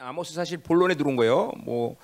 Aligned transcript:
아모스 0.00 0.34
사실 0.34 0.58
본론에 0.58 0.94
들어온 0.94 1.16
거예요. 1.16 1.52
뭐 1.58 1.96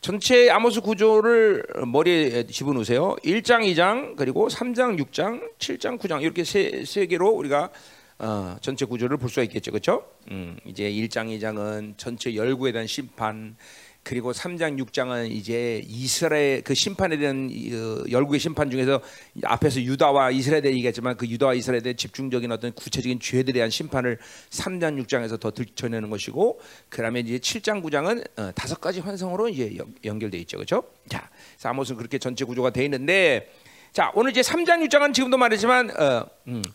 전체 0.00 0.50
아모스 0.50 0.80
구조를 0.80 1.64
머리에 1.86 2.46
집어넣으세요. 2.46 3.16
1장, 3.24 3.62
2장, 3.72 4.16
그리고 4.16 4.48
3장, 4.48 4.98
6장, 4.98 5.40
7장, 5.58 5.98
9장 5.98 6.22
이렇게 6.22 6.44
세, 6.44 6.84
세 6.84 7.06
개로 7.06 7.28
우리가 7.30 7.70
어, 8.18 8.56
전체 8.60 8.84
구조를 8.84 9.16
볼 9.16 9.28
수가 9.28 9.42
있겠죠. 9.44 9.72
그렇죠? 9.72 10.04
음, 10.30 10.56
이제 10.64 10.90
1장, 10.90 11.26
2장은 11.38 11.94
전체 11.96 12.34
열구에 12.34 12.72
대한 12.72 12.86
심판 12.86 13.56
그리고 14.04 14.32
3장 14.32 14.82
6장은 14.84 15.30
이제 15.30 15.82
이스라엘 15.86 16.62
그 16.62 16.74
심판에 16.74 17.16
대한 17.18 17.48
어, 17.48 18.04
열국의 18.10 18.40
심판 18.40 18.70
중에서 18.70 19.00
앞에서 19.44 19.80
유다와 19.80 20.32
이스라엘에 20.32 20.64
얘기했지만 20.64 21.16
그 21.16 21.26
유다와 21.26 21.54
이스라엘에 21.54 21.82
대한 21.82 21.96
집중적인 21.96 22.50
어떤 22.50 22.72
구체적인 22.72 23.20
죄들에 23.20 23.52
대한 23.52 23.70
심판을 23.70 24.18
3장 24.50 25.00
6장에서 25.04 25.38
더 25.38 25.52
들춰내는 25.52 26.10
것이고 26.10 26.60
그다음에 26.88 27.20
이제 27.20 27.38
7장 27.38 27.82
9장은 27.82 28.40
어, 28.40 28.52
다섯 28.54 28.80
가지 28.80 29.00
환성으로 29.00 29.48
이제 29.48 29.76
연결돼 30.04 30.38
있죠. 30.38 30.56
그렇죠? 30.56 30.84
자, 31.08 31.30
아모스는 31.62 31.96
그렇게 31.98 32.18
전체 32.18 32.44
구조가 32.44 32.70
돼 32.70 32.84
있는데 32.84 33.48
자, 33.92 34.10
오늘 34.14 34.30
이제 34.30 34.40
3장 34.40 34.84
6장은 34.88 35.12
지금도 35.14 35.36
말했지만 35.36 35.90
어, 35.90 36.26
음, 36.48 36.62
어, 36.66 36.72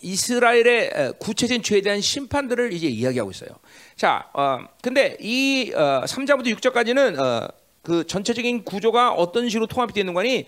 이스라엘의 0.00 1.14
구체적인 1.18 1.62
죄에 1.62 1.80
대한 1.80 2.00
심판들을 2.00 2.72
이제 2.72 2.86
이야기하고 2.88 3.30
있어요. 3.30 3.50
자, 3.96 4.28
어, 4.34 4.58
근데 4.82 5.16
이 5.20 5.72
어, 5.74 6.02
3장부터 6.04 6.54
6장까지는 6.56 7.18
어, 7.18 7.48
그 7.82 8.06
전체적인 8.06 8.64
구조가 8.64 9.12
어떤 9.14 9.48
식으로 9.48 9.66
통합이 9.66 9.92
되는 9.92 10.14
거니 10.14 10.46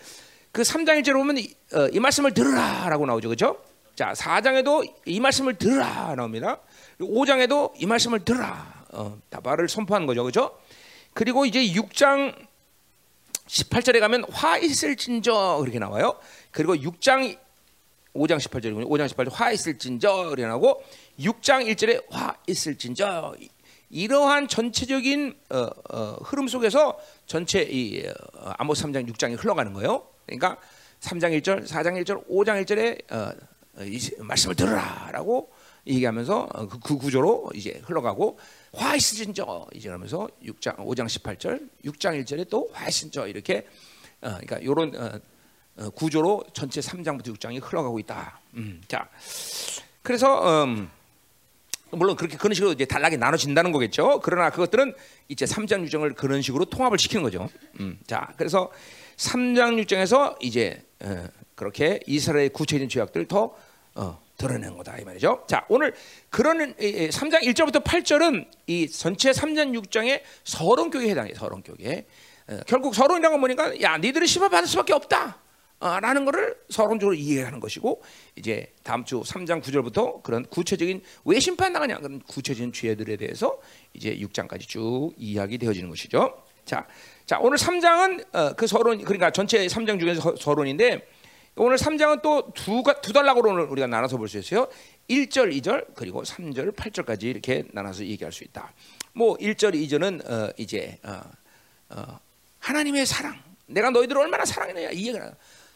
그 0.53 0.63
3장 0.63 1.03
1절에 1.03 1.15
보면 1.15 1.39
이, 1.39 1.55
어, 1.73 1.89
이 1.93 1.99
말씀을 1.99 2.33
들으라라고 2.33 3.07
나오죠. 3.07 3.29
그렇죠? 3.29 3.59
자, 3.97 4.13
4장에도 4.13 4.89
이 5.07 5.21
말씀을 5.21 5.55
들으라 5.55 6.15
나옵니다. 6.17 6.59
5장에도 7.01 7.73
이 7.77 7.87
말씀을 7.87 8.25
들으라. 8.25 8.85
어, 8.93 9.19
다발을 9.31 9.69
선포하는 9.69 10.07
거죠. 10.07 10.23
그렇죠? 10.23 10.59
그리고 11.13 11.45
이제 11.47 11.61
6장 11.61 12.35
18절에 13.47 14.01
가면 14.01 14.25
화 14.31 14.59
있을진저 14.59 15.59
그렇게 15.61 15.79
나와요. 15.79 16.19
그리고 16.51 16.75
6장 16.75 17.37
5장 18.15 18.39
18절이군요. 18.39 18.89
5장 18.89 19.09
18절 19.09 19.31
화 19.33 19.51
있을진저 19.51 20.35
나고 20.39 20.83
6장 21.19 21.67
1절에 21.67 22.05
화 22.11 22.35
있을진저 22.47 23.35
이러한 23.91 24.49
전체적인 24.49 25.35
어, 25.51 25.69
어, 25.91 26.17
흐름 26.23 26.49
속에서 26.49 26.99
전체 27.27 27.63
이 27.63 28.07
어, 28.07 28.53
아모스 28.59 28.85
3장 28.85 29.09
6장이 29.13 29.37
흘러가는 29.39 29.73
거예요. 29.73 30.07
그러니까 30.27 30.59
3장 31.01 31.39
1절, 31.41 31.67
4장 31.67 32.03
1절, 32.03 32.27
5장 32.29 32.65
1절에 32.65 33.13
어, 33.13 33.33
이 33.85 34.01
말씀을 34.19 34.55
들으라라고 34.55 35.51
얘기하면서 35.87 36.49
어, 36.53 36.69
그, 36.69 36.79
그, 36.79 36.97
구조로 36.97 37.51
이제 37.55 37.81
흘러가고 37.85 38.39
화 38.73 38.97
있을진저 38.97 39.67
이제 39.75 39.89
그러면서 39.89 40.29
6장 40.43 40.77
5장 40.77 41.07
18절, 41.07 41.69
6장 41.85 42.25
1절에 42.25 42.49
또화 42.49 42.89
있을진저 42.89 43.27
이렇게 43.27 43.67
어, 44.23 44.39
그러니까 44.41 44.59
이런 44.59 44.95
어, 44.97 45.21
구조로 45.95 46.45
전체 46.53 46.81
3장부터 46.81 47.37
6장이 47.37 47.61
흘러가고 47.63 47.99
있다. 47.99 48.39
음, 48.55 48.81
자, 48.87 49.09
그래서 50.03 50.65
음, 50.65 50.91
물론 51.91 52.17
그렇게 52.17 52.37
그런 52.37 52.55
식으로 52.55 52.73
이제 52.73 52.85
단락이 52.85 53.17
나눠진다는 53.17 53.73
거겠죠. 53.73 54.21
그러나 54.23 54.51
그것들은 54.51 54.95
이제 55.29 55.45
3장 55.45 55.87
6장을 55.87 56.15
그런 56.17 56.43
식으로 56.43 56.65
통합을 56.67 56.99
시키는 56.99 57.23
거죠. 57.23 57.49
음, 57.81 57.99
자, 58.07 58.33
그래서 58.37 58.71
3장 59.17 59.83
6장에서 59.85 60.37
이제 60.41 60.83
어, 61.01 61.27
그렇게 61.55 62.01
이스라엘 62.07 62.49
구체적인 62.51 62.89
죄악들을 62.89 63.27
더 63.27 63.55
어, 63.95 64.21
드러내는 64.37 64.77
거다 64.77 64.99
이 64.99 65.05
말이죠. 65.05 65.45
자, 65.49 65.65
오늘 65.69 65.95
그런 66.31 66.75
3장 66.77 67.43
1절부터 67.43 67.85
8절은 67.85 68.47
이 68.67 68.89
전체 68.89 69.31
3장 69.31 69.81
6장의 69.81 70.23
서론 70.43 70.91
교회에 70.91 71.11
해당해요. 71.11 71.35
서론 71.37 71.63
교회. 71.63 72.07
어, 72.49 72.59
결국 72.67 72.95
서론이라는 72.95 73.31
건 73.31 73.41
뭐니까 73.41 73.81
야, 73.81 73.97
니들은 73.97 74.27
심판 74.27 74.51
받을 74.51 74.69
수밖에 74.69 74.93
없다. 74.93 75.44
라는 75.81 76.25
것을 76.25 76.57
서론적으로 76.71 77.15
이해하는 77.15 77.61
것이고 77.61 78.03
이제 78.37 78.73
다음 78.83 79.05
주 79.05 79.21
3장 79.21 79.63
9절부터 79.63 80.23
그런 80.23 80.45
구체적인 80.47 81.03
왜 81.27 81.41
심판 81.41 81.73
나가냐 81.73 81.99
그런 81.99 82.21
구체적인 82.21 82.73
죄들에 82.73 83.17
대해서 83.17 83.59
이제 83.93 84.17
6장까지 84.17 84.63
쭉 84.63 85.13
이야기 85.19 85.59
되어지는 85.59 85.91
것이죠. 85.91 86.43
자, 86.65 86.87
자 87.27 87.39
오늘 87.39 87.59
3장은 87.59 88.35
어, 88.35 88.53
그 88.55 88.67
서론 88.67 89.03
그러니까 89.05 89.31
전체 89.31 89.67
3장 89.67 90.01
중에서 90.01 90.37
서론인데 90.37 91.07
오늘 91.57 91.77
3장은 91.77 92.23
또두 92.23 92.83
두 93.03 93.13
단락으로 93.13 93.51
오늘 93.51 93.65
우리가 93.65 93.87
나눠서 93.87 94.17
볼 94.17 94.27
수 94.29 94.39
있어요. 94.39 94.67
1절, 95.09 95.55
2절 95.61 95.95
그리고 95.95 96.23
3절, 96.23 96.75
8절까지 96.75 97.25
이렇게 97.25 97.65
나눠서 97.73 98.05
얘기할 98.07 98.33
수 98.33 98.43
있다. 98.43 98.73
뭐 99.13 99.37
1절, 99.37 99.75
2절은 99.75 100.29
어, 100.31 100.53
이제 100.57 100.99
어, 101.05 101.21
어, 101.91 102.19
하나님의 102.59 103.07
사랑 103.07 103.39
내가 103.67 103.91
너희들을 103.91 104.21
얼마나 104.21 104.45
사랑했느냐 104.45 104.91
이 104.91 105.09
얘기가 105.09 105.33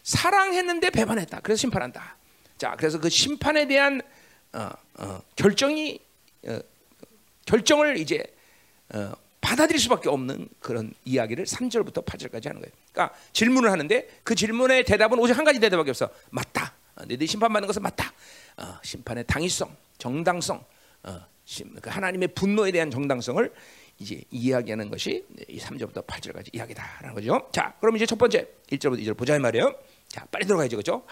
사랑했는데 0.08 0.88
배반했다. 0.88 1.40
그래서 1.40 1.60
심판한다. 1.60 2.16
자, 2.56 2.74
그래서 2.78 2.98
그 2.98 3.10
심판에 3.10 3.68
대한 3.68 4.00
어, 4.54 4.70
어, 4.94 5.20
결정이 5.36 6.00
어, 6.46 6.58
결정을 7.44 7.98
이제 7.98 8.24
어, 8.94 9.12
받아들일 9.42 9.78
수밖에 9.78 10.08
없는 10.08 10.48
그런 10.60 10.94
이야기를 11.04 11.44
3절부터 11.44 12.06
8절까지 12.06 12.46
하는 12.46 12.62
거예요. 12.62 12.72
그러니까 12.90 13.14
질문을 13.34 13.70
하는데 13.70 14.08
그 14.22 14.34
질문의 14.34 14.84
대답은 14.84 15.18
오직 15.18 15.36
한 15.36 15.44
가지 15.44 15.60
대답밖에 15.60 15.90
없어. 15.90 16.08
맞다. 16.30 16.72
어, 16.96 17.04
너희들이 17.04 17.26
심판받는 17.26 17.66
것은 17.66 17.82
맞다. 17.82 18.10
어, 18.56 18.78
심판의 18.82 19.24
당위성, 19.26 19.76
정당성, 19.98 20.64
그 21.80 21.90
하나님의 21.90 22.28
분노에 22.28 22.70
대한 22.72 22.90
정당성을 22.90 23.52
이제 23.98 24.22
이야기하는 24.30 24.90
것이 24.90 25.24
이 25.48 25.58
3절부터 25.58 26.06
8절까지 26.06 26.54
이야기다라는 26.54 27.14
거죠. 27.14 27.48
자, 27.52 27.74
그럼 27.80 27.96
이제 27.96 28.06
첫 28.06 28.16
번째 28.16 28.46
1절부터 28.70 29.00
2절 29.00 29.16
보자 29.16 29.36
이 29.36 29.38
말이에요. 29.38 29.74
자, 30.08 30.24
빨리 30.30 30.46
들어가야죠, 30.46 30.76
그렇죠? 30.76 31.04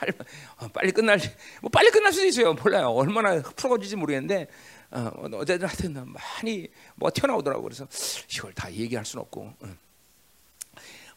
어, 0.59 0.69
빨리 0.69 0.91
끝날 0.91 1.19
뭐 1.61 1.71
빨리 1.71 1.91
끝날 1.91 2.13
수도 2.13 2.27
있어요. 2.27 2.55
몰라요. 2.55 2.89
얼마나 2.89 3.41
풀어질지 3.43 3.97
모르겠는데 3.97 4.49
어, 4.91 5.11
어쨌든 5.35 5.69
하여튼 5.69 6.07
많이 6.13 6.69
뭐 6.95 7.11
튀어나오더라고. 7.13 7.63
그래서 7.63 7.87
이걸 8.33 8.53
다 8.55 8.73
얘기할 8.73 9.05
수는 9.05 9.23
없고. 9.23 9.53
응. 9.65 9.77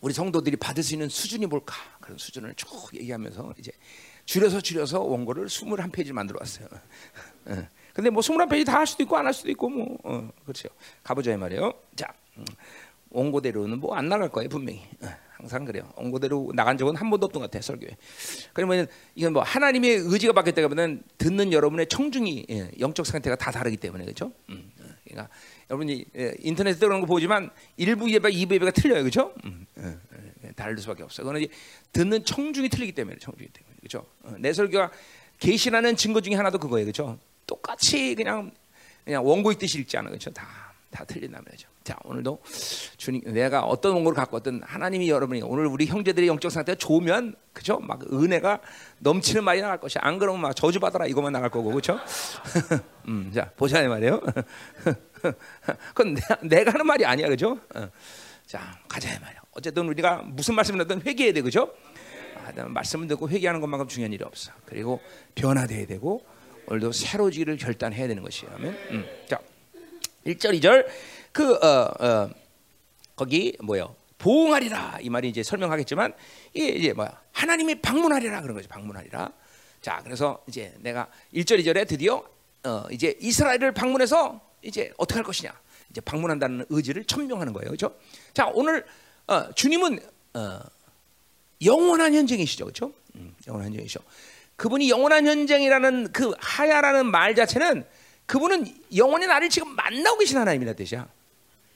우리 0.01 0.13
성도들이 0.13 0.55
받을 0.55 0.81
수 0.81 0.93
있는 0.93 1.09
수준이 1.09 1.45
뭘까? 1.45 1.75
그런 1.99 2.17
수준을 2.17 2.55
쭉 2.55 2.67
얘기하면서 2.93 3.53
이제 3.57 3.71
줄여서 4.25 4.61
줄여서 4.61 5.01
원고를 5.01 5.47
21페이지 5.47 6.13
만들어 6.13 6.37
왔어요. 6.39 6.67
응. 7.47 7.67
근데 7.93 8.09
뭐 8.09 8.21
21페이지 8.21 8.65
다 8.65 8.77
할 8.79 8.87
수도 8.87 9.03
있고 9.03 9.17
안 9.17 9.25
할 9.25 9.33
수도 9.33 9.49
있고 9.51 9.69
뭐 9.69 9.97
어, 10.03 10.29
그렇죠. 10.43 10.69
가보자 11.03 11.33
이 11.33 11.37
말이에요. 11.37 11.73
자, 11.95 12.07
음, 12.37 12.45
원고대로는 13.09 13.79
뭐 13.79 13.95
안 13.95 14.07
나갈 14.07 14.29
거예요, 14.29 14.47
분명히. 14.49 14.87
어. 15.01 15.07
항상 15.39 15.63
그래요. 15.63 15.89
온고대로 15.95 16.51
나간 16.53 16.77
적은 16.77 16.97
한 16.97 17.09
번도 17.09 17.25
없던 17.27 17.41
것 17.41 17.49
같아요. 17.49 17.61
설교에. 17.61 17.95
그러면 18.51 18.87
이건 19.15 19.33
뭐 19.33 19.41
하나님의 19.41 19.91
의지가 20.05 20.33
바뀌었다면 20.33 21.01
듣는 21.17 21.53
여러분의 21.53 21.87
청중이 21.87 22.45
예, 22.49 22.71
영적 22.77 23.05
상태가 23.05 23.37
다 23.37 23.49
다르기 23.49 23.77
때문에 23.77 24.03
그렇죠. 24.03 24.33
음, 24.49 24.69
어, 24.81 24.83
그러니까 25.05 25.33
여러분이 25.69 26.05
예, 26.17 26.35
인터넷에 26.39 26.79
그런 26.79 26.99
거 26.99 27.07
보지만 27.07 27.49
일부 27.77 28.11
예배, 28.11 28.31
이부 28.31 28.53
예배가 28.55 28.71
틀려요, 28.71 29.01
그렇죠? 29.01 29.33
음, 29.45 29.65
어, 29.77 29.97
어, 30.11 30.49
다를 30.57 30.77
수밖에 30.77 31.03
없어요. 31.03 31.25
그거는 31.25 31.47
듣는 31.93 32.25
청중이 32.25 32.67
틀리기 32.67 32.91
때문에 32.91 33.17
청중이 33.17 33.47
때문에 33.47 33.75
그렇죠. 33.79 34.05
어, 34.23 34.35
내 34.39 34.51
설교가 34.51 34.91
계시라는 35.39 35.95
증거 35.95 36.19
중에 36.19 36.35
하나도 36.35 36.57
그거예요, 36.57 36.85
그렇죠? 36.85 37.17
똑같이 37.47 38.13
그냥 38.15 38.51
그냥 39.05 39.25
원고 39.25 39.53
있듯이 39.53 39.79
읽지 39.79 39.97
않아, 39.97 40.09
그렇죠? 40.09 40.31
다 40.31 40.68
다 40.91 41.03
틀린다는 41.05 41.45
거죠. 41.45 41.69
자 41.83 41.97
오늘도 42.03 42.41
주님 42.97 43.21
내가 43.25 43.63
어떤 43.63 43.93
원고를 43.93 44.15
갖고 44.15 44.37
왔든 44.37 44.61
하나님이 44.63 45.09
여러분이 45.09 45.41
오늘 45.43 45.67
우리 45.67 45.85
형제들의 45.85 46.27
영적 46.27 46.51
상태가 46.51 46.77
좋으면 46.77 47.35
그죠? 47.53 47.79
막 47.79 48.01
은혜가 48.11 48.59
넘치는 48.99 49.43
말이 49.43 49.61
나갈 49.61 49.79
것이 49.79 49.99
안 49.99 50.17
그러면 50.17 50.41
막 50.41 50.55
저주 50.55 50.79
받아라 50.79 51.05
이것만 51.05 51.31
나갈 51.31 51.49
거고 51.49 51.69
그렇죠? 51.69 51.99
음, 53.07 53.31
자 53.33 53.51
보자 53.55 53.81
이 53.81 53.87
말이에요. 53.87 54.21
그건 55.93 56.17
내, 56.43 56.63
가 56.63 56.71
하는 56.71 56.85
말이 56.85 57.05
아니야 57.05 57.27
그죠? 57.29 57.59
어. 57.75 57.89
자 58.45 58.79
가자 58.87 59.13
이 59.13 59.19
말이야. 59.19 59.41
어쨌든 59.51 59.87
우리가 59.89 60.23
무슨 60.25 60.55
말씀을 60.55 60.81
하든 60.81 61.01
회개해야 61.05 61.33
돼 61.33 61.41
그죠? 61.41 61.71
아, 62.57 62.63
말씀을 62.67 63.07
듣고 63.07 63.29
회개하는 63.29 63.61
것만큼 63.61 63.87
중요한 63.87 64.11
일이 64.11 64.23
없어. 64.23 64.51
그리고 64.65 64.99
변화돼야 65.35 65.85
되고 65.85 66.25
오늘도 66.67 66.91
새로지기를 66.91 67.57
결단해야 67.57 68.07
되는 68.07 68.23
것이에요. 68.23 68.55
음. 68.55 69.05
자 69.27 69.39
1절 70.25 70.59
2절 70.59 70.87
그 71.31 71.53
어, 71.53 71.93
어, 71.99 72.29
거기 73.15 73.55
뭐요? 73.61 73.95
보응하리라 74.17 74.99
이 75.01 75.09
말이 75.09 75.29
이제 75.29 75.43
설명하겠지만 75.43 76.13
이게 76.53 76.69
이제 76.69 76.93
뭐야? 76.93 77.19
하나님이 77.31 77.81
방문하리라 77.81 78.41
그런 78.41 78.55
거죠. 78.55 78.67
방문하리라. 78.67 79.31
자, 79.81 80.01
그래서 80.03 80.43
이제 80.47 80.73
내가 80.79 81.07
1절 81.33 81.63
2절에 81.63 81.87
드디어 81.87 82.23
어, 82.63 82.83
이제 82.91 83.15
이스라엘을 83.21 83.73
방문해서 83.73 84.41
이제 84.61 84.91
어떻게 84.97 85.15
할 85.15 85.23
것이냐? 85.23 85.53
이제 85.89 86.01
방문한다는 86.01 86.65
의지를 86.69 87.05
천명하는 87.05 87.53
거예요. 87.53 87.69
그렇죠? 87.69 87.95
자, 88.33 88.51
오늘 88.53 88.85
어, 89.27 89.51
주님은 89.53 89.99
어, 90.33 90.59
영원한 91.63 92.13
현장이시죠. 92.13 92.65
그렇죠? 92.65 92.93
음, 93.15 93.33
영원한 93.47 93.71
현장이시죠. 93.71 94.01
그분이 94.57 94.89
영원한 94.89 95.25
현장이라는 95.25 96.11
그 96.11 96.33
하야라는 96.37 97.05
말 97.09 97.35
자체는 97.35 97.85
그분은 98.29 98.63
영원히 98.95 99.25
나를 99.25 99.49
지금 99.49 99.69
만나고 99.75 100.19
계신 100.19 100.37
하나님이라 100.37 100.73
뜻이야. 100.73 101.09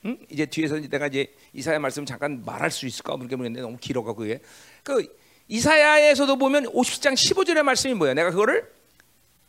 응? 0.05 0.17
이제 0.29 0.45
뒤에서 0.45 0.79
내가 0.79 1.07
이제 1.07 1.33
이사야 1.53 1.79
말씀 1.79 2.05
잠깐 2.05 2.43
말할 2.45 2.69
수 2.69 2.85
있을까 2.85 3.17
모르겠는데 3.17 3.59
너무 3.59 3.77
길어가 3.77 4.13
그게. 4.13 4.39
그 4.83 5.03
이사야에서도 5.47 6.35
보면 6.35 6.65
50장 6.65 7.15
15절의 7.15 7.63
말씀이 7.63 7.95
뭐예요? 7.95 8.13
내가 8.13 8.29
그거를 8.29 8.71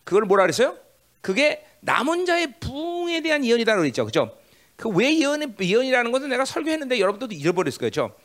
그걸 0.04 0.24
뭐라 0.24 0.44
그랬어요? 0.44 0.78
그게 1.20 1.66
남은 1.80 2.24
자의 2.24 2.54
부흥에 2.58 3.20
대한 3.20 3.44
예언이다 3.44 3.76
그랬죠. 3.76 4.06
그죠? 4.06 4.34
그 4.76 4.88
왜 4.88 5.18
예언 5.18 5.54
예언이라는 5.60 6.10
것은 6.10 6.30
내가 6.30 6.46
설교했는데 6.46 7.00
여러분들도 7.00 7.34
잃어버렸을 7.34 7.80
거죠. 7.80 8.16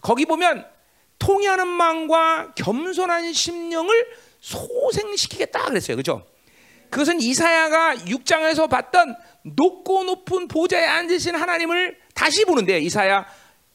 거기 0.00 0.26
보면 0.26 0.64
통하는 1.18 1.66
마음과 1.66 2.54
겸손한 2.54 3.32
심령을 3.32 4.06
소생시키겠다 4.38 5.64
그랬어요. 5.64 5.96
그죠? 5.96 6.24
그것은 6.90 7.20
이사야가 7.20 7.96
6장에서 7.96 8.68
봤던 8.68 9.16
높고 9.42 10.04
높은 10.04 10.48
보좌에 10.48 10.84
앉으신 10.84 11.34
하나님을 11.34 11.98
다시 12.14 12.44
보는데 12.44 12.78
이사야 12.78 13.26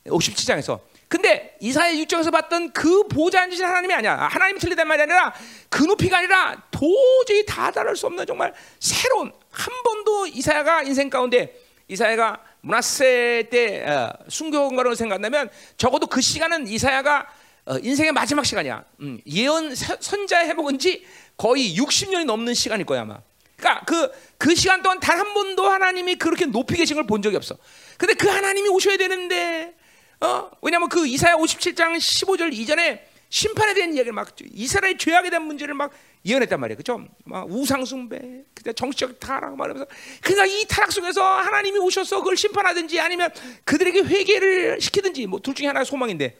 57장에서 0.05 0.79
근데 1.07 1.55
이사야 1.59 1.93
6장에서 1.93 2.31
봤던 2.31 2.73
그 2.73 3.07
보좌에 3.07 3.43
앉으신 3.43 3.63
하나님이 3.63 3.93
아니야. 3.93 4.15
하나님이 4.15 4.59
틀리단 4.59 4.87
말이 4.87 5.03
아니라 5.03 5.31
그 5.69 5.83
높이가 5.83 6.17
아니라 6.17 6.55
도저히 6.71 7.45
다 7.45 7.69
다를 7.69 7.95
수 7.95 8.07
없는 8.07 8.25
정말 8.25 8.51
새로운 8.79 9.31
한 9.51 9.73
번도 9.83 10.27
이사야가 10.27 10.81
인생 10.83 11.11
가운데 11.11 11.53
이사야가 11.87 12.39
문하세 12.61 13.49
때 13.51 13.85
어, 13.85 14.11
순교인가로 14.27 14.95
생각한다면 14.95 15.51
적어도 15.77 16.07
그 16.07 16.19
시간은 16.19 16.67
이사야가 16.67 17.27
어, 17.65 17.77
인생의 17.77 18.11
마지막 18.11 18.45
시간이야. 18.45 18.83
음, 19.01 19.19
예언 19.27 19.73
선자의 19.75 20.47
해먹은지 20.49 21.05
거의 21.37 21.75
60년이 21.77 22.25
넘는 22.25 22.53
시간일 22.53 22.85
거야 22.85 23.01
아마. 23.01 23.19
그러니까 23.57 23.85
그, 23.85 24.11
그 24.37 24.55
시간 24.55 24.81
동안 24.81 24.99
단 24.99 25.17
한 25.19 25.33
번도 25.33 25.65
하나님이 25.69 26.15
그렇게 26.15 26.45
높이 26.45 26.75
계신 26.75 26.95
걸 26.95 27.05
본 27.07 27.21
적이 27.21 27.37
없어. 27.37 27.55
근데 27.97 28.13
그 28.13 28.27
하나님이 28.27 28.67
오셔야 28.69 28.97
되는데, 28.97 29.73
어? 30.21 30.49
왜냐면 30.61 30.89
그 30.89 31.07
이사야 31.07 31.35
57장 31.35 31.95
15절 31.97 32.53
이전에 32.53 33.07
심판에 33.29 33.73
대한 33.73 33.93
이야기를 33.93 34.13
막 34.13 34.29
이스라엘 34.53 34.97
죄악에 34.97 35.29
대한 35.29 35.43
문제를 35.47 35.73
막 35.73 35.91
예언했단 36.25 36.59
말이에요. 36.59 36.77
그죠? 36.77 37.03
막 37.25 37.49
우상숭배, 37.49 38.43
그때 38.53 38.73
정치적 38.73 39.19
타락 39.19 39.55
말하면서 39.55 39.87
그러니까 40.21 40.45
이 40.45 40.65
타락 40.67 40.91
속에서 40.91 41.23
하나님이 41.23 41.79
오셔서 41.79 42.19
그걸 42.19 42.37
심판하든지 42.37 42.99
아니면 42.99 43.31
그들에게 43.65 44.01
회개를 44.03 44.79
시키든지 44.81 45.25
뭐 45.27 45.39
둘 45.39 45.55
중에 45.55 45.67
하나가 45.67 45.83
소망인데 45.83 46.37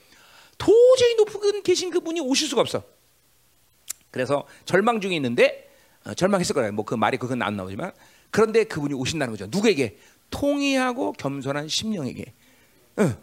도저히 0.57 1.16
높은 1.16 1.63
계신 1.63 1.90
그분이 1.90 2.19
오실 2.22 2.48
수가 2.48 2.62
없어. 2.62 2.84
그래서 4.13 4.45
절망 4.65 5.01
중에 5.01 5.15
있는데 5.15 5.68
어, 6.06 6.13
절망했을 6.13 6.54
거예요. 6.54 6.71
뭐 6.71 6.86
그 6.86 6.94
말이 6.95 7.18
그건 7.18 7.42
안 7.42 7.57
나오지만 7.57 7.92
그런데 8.30 8.63
그분이 8.63 8.94
오신다는 8.94 9.33
거죠. 9.33 9.48
누구에게? 9.50 9.98
통이하고 10.30 11.13
겸손한 11.13 11.68
심령에게. 11.68 12.33
어. 12.98 13.18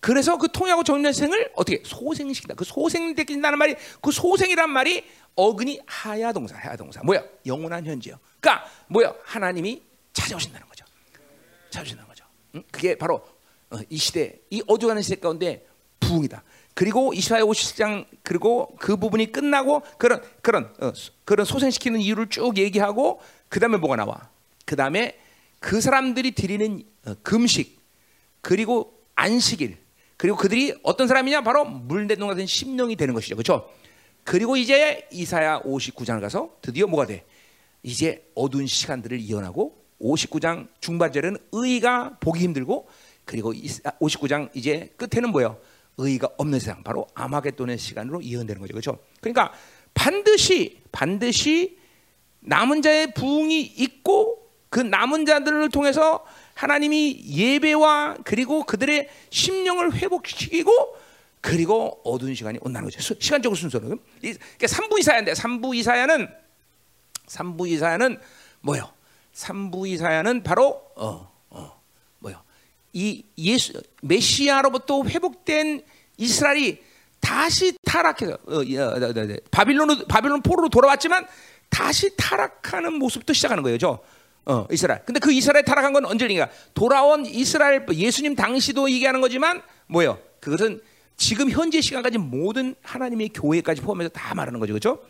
그래서 0.00 0.36
그 0.36 0.48
통하고 0.52 0.82
정년생을 0.82 1.52
어떻게 1.54 1.80
소생시킨다. 1.84 2.54
그 2.56 2.64
소생시킨다는 2.64 3.56
말이 3.56 3.76
그 4.02 4.10
소생이란 4.10 4.68
말이 4.68 5.04
어근이 5.36 5.80
하야 5.86 6.32
동사, 6.32 6.56
하야 6.56 6.76
동사. 6.76 7.00
뭐야? 7.02 7.22
영원한 7.46 7.86
현재요. 7.86 8.18
그러니까 8.40 8.68
뭐야? 8.88 9.14
하나님이 9.24 9.80
찾아오신다는 10.12 10.68
거죠. 10.68 10.84
찾아오신다는 11.70 12.08
거죠. 12.08 12.24
응? 12.56 12.62
그게 12.70 12.96
바로 12.96 13.24
어, 13.70 13.78
이 13.88 13.96
시대, 13.96 14.40
이 14.50 14.60
어두워가는 14.66 15.02
시대 15.02 15.16
가운데 15.16 15.64
부흥이다. 16.00 16.42
그리고 16.74 17.14
이사야 17.14 17.42
50장 17.42 18.06
그리고 18.22 18.74
그 18.78 18.96
부분이 18.96 19.30
끝나고 19.32 19.82
그런 19.96 20.20
그런 20.42 20.72
어, 20.80 20.92
그런 21.24 21.46
소생시키는 21.46 22.00
이유를 22.00 22.28
쭉 22.28 22.58
얘기하고 22.58 23.20
그 23.48 23.60
다음에 23.60 23.76
뭐가 23.76 23.96
나와? 23.96 24.28
그 24.66 24.74
다음에 24.74 25.18
그 25.60 25.80
사람들이 25.80 26.32
드리는 26.32 26.82
어, 27.06 27.14
금식 27.22 27.80
그리고 28.40 28.98
안식일 29.14 29.78
그리고 30.16 30.36
그들이 30.36 30.74
어떤 30.82 31.06
사람이냐 31.06 31.42
바로 31.42 31.64
물대동 31.64 32.28
같은 32.28 32.46
심령이 32.46 32.96
되는 32.96 33.14
것이죠. 33.14 33.36
그렇죠? 33.36 33.70
그리고 34.24 34.56
이제 34.56 35.06
이사야 35.12 35.60
59장을 35.60 36.20
가서 36.20 36.56
드디어 36.60 36.86
뭐가 36.86 37.06
돼? 37.06 37.24
이제 37.82 38.26
어두운 38.34 38.66
시간들을 38.66 39.20
이어나고 39.20 39.84
59장 40.00 40.68
중반절에는 40.80 41.38
의가 41.52 42.16
보기 42.20 42.40
힘들고 42.40 42.88
그리고 43.24 43.52
59장 43.52 44.50
이제 44.54 44.92
끝에는 44.96 45.30
뭐예요? 45.30 45.58
의가 45.96 46.28
없는 46.36 46.58
세상 46.58 46.82
바로 46.82 47.06
아마겟돈의 47.14 47.78
시간으로 47.78 48.20
이어되는 48.20 48.60
거죠. 48.60 48.72
그렇죠? 48.72 48.98
그러니까 49.20 49.52
반드시 49.94 50.82
반드시 50.90 51.78
남은 52.40 52.82
자의 52.82 53.14
부흥이 53.14 53.60
있고 53.60 54.50
그 54.68 54.80
남은 54.80 55.24
자들을 55.24 55.68
통해서 55.70 56.24
하나님이 56.54 57.24
예배와 57.26 58.18
그리고 58.24 58.64
그들의 58.64 59.08
심령을 59.30 59.94
회복시키고 59.94 60.96
그리고 61.40 62.00
어두운 62.04 62.34
시간이 62.34 62.58
온다는 62.62 62.88
거죠. 62.88 63.00
시간적으로 63.20 63.54
순서로. 63.54 63.98
그러니까 64.20 64.66
3부 64.66 64.98
이사야인데 64.98 65.32
3부 65.34 65.76
이사야는 65.76 66.28
3부 67.26 67.68
이사야는 67.68 68.18
뭐요? 68.62 68.90
3부 69.34 69.86
이사야는 69.88 70.42
바로 70.42 70.82
어? 70.96 71.33
이 72.94 73.24
예수 73.36 73.72
메시아로부터 74.02 75.02
회복된 75.04 75.82
이스라엘이 76.16 76.80
다시 77.20 77.76
타락해서 77.84 78.38
어, 78.46 78.60
어, 78.60 79.36
바빌론 79.50 80.06
바빌론 80.06 80.42
포로로 80.42 80.68
돌아왔지만 80.68 81.26
다시 81.68 82.14
타락하는 82.16 82.94
모습부터 82.94 83.32
시작하는 83.32 83.62
거예요. 83.62 83.78
저 83.78 83.98
어, 84.46 84.66
이스라엘. 84.70 85.04
근데 85.04 85.18
그 85.18 85.32
이스라엘 85.32 85.64
타락한 85.64 85.92
건 85.92 86.04
언제니까? 86.04 86.50
돌아온 86.74 87.26
이스라엘 87.26 87.84
예수님 87.92 88.36
당시도 88.36 88.90
얘기하는 88.90 89.20
거지만 89.20 89.62
뭐예요? 89.88 90.18
그것은 90.40 90.80
지금 91.16 91.50
현재 91.50 91.80
시간까지 91.80 92.18
모든 92.18 92.74
하나님의 92.82 93.30
교회까지 93.30 93.80
포함해서 93.80 94.10
다 94.10 94.34
말하는 94.34 94.60
거죠. 94.60 94.72
그렇죠? 94.72 95.02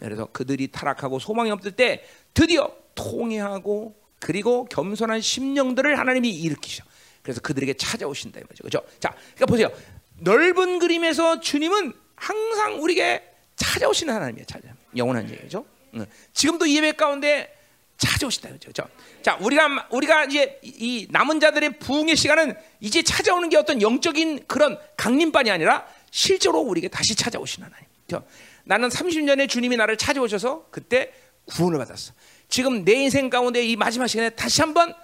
그래서 0.00 0.26
그들이 0.32 0.68
타락하고 0.68 1.18
소망이 1.18 1.50
없을 1.50 1.72
때 1.72 2.02
드디어 2.34 2.72
통회하고 2.94 3.94
그리고 4.18 4.64
겸손한 4.64 5.20
심령들을 5.20 5.98
하나님이 5.98 6.30
일으키셔. 6.30 6.84
그래서 7.22 7.40
그들에게 7.40 7.74
찾아오신다 7.74 8.40
이 8.40 8.42
말이죠. 8.42 8.62
그렇죠? 8.62 8.86
자, 8.98 9.14
그러니까 9.34 9.46
보세요. 9.46 9.70
넓은 10.18 10.78
그림에서 10.78 11.40
주님은 11.40 11.92
항상 12.14 12.82
우리에게 12.82 13.22
찾아오시는 13.56 14.14
하나님이에요. 14.14 14.46
찾아. 14.46 14.68
영원한 14.96 15.28
얘기죠. 15.30 15.64
응. 15.94 16.06
지금도 16.32 16.68
예배 16.68 16.92
가운데 16.92 17.56
찾아오신다 17.98 18.48
그렇죠? 18.48 18.88
자, 19.22 19.36
우리가 19.40 19.88
우리가 19.90 20.24
이제 20.24 20.58
이 20.62 21.06
남은 21.10 21.40
자들의 21.40 21.78
부흥의 21.78 22.16
시간은 22.16 22.54
이제 22.80 23.02
찾아오는 23.02 23.48
게 23.50 23.56
어떤 23.56 23.82
영적인 23.82 24.46
그런 24.46 24.78
강림반이 24.96 25.50
아니라 25.50 25.86
실제로 26.10 26.60
우리에게 26.60 26.88
다시 26.88 27.14
찾아오시는 27.14 27.66
하나님. 27.68 27.86
그렇죠? 28.06 28.26
나는 28.64 28.88
30년에 28.88 29.48
주님이 29.48 29.76
나를 29.76 29.96
찾아오셔서 29.98 30.68
그때 30.70 31.12
구원을 31.46 31.78
받았어. 31.78 32.12
지금 32.48 32.84
내 32.84 32.94
인생 32.94 33.30
가운데 33.30 33.62
이 33.64 33.76
마지막 33.76 34.06
시간에 34.06 34.30
다시 34.30 34.60
한번 34.60 34.94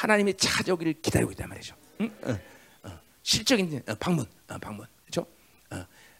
하나님이 0.00 0.34
찾아오기를 0.34 0.94
기다리고 1.02 1.30
있단 1.32 1.46
말이죠. 1.50 1.74
응? 2.00 2.10
어, 2.22 2.38
어. 2.84 2.98
실적인 3.22 3.82
어, 3.86 3.94
방문, 4.00 4.24
어, 4.48 4.58
방문, 4.58 4.86
그렇죠? 5.04 5.26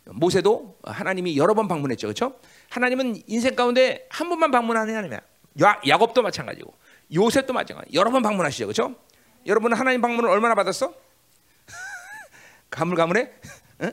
모세도 0.05 0.79
하나님이 0.85 1.39
여러 1.39 1.55
번 1.55 1.67
방문했죠, 1.67 2.09
그렇죠? 2.09 2.39
하나님은 2.69 3.23
인생 3.27 3.55
가운데 3.55 4.07
한 4.11 4.29
번만 4.29 4.51
방문하는 4.51 4.95
하나님이야. 4.95 5.21
야, 5.63 5.81
야곱도 5.87 6.21
마찬가지고 6.21 6.75
요셉도 7.13 7.55
마찬가지. 7.55 7.91
여러 7.95 8.11
번 8.11 8.23
방문하시죠, 8.23 8.67
그렇죠? 8.67 8.95
여러분은 9.47 9.79
하나님 9.79 10.03
방문을 10.03 10.29
얼마나 10.29 10.55
받았어? 10.55 10.95
가물가물해? 12.69 13.31
어? 13.81 13.91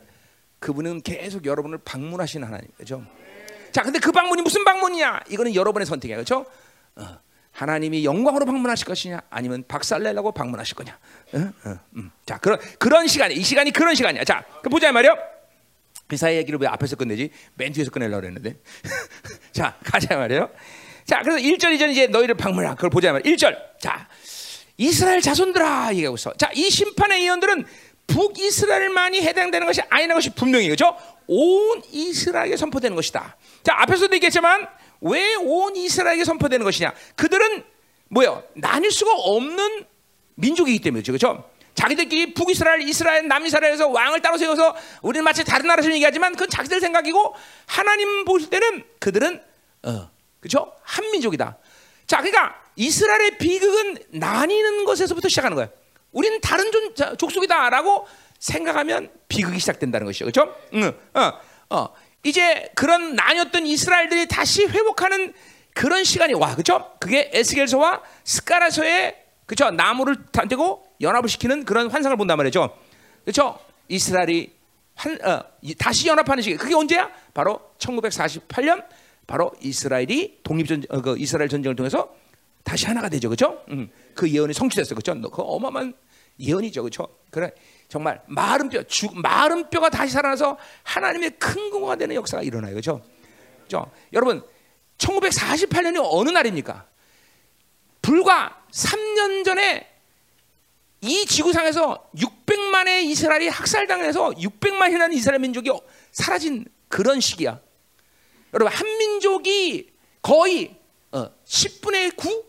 그분은 0.59 1.01
계속 1.01 1.45
여러분을 1.45 1.77
방문하시는 1.77 2.45
하나님, 2.45 2.69
그렇죠? 2.75 3.05
자, 3.71 3.83
근데 3.83 3.99
그 3.99 4.11
방문이 4.11 4.41
무슨 4.41 4.65
방문이냐? 4.65 5.21
이거는 5.29 5.55
여러분의 5.55 5.85
선택이야, 5.85 6.17
그렇죠? 6.17 6.45
어. 6.95 7.26
하나님이 7.57 8.05
영광으로 8.05 8.45
방문하실 8.45 8.85
것이냐, 8.85 9.19
아니면 9.31 9.63
박살내려고 9.67 10.31
방문하실 10.31 10.75
거냐? 10.75 10.99
어? 11.33 11.37
어. 11.65 11.79
음. 11.95 12.11
자, 12.23 12.37
그런 12.37 12.59
그런 12.77 13.07
시간이 13.07 13.33
이 13.33 13.41
시간이 13.41 13.71
그런 13.71 13.95
시간이야. 13.95 14.25
자, 14.25 14.45
그 14.61 14.69
보자 14.69 14.91
말이요. 14.91 15.17
이사의 16.13 16.37
얘기를 16.37 16.59
왜 16.61 16.67
앞에서 16.67 16.95
끝내지? 16.95 17.31
맨 17.55 17.73
뒤에서 17.73 17.89
끝내려고 17.89 18.21
그랬는데. 18.21 18.57
자, 19.51 19.75
가자 19.83 20.17
말이요. 20.17 20.51
자, 21.05 21.23
그래서 21.23 21.39
1절 21.39 21.73
이전 21.73 21.89
이제 21.89 22.05
너희를 22.05 22.35
방문하. 22.35 22.75
그걸 22.75 22.91
보자 22.91 23.11
말이야. 23.11 23.33
1절. 23.33 23.57
자, 23.79 24.07
이스라엘 24.77 25.21
자손들아 25.21 25.89
얘기하고 25.93 26.15
있어. 26.15 26.33
자, 26.37 26.51
이 26.53 26.69
심판의 26.69 27.23
예언들은 27.23 27.65
북이스라엘만이 28.05 29.23
해당되는 29.23 29.65
것이 29.65 29.81
아니라는 29.89 30.15
것이 30.15 30.29
분명히 30.35 30.69
그죠? 30.69 30.95
온 31.25 31.81
이스라엘에게 31.91 32.55
선포되는 32.55 32.95
것이다. 32.95 33.35
자, 33.63 33.73
앞에서도 33.79 34.13
얘기했지만 34.13 34.67
왜 35.01 35.35
온 35.35 35.75
이스라엘에게 35.75 36.23
선포되는 36.23 36.63
것이냐? 36.63 36.93
그들은 37.15 37.63
뭐요? 38.09 38.43
나뉠 38.55 38.91
수가 38.91 39.11
없는 39.13 39.85
민족이기 40.35 40.79
때문이죠. 40.79 41.11
그렇죠? 41.11 41.49
자기들끼리 41.75 42.33
북이스라엘, 42.33 42.81
이스라엘, 42.81 43.27
남이스라엘에서 43.27 43.87
왕을 43.89 44.21
따로 44.21 44.37
세워서 44.37 44.75
우리는 45.03 45.23
마치 45.23 45.43
다른 45.43 45.67
나라처럼 45.67 45.93
얘기하지만 45.95 46.33
그건 46.33 46.49
자기들 46.49 46.79
생각이고 46.79 47.35
하나님 47.67 48.25
보실 48.25 48.49
때는 48.49 48.83
그들은 48.99 49.41
어, 49.83 50.09
그렇죠? 50.39 50.73
한 50.81 51.11
민족이다. 51.11 51.57
자, 52.07 52.17
그러니까 52.17 52.55
이스라엘의 52.75 53.37
비극은 53.37 53.97
나뉘는 54.09 54.85
것에서부터 54.85 55.29
시작하는 55.29 55.55
거예요. 55.55 55.69
우리는 56.11 56.41
다른 56.41 56.71
존, 56.71 56.95
자, 56.95 57.15
족속이다라고 57.15 58.07
생각하면 58.39 59.11
비극이 59.27 59.59
시작된다는 59.59 60.05
것이죠. 60.05 60.25
그렇죠? 60.25 60.55
응, 60.73 60.97
어, 61.13 61.31
어. 61.69 61.93
이제 62.23 62.69
그런 62.75 63.15
나뉘었던 63.15 63.65
이스라엘들이 63.65 64.27
다시 64.27 64.65
회복하는 64.65 65.33
그런 65.73 66.03
시간이 66.03 66.33
와. 66.33 66.53
그렇죠? 66.53 66.91
그게 66.99 67.29
에스겔서와 67.33 68.01
스가라서의 68.23 69.15
그렇죠? 69.45 69.71
나무를 69.71 70.17
맞대고 70.31 70.85
연합을 71.01 71.29
시키는 71.29 71.65
그런 71.65 71.89
환상을 71.89 72.15
본단 72.17 72.37
말이죠. 72.37 72.75
그렇죠? 73.23 73.59
이스라엘이 73.87 74.51
한, 74.95 75.17
어, 75.23 75.43
다시 75.77 76.07
연합하는 76.07 76.41
시기. 76.41 76.57
그게 76.57 76.73
언제야? 76.73 77.09
바로 77.33 77.61
1948년 77.77 78.83
바로 79.27 79.51
이스라엘이 79.61 80.39
독립전 80.43 80.85
어, 80.89 81.01
그 81.01 81.15
이스라엘 81.19 81.49
전쟁을 81.49 81.75
통해서 81.75 82.15
다시 82.63 82.87
하나가 82.87 83.07
되죠. 83.07 83.29
그렇죠? 83.29 83.63
음, 83.69 83.89
그 84.15 84.29
예언이 84.29 84.53
성취됐어. 84.53 84.95
그렇죠? 84.95 85.19
그 85.29 85.41
어마어마한 85.41 85.93
예언이죠. 86.39 86.83
그렇죠? 86.83 87.17
그래. 87.29 87.51
정말 87.87 88.21
마른 88.27 88.69
뼈, 88.69 88.83
죽, 88.83 89.17
마른 89.17 89.69
뼈가 89.69 89.89
다시 89.89 90.11
살아나서 90.13 90.57
하나님의 90.83 91.31
큰 91.39 91.69
공화가 91.69 91.95
되는 91.95 92.15
역사가 92.15 92.43
일어나요. 92.43 92.73
그렇죠? 92.73 93.01
그렇죠? 93.59 93.91
여러분, 94.13 94.43
1948년이 94.97 95.99
어느 96.03 96.29
날입니까? 96.29 96.85
불과 98.01 98.63
3년 98.71 99.45
전에 99.45 99.87
이 101.01 101.25
지구상에서 101.25 102.09
600만의 102.15 103.03
이스라엘이 103.03 103.47
학살당해서 103.49 104.31
600만이라는 104.31 105.13
이스라엘 105.13 105.39
민족이 105.39 105.71
사라진 106.11 106.65
그런 106.87 107.19
시기야. 107.19 107.59
여러분 108.53 108.73
한 108.73 108.97
민족이 108.97 109.91
거의 110.21 110.75
어, 111.11 111.29
10분의 111.45 112.15
9, 112.15 112.45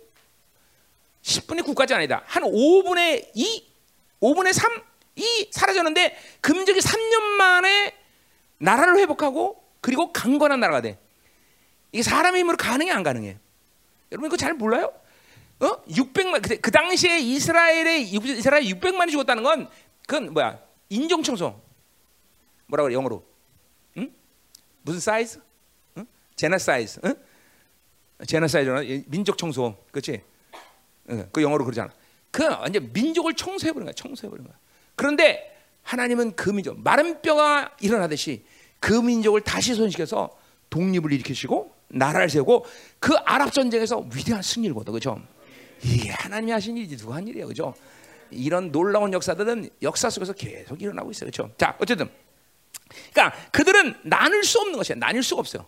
10분의 1.22 1.62
9까지 1.62 1.92
아니다. 1.92 2.22
한 2.26 2.42
5분의 2.44 3.30
2, 3.34 3.66
5분의 4.20 4.52
3, 4.52 4.82
이 5.16 5.48
사라졌는데 5.50 6.16
금적이 6.40 6.80
3년 6.80 7.22
만에 7.36 7.94
나라를 8.58 8.98
회복하고 8.98 9.62
그리고 9.80 10.12
강건한 10.12 10.60
나라가 10.60 10.80
돼. 10.80 10.98
이게 11.92 12.02
사람의 12.02 12.40
힘으로 12.40 12.56
가능해 12.56 12.90
안 12.90 13.02
가능해? 13.02 13.38
여러분 14.12 14.28
이거 14.28 14.36
잘 14.36 14.54
몰라요? 14.54 14.92
어? 15.60 15.82
600만 15.84 16.46
그, 16.46 16.60
그 16.60 16.70
당시에 16.70 17.18
이스라엘의 17.18 18.02
이스라엘 18.04 18.64
600만이 18.64 19.10
죽었다는 19.10 19.42
건 19.42 19.68
그건 20.06 20.32
뭐야? 20.32 20.58
인종 20.88 21.22
청소. 21.22 21.60
뭐라 22.66 22.84
그래 22.84 22.94
영어로? 22.94 23.24
응? 23.96 24.12
무슨 24.82 25.00
cide? 25.00 25.40
응? 25.96 26.06
제너사이즈. 26.36 27.00
응? 27.04 27.14
genocide나 28.26 28.80
민족 29.06 29.36
청소. 29.36 29.76
그렇지? 29.90 30.22
응. 31.10 31.28
그 31.32 31.42
영어로 31.42 31.64
그러잖아. 31.64 31.92
그 32.30 32.44
완전 32.44 32.90
민족을 32.92 33.34
청소해 33.34 33.72
버린 33.72 33.86
거야. 33.86 33.92
청소해 33.94 34.30
버린 34.30 34.44
거야. 34.44 34.56
그런데 34.94 35.56
하나님은 35.82 36.36
그 36.36 36.50
민족 36.50 36.78
마른 36.80 37.22
뼈가 37.22 37.74
일어나듯이 37.80 38.44
그 38.80 38.92
민족을 38.92 39.40
다시 39.40 39.74
소생시켜서 39.74 40.36
독립을 40.70 41.12
일으키시고 41.12 41.74
나라를 41.88 42.28
세우고 42.28 42.66
그 42.98 43.14
아랍 43.24 43.52
전쟁에서 43.52 44.06
위대한 44.14 44.42
승리를 44.42 44.74
거둬. 44.74 44.92
그죠? 44.92 45.20
이게 45.82 46.10
하나님이 46.10 46.52
하신 46.52 46.76
일이지 46.76 46.96
누가 46.98 47.16
한 47.16 47.26
일이에요, 47.26 47.46
그죠? 47.46 47.74
이런 48.30 48.70
놀라운 48.70 49.12
역사들은 49.12 49.70
역사 49.82 50.10
속에서 50.10 50.32
계속 50.32 50.82
일어나고 50.82 51.10
있어요, 51.10 51.30
그렇죠? 51.30 51.50
자, 51.56 51.76
어쨌든, 51.80 52.08
그러니까 53.12 53.36
그들은 53.50 53.94
나눌 54.02 54.44
수 54.44 54.58
없는 54.60 54.76
것이야. 54.76 54.96
나뉠 54.96 55.22
수가 55.22 55.40
없어요. 55.40 55.66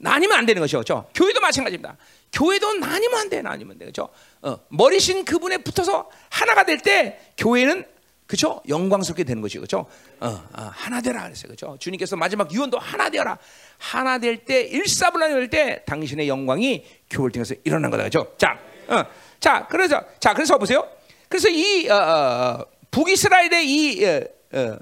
나뉘면 0.00 0.38
안 0.38 0.46
되는 0.46 0.60
것이죠, 0.60 0.78
그렇죠? 0.78 1.08
교회도 1.14 1.40
마찬가지입니다. 1.40 1.96
교회도 2.32 2.74
나뉘면 2.74 3.20
안 3.20 3.28
돼, 3.28 3.42
나뉘면 3.42 3.78
돼, 3.78 3.84
그렇죠? 3.84 4.08
어, 4.42 4.58
머리신 4.68 5.24
그분에 5.24 5.58
붙어서 5.58 6.08
하나가 6.30 6.64
될 6.64 6.78
때 6.78 7.20
교회는 7.36 7.84
그렇죠? 8.26 8.62
영광스럽게 8.68 9.24
되는 9.24 9.42
것이죠, 9.42 9.60
그렇죠? 9.60 9.86
어, 10.20 10.28
어, 10.28 10.70
하나 10.72 11.00
되라 11.02 11.24
그랬어요, 11.24 11.48
그렇죠? 11.48 11.76
주님께서 11.78 12.16
마지막 12.16 12.52
유언도 12.52 12.78
하나 12.78 13.10
되어라. 13.10 13.36
하나 13.78 14.18
될 14.18 14.44
때, 14.44 14.62
일사분란이 14.62 15.34
될 15.34 15.50
때 15.50 15.82
당신의 15.84 16.28
영광이 16.28 16.84
교회를 17.10 17.32
통해서 17.32 17.54
일어난 17.64 17.90
거다, 17.90 18.04
그렇죠? 18.04 18.34
자, 18.38 18.58
어. 18.88 19.04
자, 19.40 19.66
그래서 19.68 20.02
자, 20.18 20.32
그래서 20.32 20.56
보세요. 20.58 20.88
그래서 21.28 21.48
이 21.48 21.88
어, 21.88 21.94
어, 21.94 22.66
북이스라엘의 22.90 23.68
이 23.68 24.04
어, 24.04 24.20
어 24.52 24.78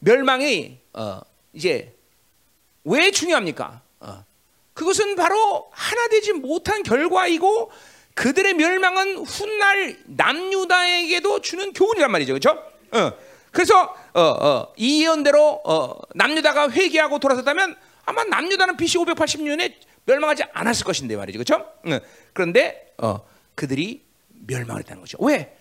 멸망이 0.00 0.78
어, 0.92 1.20
이제 1.52 1.94
왜 2.84 3.10
중요합니까? 3.10 3.82
어. 4.00 4.24
그것은 4.80 5.14
바로 5.14 5.68
하나 5.72 6.08
되지 6.08 6.32
못한 6.32 6.82
결과이고 6.82 7.70
그들의 8.14 8.54
멸망은 8.54 9.18
훗날 9.18 9.98
남유다에게도 10.06 11.42
주는 11.42 11.74
교훈이란 11.74 12.10
말이죠, 12.10 12.32
그렇죠? 12.32 12.64
그래서 13.50 13.94
이 14.76 15.02
예언대로 15.04 15.62
남유다가 16.14 16.70
회개하고 16.70 17.18
돌아섰다면 17.18 17.76
아마 18.06 18.24
남유다는 18.24 18.78
BC 18.78 18.96
580년에 18.96 19.74
멸망하지 20.06 20.44
않았을 20.50 20.86
것인데 20.86 21.14
말이죠, 21.14 21.38
그렇죠? 21.40 21.70
그런데 22.32 22.94
그들이 23.54 24.02
멸망했다는 24.46 25.02
거죠. 25.02 25.18
왜? 25.20 25.58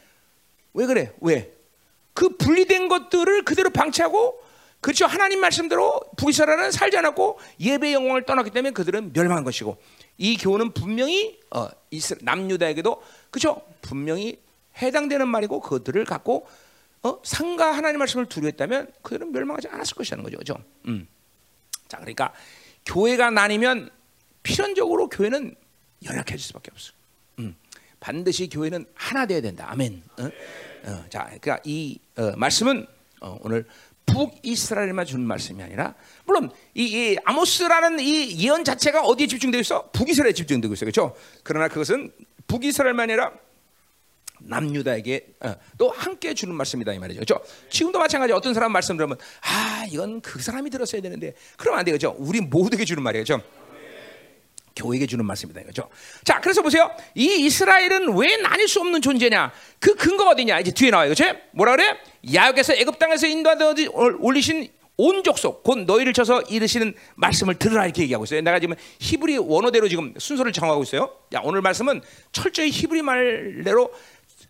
왜 0.73 0.85
그래? 0.85 1.11
왜? 1.19 1.51
그 2.13 2.37
분리된 2.37 2.87
것들을 2.87 3.43
그대로 3.43 3.69
방치하고 3.69 4.41
그렇죠. 4.81 5.05
하나님 5.05 5.41
말씀대로 5.41 5.99
북이스라엘은 6.17 6.71
살지 6.71 6.97
않았고 6.97 7.39
예배 7.59 7.93
영광을 7.93 8.25
떠났기 8.25 8.51
때문에 8.51 8.71
그들은 8.71 9.11
멸망한 9.13 9.43
것이고 9.43 9.77
이 10.17 10.37
교훈은 10.37 10.73
분명히 10.73 11.39
어, 11.51 11.67
남유다에게도 12.21 13.03
그렇죠. 13.29 13.61
분명히 13.81 14.39
해당되는 14.81 15.27
말이고 15.27 15.59
그들을 15.59 16.03
갖고 16.05 16.47
어, 17.03 17.19
상가 17.23 17.71
하나님 17.71 17.99
말씀을 17.99 18.27
두려했다면 18.27 18.93
그들은 19.01 19.31
멸망하지 19.31 19.67
않았을 19.67 19.95
것이라는 19.95 20.23
거죠. 20.23 20.37
그렇죠? 20.37 20.63
음. 20.87 21.07
자, 21.87 21.97
그러니까 21.97 22.33
교회가 22.85 23.31
나뉘면 23.31 23.89
필연적으로 24.43 25.09
교회는 25.09 25.55
연약해질 26.05 26.39
수밖에 26.39 26.71
없어. 26.71 26.93
반드시 27.99 28.47
교회는 28.49 28.85
하나 28.93 29.25
되어야 29.25 29.41
된다. 29.41 29.65
아멘. 29.69 30.03
어? 30.17 30.23
어, 30.23 31.05
자, 31.09 31.25
그러니까 31.25 31.59
이 31.65 31.99
어, 32.15 32.33
말씀은 32.37 32.87
어, 33.21 33.37
오늘 33.41 33.65
북이스라엘만 34.11 35.05
주는 35.05 35.25
말씀이 35.25 35.61
아니라 35.61 35.95
물론 36.25 36.51
이, 36.73 36.83
이, 36.83 37.17
아모스라는 37.23 37.99
이 37.99 38.43
예언 38.43 38.63
자체가 38.63 39.01
어디에 39.01 39.27
집중되어 39.27 39.61
있어? 39.61 39.89
북이스라엘에 39.91 40.33
집중되고 40.33 40.73
있어요. 40.73 40.91
그렇죠? 40.91 41.15
그러나 41.43 41.67
그것은 41.67 42.11
북이스라엘만 42.47 43.09
아니라 43.09 43.31
남유다에게 44.41 45.27
어, 45.41 45.55
또 45.77 45.89
함께 45.89 46.33
주는 46.33 46.53
말씀이다 46.55 46.93
이 46.93 46.99
말이죠. 46.99 47.19
그렇죠? 47.19 47.43
지금도 47.69 47.99
마찬가지 47.99 48.33
어떤 48.33 48.53
사람 48.53 48.71
말씀 48.71 48.97
들으면 48.97 49.17
아, 49.41 49.85
이건 49.91 50.21
그 50.21 50.41
사람이 50.41 50.69
들었어야 50.69 51.01
되는데 51.01 51.33
그러면 51.57 51.79
안 51.79 51.85
되죠. 51.85 52.15
우리 52.17 52.39
모두에게 52.41 52.85
주는 52.85 53.03
말이죠. 53.03 53.41
교회에게 54.79 55.05
주는 55.05 55.25
말씀이다 55.25 55.61
이거죠. 55.61 55.89
자, 56.23 56.39
그래서 56.39 56.61
보세요. 56.61 56.89
이 57.15 57.45
이스라엘은 57.45 58.15
왜 58.17 58.37
나뉠 58.37 58.67
수 58.67 58.79
없는 58.79 59.01
존재냐? 59.01 59.51
그 59.79 59.95
근거가 59.95 60.31
어디냐? 60.31 60.59
이제 60.59 60.71
뒤에 60.71 60.91
나와요. 60.91 61.13
그렇죠? 61.13 61.37
뭐라 61.51 61.75
그래? 61.75 61.97
야곱에서 62.33 62.73
애굽 62.73 62.97
땅에서 62.99 63.27
인도하여 63.27 63.75
올리신 64.19 64.69
온 65.01 65.23
족속 65.23 65.63
곧 65.63 65.85
너희를 65.85 66.11
쳐서 66.11 66.41
이르시는 66.41 66.93
말씀을 67.15 67.55
들으라 67.55 67.85
이렇게 67.85 68.01
얘기하고 68.01 68.25
있어요. 68.25 68.41
내가 68.41 68.59
지금 68.59 68.75
히브리 68.99 69.37
원어대로 69.37 69.87
지금 69.87 70.13
순서를 70.17 70.51
정하고 70.51 70.83
있어요. 70.83 71.09
야, 71.33 71.39
오늘 71.41 71.61
말씀은 71.61 72.01
철저히 72.33 72.69
히브리 72.69 73.01
말대로 73.01 73.93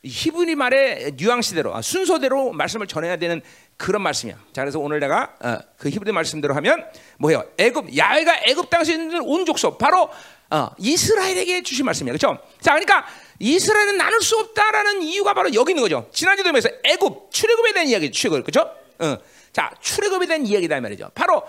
히브리 0.04 0.56
말의 0.56 1.14
뉘앙스대로 1.18 1.76
아, 1.76 1.82
순서대로 1.82 2.52
말씀을 2.52 2.88
전해야 2.88 3.18
되는 3.18 3.42
그런 3.76 4.02
말씀이야. 4.02 4.36
자, 4.54 4.62
그래서 4.62 4.80
오늘 4.80 5.00
내가 5.00 5.36
어, 5.42 5.58
그 5.78 5.90
히브리 5.90 6.12
말씀대로 6.12 6.56
하면 6.56 6.86
뭐예요? 7.18 7.44
애굽 7.58 7.98
야훼가 7.98 8.42
애굽 8.46 8.70
땅에 8.70 8.90
있는 8.92 9.22
온 9.22 9.46
족속 9.46 9.78
바로 9.78 10.10
어, 10.50 10.70
이스라엘에게 10.78 11.64
주신 11.64 11.86
말씀이야. 11.86 12.14
그렇죠? 12.14 12.40
자, 12.62 12.72
그러니까 12.72 13.06
이스라엘은 13.40 13.98
나눌 13.98 14.22
수 14.22 14.38
없다라는 14.38 15.02
이유가 15.04 15.34
바로 15.34 15.54
여기 15.54 15.72
있는 15.72 15.84
거죠. 15.84 16.10
지난주도 16.12 16.50
에서 16.58 16.70
애굽 16.84 17.32
출애굽에 17.32 17.74
대한 17.74 17.88
이야기, 17.88 18.12
출애굽 18.12 18.46
그렇죠? 18.46 18.72
어. 19.00 19.18
자, 19.52 19.72
출애굽에 19.82 20.28
대한 20.28 20.46
이야기다 20.46 20.80
말이죠. 20.80 21.12
바로 21.14 21.44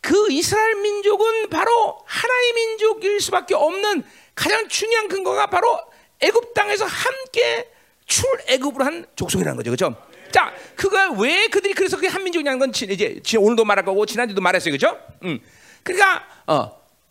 그 0.00 0.30
이스라엘 0.32 0.74
민족은 0.76 1.48
바로 1.48 2.00
하나의 2.04 2.52
민족일 2.54 3.20
수밖에 3.20 3.54
없는 3.54 4.02
가장 4.34 4.68
중요한 4.68 5.08
근거가 5.08 5.46
바로 5.46 5.78
애굽 6.20 6.54
땅에서 6.54 6.84
함께 6.84 7.70
출애굽을 8.06 8.84
한 8.84 9.06
족속이라는 9.16 9.56
거죠. 9.56 9.70
그렇죠? 9.70 9.96
자, 10.30 10.52
그가 10.76 11.12
왜 11.12 11.46
그들이 11.48 11.74
그래서 11.74 11.96
그게 11.96 12.08
한민족이라는 12.08 12.58
건 12.58 12.70
이제 12.70 13.36
오늘도 13.36 13.64
말할 13.64 13.84
거고 13.84 14.06
지난주도 14.06 14.40
말했어요. 14.40 14.72
그죠? 14.72 14.98
음. 15.24 15.38
그러니까 15.82 16.26
어, 16.46 16.54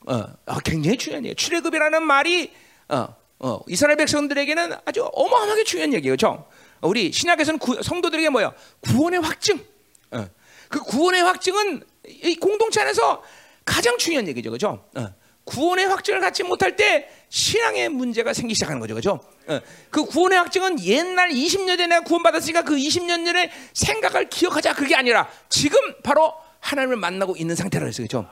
어, 0.07 0.23
어 0.45 0.59
굉장히 0.63 0.97
중요한 0.97 1.23
얘기예요. 1.23 1.35
출애굽이라는 1.35 2.03
말이 2.03 2.51
어, 2.89 3.15
어, 3.39 3.59
이스라엘 3.67 3.97
백성들에게는 3.97 4.73
아주 4.85 5.07
어마어마하게 5.13 5.63
중요한 5.63 5.93
얘기예요. 5.93 6.13
그죠? 6.13 6.45
우리 6.81 7.11
신약에서는 7.11 7.59
구, 7.59 7.81
성도들에게 7.81 8.29
뭐야? 8.29 8.53
구원의 8.81 9.21
확증. 9.21 9.63
어. 10.11 10.27
그 10.69 10.79
구원의 10.79 11.21
확증은 11.21 11.83
이 12.07 12.35
공동체 12.35 12.81
안에서 12.81 13.23
가장 13.65 13.97
중요한 13.97 14.27
얘기죠. 14.27 14.51
그죠? 14.51 14.83
어. 14.95 15.13
구원의 15.51 15.87
확증을 15.87 16.21
갖지 16.21 16.43
못할 16.43 16.77
때 16.77 17.09
신앙의 17.27 17.89
문제가 17.89 18.33
생기기 18.33 18.55
시작하는 18.55 18.79
거죠. 18.79 18.95
그죠? 18.95 19.19
어, 19.47 19.59
그 19.89 20.05
구원의 20.05 20.37
확증은 20.37 20.81
옛날 20.85 21.29
20년 21.29 21.77
전에 21.77 21.99
구원받았으니까 21.99 22.61
그 22.61 22.75
20년 22.77 23.25
전에 23.25 23.51
생각을 23.73 24.29
기억하자 24.29 24.73
그게 24.75 24.95
아니라 24.95 25.27
지금 25.49 25.77
바로 26.03 26.33
하나님을 26.61 26.95
만나고 26.95 27.35
있는 27.35 27.55
상태라 27.55 27.83
그랬어요. 27.83 28.05
그죠? 28.05 28.29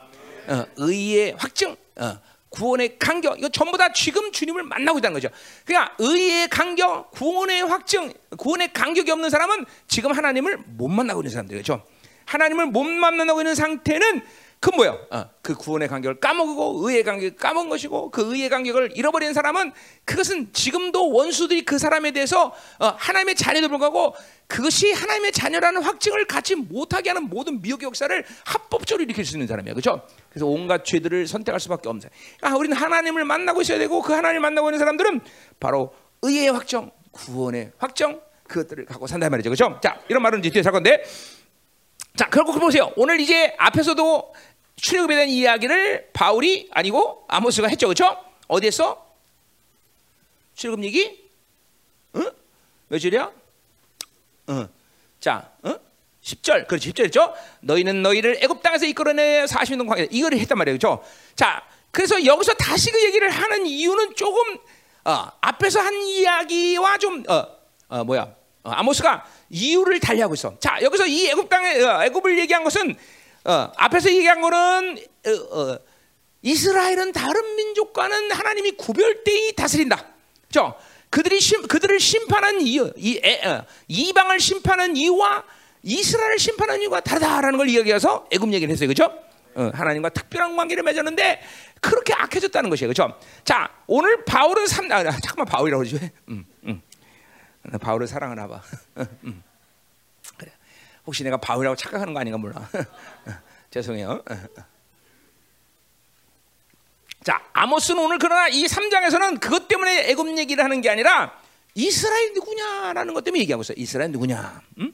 어, 0.48 0.66
의의 0.78 1.36
확증, 1.38 1.76
어, 1.98 2.20
구원의 2.48 2.98
간격, 2.98 3.38
이거 3.38 3.50
전부 3.50 3.78
다 3.78 3.92
지금 3.92 4.32
주님을 4.32 4.64
만나고 4.64 5.00
있다는 5.00 5.14
거죠. 5.14 5.28
그러니까 5.66 5.94
의의 6.00 6.48
간격, 6.48 7.12
구원의 7.12 7.64
확증, 7.64 8.14
구원의 8.38 8.72
간격이 8.72 9.12
없는 9.12 9.30
사람은 9.30 9.66
지금 9.90 10.14
하나님을 10.14 10.58
못 10.66 10.88
만나고 10.88 11.20
있는 11.20 11.32
사람들이죠. 11.32 11.84
하나님을 12.26 12.68
못 12.68 12.84
만나고 12.84 13.42
있는 13.42 13.56
상태는 13.56 14.22
그 14.62 14.72
뭐요? 14.72 15.00
어, 15.10 15.30
그 15.42 15.56
구원의 15.56 15.88
간격을 15.88 16.20
까먹고 16.20 16.82
의의 16.88 17.04
간격을 17.04 17.38
까먹은 17.38 17.70
것이고 17.70 18.12
그 18.12 18.34
의의 18.36 18.50
간격을 18.50 18.92
잃어버린 18.94 19.34
사람은 19.34 19.72
그것은 20.04 20.52
지금도 20.52 21.12
원수들이 21.12 21.64
그 21.64 21.78
사람에 21.80 22.12
대해서 22.12 22.54
어, 22.80 22.88
하나님의 22.98 23.36
자녀도 23.36 23.70
불구하고 23.70 24.16
그것이 24.48 24.92
하나님의 24.92 25.32
자녀라는 25.32 25.82
확증을 25.82 26.26
갖지 26.26 26.56
못하게 26.56 27.12
하는 27.12 27.30
모든 27.30 27.62
미혹의 27.62 27.86
역사를 27.86 28.26
합법적으로 28.46 29.04
일으킬 29.04 29.24
수 29.24 29.36
있는 29.36 29.48
사람이야, 29.48 29.74
그렇죠? 29.74 30.06
그래서 30.30 30.46
온갖 30.46 30.84
죄들을 30.84 31.28
선택할 31.28 31.60
수밖에 31.62 31.88
없는 31.88 32.02
사람. 32.02 32.14
그러니까 32.38 32.60
우리는 32.60 32.76
하나님을 32.76 33.24
만나고 33.24 33.62
있어야 33.62 33.78
되고 33.78 34.02
그 34.02 34.12
하나님을 34.12 34.42
만나고 34.42 34.70
있는 34.70 34.80
사람들은 34.80 35.22
바로 35.62 35.94
의의 36.22 36.50
확정, 36.50 36.92
구원의 37.12 37.72
확정 37.78 38.20
그것들을 38.48 38.86
갖고 38.86 39.08
산단 39.08 39.32
말이죠, 39.32 39.52
그렇죠? 39.52 39.80
자, 39.82 40.02
이런 40.10 40.22
말은 40.22 40.40
이제 40.40 40.50
뒤에 40.50 40.64
살 40.64 40.74
건데. 40.74 41.02
자, 42.16 42.30
결국 42.30 42.60
보세요. 42.60 42.92
오늘 42.96 43.20
이제 43.20 43.56
앞에서도 43.58 44.34
출애굽에 44.76 45.16
대한 45.16 45.30
이야기를 45.30 46.10
바울이 46.14 46.70
아니고 46.72 47.26
아모스가 47.28 47.68
했죠, 47.68 47.88
그렇죠? 47.88 48.18
어디에서 48.48 49.06
출애굽 50.56 50.84
얘기? 50.84 51.30
응? 52.16 52.32
몇 52.88 53.00
절이야? 53.00 53.32
응. 54.50 54.68
자, 55.20 55.50
응? 55.66 55.78
10절. 56.24 56.68
그렇지. 56.68 56.92
10절이죠. 56.92 57.34
너희는 57.62 58.02
너희를 58.02 58.40
애굽 58.42 58.62
땅에서 58.62 58.86
이끌어내 58.86 59.46
40년 59.46 59.88
광야. 59.88 60.08
이거를 60.12 60.38
했단 60.40 60.58
말이에요. 60.58 60.78
그렇죠? 60.78 61.04
자, 61.36 61.64
그래서 61.92 62.24
여기서 62.24 62.54
다시 62.54 62.92
그 62.92 63.04
얘기를 63.04 63.30
하는 63.30 63.66
이유는 63.66 64.16
조금 64.16 64.58
어, 65.06 65.28
앞에서 65.42 65.80
한 65.80 65.94
이야기와 65.96 66.98
좀 66.98 67.24
어, 67.28 67.48
어 67.88 68.04
뭐야? 68.04 68.24
어, 68.64 68.70
아모스가 68.70 69.26
이유를 69.50 70.00
달리하고 70.00 70.34
있어. 70.36 70.58
자, 70.60 70.80
여기서 70.82 71.08
이 71.08 71.28
애굽 71.28 71.50
땅에 71.50 71.82
어, 71.82 72.04
애굽을 72.06 72.38
얘기한 72.40 72.64
것은 72.64 72.96
어, 73.46 73.72
앞에서 73.76 74.10
얘기한 74.12 74.42
거는 74.42 74.98
어, 75.26 75.32
어, 75.32 75.80
이스라엘은 76.42 77.12
다른 77.12 77.56
민족과는 77.56 78.32
하나님이 78.32 78.72
구별되이 78.72 79.54
다스린다. 79.56 80.06
죠 80.52 80.76
그들이 81.10 81.40
심, 81.40 81.68
그들을 81.68 82.00
심판한 82.00 82.62
이유, 82.62 82.92
이, 82.96 83.20
에, 83.24 83.46
어, 83.46 83.66
이방을 83.88 84.40
심판한 84.40 84.96
이유와 84.96 85.44
이스라엘을 85.82 86.38
심판한 86.38 86.82
이유가 86.82 87.00
다르다라는 87.00 87.58
걸 87.58 87.70
이야기해서 87.70 88.28
애굽 88.32 88.54
얘기를 88.54 88.72
했어요, 88.72 88.88
그렇죠? 88.88 89.12
어, 89.56 89.72
하나님과 89.74 90.10
특별한 90.10 90.56
관계를 90.56 90.84
맺었는데 90.84 91.42
그렇게 91.82 92.14
악해졌다는 92.14 92.70
것이에요, 92.70 92.94
그렇죠? 92.94 93.18
자, 93.44 93.72
오늘 93.88 94.24
바울은 94.24 94.68
삼, 94.68 94.92
아, 94.92 95.04
잠깐만 95.04 95.46
바울이라고 95.46 95.84
그러지, 95.84 96.12
음, 96.30 96.46
음. 96.66 96.82
바울을 97.78 98.08
사랑하나 98.08 98.48
봐. 98.48 98.62
음. 99.24 99.44
그래. 100.38 100.52
혹시 101.06 101.24
내가 101.24 101.38
바울이라고 101.38 101.76
착각하는 101.76 102.14
거 102.14 102.20
아닌가 102.20 102.38
몰라. 102.38 102.68
죄송해요. 103.72 104.24
자, 107.24 107.44
아모스는 107.54 108.02
오늘 108.04 108.18
그러나 108.18 108.48
이 108.48 108.66
3장에서는 108.66 109.40
그것 109.40 109.68
때문에 109.68 110.10
애굽 110.10 110.38
얘기를 110.38 110.64
하는 110.64 110.82
게 110.82 110.90
아니라 110.90 111.38
이스라엘 111.76 112.34
누구냐라는 112.34 113.14
것 113.14 113.24
때문에 113.24 113.42
얘기하고 113.42 113.62
있어요. 113.62 113.76
이스라엘 113.78 114.12
누구냐? 114.12 114.62
음? 114.80 114.94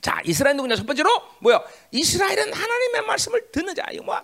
자, 0.00 0.20
이스라엘 0.24 0.56
누구냐? 0.56 0.76
첫 0.76 0.86
번째로 0.86 1.10
뭐야? 1.40 1.62
이스라엘은 1.90 2.52
하나님의 2.52 3.02
말씀을 3.06 3.50
듣는 3.50 3.74
자. 3.74 3.84
이거 3.90 4.04
뭐 4.04 4.22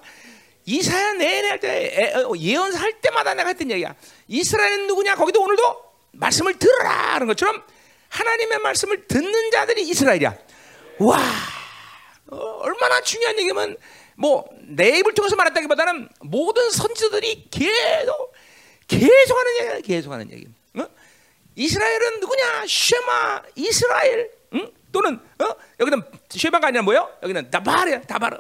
이사야 0.66 1.14
내내 1.14 1.48
할때 1.48 2.14
어, 2.16 2.33
예언할 2.37 3.01
때마다 3.01 3.35
내가 3.35 3.48
했던 3.48 3.70
얘기야. 3.70 3.94
이스라엘은 4.29 4.87
누구냐? 4.87 5.16
거기도 5.16 5.42
오늘도 5.42 5.94
말씀을 6.12 6.59
들어라 6.59 7.14
하는 7.14 7.27
것처럼 7.27 7.62
하나님의 8.14 8.59
말씀을 8.61 9.07
듣는 9.09 9.50
자들이 9.50 9.83
이스라엘이야. 9.88 10.38
와, 11.00 11.18
어, 12.29 12.37
얼마나 12.37 13.00
중요한 13.00 13.37
얘기면 13.38 13.77
뭐내 14.16 14.98
입을 14.98 15.14
통해서 15.14 15.35
말했다기보다는 15.35 16.09
모든 16.20 16.70
선지자들이 16.70 17.48
계속 17.50 18.33
계속하는 18.87 19.57
얘기야, 19.61 19.81
계속하는 19.81 20.31
얘기. 20.31 20.46
어? 20.79 20.87
이스라엘은 21.57 22.20
누구냐? 22.20 22.64
쉐마 22.68 23.42
이스라엘. 23.57 24.31
응? 24.55 24.72
또는 24.92 25.18
어? 25.40 25.57
여기는 25.81 26.03
쉐마가 26.31 26.68
아니라 26.68 26.83
뭐요? 26.83 27.11
여기는 27.22 27.48
나바르야, 27.50 28.03
나바르. 28.07 28.38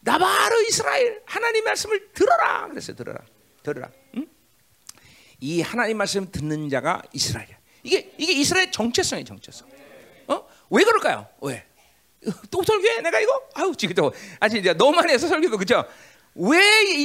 나바르 0.00 0.62
이스라엘 0.64 1.22
하나님 1.26 1.62
말씀을 1.64 2.12
들어라. 2.12 2.66
그랬어요, 2.68 2.96
들어라, 2.96 3.20
들어라. 3.62 3.88
응? 4.16 4.26
이 5.38 5.60
하나님 5.60 5.98
말씀 5.98 6.28
듣는 6.32 6.68
자가 6.68 7.02
이스라엘이야. 7.12 7.61
이게 7.82 8.12
이게 8.16 8.32
이스라엘 8.32 8.70
정체성이 8.70 9.24
정체성. 9.24 9.68
어? 10.28 10.46
왜 10.70 10.84
그럴까요? 10.84 11.26
왜? 11.40 11.66
또 12.50 12.62
설교해 12.62 13.00
내가 13.00 13.20
이거? 13.20 13.48
아우 13.54 13.74
지금 13.74 13.94
또 13.94 14.12
아직 14.38 14.58
이제 14.58 14.72
많이 14.72 15.12
해서 15.12 15.26
설교도 15.26 15.58
그죠? 15.58 15.84
왜 16.34 16.58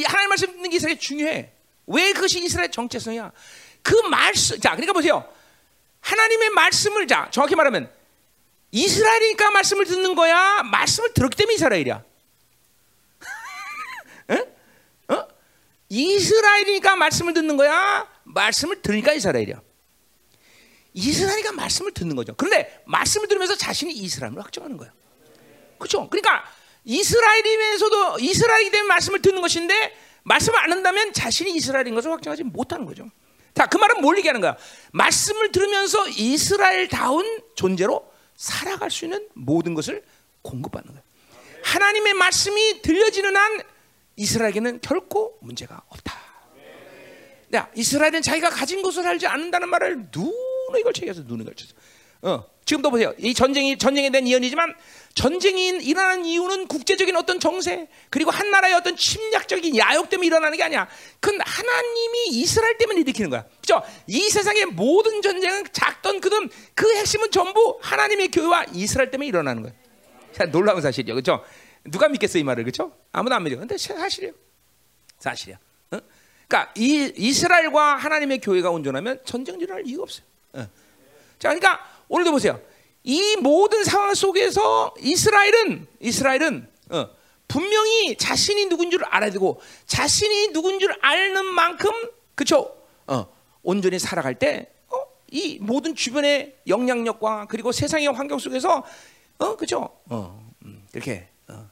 하나님 0.05 0.29
말씀 0.29 0.51
듣는 0.51 0.69
게 0.69 0.77
이스라엘 0.77 0.99
중요해? 0.99 1.51
왜 1.87 2.13
그것이 2.13 2.43
이스라엘 2.43 2.69
정체성이야? 2.71 3.31
그 3.81 3.95
말씀 4.09 4.59
자 4.59 4.71
그러니까 4.71 4.93
보세요. 4.93 5.27
하나님의 6.01 6.51
말씀을 6.51 7.07
자 7.07 7.29
정확히 7.31 7.55
말하면 7.55 7.91
이스라엘이니까 8.71 9.51
말씀을 9.51 9.85
듣는 9.85 10.15
거야. 10.15 10.61
말씀을 10.63 11.13
들었기 11.13 11.35
때문에 11.35 11.55
이스라엘이야. 11.55 12.03
어? 14.29 15.13
어? 15.13 15.27
이스라엘이니까 15.89 16.95
말씀을 16.95 17.33
듣는 17.33 17.57
거야. 17.57 18.07
말씀을 18.23 18.81
들으니까 18.81 19.13
이스라엘이야. 19.13 19.61
이스라엘이가 20.97 21.51
말씀을 21.51 21.91
듣는 21.93 22.15
거죠. 22.15 22.33
그런데 22.35 22.81
말씀을 22.85 23.27
들으면서 23.27 23.55
자신이 23.55 23.93
이스라엘을 23.93 24.39
확정하는 24.39 24.77
거예요. 24.77 24.91
그렇죠? 25.77 26.09
그러니까 26.09 26.43
이스라엘이면서도 26.85 28.19
이스라엘이기 28.19 28.71
때문에 28.71 28.87
말씀을 28.87 29.21
듣는 29.21 29.41
것인데 29.41 29.95
말씀을 30.23 30.57
안 30.57 30.71
한다면 30.71 31.13
자신이 31.13 31.53
이스라엘인 31.55 31.93
것을 31.93 32.11
확정하지 32.11 32.43
못하는 32.45 32.85
거죠. 32.85 33.07
자, 33.53 33.67
그 33.67 33.77
말은 33.77 34.01
뭘 34.01 34.17
얘기하는 34.17 34.41
거야? 34.41 34.57
말씀을 34.91 35.51
들으면서 35.51 36.09
이스라엘다운 36.09 37.41
존재로 37.55 38.11
살아갈 38.35 38.89
수 38.89 39.05
있는 39.05 39.27
모든 39.33 39.75
것을 39.75 40.03
공급받는 40.41 40.93
거예요. 40.93 41.03
하나님의 41.63 42.15
말씀이 42.15 42.81
들려지는 42.81 43.35
한 43.35 43.61
이스라엘에게는 44.15 44.81
결코 44.81 45.37
문제가 45.41 45.83
없다. 45.89 46.17
야, 47.53 47.69
이스라엘은 47.75 48.23
자기가 48.23 48.49
가진 48.49 48.81
것을 48.81 49.05
알지 49.07 49.27
않는다는 49.27 49.69
말을 49.69 50.11
눈에 50.69 50.81
걸쳐서 50.83 51.23
눈에 51.25 51.43
걸쳐서. 51.43 51.73
어, 52.23 52.43
지금도 52.65 52.89
보세요. 52.89 53.13
이 53.19 53.33
전쟁이 53.33 53.77
전쟁에 53.77 54.09
대한 54.09 54.27
예언이지만 54.27 54.73
전쟁이 55.13 55.67
일어나는 55.67 56.25
이유는 56.25 56.67
국제적인 56.67 57.15
어떤 57.15 57.39
정세 57.39 57.87
그리고 58.09 58.31
한 58.31 58.51
나라의 58.51 58.73
어떤 58.73 58.95
침략적인 58.95 59.77
야욕 59.77 60.09
때문에 60.09 60.27
일어나는 60.27 60.57
게 60.57 60.63
아니야. 60.63 60.87
그건 61.19 61.39
하나님이 61.41 62.27
이스라엘 62.29 62.77
때문에 62.77 63.01
일으키는 63.01 63.29
거야. 63.29 63.45
그죠? 63.61 63.81
이 64.07 64.29
세상의 64.29 64.65
모든 64.65 65.21
전쟁은 65.21 65.65
작던 65.71 66.19
크든 66.19 66.49
그 66.73 66.95
핵심은 66.95 67.31
전부 67.31 67.79
하나님의 67.81 68.29
교회와 68.29 68.65
이스라엘 68.73 69.11
때문에 69.11 69.27
일어나는 69.27 69.63
거야. 69.63 69.73
참 70.33 70.51
놀라운 70.51 70.81
사실이죠. 70.81 71.15
그죠? 71.15 71.43
누가 71.85 72.09
믿겠어 72.09 72.37
이 72.37 72.43
말을 72.43 72.63
그죠? 72.65 72.91
아무도 73.11 73.35
안 73.35 73.43
믿어. 73.43 73.57
근데 73.57 73.77
사실이에요. 73.77 74.33
사실이야. 75.19 75.57
어? 75.91 75.99
그러니까 76.47 76.73
이 76.75 77.13
이스라엘과 77.15 77.95
하나님의 77.95 78.39
교회가 78.39 78.69
온전하면 78.71 79.21
전쟁 79.23 79.59
일어날 79.59 79.85
이유가 79.85 80.03
없어요. 80.03 80.25
어. 80.57 80.67
자, 81.39 81.49
그러니까 81.49 81.79
오늘도 82.07 82.31
보세요. 82.31 82.59
이 83.03 83.37
모든 83.37 83.83
상황 83.83 84.13
속에서 84.13 84.93
이스라엘은 84.99 85.87
이스라엘은 86.01 86.67
어, 86.89 87.09
분명히 87.47 88.17
자신이 88.17 88.65
누군 88.65 88.91
줄 88.91 89.05
알아야 89.05 89.31
되고 89.31 89.61
자신이 89.85 90.51
누군 90.51 90.79
줄 90.79 90.93
아는 91.01 91.45
만큼 91.45 91.89
그쵸 92.35 92.75
어, 93.07 93.27
온전히 93.63 93.99
살아갈 93.99 94.35
때이 94.35 94.65
어, 94.89 95.61
모든 95.61 95.95
주변의 95.95 96.57
영향력과 96.67 97.45
그리고 97.45 97.71
세상의 97.71 98.07
환경 98.07 98.39
속에서 98.39 98.83
어 99.37 99.55
그죠 99.55 99.89
어, 100.09 100.51
음, 100.65 100.85
이렇게 100.93 101.29
어, 101.47 101.69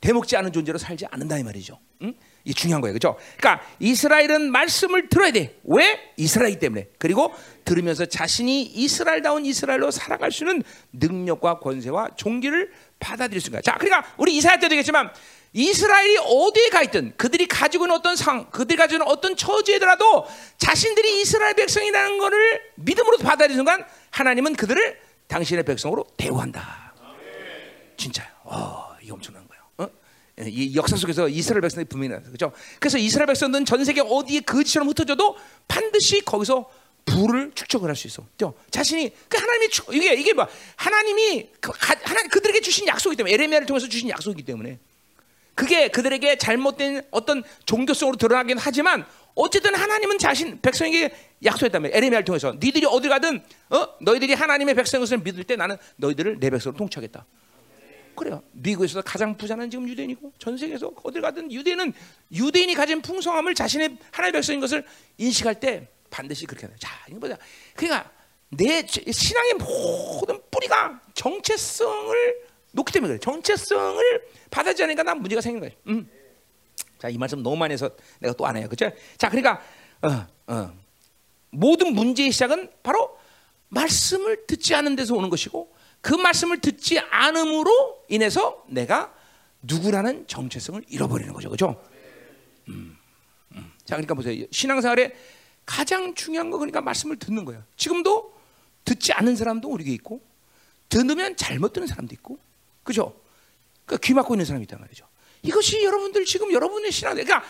대먹지 0.00 0.36
않은 0.36 0.52
존재로 0.52 0.78
살지 0.78 1.06
않는다 1.06 1.38
이 1.38 1.42
말이죠. 1.42 1.78
응? 2.02 2.14
이 2.44 2.52
중요한 2.52 2.82
거예요. 2.82 2.92
그죠? 2.92 3.16
그러니까 3.38 3.64
이스라엘은 3.80 4.52
말씀을 4.52 5.08
들어야 5.08 5.30
돼. 5.32 5.58
왜? 5.64 6.12
이스라엘이기 6.16 6.60
때문에. 6.60 6.88
그리고 6.98 7.34
들으면서 7.64 8.04
자신이 8.04 8.62
이스라엘다운 8.62 9.46
이스라엘로 9.46 9.90
살아갈 9.90 10.30
수 10.30 10.44
있는 10.44 10.62
능력과 10.92 11.60
권세와 11.60 12.10
종기를 12.16 12.70
받아들일 13.00 13.40
수 13.40 13.48
있는 13.48 13.62
거야. 13.62 13.62
자, 13.62 13.78
그러니까 13.78 14.12
우리 14.18 14.36
이사야 14.36 14.56
때도 14.58 14.74
얘기했지만 14.74 15.10
이스라엘이 15.54 16.18
어디에 16.18 16.68
가 16.68 16.82
있든 16.82 17.14
그들이 17.16 17.46
가지고 17.46 17.84
있는 17.84 17.96
어떤 17.96 18.16
상, 18.16 18.50
그들이 18.50 18.76
가지고 18.76 18.96
있는 18.96 19.06
어떤 19.06 19.36
처지에더라도 19.36 20.26
자신들이 20.58 21.22
이스라엘 21.22 21.54
백성이라는 21.54 22.18
것을 22.18 22.60
믿음으로 22.74 23.18
받아들이는 23.18 23.56
순간 23.56 23.84
하나님은 24.10 24.56
그들을 24.56 24.98
당신의 25.28 25.64
백성으로 25.64 26.04
대우한다. 26.16 26.92
진짜요. 27.96 28.26
어, 28.42 28.96
이게 29.00 29.12
엄청난? 29.12 29.43
이 30.42 30.74
역사 30.74 30.96
속에서 30.96 31.28
이스라엘 31.28 31.60
백성들이 31.60 31.88
분명히 31.88 32.08
나왔어요. 32.10 32.32
그렇죠? 32.32 32.52
그래서 32.80 32.98
이스라엘 32.98 33.26
백성들은 33.28 33.64
전 33.64 33.84
세계 33.84 34.00
어디에 34.00 34.40
거지처럼 34.40 34.88
흩어져도 34.88 35.36
반드시 35.68 36.20
거기서 36.24 36.68
부를 37.04 37.52
축적을 37.54 37.88
할 37.88 37.94
수 37.94 38.06
있어. 38.08 38.26
그죠? 38.32 38.54
자신이 38.70 39.12
그 39.28 39.36
하나님이 39.38 39.68
축- 39.68 39.94
이게 39.94 40.14
이게 40.14 40.32
뭐 40.32 40.46
하나님이 40.76 41.50
그, 41.60 41.70
가- 41.72 41.94
하나님 42.02 42.30
그들에게 42.30 42.60
주신 42.62 42.86
약속이기 42.88 43.16
때문에 43.18 43.34
에레미야를 43.34 43.66
통해서 43.66 43.86
주신 43.88 44.08
약속이기 44.08 44.42
때문에 44.44 44.78
그게 45.54 45.86
그들에게 45.88 46.36
잘못된 46.38 47.02
어떤 47.12 47.44
종교성으로 47.66 48.16
드러나긴 48.16 48.56
하지만 48.58 49.06
어쨌든 49.36 49.74
하나님은 49.74 50.18
자신 50.18 50.60
백성에게 50.60 51.14
약속했다며 51.44 51.90
에레미야를 51.92 52.24
통해서 52.24 52.54
니들이 52.60 52.86
어디 52.86 53.08
가든 53.08 53.40
어 53.70 53.88
너희들이 54.00 54.32
하나님의 54.32 54.74
백성을 54.74 55.06
믿을 55.18 55.44
때 55.44 55.54
나는 55.54 55.76
너희들을 55.96 56.40
내 56.40 56.50
백성으로 56.50 56.76
통치하겠다. 56.78 57.24
그래요. 58.14 58.42
미국에서 58.52 59.02
가장 59.02 59.36
부자는 59.36 59.70
지금 59.70 59.88
유대인이고 59.88 60.32
전 60.38 60.56
세계에서 60.56 60.92
어딜 61.02 61.20
가든 61.22 61.50
유대인은 61.52 61.92
유대인이 62.32 62.74
가진 62.74 63.00
풍성함을 63.02 63.54
자신의 63.54 63.98
하나님의 64.12 64.32
백성인 64.40 64.60
것을 64.60 64.84
인식할 65.18 65.60
때 65.60 65.88
반드시 66.10 66.46
그렇게 66.46 66.66
해요. 66.66 66.74
자, 66.78 66.90
이거 67.08 67.18
보자. 67.20 67.36
그러니까 67.74 68.10
내 68.50 68.84
지- 68.86 69.04
신앙의 69.10 69.54
모든 69.54 70.40
뿌리가 70.50 71.00
정체성을 71.14 72.36
놓기 72.72 72.92
때문에 72.92 73.12
그래. 73.14 73.18
정체성을 73.20 74.22
받아지 74.50 74.82
않으니까 74.82 75.02
난 75.02 75.20
문제가 75.20 75.40
생긴 75.40 75.60
거예요. 75.60 75.74
음. 75.88 76.08
자, 76.98 77.08
이 77.08 77.18
말씀 77.18 77.42
너무 77.42 77.56
많이 77.56 77.72
해서 77.72 77.90
내가 78.20 78.34
또 78.34 78.46
안 78.46 78.56
해요. 78.56 78.68
그죠? 78.68 78.90
자, 79.18 79.28
그러니까 79.28 79.60
어, 80.02 80.26
어. 80.52 80.72
모든 81.50 81.94
문제의 81.94 82.32
시작은 82.32 82.70
바로 82.82 83.16
말씀을 83.68 84.46
듣지 84.46 84.74
않은 84.74 84.96
데서 84.96 85.14
오는 85.14 85.30
것이고 85.30 85.74
그 86.04 86.12
말씀을 86.12 86.60
듣지 86.60 86.98
않음으로 86.98 88.04
인해서 88.08 88.62
내가 88.68 89.14
누구라는 89.62 90.26
정체성을 90.26 90.84
잃어버리는 90.86 91.32
거죠. 91.32 91.48
그죠? 91.48 91.82
음, 92.68 92.98
음. 93.52 93.72
자, 93.86 93.96
그러니까 93.96 94.12
보세요. 94.12 94.44
신앙생활에 94.50 95.16
가장 95.64 96.14
중요한 96.14 96.50
거 96.50 96.58
그러니까 96.58 96.82
말씀을 96.82 97.16
듣는 97.16 97.46
거예요. 97.46 97.64
지금도 97.78 98.34
듣지 98.84 99.14
않는 99.14 99.34
사람도 99.34 99.66
우리에게 99.66 99.92
있고 99.94 100.20
듣으면 100.90 101.36
잘못 101.36 101.72
듣는 101.72 101.86
사람도 101.86 102.14
있고 102.16 102.38
그죠? 102.82 103.18
그러니까 103.86 104.06
귀 104.06 104.12
막고 104.12 104.34
있는 104.34 104.44
사람이 104.44 104.64
있단 104.64 104.78
말이죠. 104.80 105.08
이것이 105.40 105.82
여러분들 105.84 106.26
지금 106.26 106.52
여러분의 106.52 106.92
신앙 106.92 107.14
그러니까 107.14 107.42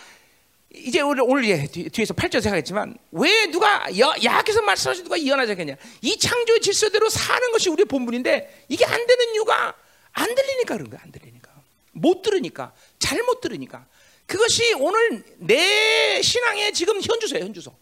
이제 0.74 1.00
오늘 1.00 1.44
예, 1.48 1.66
뒤- 1.66 1.88
뒤에서 1.88 2.14
8절에서 2.14 2.50
하겠지만 2.50 2.96
왜 3.12 3.46
누가 3.46 3.87
여- 3.98 4.14
야학에서 4.22 4.60
말씀하신 4.62 5.04
누가 5.04 5.16
이해하지 5.16 5.52
않겠냐? 5.52 5.76
이 6.02 6.18
창조의 6.18 6.60
질서대로 6.60 7.08
사는 7.08 7.52
것이 7.52 7.70
우리의 7.70 7.87
본분인데 7.87 8.66
이게 8.68 8.84
안 8.84 9.06
되는 9.06 9.34
이유가 9.34 9.74
안 10.12 10.34
들리니까 10.34 10.76
그런 10.76 10.90
거야. 10.90 11.00
안 11.04 11.12
들리니까 11.12 11.50
못 11.92 12.22
들으니까 12.22 12.72
잘못 12.98 13.40
들으니까 13.40 13.87
그것이 14.26 14.74
오늘 14.74 15.22
내 15.38 16.20
신앙의 16.22 16.72
지금 16.72 17.00
현주소예요. 17.00 17.44
현주소. 17.44 17.72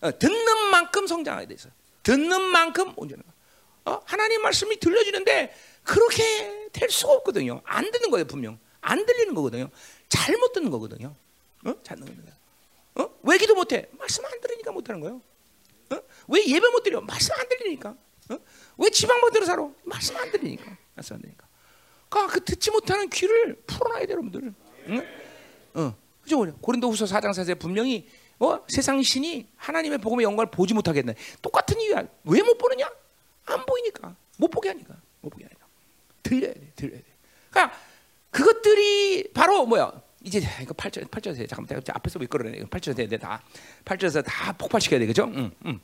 어, 0.00 0.18
듣는 0.18 0.70
만큼 0.70 1.06
성장하게 1.06 1.46
돼 1.48 1.54
있어. 1.54 1.68
듣는 2.04 2.40
만큼 2.40 2.92
온전한 2.96 3.24
거. 3.84 3.90
어? 3.92 4.02
하나님 4.06 4.40
말씀이 4.42 4.78
들려지는데 4.78 5.54
그렇게 5.82 6.68
될 6.72 6.88
수가 6.90 7.12
없거든요. 7.14 7.60
안 7.64 7.90
듣는 7.90 8.10
거예요, 8.10 8.26
분명. 8.26 8.58
안 8.80 9.04
들리는 9.04 9.34
거거든요. 9.34 9.68
잘못 10.08 10.52
듣는 10.52 10.70
거거든요. 10.70 11.14
어? 11.64 11.82
듣는 11.82 12.06
거야. 12.24 12.36
어? 13.04 13.10
왜 13.22 13.38
기도 13.38 13.54
못해? 13.54 13.88
말씀 13.98 14.24
안 14.24 14.40
들으니까 14.40 14.72
못하는 14.72 15.00
거예요. 15.00 15.20
어? 15.90 16.00
왜 16.28 16.46
예배 16.46 16.68
못 16.68 16.82
드려? 16.82 17.00
말씀 17.00 17.34
안 17.38 17.48
들리니까. 17.48 17.90
어? 18.30 18.38
왜 18.78 18.90
지방 18.90 19.20
못 19.20 19.30
들어 19.30 19.44
살아? 19.46 19.68
말씀 19.84 20.16
안 20.16 20.30
들리니까. 20.30 20.76
말씀 20.94 21.14
안 21.16 21.22
들리니까. 21.22 21.46
그러니까 22.08 22.34
그 22.34 22.44
듣지 22.44 22.70
못하는 22.70 23.08
귀를 23.10 23.54
풀어놔야 23.66 24.06
돼, 24.06 24.12
여러분들. 24.12 24.54
응? 24.88 25.06
어, 25.74 25.94
그죠? 26.22 26.44
고린도후서 26.60 27.04
4장 27.06 27.30
4절 27.30 27.58
분명히 27.58 28.08
뭐 28.38 28.64
세상 28.68 29.02
신이 29.02 29.48
하나님의 29.56 29.98
복음의 29.98 30.24
영광을 30.24 30.50
보지 30.50 30.74
못하겠네. 30.74 31.14
똑같은 31.42 31.80
이유야. 31.80 32.06
왜 32.24 32.40
못 32.42 32.56
보느냐? 32.58 32.90
안 33.46 33.64
보이니까. 33.66 34.14
못 34.36 34.48
보게 34.48 34.68
하니까. 34.68 34.96
못 35.20 35.30
보게 35.30 35.44
하니까. 35.44 35.66
들려야 36.22 36.52
돼. 36.54 36.72
들려야 36.76 36.98
돼. 37.00 37.04
그러니까 37.50 37.76
그것들이 38.30 39.32
바로 39.32 39.66
뭐야? 39.66 40.00
이제 40.22 40.40
이거 40.60 40.74
8절 40.74 41.08
8절에 41.08 41.48
잠깐만 41.48 41.68
내가 41.68 41.80
앞에서 41.94 42.18
왜 42.18 42.26
끌어내? 42.26 42.58
8절에 42.64 43.08
돼. 43.08 43.16
다 43.18 43.42
8절에서 43.84 44.24
다 44.24 44.52
폭발시켜야 44.52 44.98
돼. 45.00 45.06
그죠? 45.06 45.24
응, 45.34 45.50
응. 45.66 45.80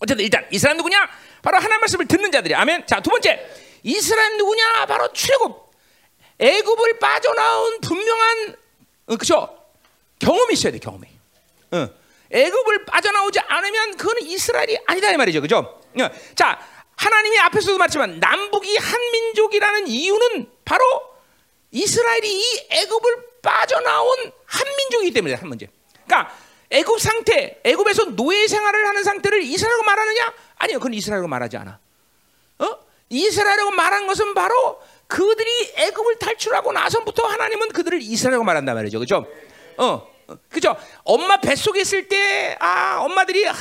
어쨌든 0.00 0.24
일단 0.24 0.46
이스라엘 0.50 0.76
누구냐? 0.76 1.08
바로 1.42 1.56
하나님 1.58 1.80
말씀을 1.80 2.06
듣는 2.06 2.30
자들이. 2.30 2.54
아멘. 2.54 2.86
자, 2.86 3.00
두 3.00 3.10
번째. 3.10 3.46
이스라엘 3.82 4.36
누구냐? 4.38 4.86
바로 4.86 5.12
출애굽. 5.12 5.72
애굽을 6.38 6.98
빠져나온 6.98 7.80
분명한 7.80 8.56
어, 9.06 9.16
그죠? 9.16 9.58
경험이 10.18 10.54
있어야 10.54 10.72
돼, 10.72 10.78
경험이. 10.78 11.08
어. 11.72 11.88
애굽을 12.30 12.86
빠져나오지 12.86 13.40
않으면 13.40 13.96
그거는 13.96 14.22
이스라엘이 14.22 14.78
아니다 14.86 15.10
이 15.10 15.16
말이죠. 15.16 15.40
그죠? 15.40 15.58
어. 15.58 16.10
자, 16.34 16.58
하나님이 16.96 17.38
앞에서도 17.40 17.76
말했지만 17.76 18.20
남북이 18.20 18.76
한 18.76 19.10
민족이라는 19.12 19.88
이유는 19.88 20.50
바로 20.64 20.84
이스라엘이 21.72 22.40
이 22.40 22.66
애굽을 22.70 23.31
빠져나온 23.42 24.32
한 24.46 24.66
민족이기 24.76 25.12
때문에 25.12 25.34
한 25.34 25.48
문제. 25.48 25.66
그러니까 26.06 26.32
애굽 26.70 27.00
상태, 27.00 27.60
애굽에서 27.64 28.04
노예 28.16 28.46
생활을 28.46 28.86
하는 28.88 29.04
상태를 29.04 29.42
이스라엘로 29.42 29.82
말하느냐? 29.82 30.32
아니요, 30.56 30.78
그건 30.78 30.94
이스라엘로 30.94 31.28
말하지 31.28 31.56
않아. 31.58 31.78
어? 32.60 32.66
이스라엘이라고 33.10 33.72
말한 33.72 34.06
것은 34.06 34.32
바로 34.32 34.80
그들이 35.06 35.72
애굽을 35.76 36.18
탈출하고 36.18 36.72
나서부터 36.72 37.26
하나님은 37.26 37.68
그들을 37.70 38.00
이스라엘이라고 38.00 38.44
말한단 38.44 38.74
말이죠. 38.74 39.00
그죠? 39.00 39.26
어. 39.76 40.10
어, 40.28 40.36
그죠? 40.48 40.76
엄마 41.04 41.36
뱃속에 41.40 41.80
있을 41.80 42.08
때, 42.08 42.56
아, 42.60 43.00
엄마들이, 43.00 43.46
아, 43.48 43.52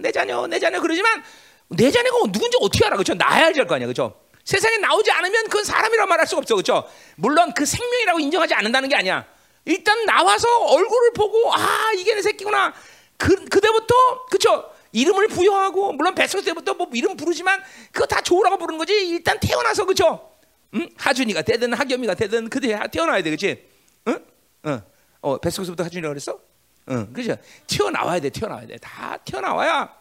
내 0.00 0.10
자녀, 0.10 0.46
내 0.48 0.58
자녀 0.58 0.80
그러지만, 0.80 1.22
내 1.68 1.90
자녀가 1.92 2.18
누군지 2.32 2.58
어떻게 2.60 2.84
알아? 2.84 2.96
그죠? 2.96 3.14
나야 3.14 3.46
알 3.46 3.66
거 3.66 3.76
아니야. 3.76 3.86
그죠? 3.86 4.18
세상에 4.48 4.78
나오지 4.78 5.10
않으면 5.10 5.44
그건 5.44 5.62
사람이라고 5.62 6.08
말할 6.08 6.26
수가 6.26 6.38
없어. 6.38 6.56
그죠? 6.56 6.88
물론 7.16 7.52
그 7.52 7.66
생명이라고 7.66 8.18
인정하지 8.18 8.54
않는다는 8.54 8.88
게 8.88 8.96
아니야. 8.96 9.26
일단 9.66 10.06
나와서 10.06 10.48
얼굴을 10.60 11.12
보고, 11.12 11.52
아, 11.52 11.92
이게 11.94 12.14
내 12.14 12.22
새끼구나. 12.22 12.72
그, 13.18 13.44
그때부터, 13.44 14.24
그죠? 14.30 14.70
이름을 14.92 15.28
부여하고, 15.28 15.92
물론 15.92 16.14
뱃속 16.14 16.42
때부터 16.46 16.72
뭐 16.72 16.88
이름 16.94 17.14
부르지만, 17.14 17.62
그거 17.92 18.06
다 18.06 18.22
좋으라고 18.22 18.56
부르는 18.56 18.78
거지. 18.78 18.94
일단 18.94 19.38
태어나서, 19.38 19.84
그죠? 19.84 20.32
응? 20.76 20.88
하준이가 20.96 21.42
되든 21.42 21.74
하겸이가 21.74 22.14
되든 22.14 22.48
그때 22.48 22.80
태어나야 22.90 23.22
돼, 23.22 23.28
그렇지? 23.28 23.68
응? 24.06 24.24
응. 24.64 24.80
어, 25.20 25.36
뱃속에서부터 25.36 25.84
하준이라고 25.84 26.10
그랬어? 26.10 26.40
응, 26.88 27.12
그죠? 27.12 27.36
튀어나와야 27.66 28.18
돼, 28.18 28.30
튀어나와야 28.30 28.66
돼. 28.66 28.78
다 28.78 29.18
튀어나와야 29.26 29.97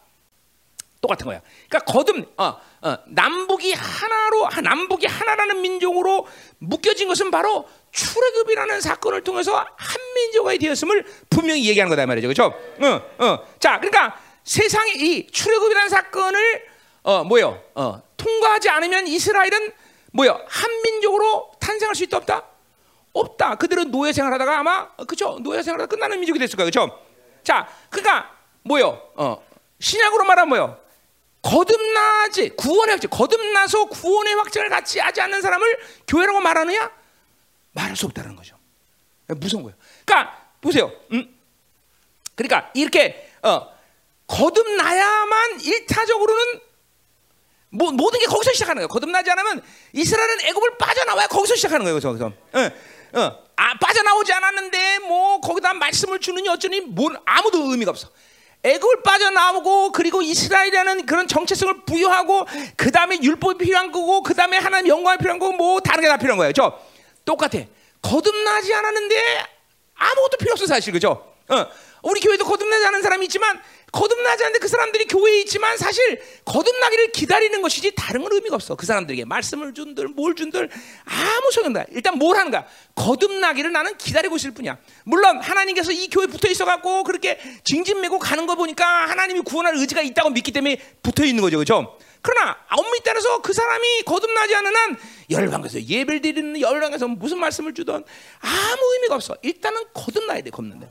똑같은 1.02 1.26
거야. 1.26 1.42
그러니까 1.70 1.92
거듭, 1.92 2.34
어, 2.38 2.60
어, 2.82 2.98
남북이 3.08 3.74
하나로, 3.74 4.46
하- 4.46 4.62
남북이 4.62 5.06
하나라는 5.08 5.62
민족으로 5.62 6.28
묶여진 6.60 7.08
것은 7.08 7.30
바로 7.32 7.68
출애굽이라는 7.92 8.82
사건을 8.82 9.24
통해서 9.24 9.56
한 9.56 10.02
민족이 10.16 10.58
되었음을 10.60 11.06
분명히 11.30 11.68
얘기하는 11.68 11.90
거다 11.90 12.04
이 12.04 12.06
말이죠, 12.06 12.28
그렇죠? 12.28 12.46
어, 12.82 13.26
어. 13.26 13.48
자, 13.60 13.80
그러니까 13.80 14.20
세상에 14.44 14.92
이 14.94 15.28
출애굽이라는 15.28 15.90
사건을 15.90 16.66
어, 17.04 17.24
뭐요? 17.24 17.62
어, 17.76 18.02
통과하지 18.18 18.70
않으면 18.70 19.08
이스라엘은 19.08 19.72
뭐요? 20.14 20.40
한 20.48 20.82
민족으로 20.82 21.52
탄생할 21.60 21.96
수 21.96 22.04
있다 22.04 22.18
없다? 22.18 22.44
없다. 23.14 23.56
그들은 23.56 23.92
노예 23.92 24.12
생활하다가 24.14 24.60
아마 24.60 24.90
그죠? 25.08 25.38
노예 25.42 25.62
생활하다 25.62 25.88
끝나는 25.90 26.20
민족이 26.20 26.40
됐을 26.40 26.56
거예요, 26.58 26.70
그렇죠? 26.72 27.00
자, 27.44 27.68
그러니까 27.90 28.32
뭐요? 28.64 29.00
어, 29.16 29.44
신약으로 29.80 30.24
말하면 30.26 30.50
뭐요? 30.50 30.80
거듭나지 31.42 32.50
구원의 32.50 32.94
확증, 32.94 33.10
거듭나서 33.10 33.86
구원의 33.86 34.36
확증을 34.36 34.70
같이 34.70 35.00
하지 35.00 35.22
않는 35.22 35.42
사람을 35.42 35.78
교회라고 36.08 36.40
말하느냐? 36.40 36.92
말할 37.72 37.96
수 37.96 38.06
없다는 38.08 38.36
거죠. 38.36 38.58
무서운 39.28 39.64
거예요. 39.64 39.78
그러니까 40.06 40.52
보세요. 40.62 40.92
음? 41.12 41.38
그러니까 42.36 42.72
이렇게 42.74 43.32
어, 43.42 43.68
거듭나야만 44.28 45.62
일차적으로는 45.62 46.62
뭐, 47.70 47.92
모든 47.92 48.20
게 48.20 48.26
거기서 48.26 48.54
시작하는 48.54 48.80
거예요. 48.80 48.88
거듭나지 48.88 49.30
않으면 49.30 49.62
이스라엘은 49.94 50.42
애굽을 50.42 50.78
빠져나와야 50.78 51.28
거기서 51.28 51.56
시작하는 51.56 51.84
거예요. 51.86 52.00
그래서, 52.00 52.14
그래서. 52.14 52.72
어, 53.14 53.20
어. 53.22 53.44
아, 53.56 53.78
빠져나오지 53.80 54.32
않았는데 54.34 55.00
뭐 55.00 55.42
거기다 55.42 55.74
말씀을 55.74 56.20
주느니 56.20 56.48
어쩌니 56.48 56.82
뭘 56.82 57.18
아무도 57.26 57.72
의미가 57.72 57.92
없어. 57.92 58.10
애굽을 58.64 59.02
빠져나오고 59.04 59.92
그리고 59.92 60.22
이스라엘이라는 60.22 61.06
그런 61.06 61.28
정체성을 61.28 61.86
부여하고 61.86 62.48
그 62.76 62.92
다음에 62.92 63.18
율법이 63.22 63.64
필요한 63.64 63.92
거고 63.92 64.24
그 64.24 64.34
다음에 64.34 64.58
하나님 64.58 64.90
영광이 64.90 65.18
필요한 65.20 65.40
거고 65.40 65.54
뭐 65.54 65.80
다른 65.80 66.02
게 66.02 66.08
다 66.10 66.18
필요한 66.18 66.38
거예요. 66.38 66.52
저 66.54 66.78
똑같아. 67.24 67.60
거듭나지 68.02 68.74
않았는데 68.74 69.16
아무것도 69.96 70.38
필요 70.38 70.52
없어 70.54 70.66
사실 70.66 70.94
그죠? 70.94 71.34
어, 71.50 71.66
우리 72.04 72.20
교회도 72.20 72.46
거듭나지 72.46 72.86
않은 72.86 73.02
사람이 73.02 73.26
있지만 73.26 73.62
거듭나지 73.92 74.44
않는데 74.44 74.60
그 74.60 74.68
사람들이 74.68 75.06
교회에 75.06 75.40
있지만 75.42 75.78
사실 75.78 76.22
거듭나기를 76.46 77.12
기다리는 77.12 77.62
것이지 77.62 77.94
다른 77.96 78.22
건 78.22 78.34
의미가 78.34 78.56
없어. 78.56 78.76
그 78.76 78.86
사람들에게 78.86 79.26
말씀을 79.26 79.74
준들 79.74 80.10
뭘 80.10 80.36
준들 80.36 80.70
아무 81.06 81.52
소용없다. 81.52 81.86
일단 81.92 82.18
뭘 82.18 82.38
하는가? 82.38 82.68
거듭나기를 82.96 83.72
나는 83.72 83.98
기다리고 83.98 84.36
있을 84.36 84.52
뿐이야. 84.52 84.78
물론 85.06 85.40
하나님께서 85.40 85.92
이 85.92 86.10
교회에 86.10 86.28
붙어 86.28 86.50
있어 86.50 86.66
갖고 86.66 87.04
그렇게 87.04 87.40
징징매고 87.64 88.20
가는 88.20 88.46
거 88.46 88.56
보니까 88.56 88.86
하나님이 89.10 89.42
구원할 89.42 89.76
의지가 89.76 90.02
있다고 90.02 90.32
믿기 90.32 90.52
때문에 90.52 90.78
붙어 91.02 91.24
있는 91.24 91.42
거죠. 91.42 91.58
그죠? 91.58 91.98
그러나 92.22 92.58
엄밀히 92.72 93.00
따라서 93.06 93.42
그 93.42 93.54
사람이 93.54 94.04
거듭나지 94.04 94.54
않은 94.56 94.76
한 94.76 94.98
열방에서 95.30 95.82
예배를 95.82 96.22
드리는 96.22 96.60
열방에서 96.60 97.08
무슨 97.08 97.40
말씀을 97.40 97.74
주던 97.74 98.04
아무 98.40 98.94
의미가 98.96 99.16
없어. 99.16 99.36
일단은 99.44 99.84
거듭나야 99.94 100.42
돼. 100.42 100.50
거듭나. 100.50 100.88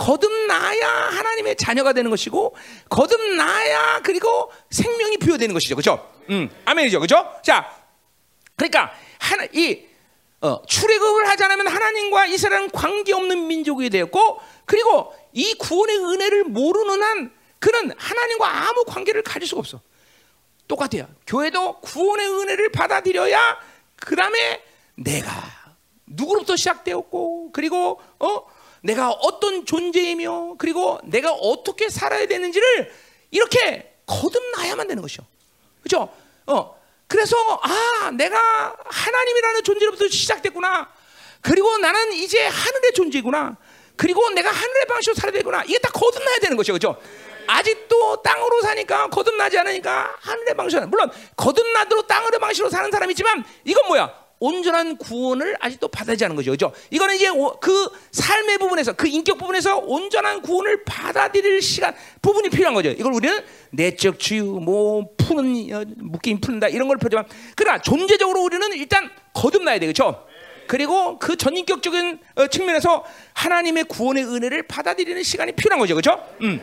거듭나야 0.00 0.88
하나님의 1.10 1.56
자녀가 1.56 1.92
되는 1.92 2.10
것이고 2.10 2.56
거듭나야 2.88 4.00
그리고 4.00 4.50
생명이 4.70 5.18
부여되는 5.18 5.52
것이죠. 5.52 5.76
그렇죠? 5.76 6.10
음. 6.30 6.48
아멘이죠. 6.64 7.00
그렇죠? 7.00 7.30
자. 7.42 7.70
그러니까 8.56 8.92
하나 9.18 9.46
이 9.52 9.84
어, 10.40 10.62
출애굽을 10.66 11.28
하지 11.28 11.44
않으면 11.44 11.66
하나님과 11.68 12.26
이스라엘은 12.26 12.70
관계없는 12.70 13.46
민족이 13.46 13.90
되었고 13.90 14.40
그리고 14.64 15.14
이 15.34 15.52
구원의 15.54 15.98
은혜를 15.98 16.44
모르는 16.44 17.02
한 17.02 17.32
그는 17.58 17.92
하나님과 17.94 18.68
아무 18.68 18.84
관계를 18.86 19.22
가질 19.22 19.46
수가 19.46 19.58
없어. 19.58 19.82
똑같아요. 20.66 21.08
교회도 21.26 21.80
구원의 21.80 22.26
은혜를 22.26 22.72
받아들여야 22.72 23.58
그 23.96 24.16
다음에 24.16 24.62
내가 24.94 25.30
누구로부터 26.06 26.56
시작되었고 26.56 27.52
그리고 27.52 28.00
어 28.18 28.59
내가 28.82 29.10
어떤 29.10 29.66
존재이며 29.66 30.56
그리고 30.58 30.98
내가 31.04 31.32
어떻게 31.32 31.88
살아야 31.88 32.26
되는지를 32.26 32.92
이렇게 33.30 33.94
거듭나야만 34.06 34.88
되는 34.88 35.02
것이죠. 35.02 35.24
그렇죠? 35.82 36.08
어 36.46 36.80
그래서 37.06 37.36
아 37.62 38.10
내가 38.12 38.76
하나님이라는 38.84 39.64
존재로부터 39.64 40.08
시작됐구나. 40.08 40.90
그리고 41.42 41.76
나는 41.78 42.12
이제 42.12 42.46
하늘의 42.46 42.92
존재구나. 42.94 43.56
그리고 43.96 44.28
내가 44.30 44.50
하늘의 44.50 44.86
방식으로 44.86 45.14
살아야 45.14 45.32
되구나. 45.32 45.62
이게 45.64 45.78
다 45.78 45.90
거듭나야 45.90 46.38
되는 46.38 46.56
것이죠. 46.56 46.72
그렇죠? 46.72 47.00
아직도 47.46 48.22
땅으로 48.22 48.62
사니까 48.62 49.08
거듭나지 49.08 49.58
않으니까 49.58 50.14
하늘의 50.20 50.54
방식으로 50.54 50.86
물론 50.86 51.10
거듭나도록 51.36 52.06
땅으로 52.06 52.38
방식으로 52.38 52.70
사는 52.70 52.90
사람이지만 52.90 53.44
이건 53.64 53.88
뭐야? 53.88 54.19
온전한 54.40 54.96
구원을 54.96 55.54
아직도 55.60 55.88
받아야지 55.88 56.24
하는 56.24 56.34
거죠. 56.34 56.50
그죠? 56.50 56.72
이거는 56.90 57.14
이제 57.14 57.28
그 57.60 57.90
삶의 58.10 58.58
부분에서 58.58 58.94
그 58.94 59.06
인격 59.06 59.38
부분에서 59.38 59.78
온전한 59.78 60.40
구원을 60.40 60.84
받아들일 60.84 61.60
시간 61.60 61.94
부분이 62.22 62.48
필요한 62.48 62.74
거죠. 62.74 62.88
이걸 62.88 63.12
우리는 63.12 63.38
내적 63.70 64.18
주유 64.18 64.44
뭐 64.44 65.10
푸는 65.18 65.74
어, 65.74 65.84
묶임 65.98 66.40
푸는다 66.40 66.68
이런 66.68 66.88
걸 66.88 66.96
표지만 66.96 67.26
그러나 67.54 67.80
존재적으로 67.80 68.42
우리는 68.42 68.72
일단 68.72 69.10
거듭나야 69.34 69.78
되겠죠. 69.78 70.26
그리고 70.66 71.18
그 71.18 71.36
전인격적인 71.36 72.18
어, 72.36 72.46
측면에서 72.46 73.04
하나님의 73.34 73.84
구원의 73.84 74.24
은혜를 74.24 74.62
받아들이는 74.68 75.22
시간이 75.22 75.52
필요한 75.52 75.78
거죠. 75.80 75.94
그렇죠? 75.94 76.26
음. 76.40 76.60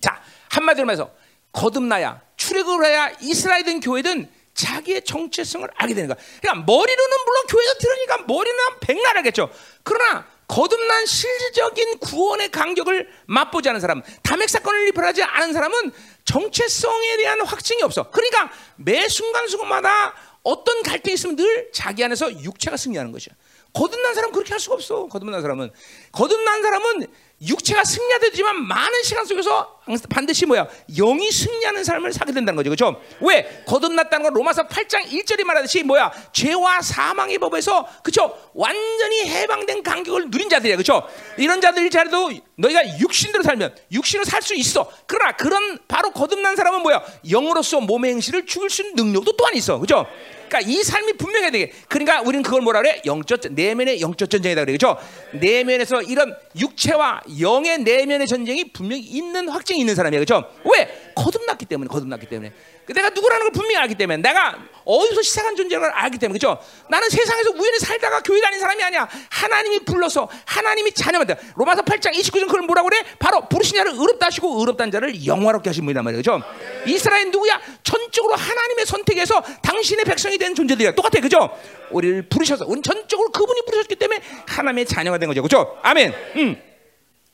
자, 0.00 0.20
한마디로 0.50 0.84
말해서 0.84 1.10
거듭나야 1.52 2.20
출애굽을 2.36 2.86
해야 2.86 3.12
이스라엘든 3.20 3.80
교회든 3.80 4.28
자기의 4.58 5.02
정체성을 5.02 5.68
알게 5.72 5.94
되는 5.94 6.08
거야. 6.08 6.18
그러니까 6.40 6.64
머리로는 6.66 7.16
물론 7.24 7.46
교회에서 7.48 7.74
들으니까 7.78 8.18
머리는 8.26 8.58
백날하겠죠. 8.80 9.50
그러나 9.84 10.26
거듭난 10.48 11.06
실질적인 11.06 11.98
구원의 11.98 12.50
간격을 12.50 13.08
맛보지 13.26 13.68
않은 13.68 13.80
사람, 13.80 14.02
담핵 14.22 14.48
사건을 14.48 14.88
일어나지 14.88 15.22
않은 15.22 15.52
사람은 15.52 15.92
정체성에 16.24 17.16
대한 17.18 17.40
확증이 17.42 17.82
없어. 17.82 18.10
그러니까 18.10 18.50
매 18.76 19.08
순간순간마다 19.08 20.14
어떤 20.42 20.82
갈등이 20.82 21.14
있으면 21.14 21.36
늘 21.36 21.70
자기 21.72 22.02
안에서 22.02 22.32
육체가 22.42 22.76
승리하는 22.76 23.12
것이야. 23.12 23.34
거듭난 23.74 24.14
사람은 24.14 24.32
그렇게 24.32 24.50
할 24.50 24.58
수가 24.58 24.74
없어. 24.74 25.06
거듭난 25.06 25.42
사람은 25.42 25.70
거듭난 26.10 26.62
사람은 26.62 27.06
육체가 27.40 27.84
승리하되지만 27.84 28.66
많은 28.66 29.02
시간 29.04 29.24
속에서 29.24 29.78
반드시 30.10 30.44
뭐야 30.44 30.66
영이 30.96 31.30
승리하는 31.30 31.84
삶을 31.84 32.12
살게 32.12 32.32
된다는 32.32 32.56
거죠, 32.56 32.68
그렇죠? 32.68 33.00
왜 33.20 33.62
거듭났다는 33.66 34.24
건 34.24 34.34
로마서 34.34 34.66
8장 34.66 35.04
1절이 35.04 35.44
말하듯이 35.44 35.84
뭐야 35.84 36.12
죄와 36.32 36.82
사망의 36.82 37.38
법에서 37.38 37.86
그렇죠 38.02 38.36
완전히 38.54 39.28
해방된 39.28 39.84
간격을 39.84 40.30
누린 40.30 40.48
자들이야, 40.48 40.76
그렇죠? 40.76 41.08
이런 41.36 41.60
자들이 41.60 41.90
자도 41.90 42.32
너희가 42.56 42.98
육신대로 42.98 43.44
살면 43.44 43.74
육신으로 43.92 44.24
살 44.24 44.42
수 44.42 44.54
있어. 44.54 44.90
그러나 45.06 45.32
그런 45.36 45.78
바로 45.86 46.10
거듭난 46.10 46.56
사람은 46.56 46.80
뭐야 46.80 47.02
영으로서 47.30 47.80
몸의 47.80 48.12
행실을 48.12 48.46
죽일 48.46 48.70
수 48.70 48.82
있는 48.82 48.96
능력도 48.96 49.32
또한 49.36 49.54
있어, 49.54 49.78
그렇죠? 49.78 50.06
그러니까 50.48 50.60
이 50.60 50.82
삶이 50.82 51.12
분명해야 51.14 51.50
되게. 51.50 51.72
그러니까 51.88 52.22
우리는 52.22 52.42
그걸 52.42 52.62
뭐라 52.62 52.80
그래? 52.80 53.00
영적 53.04 53.40
내면의 53.50 54.00
영적 54.00 54.30
전쟁이다 54.30 54.64
그러죠. 54.64 54.96
내면에서 55.32 56.02
이런 56.02 56.34
육체와 56.58 57.22
영의 57.40 57.78
내면의 57.78 58.26
전쟁이 58.26 58.72
분명히 58.72 59.02
있는 59.02 59.48
확증이 59.48 59.80
있는 59.80 59.94
사람이야. 59.94 60.20
그렇죠? 60.20 60.48
왜? 60.64 60.88
거듭났기 61.14 61.66
때문에 61.66 61.88
거듭났기 61.88 62.26
때문에. 62.26 62.52
그 62.88 62.94
내가 62.94 63.10
누구라는 63.10 63.44
걸 63.44 63.52
분명히 63.52 63.76
알기 63.76 63.96
때문에 63.96 64.16
내가 64.22 64.58
어디서 64.86 65.20
시작한 65.20 65.54
존재를 65.54 65.90
알기 65.90 66.16
때문에 66.16 66.38
그죠? 66.38 66.58
나는 66.88 67.10
세상에서 67.10 67.50
우연히 67.50 67.78
살다가 67.78 68.22
교회 68.22 68.40
다닌 68.40 68.58
사람이 68.58 68.82
아니야. 68.82 69.06
하나님이 69.28 69.80
불러서 69.80 70.26
하나님이 70.46 70.92
자녀한다. 70.92 71.34
로마서 71.54 71.82
8장 71.82 72.14
29절 72.14 72.46
그걸 72.46 72.62
뭐라고 72.62 72.88
그래? 72.88 73.02
바로 73.18 73.46
부르신 73.46 73.76
자를 73.76 73.92
의롭다 73.92 74.28
하시고 74.28 74.58
의롭다는 74.60 74.90
자를 74.90 75.26
영화롭게 75.26 75.68
하신 75.68 75.84
분이란 75.84 76.02
말이에요. 76.02 76.20
그죠? 76.20 76.42
이스라엘 76.86 77.30
누구야? 77.30 77.60
전적으로 77.82 78.34
하나님의 78.36 78.86
선택에서 78.86 79.42
당신의 79.62 80.06
백성이 80.06 80.38
된 80.38 80.54
존재들이야. 80.54 80.92
똑같아. 80.92 81.20
그죠? 81.20 81.50
우리를 81.90 82.30
부르셔서 82.30 82.64
우리 82.66 82.80
전적으로 82.80 83.30
그분이 83.32 83.66
부르셨기 83.66 83.96
때문에 83.96 84.22
하나님의 84.46 84.86
자녀가 84.86 85.18
된 85.18 85.28
거죠. 85.28 85.42
그죠? 85.42 85.78
아멘. 85.82 86.14
음. 86.36 86.62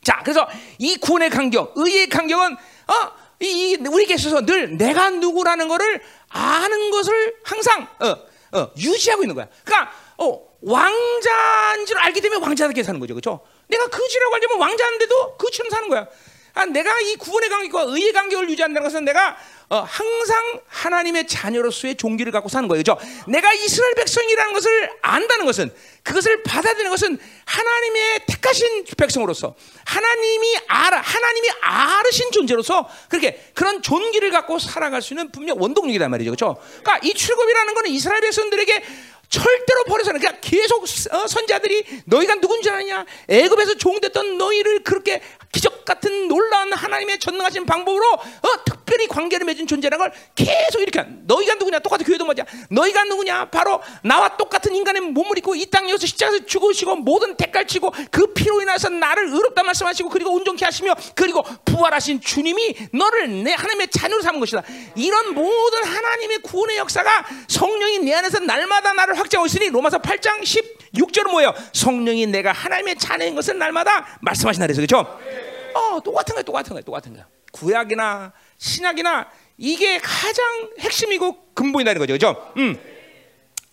자, 0.03 0.21
그래서 0.25 0.49
이 0.79 0.97
구원의 0.97 1.31
간격, 1.31 1.75
의의 1.77 2.09
간격은 2.09 2.55
어? 2.55 3.23
이, 3.44 3.72
이 3.72 3.76
우리에게 3.76 4.14
있어서 4.14 4.44
늘 4.44 4.76
내가 4.76 5.11
누구라는 5.11 5.68
것을 5.68 6.00
아는 6.28 6.90
것을 6.90 7.37
항상 7.44 7.87
어, 8.00 8.59
어, 8.59 8.70
유지하고 8.76 9.22
있는 9.22 9.35
거야. 9.35 9.48
그러니까 9.64 9.92
어, 10.18 10.40
왕자인 10.62 11.87
줄 11.87 11.98
알기 11.98 12.20
때문에 12.20 12.40
왕자답게 12.40 12.83
사는 12.83 12.98
거죠. 13.00 13.14
그렇죠? 13.14 13.40
내가 13.68 13.87
그지라고 13.88 14.35
알면 14.35 14.59
왕자인데도 14.61 15.37
그처럼 15.37 15.70
사는 15.70 15.88
거야. 15.88 16.07
아, 16.55 16.64
내가 16.67 17.01
이 17.01 17.17
구원의 17.17 17.51
간격과 17.51 17.83
의의 17.88 18.12
간격을 18.12 18.49
유지한다는 18.49 18.85
것은 18.85 19.05
내가 19.05 19.37
어, 19.71 19.81
항상 19.81 20.61
하나님의 20.69 21.27
자녀로서의 21.27 21.97
종기를 21.97 22.31
갖고 22.31 22.49
사는 22.49 22.69
거예요. 22.69 22.81
그죠? 22.81 22.97
내가 23.27 23.53
이스라엘 23.55 23.95
백성이라는 23.95 24.53
것을 24.53 24.90
안다는 25.03 25.47
것은 25.47 25.75
그것을 26.05 26.43
받아들이는 26.45 26.90
것은 26.90 27.19
하나님의 27.45 28.21
택하신 28.27 28.85
백성으로서 28.97 29.57
하나님이 29.85 30.59
알아 30.69 31.01
하나님이 31.01 31.49
아르신 31.62 32.31
존재로서 32.31 32.88
그렇게 33.09 33.51
그런 33.55 33.83
존귀를 33.83 34.31
갖고 34.31 34.59
살아갈 34.59 35.03
수 35.03 35.14
있는 35.14 35.33
분명 35.33 35.57
원동력이란 35.59 36.11
말이죠. 36.11 36.31
그렇죠? 36.31 36.57
그러니까 36.83 37.01
이 37.03 37.14
출굽이라는 37.14 37.75
것은 37.75 37.90
이스라엘 37.90 38.21
백성들에게 38.21 38.85
절대로 39.29 39.85
버려서는 39.88 40.21
그냥 40.21 40.38
계속 40.40 40.85
어, 41.11 41.27
선자들이 41.27 42.03
너희가 42.05 42.37
누군지 42.37 42.71
아느냐 42.71 43.05
애굽에서 43.29 43.75
종됐던 43.75 44.38
너희를 44.38 44.85
그렇게 44.85 45.21
기적 45.55 45.85
같은 45.85 46.27
놀라운 46.27 46.73
하나님의 46.73 47.21
전능하신 47.21 47.64
방법으로 47.64 48.05
어, 48.12 48.64
특별히 48.67 49.07
관계를 49.07 49.47
맺은 49.47 49.69
존재라는 49.69 50.03
걸 50.05 50.12
계속 50.35 50.81
이렇게 50.81 51.05
너희가 51.27 51.55
누구냐? 51.55 51.79
똑같은 51.79 52.05
교회도 52.05 52.25
뭐냐 52.25 52.45
너희가 52.71 53.05
누구냐? 53.05 53.51
바로 53.51 53.81
나와 54.03 54.37
똑같은 54.37 54.75
인간의 54.75 55.03
몸을 55.03 55.38
입고 55.38 55.55
이 55.55 55.67
땅에서 55.67 56.05
십자가에서 56.07 56.45
죽으시고 56.47 56.97
모든 56.97 57.37
대가를 57.37 57.69
치고 57.69 57.93
그 58.11 58.33
피로 58.35 58.61
인해서 58.62 58.88
나를 58.88 59.29
의롭다 59.29 59.62
말씀하시고 59.62 60.09
그리고 60.09 60.35
온전케 60.35 60.64
하시며 60.64 60.93
그리고 61.14 61.45
부활하신 61.64 62.21
주님이 62.21 62.88
너를 62.93 63.45
내 63.45 63.53
하나님의 63.53 63.88
자녀로 63.88 64.23
삼은 64.23 64.40
것이다. 64.40 64.62
이런 64.97 65.35
모든 65.35 65.85
하나님의 65.85 66.38
구원의 66.38 66.79
역사가 66.79 67.27
성령이 67.47 68.01
내 68.01 68.14
안에서 68.14 68.40
날마다 68.40 68.93
나를 68.93 69.17
확정하고 69.19 69.47
있으니 69.47 69.69
로마서 69.69 69.99
8장 69.99 70.43
16절은 70.43 71.31
뭐예요? 71.31 71.55
성령이 71.73 72.27
내가 72.27 72.51
하나님의 72.51 72.97
자녀인 72.97 73.37
것을 73.37 73.57
날마다 73.59 74.19
말씀하신다 74.21 74.67
그래서 74.67 74.81
그렇죠 74.81 75.43
어, 75.74 76.00
똑같은 76.00 76.34
거야 76.34 76.42
똑같은 76.42 76.72
거야 76.72 76.82
똑같은 76.82 77.12
거야 77.12 77.26
구약이나 77.52 78.32
신약이나 78.58 79.28
이게 79.58 79.98
가장 79.98 80.70
핵심이고 80.80 81.52
근본이라는 81.54 81.98
거죠, 81.98 82.12
그죠? 82.14 82.52
음. 82.56 82.78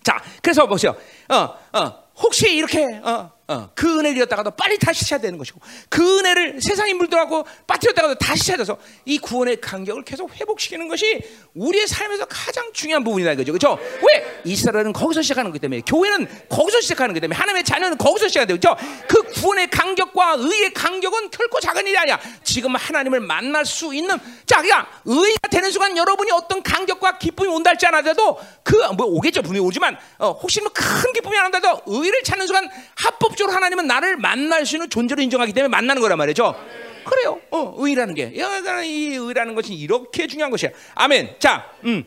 자, 0.03 0.21
그래서 0.41 0.67
보세요. 0.67 0.95
어, 1.29 1.79
어, 1.79 2.03
혹시 2.17 2.55
이렇게 2.55 2.85
어, 3.03 3.31
어, 3.51 3.69
그 3.75 3.99
은혜를 3.99 4.15
잃었다가도 4.17 4.51
빨리 4.51 4.77
다시 4.77 5.01
찾아야 5.01 5.19
되는 5.19 5.37
것이고 5.37 5.59
그 5.89 6.19
은혜를 6.19 6.61
세상이 6.61 6.93
물들어가고 6.93 7.45
빠뜨렸다가도 7.67 8.15
다시 8.15 8.45
찾아서 8.47 8.77
이 9.03 9.17
구원의 9.17 9.59
간격을 9.59 10.03
계속 10.05 10.33
회복시키는 10.33 10.87
것이 10.87 11.21
우리의 11.53 11.85
삶에서 11.87 12.25
가장 12.25 12.71
중요한 12.71 13.03
부분이다 13.03 13.33
이거죠. 13.33 13.51
그렇죠? 13.51 13.79
왜? 14.07 14.41
이스라엘은 14.45 14.93
거기서 14.93 15.21
시작하는 15.21 15.51
거기 15.51 15.59
때문에 15.59 15.81
교회는 15.81 16.27
거기서 16.47 16.79
시작하는 16.79 17.13
거기 17.13 17.19
때문에 17.19 17.37
하나님의 17.37 17.63
자녀는 17.65 17.97
거기서 17.97 18.29
시작하는 18.29 18.55
거죠. 18.55 18.77
그 19.07 19.21
구원의 19.23 19.69
간격과 19.69 20.35
의의 20.39 20.73
간격은 20.73 21.31
결코 21.31 21.59
작은 21.59 21.85
일이 21.87 21.97
아니야. 21.97 22.19
지금 22.43 22.75
하나님을 22.75 23.19
만날 23.19 23.65
수 23.65 23.93
있는 23.93 24.17
자, 24.45 24.61
그냥 24.61 24.85
의가 25.05 25.47
되는 25.49 25.71
순간 25.71 25.97
여러분이 25.97 26.31
어떤 26.31 26.63
간격과 26.63 27.17
기쁨이 27.17 27.49
온다 27.49 27.71
할지 27.71 27.85
않아도 27.87 28.39
그 28.63 28.91
뭐 28.91 29.05
오겠죠 29.05 29.41
분명히 29.41 29.65
오지만 29.65 29.97
어, 30.17 30.31
혹시 30.31 30.59
뭐 30.61 30.71
큰 30.73 31.13
기쁨이 31.13 31.37
안 31.37 31.45
온다도 31.45 31.81
의를 31.85 32.21
찾는 32.23 32.47
순간 32.47 32.69
합법 32.95 33.37
적으로 33.41 33.51
하나님은 33.55 33.87
나를 33.87 34.17
만날 34.17 34.65
수 34.65 34.75
있는 34.75 34.89
존재로 34.89 35.21
인정하기 35.21 35.53
때문에 35.53 35.69
만나는 35.69 36.01
거란 36.01 36.17
말이죠. 36.17 36.55
그래요. 37.03 37.41
어, 37.49 37.73
의라는 37.77 38.13
게. 38.13 38.31
이 38.33 39.15
의라는 39.15 39.55
것이 39.55 39.73
이렇게 39.73 40.27
중요한 40.27 40.51
것이야. 40.51 40.69
아멘. 40.95 41.35
자, 41.39 41.71
음. 41.83 42.03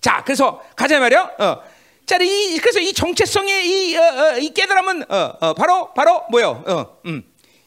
자, 0.00 0.22
그래서 0.24 0.62
가자 0.74 0.98
말이요. 0.98 1.30
어. 1.38 1.62
자, 2.06 2.16
이 2.20 2.58
그래서 2.58 2.80
이 2.80 2.92
정체성의 2.92 3.68
이, 3.68 3.96
어, 3.96 4.02
어, 4.02 4.38
이 4.38 4.54
깨달음은 4.54 5.10
어, 5.10 5.32
어, 5.40 5.54
바로 5.54 5.92
바로 5.92 6.24
뭐요? 6.30 6.64
어, 6.66 6.98
음. 7.06 7.22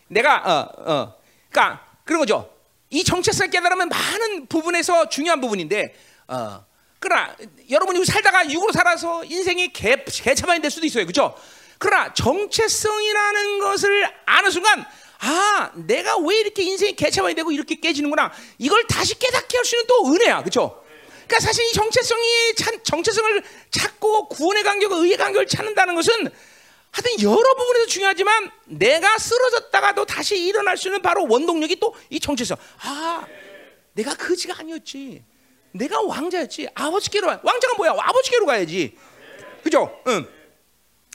내가 0.07 0.37
어, 0.37 0.91
어. 0.91 1.13
그러니까 1.49 1.85
그런 2.03 2.19
거죠. 2.21 2.49
이 2.89 3.03
정체성을 3.03 3.51
깨달으면 3.51 3.89
많은 3.89 4.47
부분에서 4.47 5.09
중요한 5.09 5.41
부분인데 5.41 5.93
어. 6.27 6.65
그러나 6.99 7.33
여러분이 7.69 8.03
살다가 8.05 8.49
육으로 8.49 8.73
살아서 8.73 9.23
인생이 9.23 9.71
개, 9.71 10.03
개차반이 10.03 10.61
될 10.61 10.69
수도 10.69 10.85
있어요. 10.85 11.05
그렇죠? 11.05 11.35
그러나 11.79 12.13
정체성이라는 12.13 13.59
것을 13.59 14.07
아는 14.25 14.51
순간 14.51 14.85
아, 15.21 15.71
내가 15.75 16.17
왜 16.17 16.37
이렇게 16.39 16.63
인생이 16.63 16.95
개차반이 16.95 17.35
되고 17.35 17.51
이렇게 17.51 17.75
깨지는구나. 17.75 18.31
이걸 18.57 18.85
다시 18.87 19.17
깨닫게 19.17 19.57
할 19.57 19.65
수 19.65 19.75
있는 19.75 19.87
또 19.87 20.13
은혜야. 20.13 20.39
그렇죠? 20.41 20.83
그러니까 21.27 21.39
사실 21.39 21.65
이 21.65 21.73
정체성이 21.73 22.55
찬, 22.55 22.83
정체성을 22.83 23.43
찾고 23.71 24.29
구원의 24.29 24.63
간격, 24.63 24.91
의의 24.93 25.17
간격을 25.17 25.47
찾는다는 25.47 25.95
것은 25.95 26.13
하여튼 26.91 27.21
여러 27.21 27.55
부분에서 27.55 27.85
중요하지만 27.87 28.49
내가 28.65 29.17
쓰러졌다가도 29.17 30.05
다시 30.05 30.37
일어날 30.43 30.75
수 30.77 30.87
있는 30.87 31.01
바로 31.01 31.27
원동력이 31.29 31.79
또 31.79 31.93
이 32.09 32.19
정체성. 32.19 32.57
아, 32.81 33.25
내가 33.93 34.15
거지가 34.15 34.55
아니었지. 34.59 35.23
내가 35.73 36.01
왕자였지. 36.01 36.69
아버지께로 36.73 37.27
와. 37.27 37.39
왕자가 37.43 37.75
뭐야? 37.75 37.91
아버지께로 37.97 38.45
가야지. 38.45 38.97
그죠? 39.63 40.01
응. 40.07 40.27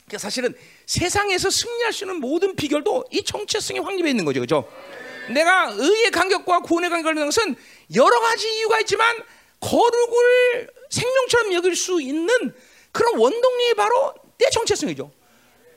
그러니까 0.05 0.19
사실은 0.19 0.53
세상에서 0.85 1.49
승리할 1.49 1.91
수 1.93 2.03
있는 2.03 2.17
모든 2.19 2.55
비결도 2.55 3.05
이 3.11 3.23
정체성의 3.23 3.81
확립에 3.83 4.09
있는 4.09 4.23
거죠. 4.25 4.39
그죠? 4.39 4.69
내가 5.33 5.71
의의 5.75 6.11
간격과 6.11 6.59
구원의 6.59 6.89
간격을 6.91 7.15
넣는 7.15 7.27
것은 7.27 7.55
여러 7.95 8.19
가지 8.19 8.47
이유가 8.57 8.79
있지만 8.81 9.15
거룩을 9.59 10.69
생명처럼 10.91 11.53
여길 11.53 11.75
수 11.75 11.99
있는 11.99 12.27
그런 12.91 13.17
원동력이 13.17 13.73
바로 13.75 14.13
내 14.37 14.49
정체성이죠. 14.51 15.11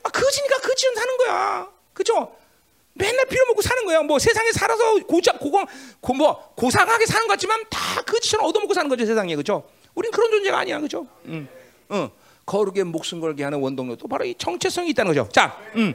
아, 0.03 0.09
거지니까 0.09 0.57
거지는 0.59 0.95
사는 0.95 1.17
거야. 1.17 1.71
그죠? 1.93 2.35
맨날 2.93 3.25
빌어먹고 3.25 3.61
사는 3.61 3.83
거야. 3.85 4.01
뭐 4.03 4.19
세상에 4.19 4.51
살아서 4.51 4.95
고자 5.05 5.31
고공 5.33 5.65
고 6.01 6.13
뭐 6.13 6.53
고상하게 6.55 7.05
사는 7.05 7.27
것 7.27 7.33
같지만 7.33 7.63
다 7.69 8.01
그지처럼 8.03 8.45
얻어먹고 8.45 8.73
사는 8.73 8.89
거죠 8.89 9.05
세상에 9.05 9.35
그죠? 9.35 9.67
우린 9.95 10.11
그런 10.11 10.29
존재가 10.31 10.59
아니야 10.59 10.79
그죠? 10.79 11.07
응, 11.25 11.47
응. 11.91 12.09
거룩에 12.49 12.83
목숨 12.83 13.21
걸게 13.21 13.43
하는 13.43 13.59
원동력도 13.59 14.07
바로 14.07 14.25
이 14.25 14.33
정체성이 14.35 14.89
있다는 14.89 15.13
거죠. 15.13 15.29
자, 15.31 15.55
음. 15.75 15.93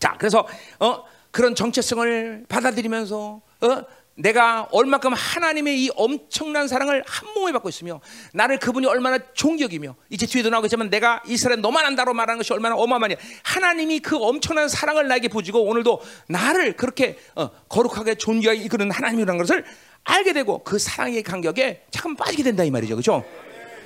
자, 0.00 0.16
그래서 0.18 0.46
어 0.80 1.04
그런 1.30 1.54
정체성을 1.54 2.46
받아들이면서 2.48 3.42
어 3.60 3.84
내가 4.14 4.66
얼마큼 4.72 5.12
하나님의 5.12 5.84
이 5.84 5.90
엄청난 5.94 6.66
사랑을 6.66 7.04
한 7.06 7.34
몸에 7.34 7.52
받고 7.52 7.68
있으며 7.68 8.00
나를 8.32 8.58
그분이 8.58 8.86
얼마나 8.86 9.18
존경이며 9.34 9.94
이제 10.08 10.26
뒤에도 10.26 10.48
나오겠지만 10.48 10.88
내가 10.88 11.22
이스라엘 11.26 11.60
너만 11.60 11.84
안다로 11.84 12.14
말하는 12.14 12.38
것이 12.38 12.52
얼마나 12.52 12.74
어마어마냐 12.74 13.14
하나님이 13.44 14.00
그 14.00 14.16
엄청난 14.16 14.68
사랑을 14.68 15.06
나에게 15.06 15.28
보지고 15.28 15.62
오늘도 15.64 16.00
나를 16.28 16.76
그렇게 16.76 17.16
어, 17.36 17.50
거룩하게 17.68 18.16
존경하게 18.16 18.64
이끄는 18.64 18.90
하나님이라는 18.90 19.38
것을 19.38 19.64
알게 20.02 20.32
되고 20.32 20.64
그 20.64 20.78
사랑의 20.78 21.22
간격에 21.22 21.84
잠깐 21.90 22.16
빠지게 22.16 22.42
된다 22.42 22.64
이 22.64 22.70
말이죠 22.70 22.96
그렇죠? 22.96 23.24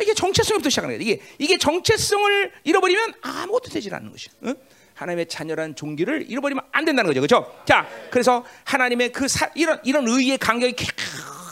이게 0.01 0.15
정체성부터 0.15 0.71
시작하는 0.71 0.97
거예요. 0.97 1.03
이게 1.11 1.23
이게 1.39 1.59
정체성을 1.59 2.53
잃어버리면 2.65 3.15
아무것도 3.23 3.71
되질 3.71 3.95
않는 3.95 4.11
것이야. 4.11 4.33
응? 4.45 4.55
하나님의 4.95 5.27
자녀라는 5.27 5.75
종기를 5.75 6.31
잃어버리면 6.31 6.65
안 6.71 6.85
된다는 6.85 7.09
거죠. 7.09 7.21
그렇죠? 7.21 7.63
자, 7.67 7.89
그래서 8.11 8.45
하나님의 8.65 9.13
그 9.13 9.27
사, 9.27 9.51
이런 9.55 9.81
이런 9.85 10.07
의의 10.07 10.39
간격이 10.39 10.75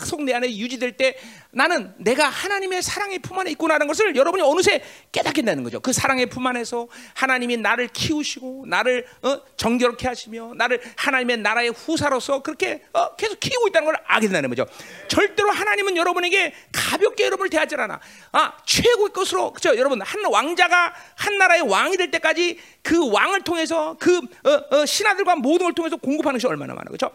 계속 0.00 0.22
내 0.24 0.32
안에 0.32 0.56
유지될 0.56 0.96
때 0.96 1.16
나는 1.50 1.92
내가 1.98 2.28
하나님의 2.28 2.82
사랑의 2.82 3.18
품 3.18 3.38
안에 3.38 3.50
있구나라는 3.52 3.86
것을 3.86 4.16
여러분이 4.16 4.42
어느새 4.42 4.82
깨닫게 5.12 5.42
되는 5.42 5.62
거죠. 5.62 5.80
그 5.80 5.92
사랑의 5.92 6.26
품 6.26 6.46
안에서 6.46 6.88
하나님이 7.14 7.56
나를 7.58 7.88
키우시고 7.88 8.64
나를 8.66 9.06
어, 9.22 9.40
정결케 9.56 10.06
하시며 10.06 10.52
나를 10.56 10.80
하나님의 10.96 11.38
나라의 11.38 11.70
후사로서 11.70 12.42
그렇게 12.42 12.82
어, 12.92 13.14
계속 13.16 13.38
키우고 13.40 13.68
있다는 13.68 13.86
걸 13.86 13.96
알게 14.04 14.26
된다는 14.28 14.48
거죠. 14.48 14.66
절대로 15.08 15.50
하나님은 15.50 15.96
여러분에게 15.96 16.54
가볍게 16.72 17.26
여러분을 17.26 17.50
대하지 17.50 17.74
않아. 17.76 18.00
아 18.32 18.52
최고의 18.64 19.10
것으로 19.12 19.52
그죠? 19.52 19.76
여러분 19.76 20.00
한 20.00 20.24
왕자가 20.24 20.94
한 21.16 21.38
나라의 21.38 21.62
왕이 21.62 21.96
될 21.96 22.10
때까지 22.10 22.58
그 22.82 23.10
왕을 23.10 23.42
통해서 23.42 23.96
그 23.98 24.18
어, 24.18 24.76
어, 24.76 24.86
신하들과 24.86 25.36
모든 25.36 25.66
걸 25.66 25.74
통해서 25.74 25.96
공급하는 25.96 26.38
것이 26.38 26.46
얼마나 26.46 26.74
많아, 26.74 26.84
그렇죠? 26.84 27.10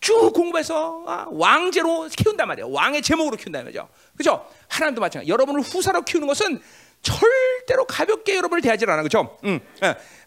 쭉 0.00 0.32
공부해서 0.32 1.04
아, 1.06 1.26
왕제로 1.30 2.08
키운단 2.08 2.48
말이에요. 2.48 2.70
왕의 2.70 3.02
제목으로 3.02 3.36
키운단 3.36 3.64
말이죠. 3.64 3.88
그죠? 4.16 4.46
하나님도 4.68 5.00
마찬가지. 5.00 5.30
여러분을 5.30 5.60
후사로 5.60 6.02
키우는 6.02 6.26
것은 6.26 6.60
절대로 7.02 7.84
가볍게 7.86 8.36
여러분을 8.36 8.62
대하지 8.62 8.84
않아. 8.86 9.02
그죠? 9.02 9.38
응. 9.44 9.60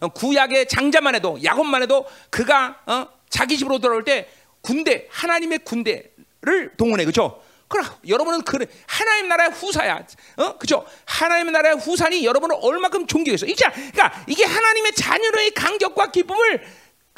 어, 0.00 0.08
구약의 0.08 0.68
장자만 0.68 1.14
해도 1.16 1.38
야곱만 1.42 1.82
해도 1.82 2.06
그가 2.30 2.80
어, 2.86 3.06
자기 3.28 3.58
집으로 3.58 3.78
돌아올 3.78 4.04
때 4.04 4.28
군대 4.60 5.06
하나님의 5.10 5.60
군대를 5.60 6.72
동원해. 6.76 7.04
그죠? 7.04 7.40
그럼 7.68 7.86
여러분은 8.06 8.42
그 8.42 8.64
하나님 8.86 9.28
나라의 9.28 9.50
후사야. 9.50 10.06
어? 10.36 10.58
그죠? 10.58 10.86
하나님 11.04 11.50
나라의 11.50 11.76
후사니 11.76 12.24
여러분을 12.24 12.56
얼마큼 12.60 13.06
존경했어. 13.06 13.46
이제 13.46 13.64
그러니까 13.68 14.24
이게 14.28 14.44
하나님의 14.44 14.92
자녀의 14.94 15.50
간격과 15.52 16.12
기쁨을 16.12 16.64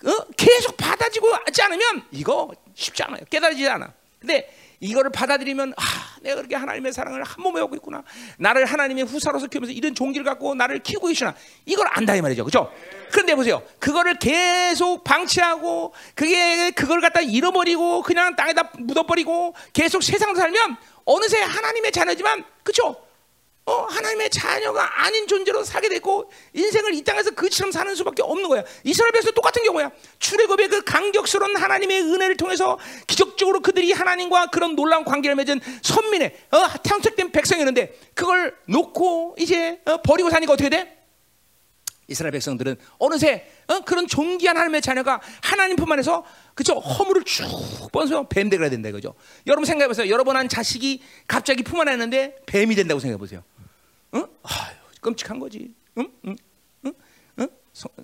어? 0.04 0.26
계속 0.36 0.76
받아지고 0.76 1.32
하지 1.32 1.62
않으면 1.62 2.02
이거 2.10 2.50
쉽지 2.74 3.02
않아요. 3.04 3.20
깨달아지지 3.30 3.68
않아. 3.68 3.92
근데 4.20 4.52
이거를 4.80 5.10
받아들이면 5.10 5.72
아, 5.76 5.82
내가 6.20 6.36
그렇게 6.36 6.54
하나님의 6.54 6.92
사랑을 6.92 7.22
한 7.22 7.42
몸에 7.42 7.60
얻고 7.62 7.76
있구나. 7.76 8.02
나를 8.38 8.66
하나님의 8.66 9.04
후사로서 9.04 9.46
키우면서 9.46 9.72
이런 9.72 9.94
종기를 9.94 10.24
갖고 10.24 10.54
나를 10.54 10.80
키우고 10.80 11.06
계시나. 11.08 11.34
이걸 11.64 11.86
안다 11.90 12.14
이 12.14 12.20
말이죠. 12.20 12.44
그렇죠? 12.44 12.70
그런데 13.10 13.34
보세요. 13.34 13.62
그거를 13.78 14.18
계속 14.18 15.02
방치하고 15.02 15.94
그게 16.14 16.70
그걸 16.72 17.00
갖다 17.00 17.20
잃어버리고 17.20 18.02
그냥 18.02 18.36
땅에다 18.36 18.72
묻어버리고 18.78 19.54
계속 19.72 20.02
세상 20.02 20.34
살면 20.34 20.76
어느새 21.06 21.40
하나님의 21.40 21.92
자녀지만 21.92 22.44
그렇죠? 22.62 23.05
어, 23.66 23.82
하나님의 23.90 24.30
자녀가 24.30 25.04
아닌 25.04 25.26
존재로 25.26 25.64
살게 25.64 25.88
됐고 25.88 26.30
인생을 26.54 26.94
이 26.94 27.02
땅에서 27.02 27.32
그처럼 27.32 27.72
사는 27.72 27.92
수밖에 27.96 28.22
없는 28.22 28.48
거야. 28.48 28.62
이스라엘 28.84 29.10
백성 29.10 29.34
똑같은 29.34 29.64
경우야. 29.64 29.90
출애굽의 30.20 30.68
그 30.68 30.84
강격스러운 30.84 31.56
하나님의 31.56 32.00
은혜를 32.02 32.36
통해서 32.36 32.78
기적적으로 33.08 33.60
그들이 33.60 33.90
하나님과 33.90 34.46
그런 34.46 34.76
놀라운 34.76 35.04
관계를 35.04 35.34
맺은 35.34 35.60
선민의 35.82 36.36
어, 36.52 36.58
태양책된 36.80 37.32
백성이었는데 37.32 37.98
그걸 38.14 38.56
놓고 38.66 39.34
이제 39.40 39.80
어, 39.84 40.00
버리고 40.00 40.30
사니까 40.30 40.52
어떻게 40.52 40.68
돼? 40.68 40.96
이스라엘 42.06 42.30
백성들은 42.30 42.76
어느새 42.98 43.50
어, 43.66 43.80
그런 43.80 44.06
존귀한 44.06 44.56
하나님의 44.56 44.80
자녀가 44.80 45.20
하나님 45.42 45.74
품 45.74 45.90
안에서 45.90 46.24
그죠 46.54 46.78
허물을 46.78 47.24
쭉 47.24 47.48
번서 47.90 48.28
뱀 48.28 48.48
되가 48.48 48.68
된다 48.68 48.88
이거죠. 48.90 49.14
여러분 49.48 49.64
생각해 49.64 49.88
보세요. 49.88 50.08
여러분 50.08 50.36
한 50.36 50.48
자식이 50.48 51.02
갑자기 51.26 51.64
품 51.64 51.80
안에 51.80 51.90
있는데 51.94 52.36
뱀이 52.46 52.76
된다고 52.76 53.00
생각해 53.00 53.18
보세요. 53.18 53.42
응? 54.14 54.26
아유, 54.42 54.76
끔찍한 55.00 55.38
거지. 55.38 55.74
응? 55.98 56.10
응? 56.26 56.36
응? 56.86 56.92
응? 57.40 57.48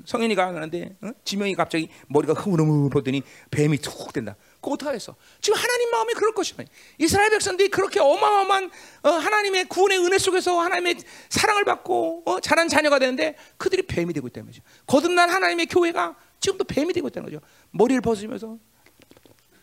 성, 0.04 0.22
인이가 0.22 0.48
하는데 0.48 0.96
응? 1.02 1.14
지명이 1.24 1.54
갑자기 1.54 1.88
머리가 2.08 2.34
흐물흐물 2.34 2.90
보더니 2.90 3.22
뱀이 3.50 3.78
툭 3.78 4.12
된다. 4.12 4.36
그거 4.56 4.72
어떡하겠어? 4.72 5.16
지금 5.40 5.58
하나님 5.58 5.90
마음이 5.90 6.14
그럴 6.14 6.32
것이다. 6.34 6.64
이스라엘 6.98 7.30
백성들이 7.30 7.70
그렇게 7.70 8.00
어마어마한 8.00 8.70
어, 9.02 9.08
하나님의 9.10 9.64
구원의 9.66 9.98
은혜 9.98 10.18
속에서 10.18 10.60
하나님의 10.60 10.96
사랑을 11.28 11.64
받고 11.64 12.22
어, 12.26 12.40
자란 12.40 12.68
자녀가 12.68 12.98
되는데 12.98 13.36
그들이 13.56 13.82
뱀이 13.82 14.12
되고 14.12 14.26
있다는 14.28 14.46
거죠. 14.46 14.62
거듭난 14.86 15.30
하나님의 15.30 15.66
교회가 15.66 16.16
지금도 16.40 16.64
뱀이 16.64 16.92
되고 16.92 17.08
있다는 17.08 17.30
거죠. 17.30 17.40
머리를 17.70 18.00
벗으면서 18.02 18.58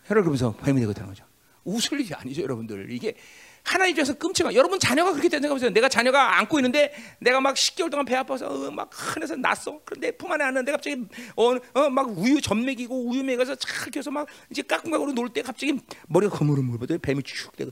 혀를 0.05 0.23
그면서 0.23 0.55
뱀이 0.55 0.79
되고 0.79 0.91
있다는 0.91 1.09
거죠. 1.09 1.23
웃을 1.63 1.99
일이 1.99 2.13
아니죠, 2.13 2.41
여러분들. 2.41 2.91
이게 2.91 3.15
하나님 3.63 3.91
입장에서 3.91 4.13
끔찍한. 4.13 4.53
여러분 4.53 4.79
자녀가 4.79 5.11
그렇게 5.11 5.29
된 5.29 5.41
생각해보세요. 5.41 5.69
내가 5.71 5.87
자녀가 5.89 6.37
안고 6.39 6.59
있는데 6.59 6.93
내가 7.19 7.39
막 7.41 7.55
10개월 7.55 7.91
동안 7.91 8.05
배 8.05 8.15
아파서 8.15 8.47
어, 8.47 8.71
막 8.71 8.89
하늘에서 8.91 9.35
났어. 9.35 9.79
그런데 9.85 10.11
품 10.11 10.31
안에 10.31 10.43
안는데 10.45 10.71
갑자기 10.71 11.05
어막 11.35 12.17
우유 12.17 12.41
전 12.41 12.65
먹이고 12.65 13.07
우유 13.09 13.23
먹여서 13.23 13.55
잘 13.55 13.91
켜서 13.91 14.09
막 14.11 14.27
이제 14.49 14.61
까꿍까꿍으로 14.61 15.13
놀 15.13 15.29
때 15.29 15.41
갑자기 15.43 15.79
머리가 16.07 16.35
거물거물거려 16.37 16.97
뱀이 16.99 17.21
쭉 17.23 17.55
되고 17.55 17.71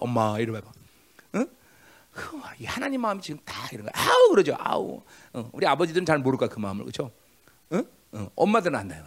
엄마 0.00 0.38
이러면 0.38 0.62
응? 1.34 1.46
하나님 2.64 3.00
마음이 3.00 3.20
지금 3.20 3.40
다 3.44 3.68
이런 3.72 3.86
거 3.86 3.92
아우 3.94 4.30
그러죠. 4.30 4.54
아우. 4.58 5.02
어, 5.32 5.50
우리 5.52 5.66
아버지들은 5.66 6.06
잘 6.06 6.18
모를까 6.18 6.48
그 6.48 6.58
마음을 6.60 6.84
그렇죠? 6.84 7.10
응? 7.72 7.84
어, 8.12 8.30
엄마들은 8.36 8.78
안다요. 8.78 9.04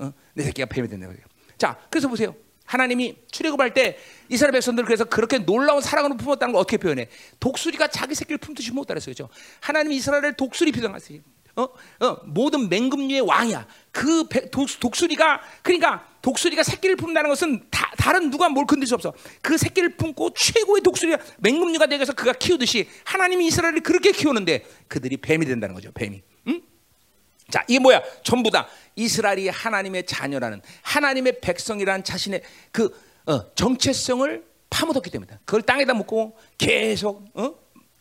어? 0.00 0.12
내 0.34 0.42
새끼가 0.42 0.66
뱀이 0.66 0.88
된다 0.88 1.06
말이죠. 1.06 1.24
자, 1.56 1.78
그래서 1.88 2.08
보세요. 2.08 2.34
하나님이 2.64 3.16
출애굽할 3.30 3.74
때 3.74 3.98
이스라엘 4.28 4.52
백성들 4.52 4.84
그래서 4.84 5.04
그렇게 5.04 5.38
놀라운 5.38 5.80
사랑으로 5.80 6.16
품었다는 6.16 6.52
걸 6.52 6.60
어떻게 6.60 6.76
표현해? 6.76 7.08
독수리가 7.40 7.88
자기 7.88 8.14
새끼를 8.14 8.38
품듯이 8.38 8.70
품었다 8.70 8.94
그랬어요. 8.94 9.14
그렇죠? 9.14 9.32
하나님이 9.60 9.96
이스라엘을 9.96 10.34
독수리 10.34 10.72
비상하세요. 10.72 11.20
어? 11.56 11.62
어, 12.00 12.16
모든 12.24 12.68
맹금류의 12.68 13.20
왕이야. 13.20 13.66
그 13.92 14.26
배, 14.28 14.50
독, 14.50 14.66
독수리가 14.80 15.40
그러니까 15.62 16.08
독수리가 16.22 16.62
새끼를 16.62 16.96
품는다는 16.96 17.30
것은 17.30 17.66
다, 17.70 17.92
다른 17.96 18.30
누가 18.30 18.48
뭘 18.48 18.66
건들 18.66 18.88
수 18.88 18.94
없어. 18.94 19.12
그 19.40 19.56
새끼를 19.56 19.96
품고 19.96 20.30
최고의 20.34 20.82
독수리가 20.82 21.18
맹금류가 21.38 21.86
되어서 21.86 22.12
그가 22.12 22.32
키우듯이 22.32 22.88
하나님이 23.04 23.46
이스라엘을 23.46 23.82
그렇게 23.82 24.10
키우는데 24.10 24.64
그들이 24.88 25.16
뱀이 25.18 25.46
된다는 25.46 25.74
거죠. 25.74 25.92
뱀이. 25.92 26.22
응? 27.46 27.50
자, 27.50 27.64
이게 27.68 27.78
뭐야? 27.78 28.02
전부 28.22 28.50
다 28.50 28.68
이스라엘이 28.96 29.48
하나님의 29.48 30.06
자녀라는 30.06 30.62
하나님의 30.82 31.40
백성이라는 31.40 32.04
자신의 32.04 32.42
그 32.72 32.90
어, 33.26 33.54
정체성을 33.54 34.44
파묻었기 34.70 35.10
때문이다. 35.10 35.40
그걸 35.44 35.62
땅에다 35.62 35.94
묻고 35.94 36.36
계속 36.58 37.24
어? 37.34 37.54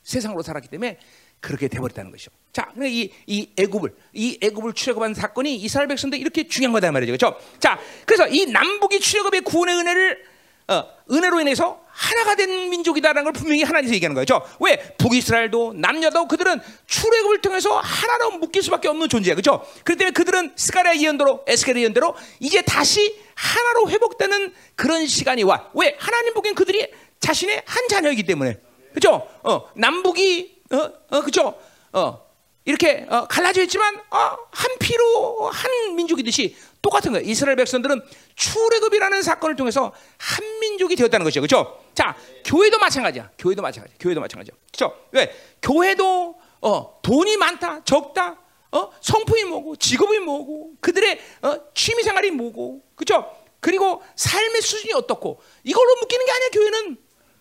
세상으로 0.03 0.41
살았기 0.41 0.67
때문에 0.69 0.97
그렇게 1.39 1.67
돼버렸다는 1.67 2.11
것이죠. 2.11 2.31
자, 2.51 2.71
이, 2.81 3.11
이 3.27 3.49
애굽을 3.57 3.95
이 4.13 4.39
애굽을 4.41 4.73
출애굽한 4.73 5.13
사건이 5.13 5.55
이스라엘 5.57 5.87
백성들 5.87 6.19
이렇게 6.19 6.47
중요한 6.47 6.71
거다 6.73 6.91
말이죠, 6.91 7.11
그렇죠? 7.11 7.37
자, 7.59 7.79
그래서 8.05 8.27
이 8.27 8.45
남북이 8.45 8.99
출애굽의 8.99 9.41
구원의 9.41 9.75
은혜를 9.75 10.32
어, 10.67 10.83
은혜로 11.11 11.41
인해서 11.41 11.81
하나가 11.87 12.35
된 12.35 12.69
민족이다라는 12.69 13.23
걸 13.25 13.33
분명히 13.33 13.63
하나님께서 13.63 13.95
얘기하는 13.95 14.15
거죠. 14.15 14.41
왜? 14.59 14.77
북이스라엘도 14.97 15.73
남녀도 15.75 16.27
그들은 16.27 16.59
출애굽을 16.87 17.41
통해서 17.41 17.79
하나로 17.79 18.37
묶일 18.37 18.63
수밖에 18.63 18.87
없는 18.87 19.09
존재야. 19.09 19.35
그렇죠? 19.35 19.65
그렇기 19.83 19.99
때문에 19.99 20.13
그들은 20.13 20.53
스가랴 20.55 20.97
예언대로 20.97 21.43
에스겔 21.45 21.77
예언대로 21.77 22.15
이제 22.39 22.61
다시 22.61 23.19
하나로 23.35 23.89
회복되는 23.89 24.53
그런 24.75 25.05
시간이 25.05 25.43
와. 25.43 25.69
왜? 25.73 25.95
하나님 25.99 26.33
보기엔 26.33 26.55
그들이 26.55 26.87
자신의 27.19 27.61
한 27.65 27.87
자녀이기 27.87 28.23
때문에. 28.23 28.57
그렇죠? 28.93 29.27
어, 29.43 29.69
남북이 29.75 30.61
어, 30.71 30.77
어 31.09 31.21
그렇죠? 31.21 31.59
어, 31.91 32.23
이렇게 32.65 33.05
어, 33.09 33.27
갈라져 33.27 33.61
있지만 33.63 33.95
어, 34.09 34.37
한 34.51 34.71
피로 34.79 35.49
한 35.49 35.95
민족이듯이 35.95 36.55
똑같은 36.83 37.13
거예요. 37.13 37.25
이스라엘 37.25 37.55
백성들은 37.55 38.01
출애굽이라는 38.35 39.23
사건을 39.23 39.55
통해서 39.55 39.93
한 40.17 40.59
민족이 40.59 40.95
되었다는 40.97 41.23
것이죠. 41.23 41.41
그렇죠? 41.41 41.79
자, 41.95 42.15
교회도 42.45 42.77
마찬가지야. 42.77 43.31
교회도 43.39 43.61
마찬가지야. 43.61 43.95
교회도 43.99 44.19
마찬가지야. 44.19 44.53
그렇죠? 44.71 44.95
왜? 45.11 45.33
교회도 45.61 46.35
어, 46.61 46.99
돈이 47.01 47.37
많다, 47.37 47.83
적다, 47.83 48.37
어, 48.71 48.89
성품이 49.01 49.43
뭐고, 49.45 49.75
직업이 49.75 50.19
뭐고, 50.19 50.75
그들의 50.79 51.19
어, 51.41 51.57
취미 51.73 52.03
생활이 52.03 52.31
뭐고, 52.31 52.81
그렇죠? 52.95 53.33
그리고 53.59 54.01
삶의 54.15 54.61
수준이 54.61 54.93
어떻고 54.93 55.41
이걸로 55.63 55.95
묶이는 56.01 56.25
게 56.25 56.31
아니야. 56.31 56.49
교회는 56.51 56.97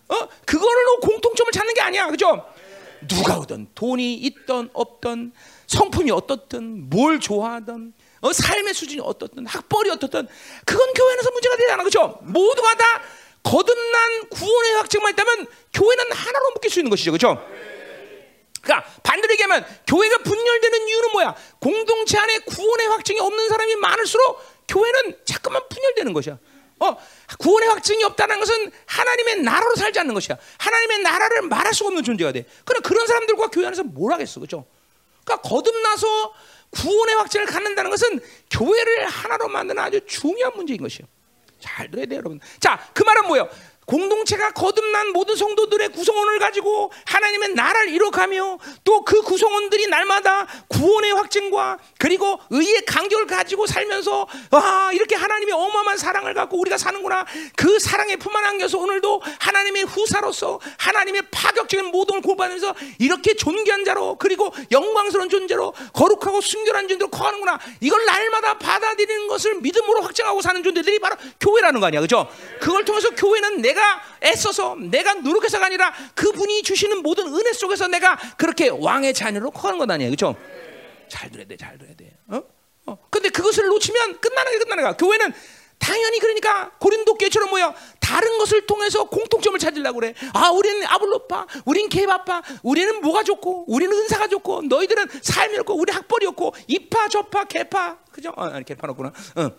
어, 0.09 0.27
그걸로 0.45 0.99
공통점을 1.01 1.51
찾는 1.51 1.73
게 1.73 1.81
아니야. 1.81 2.05
그렇죠? 2.07 2.45
누가 3.07 3.37
오든 3.39 3.67
돈이 3.75 4.13
있던 4.15 4.69
없던 4.71 5.33
성품이 5.67 6.11
어떻든 6.11 6.89
뭘 6.89 7.19
좋아하든 7.19 7.93
어, 8.23 8.31
삶의 8.31 8.73
수준이 8.73 9.01
어떻든 9.03 9.45
학벌이 9.45 9.89
어떻든 9.89 10.27
그건 10.65 10.93
교회에서 10.93 11.29
문제가 11.29 11.57
되지 11.57 11.71
않아 11.71 11.83
그렇죠? 11.83 12.19
모두가 12.21 12.75
다 12.75 13.01
거듭난 13.43 14.29
구원의 14.29 14.73
확증만 14.75 15.11
있다면 15.11 15.47
교회는 15.73 16.11
하나로 16.11 16.51
묶일 16.55 16.71
수 16.71 16.79
있는 16.79 16.89
것이죠 16.89 17.11
그렇죠? 17.11 17.45
그러니까 18.61 18.89
반대로 19.03 19.33
얘기하면 19.33 19.65
교회가 19.85 20.19
분열되는 20.19 20.87
이유는 20.87 21.11
뭐야? 21.11 21.35
공동체 21.59 22.17
안에 22.17 22.39
구원의 22.39 22.87
확증이 22.87 23.19
없는 23.19 23.49
사람이 23.49 23.75
많을수록 23.75 24.41
교회는 24.69 25.17
자꾸만 25.25 25.61
분열되는 25.67 26.13
것이야. 26.13 26.39
어, 26.79 26.97
구원의 27.39 27.67
확증이 27.67 28.05
없다는 28.05 28.39
것은 28.39 28.71
하나님의 28.85 29.41
나라로 29.41 29.75
살지 29.75 29.99
않는 29.99 30.13
것이야. 30.13 30.37
하나님의 30.57 30.99
나라를 30.99 31.41
말할 31.41 31.73
수 31.73 31.85
없는 31.85 32.03
존재가 32.03 32.31
돼. 32.31 32.45
그럼 32.63 32.81
그런 32.83 33.05
사람들과 33.05 33.47
교회 33.47 33.65
안에서 33.67 33.83
뭘 33.83 34.13
하겠어, 34.13 34.39
그렇죠? 34.39 34.65
그러니까 35.25 35.49
거듭나서 35.49 36.33
구원의 36.73 37.15
확증을 37.15 37.45
갖는다는 37.45 37.89
것은 37.89 38.19
교회를 38.49 39.07
하나로 39.07 39.47
만드는 39.47 39.81
아주 39.81 39.99
중요한 40.05 40.53
문제인 40.55 40.81
것이에요. 40.81 41.07
잘 41.59 41.89
들어야 41.89 42.05
돼요, 42.05 42.19
여러분. 42.19 42.39
자, 42.59 42.79
그 42.93 43.03
말은 43.03 43.27
뭐예요? 43.27 43.49
공동체가 43.85 44.51
거듭난 44.51 45.11
모든 45.11 45.35
성도들의 45.35 45.89
구성원을 45.89 46.39
가지고 46.39 46.91
하나님의 47.05 47.53
나라를 47.53 47.89
이뤄가며 47.89 48.59
또 48.83 49.03
그 49.03 49.21
구성원들이 49.21 49.87
날마다 49.87 50.47
구원의 50.67 51.13
확증과 51.13 51.77
그리고 51.99 52.39
의의 52.49 52.85
간격을 52.85 53.27
가지고 53.27 53.67
살면서 53.67 54.27
와 54.51 54.91
이렇게 54.93 55.15
하나님의 55.15 55.53
어마어마한 55.53 55.97
사랑을 55.97 56.33
갖고 56.33 56.59
우리가 56.59 56.77
사는구나. 56.77 57.25
그 57.55 57.79
사랑의 57.79 58.17
품 58.17 58.35
안에 58.35 58.47
안겨서 58.47 58.77
오늘도 58.79 59.21
하나님의 59.39 59.83
후사로서 59.83 60.59
하나님의 60.77 61.23
파격적인 61.31 61.87
모든 61.87 62.13
걸 62.13 62.21
고발하면서 62.21 62.75
이렇게 62.99 63.35
존귀한 63.35 63.85
자로 63.85 64.15
그리고 64.17 64.53
영광스러운 64.71 65.29
존재로 65.29 65.73
거룩하고 65.93 66.41
순결한 66.41 66.87
존재로 66.87 67.09
커가는구나. 67.09 67.59
이걸 67.81 68.05
날마다 68.05 68.57
받아들이는 68.57 69.27
것을 69.27 69.55
믿음으로 69.55 70.01
확증하고 70.01 70.41
사는 70.41 70.63
존재들이 70.63 70.99
바로 70.99 71.15
교회라는 71.39 71.79
거 71.79 71.87
아니야. 71.87 72.01
그죠? 72.01 72.27
그걸 72.59 72.85
통해서 72.85 73.09
교회는 73.11 73.61
내 73.61 73.72
내가 73.73 74.01
애써서 74.23 74.75
내가 74.79 75.15
노력해서가 75.15 75.65
아니라 75.65 75.93
그분이 76.13 76.63
주시는 76.63 77.01
모든 77.01 77.27
은혜 77.27 77.51
속에서 77.53 77.87
내가 77.87 78.17
그렇게 78.37 78.69
왕의 78.69 79.13
자녀로 79.13 79.51
커가는 79.51 79.79
것 79.79 79.89
아니에요, 79.89 80.11
그렇죠? 80.11 80.35
잘 81.09 81.29
들어야 81.31 81.47
돼, 81.47 81.57
잘 81.57 81.77
들어야 81.77 81.95
돼. 81.95 82.15
어? 82.27 82.41
어. 82.85 82.97
근데 83.09 83.29
그것을 83.29 83.67
놓치면 83.67 84.19
끝나는 84.19 84.51
게 84.51 84.57
끝나는 84.59 84.83
거야. 84.83 84.93
교회는 84.93 85.33
당연히 85.79 86.19
그러니까 86.19 86.71
고린도 86.79 87.15
교회처럼 87.15 87.49
뭐야 87.49 87.73
다른 87.99 88.37
것을 88.37 88.65
통해서 88.65 89.03
공통점을 89.05 89.57
찾으려고 89.59 89.99
그래. 89.99 90.13
아, 90.33 90.49
우리는 90.51 90.85
아블로파, 90.85 91.47
우리는 91.65 91.89
개바파, 91.89 92.41
우리는 92.61 93.01
뭐가 93.01 93.23
좋고, 93.23 93.65
우리는 93.67 93.93
은사가 93.97 94.27
좋고, 94.27 94.63
너희들은 94.63 95.07
삶이 95.21 95.57
없고, 95.59 95.75
우리 95.75 95.91
학벌이 95.91 96.25
없고, 96.27 96.53
이파, 96.67 97.09
저파, 97.09 97.43
개파, 97.45 97.97
그죠? 98.11 98.31
어, 98.37 98.45
아니 98.45 98.63
개파 98.63 98.87
없구나. 98.89 99.11
어. 99.35 99.51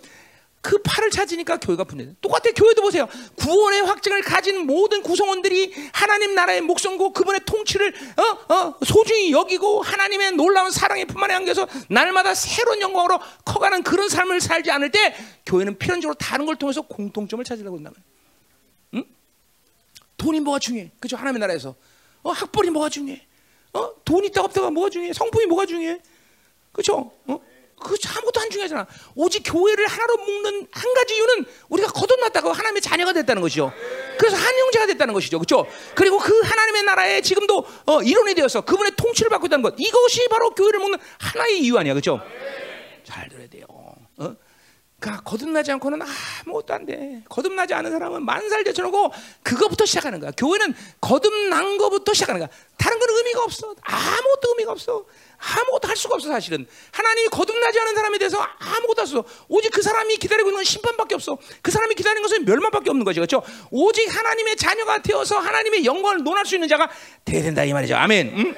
그 0.64 0.78
팔을 0.78 1.10
찾으니까 1.10 1.58
교회가 1.58 1.84
분裂돼. 1.84 2.14
똑같아 2.22 2.50
교회도 2.56 2.80
보세요. 2.80 3.06
구원의 3.36 3.82
확증을 3.82 4.22
가진 4.22 4.66
모든 4.66 5.02
구성원들이 5.02 5.74
하나님 5.92 6.34
나라의 6.34 6.62
목성고 6.62 7.12
그분의 7.12 7.42
통치를 7.44 7.94
어, 8.16 8.54
어, 8.54 8.74
소중히 8.82 9.30
여기고 9.30 9.82
하나님의 9.82 10.32
놀라운 10.32 10.70
사랑의 10.70 11.04
품 11.04 11.22
안에 11.22 11.34
안겨서 11.34 11.68
날마다 11.90 12.34
새로운 12.34 12.80
영광으로 12.80 13.20
커가는 13.44 13.82
그런 13.82 14.08
삶을 14.08 14.40
살지 14.40 14.70
않을 14.70 14.90
때 14.90 15.14
교회는 15.44 15.76
필연적으로 15.76 16.14
다른 16.14 16.46
걸 16.46 16.56
통해서 16.56 16.80
공통점을 16.80 17.44
찾으려고 17.44 17.76
한다는 17.76 17.98
응? 18.94 19.04
돈이 20.16 20.40
뭐가 20.40 20.58
중요해? 20.60 20.92
그죠? 20.98 21.18
하나님의 21.18 21.40
나라에서 21.40 21.74
어, 22.22 22.30
학벌이 22.30 22.70
뭐가 22.70 22.88
중요해? 22.88 23.20
어? 23.74 23.90
돈이 24.02 24.28
있다 24.28 24.40
없다가 24.40 24.70
뭐가 24.70 24.88
중요해? 24.88 25.12
성품이 25.12 25.44
뭐가 25.44 25.66
중요해? 25.66 26.00
그죠? 26.72 27.12
어? 27.26 27.53
그 27.80 27.96
아무것도 28.16 28.40
안 28.40 28.50
중요하잖아. 28.50 28.86
오직 29.14 29.42
교회를 29.44 29.86
하나로 29.86 30.16
묶는 30.18 30.68
한 30.70 30.94
가지 30.94 31.14
이유는 31.16 31.44
우리가 31.68 31.92
거듭났다고 31.92 32.52
하나님의 32.52 32.80
자녀가 32.80 33.12
됐다는 33.12 33.42
것이죠. 33.42 33.72
그래서 34.18 34.36
한 34.36 34.54
형제가 34.58 34.86
됐다는 34.86 35.12
것이죠. 35.12 35.38
그렇죠? 35.38 35.66
그리고 35.94 36.18
그 36.18 36.40
하나님의 36.40 36.82
나라에 36.84 37.20
지금도 37.20 37.66
어, 37.86 38.02
이론이 38.02 38.34
되어서 38.34 38.60
그분의 38.62 38.92
통치를 38.96 39.28
받고 39.30 39.46
있다는 39.46 39.62
것. 39.62 39.74
이것이 39.78 40.28
바로 40.28 40.50
교회를 40.50 40.78
묶는 40.78 40.98
하나의 41.18 41.60
이유 41.60 41.76
아니야. 41.78 41.94
그렇죠? 41.94 42.20
잘 43.04 43.28
들어야 43.28 43.48
돼요. 43.48 43.66
어? 44.16 44.34
그러니까 44.98 45.22
거듭나지 45.24 45.70
않고는 45.72 46.00
아무것도 46.46 46.72
안 46.72 46.86
돼. 46.86 47.22
거듭나지 47.28 47.74
않은 47.74 47.90
사람은 47.90 48.24
만살 48.24 48.64
제쳐놓고 48.64 49.12
그거부터 49.42 49.84
시작하는 49.84 50.18
거야. 50.18 50.30
교회는 50.30 50.74
거듭난 51.00 51.76
거부터 51.76 52.14
시작하는 52.14 52.38
거야. 52.40 52.48
다른 52.78 52.98
건 52.98 53.10
의미가 53.10 53.42
없어. 53.42 53.74
아무것도 53.82 54.48
의미가 54.50 54.72
없어. 54.72 55.04
아무것도 55.38 55.88
할 55.88 55.96
수가 55.96 56.14
없어 56.16 56.28
사실은. 56.28 56.66
하나님이 56.92 57.28
거듭나지 57.28 57.78
않은 57.80 57.94
사람에 57.94 58.18
대해서 58.18 58.38
아무것도 58.38 59.00
할 59.02 59.06
수 59.06 59.18
없어. 59.18 59.44
오직 59.48 59.70
그 59.70 59.82
사람이 59.82 60.16
기다리고 60.16 60.48
있는 60.48 60.56
건 60.58 60.64
심판밖에 60.64 61.14
없어. 61.14 61.36
그 61.62 61.70
사람이 61.70 61.94
기다리는 61.94 62.22
것은 62.22 62.44
멸망밖에 62.44 62.90
없는 62.90 63.04
거죠 63.04 63.20
그렇죠? 63.20 63.42
오직 63.70 64.06
하나님의 64.14 64.56
자녀가 64.56 65.02
되어서 65.02 65.38
하나님의 65.38 65.84
영광을 65.84 66.22
논할 66.22 66.46
수 66.46 66.54
있는 66.54 66.68
자가 66.68 66.88
돼야 67.24 67.42
된다 67.42 67.64
이 67.64 67.72
말이죠. 67.72 67.96
아멘. 67.96 68.28
음? 68.38 68.56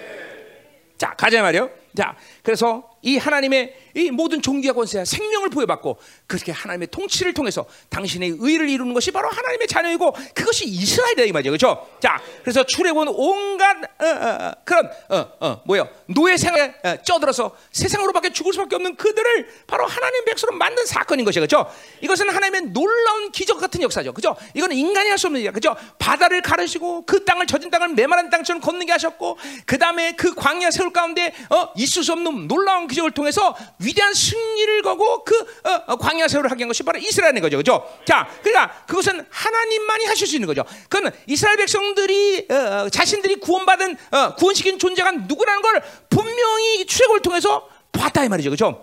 자 0.98 1.14
가자 1.16 1.42
말이요 1.42 1.70
자 1.96 2.16
그래서 2.42 2.96
이 3.02 3.18
하나님의 3.18 3.74
이 3.94 4.10
모든 4.10 4.42
종기와 4.42 4.74
권세와 4.74 5.04
생명을 5.04 5.48
부여받고 5.48 5.98
그렇게 6.26 6.52
하나님의 6.52 6.88
통치를 6.90 7.32
통해서 7.32 7.64
당신의 7.88 8.36
의를 8.40 8.68
이루는 8.68 8.92
것이 8.94 9.10
바로 9.10 9.28
하나님의 9.28 9.68
자녀이고 9.68 10.12
그것이 10.34 10.66
이스라엘이다 10.66 11.22
이 11.22 11.32
말이죠, 11.32 11.50
그렇죠? 11.50 11.88
자, 12.00 12.20
그래서 12.42 12.64
출애굽은 12.64 13.08
온갖 13.08 13.76
어, 13.98 14.04
어, 14.04 14.46
어, 14.46 14.52
그런 14.64 14.90
어, 15.08 15.26
어, 15.40 15.62
뭐요 15.64 15.88
노예 16.06 16.36
생활에 16.36 16.74
어, 16.82 16.96
쪄들어서 17.02 17.56
세상으로밖에 17.72 18.32
죽을 18.32 18.52
수밖에 18.52 18.76
없는 18.76 18.96
그들을 18.96 19.48
바로 19.66 19.86
하나님 19.86 20.24
백성으로 20.24 20.58
만든 20.58 20.84
사건인 20.84 21.24
것이죠, 21.24 21.40
그렇죠? 21.40 21.70
이것은 22.02 22.28
하나님의 22.28 22.72
놀라운 22.72 23.30
기적 23.30 23.58
같은 23.58 23.80
역사죠, 23.82 24.12
그렇죠? 24.12 24.36
이거는 24.54 24.76
인간이 24.76 25.08
할 25.08 25.16
수 25.16 25.28
없는 25.28 25.40
일이야, 25.40 25.52
그렇죠? 25.52 25.74
바다를 25.98 26.42
가르시고 26.42 27.06
그 27.06 27.24
땅을 27.24 27.46
젖은 27.46 27.70
땅을 27.70 27.94
메마른 27.94 28.28
땅처럼 28.28 28.60
걷는 28.60 28.84
게 28.84 28.92
하셨고 28.92 29.38
그 29.64 29.78
다음에 29.78 30.12
그 30.12 30.34
광야 30.34 30.70
세월 30.70 30.92
가운데 30.92 31.32
어, 31.48 31.72
있을 31.86 32.04
수 32.04 32.12
없는 32.12 32.48
놀라운 32.48 32.86
기적을 32.86 33.12
통해서 33.12 33.56
위대한 33.78 34.12
승리를 34.12 34.82
거고 34.82 35.24
그 35.24 35.34
어, 35.64 35.82
어, 35.86 35.96
광야 35.96 36.28
세월을 36.28 36.50
하게 36.50 36.64
한 36.64 36.68
것이 36.68 36.82
바로 36.82 36.98
이스라엘인 36.98 37.40
거죠, 37.40 37.56
그렇죠? 37.56 37.88
자, 38.04 38.28
그러니까 38.42 38.84
그것은 38.86 39.24
하나님만이 39.30 40.04
하실 40.06 40.26
수 40.26 40.36
있는 40.36 40.46
거죠. 40.46 40.64
그건 40.88 41.12
이스라엘 41.26 41.56
백성들이 41.56 42.46
어, 42.50 42.54
어, 42.54 42.88
자신들이 42.90 43.36
구원받은 43.36 43.96
어, 44.10 44.34
구원시킨 44.34 44.78
존재가 44.78 45.12
누구라는 45.12 45.62
걸 45.62 45.82
분명히 46.10 46.86
출애굽을 46.86 47.22
통해서 47.22 47.68
봤다 47.92 48.24
이 48.24 48.28
말이죠, 48.28 48.50
그렇죠? 48.50 48.82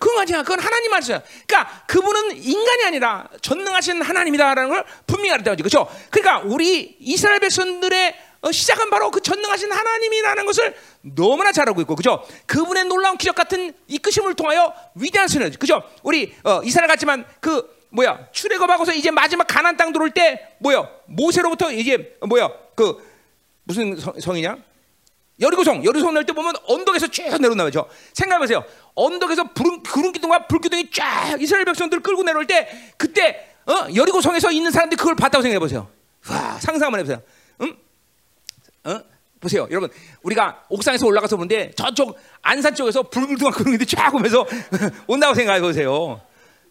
그건 0.00 0.22
아니야. 0.22 0.42
그건 0.42 0.60
하나님 0.60 0.90
말씀이야. 0.90 1.22
그러니까 1.46 1.84
그분은 1.86 2.42
인간이 2.42 2.84
아니라 2.84 3.28
전능하신 3.42 4.00
하나님이다라는 4.00 4.70
걸 4.70 4.84
분명히 5.06 5.32
알았다. 5.32 5.56
그렇죠? 5.56 5.86
그러니까 6.08 6.40
우리 6.46 6.96
이스라엘 7.00 7.38
백성들의 7.40 8.29
어, 8.42 8.50
시작은 8.50 8.88
바로 8.90 9.10
그 9.10 9.20
전능하신 9.20 9.70
하나님이라는 9.70 10.46
것을 10.46 10.74
너무나 11.02 11.52
잘 11.52 11.68
알고 11.68 11.80
있고, 11.82 11.94
그죠? 11.94 12.24
그분의 12.46 12.84
놀라운 12.84 13.18
기적 13.18 13.34
같은 13.34 13.74
이끄심을 13.86 14.34
통하여 14.34 14.72
위대한 14.94 15.28
선을, 15.28 15.50
그죠? 15.58 15.82
우리 16.02 16.34
어, 16.44 16.60
이스라엘 16.64 16.88
같지만 16.88 17.26
그 17.40 17.78
뭐야 17.90 18.28
출애굽하고서 18.32 18.94
이제 18.94 19.10
마지막 19.10 19.46
가난 19.46 19.76
땅 19.76 19.92
들어올 19.92 20.10
때 20.12 20.48
뭐야 20.60 20.88
모세로부터 21.06 21.72
이제 21.72 22.16
뭐야 22.26 22.48
그 22.76 23.04
무슨 23.64 23.96
성, 23.96 24.18
성이냐? 24.18 24.56
여리고성, 25.40 25.84
여리고성 25.84 26.14
낼때 26.14 26.32
보면 26.32 26.54
언덕에서 26.66 27.08
쭉 27.08 27.24
말이죠. 27.40 27.88
생각해보세요. 28.12 28.62
언덕에서 28.94 29.52
구름, 29.52 29.82
구름 29.82 30.12
기둥과 30.12 30.46
불 30.46 30.60
기둥이 30.60 30.90
쫙 30.90 31.40
이스라엘 31.40 31.64
백성들 31.64 32.00
끌고 32.00 32.22
내려올 32.22 32.46
때 32.46 32.68
그때 32.98 33.48
어? 33.66 33.86
여리고성에서 33.94 34.52
있는 34.52 34.70
사람들이 34.70 34.98
그걸 34.98 35.14
봤다고 35.14 35.42
생각해보세요. 35.42 35.88
와, 36.28 36.58
상상 36.60 36.86
한번 36.86 37.00
해보세요. 37.00 37.22
응? 38.86 38.92
어? 38.92 39.02
보세요, 39.40 39.66
여러분. 39.70 39.90
우리가 40.22 40.64
옥상에서 40.68 41.06
올라가서 41.06 41.36
보는데 41.36 41.70
저쪽 41.74 42.18
안산 42.42 42.74
쪽에서 42.74 43.02
불길둥한 43.04 43.54
구름이 43.54 43.78
쫙 43.86 44.14
오면서 44.14 44.46
온다고 45.06 45.34
생각해 45.34 45.60
보세요. 45.62 46.20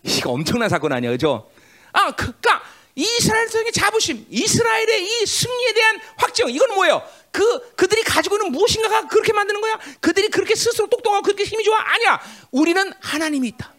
이거 0.04 0.32
엄청난 0.32 0.70
사건 0.70 0.94
아니야, 0.94 1.10
그죠? 1.12 1.50
아, 1.92 2.12
그니까 2.12 2.62
이스라엘의 2.96 3.72
자부심, 3.74 4.28
이스라엘의 4.30 5.04
이 5.04 5.26
승리에 5.26 5.74
대한 5.74 6.00
확정, 6.18 6.50
이건 6.50 6.76
뭐예요? 6.76 7.02
그 7.32 7.76
그들이 7.76 8.04
가지고 8.04 8.36
있는 8.36 8.52
무엇인가가 8.52 9.08
그렇게 9.08 9.34
만드는 9.34 9.62
거야? 9.62 9.80
그들이 10.00 10.30
그렇게 10.30 10.56
스스로 10.56 10.88
똑똑하고 10.88 11.24
그렇게 11.24 11.44
힘이 11.44 11.64
좋아? 11.64 11.80
아니야. 11.80 12.20
우리는 12.52 12.92
하나님이 13.00 13.48
있다. 13.50 13.74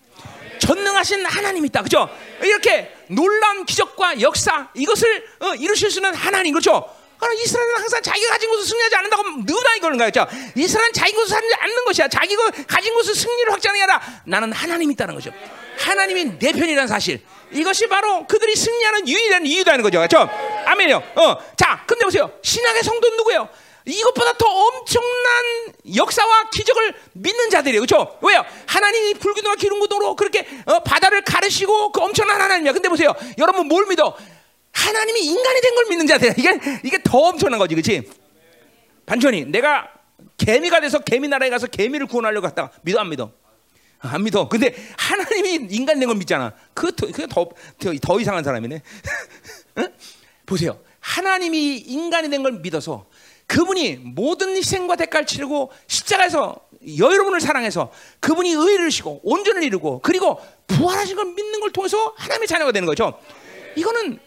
전능하신 0.61 1.25
하나님이 1.27 1.69
있다. 1.69 1.83
그죠? 1.83 2.09
이렇게 2.43 2.95
놀라운 3.09 3.65
기적과 3.65 4.21
역사 4.21 4.69
이것을 4.75 5.25
어, 5.41 5.55
이루실 5.55 5.91
수 5.91 5.99
있는 5.99 6.15
하나님 6.15 6.53
그렇죠? 6.53 6.89
그럼 7.21 7.35
이스라엘은 7.35 7.75
항상 7.77 8.03
자기가 8.03 8.31
가진 8.31 8.51
것을 8.51 8.65
승리하지 8.65 8.97
않는다고 8.97 9.23
누구나 9.45 9.75
이거는 9.77 9.99
거죠. 9.99 10.27
이스라엘은 10.57 10.93
자기 10.93 11.13
것을 11.13 11.29
살지 11.29 11.55
않는 11.55 11.85
것이야. 11.85 12.09
자기가 12.09 12.51
가진 12.67 12.95
것을 12.95 13.15
승리를 13.15 13.53
아니라 13.69 14.01
나는 14.25 14.53
하나님이 14.53 14.95
있다는 14.95 15.15
거죠. 15.15 15.31
하나님이 15.79 16.39
내 16.39 16.53
편이라는 16.53 16.89
사실. 16.89 17.21
이것이 17.53 17.87
바로 17.89 18.27
그들이 18.27 18.55
승리하는 18.55 19.09
유일한 19.09 19.47
이유라는 19.47 19.83
거죠. 19.83 19.99
그렇죠? 19.99 20.29
아멘이요. 20.67 20.97
어. 21.17 21.37
자, 21.57 21.85
근데 21.87 22.05
보세요. 22.05 22.31
신약의 22.43 22.83
성도는 22.83 23.17
누구예요? 23.19 23.49
이것보다 23.87 24.35
더 24.35 24.47
엄청난 24.47 25.73
역사와 25.97 26.51
기적을 26.51 26.95
믿는 27.13 27.51
자들이에요. 27.51 27.81
그렇죠? 27.81 28.19
왜요? 28.23 28.45
하나님이 28.67 29.15
불기둥과 29.15 29.57
기름구동으로 29.57 30.17
그렇게 30.17 30.47
어, 30.67 30.81
바다를 30.81 31.23
가르시고 31.23 31.93
그 31.93 32.01
엄청난 32.01 32.41
하나님이야. 32.41 32.73
근데 32.73 32.89
보세요. 32.89 33.13
여러분 33.39 33.67
뭘 33.67 33.87
믿어? 33.87 34.17
하나님이 34.73 35.21
인간이 35.21 35.61
된 35.61 35.75
걸 35.75 35.87
믿는 35.87 36.07
자들이야. 36.07 36.35
이게 36.39 36.61
이게 36.85 36.99
더 37.03 37.19
엄청난 37.19 37.59
거지. 37.59 37.75
그렇지? 37.75 38.09
반전이 39.07 39.47
내가 39.47 39.89
개미가 40.37 40.81
돼서 40.81 40.99
개미 41.01 41.29
나라에 41.29 41.51
가서 41.51 41.67
개미를 41.67 42.07
구원하려고 42.07 42.47
갔다가 42.47 42.71
믿어 42.83 43.01
안 43.01 43.09
믿어? 43.09 43.33
안 44.01 44.23
믿어. 44.25 44.49
근데 44.49 44.75
하나님이 44.97 45.69
인간 45.71 45.99
된 46.01 46.09
걸 46.09 46.17
믿잖아. 46.17 46.55
그거 46.75 46.93
그게 47.07 47.27
더, 47.27 47.49
더, 47.79 47.93
더 48.01 48.21
이상한 48.21 48.43
사람이네. 48.45 48.83
응? 49.79 49.93
보세요. 50.47 50.79
하나님이 51.01 51.77
인간이 51.79 52.29
된 52.31 52.43
걸 52.43 52.53
믿어서 52.61 53.07
그분이 53.47 53.97
모든 54.15 54.57
희생과 54.57 54.97
대가를 54.97 55.27
치르고 55.27 55.73
십자가에서 55.89 56.57
여러분을 56.99 57.41
사랑해서 57.41 57.91
그분이 58.21 58.53
의를 58.53 58.91
시고 58.91 59.21
온전을 59.25 59.63
이루고 59.65 60.01
그리고 60.03 60.41
부활하신 60.69 61.17
걸 61.17 61.27
믿는 61.27 61.61
걸 61.61 61.71
통해서 61.73 62.15
하나님의 62.17 62.47
자녀가 62.49 62.73
되는 62.73 62.87
거죠. 62.87 63.19
이거는 63.77 64.19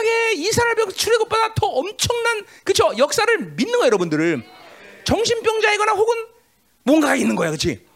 구약의 0.00 0.38
이스라엘 0.38 0.74
벽 0.76 0.94
출애굽보다 0.96 1.54
더 1.54 1.66
엄청난 1.66 2.44
그죠 2.64 2.92
역사를 2.98 3.38
믿는 3.38 3.72
거예요, 3.72 3.86
여러분들을 3.86 4.42
정신병자이거나 5.04 5.92
혹은 5.92 6.26
뭔가가 6.84 7.16
있는 7.16 7.36
거야, 7.36 7.50
그렇지? 7.50 7.86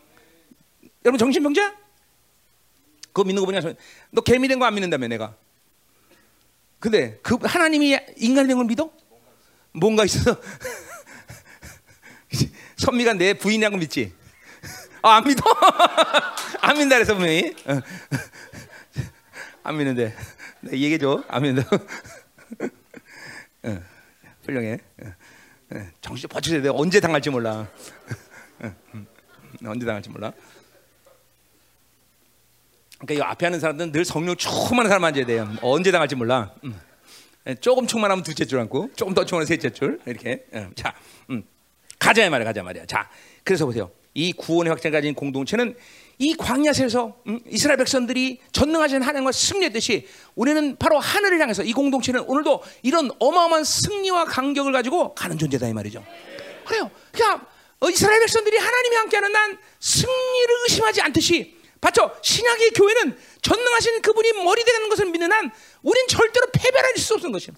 여러분 1.04 1.18
정신병자? 1.18 1.74
그거 3.08 3.24
믿는 3.24 3.40
거 3.42 3.46
보냐? 3.46 3.60
너 4.10 4.20
개미 4.22 4.48
된 4.48 4.58
거 4.58 4.66
안 4.66 4.74
믿는다며 4.74 5.08
내가. 5.08 5.36
근데 6.80 7.18
그 7.22 7.38
하나님이 7.42 7.98
인간이 8.16 8.48
된 8.48 8.56
걸 8.56 8.66
믿어? 8.66 8.90
뭔가 9.72 10.04
있어. 10.04 10.36
선미가 12.76 13.14
내 13.14 13.34
부인이라고 13.34 13.76
믿지? 13.76 14.12
아, 15.02 15.16
안 15.16 15.24
믿어? 15.24 15.42
안 16.60 16.72
믿는다 16.74 16.96
그래서 16.96 17.14
분명히. 17.14 17.54
어. 17.66 17.80
안 19.62 19.76
믿는데. 19.76 20.14
얘기해줘. 20.72 21.24
안 21.28 21.42
믿는다. 21.42 21.68
어, 23.64 23.82
훌륭해. 24.44 24.78
어, 25.70 25.86
정신 26.00 26.28
버텨야 26.28 26.62
돼. 26.62 26.68
언제 26.68 27.00
당할지 27.00 27.30
몰라. 27.30 27.68
음, 28.62 29.06
언제 29.64 29.86
당할지 29.86 30.10
몰라. 30.10 30.32
그러니까 32.98 33.26
이 33.26 33.30
앞에 33.30 33.46
하는 33.46 33.60
사람들은 33.60 33.92
늘 33.92 34.04
성령 34.04 34.36
충만한 34.36 34.88
사람 34.88 35.04
앉아야 35.04 35.26
돼요. 35.26 35.50
언제 35.62 35.90
당할지 35.90 36.14
몰라. 36.14 36.54
음. 36.64 36.78
조금 37.60 37.86
충만하면 37.86 38.24
두째 38.24 38.46
줄 38.46 38.58
앉고, 38.60 38.90
조금 38.96 39.12
더 39.12 39.24
충만하면 39.26 39.46
셋째 39.46 39.70
줄 39.70 40.00
이렇게. 40.06 40.46
음. 40.54 40.72
자, 40.74 40.94
음. 41.30 41.42
가자 41.98 42.28
말이야, 42.30 42.44
가자 42.44 42.62
말이야. 42.62 42.86
자, 42.86 43.10
그래서 43.42 43.66
보세요. 43.66 43.90
이 44.14 44.32
구원의 44.32 44.70
확장을 44.70 44.96
가진 44.96 45.14
공동체는 45.14 45.76
이 46.18 46.34
광야에서 46.36 47.16
음, 47.26 47.40
이스라엘 47.48 47.76
백성들이 47.78 48.40
전능하신 48.52 49.02
하나님과 49.02 49.32
승리했듯이 49.32 50.06
우리는 50.34 50.76
바로 50.76 50.98
하늘을 50.98 51.40
향해서 51.40 51.62
이 51.64 51.72
공동체는 51.72 52.20
오늘도 52.26 52.62
이런 52.82 53.10
어마어마한 53.18 53.64
승리와 53.64 54.26
간격을 54.26 54.72
가지고 54.72 55.14
가는 55.14 55.38
존재다 55.38 55.68
이 55.68 55.72
말이죠. 55.72 56.04
그래요. 56.66 56.90
그러니까 57.12 57.46
어, 57.80 57.90
이스라엘 57.90 58.20
백성들이 58.20 58.56
하나님이 58.56 58.96
함께하는 58.96 59.32
난 59.32 59.58
승리를 59.80 60.54
의심하지 60.68 61.02
않듯이 61.02 61.56
봤죠? 61.80 62.10
신약의 62.22 62.70
교회는 62.70 63.18
전능하신 63.42 64.00
그분이 64.00 64.32
머리 64.44 64.64
되는 64.64 64.88
것을 64.88 65.06
믿는 65.06 65.30
한 65.30 65.50
우린 65.82 66.06
절대로 66.08 66.46
패배할 66.50 66.96
수 66.96 67.14
없는 67.14 67.30
것이에요. 67.30 67.54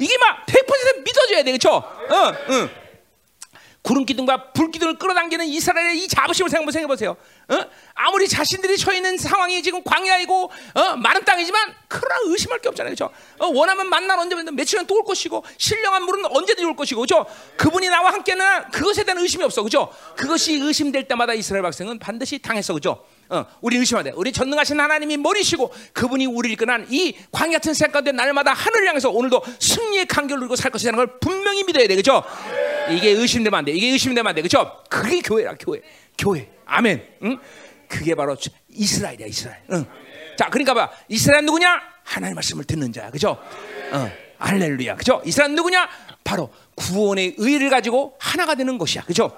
이게 0.00 0.18
막 0.18 0.44
100% 0.46 1.04
믿어줘야 1.04 1.44
돼, 1.44 1.52
그렇죠? 1.52 1.70
어, 1.76 2.34
응. 2.50 2.81
구름 3.82 4.06
기둥과 4.06 4.52
불 4.52 4.70
기둥을 4.70 4.96
끌어당기는 4.98 5.44
이스라엘의 5.44 5.98
이 5.98 6.08
자부심을 6.08 6.48
생각해 6.48 6.86
보세요. 6.86 7.16
어? 7.48 7.66
아무리 7.94 8.28
자신들이 8.28 8.78
처해 8.78 8.98
있는 8.98 9.18
상황이 9.18 9.60
지금 9.62 9.82
광야이고 9.82 10.44
어? 10.74 10.96
마른 10.96 11.24
땅이지만 11.24 11.74
그러나 11.88 12.14
의심할 12.26 12.60
게 12.60 12.68
없잖아요, 12.68 12.94
그렇죠? 12.94 13.12
어, 13.38 13.48
원하면 13.48 13.88
만날 13.88 14.18
언제든 14.20 14.54
며칠은 14.54 14.86
또 14.86 14.92
올 14.94 15.04
것이고 15.04 15.44
신령한 15.58 16.04
물은 16.04 16.26
언제든지 16.26 16.64
올 16.64 16.76
것이고, 16.76 17.00
그렇죠? 17.00 17.26
그분이 17.56 17.88
나와 17.88 18.12
함께는 18.12 18.70
그것에 18.70 19.04
대한 19.04 19.18
의심이 19.18 19.42
없어, 19.42 19.62
그렇죠? 19.62 19.92
그것이 20.16 20.54
의심될 20.54 21.08
때마다 21.08 21.34
이스라엘 21.34 21.62
백성은 21.64 21.98
반드시 21.98 22.38
당했어, 22.38 22.72
그렇죠? 22.74 23.04
어, 23.32 23.46
우리 23.62 23.78
의심하되 23.78 24.12
우리 24.14 24.30
전능하신 24.30 24.78
하나님이 24.78 25.16
머리시고 25.16 25.72
그분이 25.94 26.26
우리를 26.26 26.52
이끈한 26.52 26.88
이 26.90 27.16
광야 27.32 27.52
같은 27.52 27.72
색깔들 27.72 28.14
날마다 28.14 28.52
하늘을 28.52 28.88
향해서 28.88 29.08
오늘도 29.08 29.42
승리의 29.58 30.06
간격을 30.06 30.40
누리고 30.40 30.54
살 30.54 30.70
것이라는 30.70 30.96
걸 30.96 31.18
분명히 31.18 31.64
믿어야 31.64 31.88
돼, 31.88 31.94
그렇죠? 31.94 32.22
이게 32.90 33.10
의심되면 33.10 33.58
안 33.58 33.64
돼. 33.64 33.72
이게 33.72 33.88
의심되면 33.88 34.28
안 34.28 34.34
돼, 34.34 34.42
그렇죠? 34.42 34.82
그게 34.90 35.20
교회라, 35.20 35.54
교회, 35.58 35.80
교회. 36.18 36.50
아멘. 36.66 37.02
응? 37.22 37.38
그게 37.88 38.14
바로 38.14 38.36
이스라엘이야, 38.68 39.26
이스라엘. 39.26 39.58
응. 39.72 39.86
자, 40.36 40.50
그러니까 40.50 40.74
봐, 40.74 40.90
이스라엘 41.08 41.46
누구냐? 41.46 41.80
하나님 42.04 42.34
말씀을 42.34 42.64
듣는 42.64 42.92
자야, 42.92 43.08
그렇죠? 43.08 43.38
어, 43.92 44.10
할렐루야, 44.38 44.96
그렇죠? 44.96 45.22
이스라엘 45.24 45.54
누구냐? 45.54 45.88
바로 46.22 46.50
구원의 46.74 47.36
의를 47.38 47.70
가지고 47.70 48.14
하나가 48.18 48.54
되는 48.54 48.76
것이야, 48.76 49.04
그렇죠? 49.04 49.34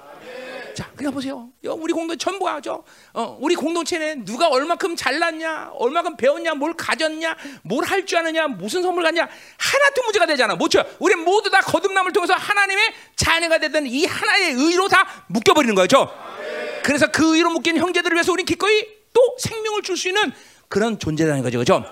자, 0.75 0.91
그냥 0.97 1.13
보세요. 1.13 1.49
우리 1.63 1.93
공동 1.93 2.17
전부가 2.19 2.61
죠. 2.61 2.83
어, 3.13 3.37
우리 3.41 3.55
공동체는 3.55 4.25
누가 4.25 4.49
얼마큼 4.49 4.97
잘났냐, 4.97 5.71
얼마큼 5.75 6.17
배웠냐, 6.17 6.55
뭘 6.55 6.75
가졌냐, 6.75 7.37
뭘 7.63 7.85
할 7.85 8.05
줄 8.07 8.19
아느냐, 8.19 8.49
무슨 8.49 8.83
선물 8.83 9.05
갖냐 9.05 9.23
하나도 9.59 10.03
문제가 10.03 10.27
되잖아. 10.27 10.55
뭐죠? 10.57 10.83
우리 10.99 11.15
모두 11.15 11.49
다 11.51 11.61
거듭남을 11.61 12.13
통해서 12.13 12.35
하나님의 12.35 12.93
자녀가 13.17 13.59
되던 13.59 13.87
이 13.87 14.05
하나의 14.05 14.53
의로 14.55 14.89
다 14.89 15.07
묶여버리는 15.29 15.75
거죠. 15.75 16.11
그래서 16.83 17.07
그 17.07 17.37
의로 17.37 17.51
묶인 17.51 17.77
형제들을 17.79 18.15
위해서 18.15 18.33
우리 18.33 18.45
기꺼이 18.45 18.85
또 19.13 19.37
생명을 19.39 19.83
줄 19.83 19.97
수 19.97 20.09
있는 20.09 20.33
그런 20.69 20.99
존재라는 20.99 21.43
거죠, 21.43 21.59
그죠? 21.59 21.85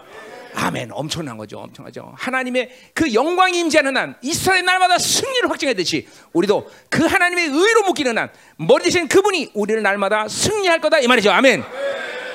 아멘. 0.55 0.91
엄청난 0.93 1.37
거죠. 1.39 1.59
엄청나죠. 1.61 2.13
하나님의 2.17 2.71
그 2.95 3.15
영광이 3.15 3.59
임재하는 3.59 3.97
한 3.97 4.17
이스라엘 4.23 4.65
날마다 4.65 4.99
승리를 4.99 5.49
확증했듯이 5.51 6.07
우리도 6.33 6.71
그 6.91 7.05
하나님의 7.05 7.47
의로 7.47 7.83
묶이는 7.87 8.19
한 8.19 8.31
머리 8.57 8.85
대신 8.85 9.09
그분이 9.09 9.53
우리를 9.55 9.83
날마다 9.83 10.29
승리할 10.29 10.81
거다 10.81 10.99
이 11.01 11.07
말이죠. 11.07 11.31
아멘. 11.31 11.63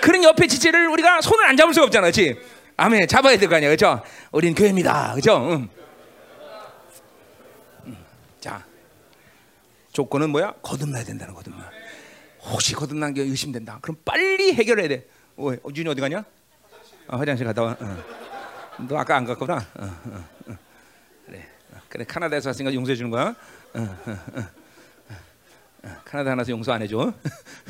그런 0.02 0.24
옆에 0.24 0.48
지체를 0.48 0.88
우리가 0.90 1.22
손을 1.22 1.46
안 1.46 1.58
잡을 1.58 1.74
수가 1.74 1.86
없잖아. 1.86 2.04
그렇지? 2.08 2.40
아멘. 2.78 3.08
잡아야 3.08 3.38
될 3.38 3.50
거 3.50 3.56
아니야. 3.56 3.70
그렇죠? 3.70 4.02
우린 4.32 4.56
교회입니다. 4.56 5.12
그렇죠? 5.12 5.48
응. 5.50 5.70
자. 8.40 8.64
조건은 9.92 10.30
뭐야? 10.30 10.54
거듭나야 10.62 11.04
된다는 11.04 11.34
거듭나. 11.34 11.70
혹시 12.46 12.74
거듭난 12.76 13.14
게 13.14 13.22
의심된다. 13.24 13.80
그럼 13.82 13.98
빨리 14.06 14.54
해결해야 14.54 14.88
돼. 14.88 15.08
어, 15.36 15.52
준이 15.74 15.90
어디 15.90 16.02
가냐? 16.02 16.24
어, 17.08 17.18
화장실 17.18 17.46
갔다 17.46 17.64
와. 17.64 17.78
어. 17.80 18.04
너 18.88 18.98
아까 18.98 19.16
안 19.16 19.26
갔구나. 19.26 19.56
어, 19.56 19.84
어, 19.84 20.26
어. 20.48 20.58
그래, 21.26 21.48
그래 21.90 22.06
카나다에서 22.06 22.50
왔으니까 22.50 22.74
용서해 22.74 22.96
주는 22.96 23.10
거야. 23.10 23.34
카나다 26.04 26.32
하나서 26.32 26.52
용서 26.52 26.74
안 26.74 26.82
해줘. 26.82 27.14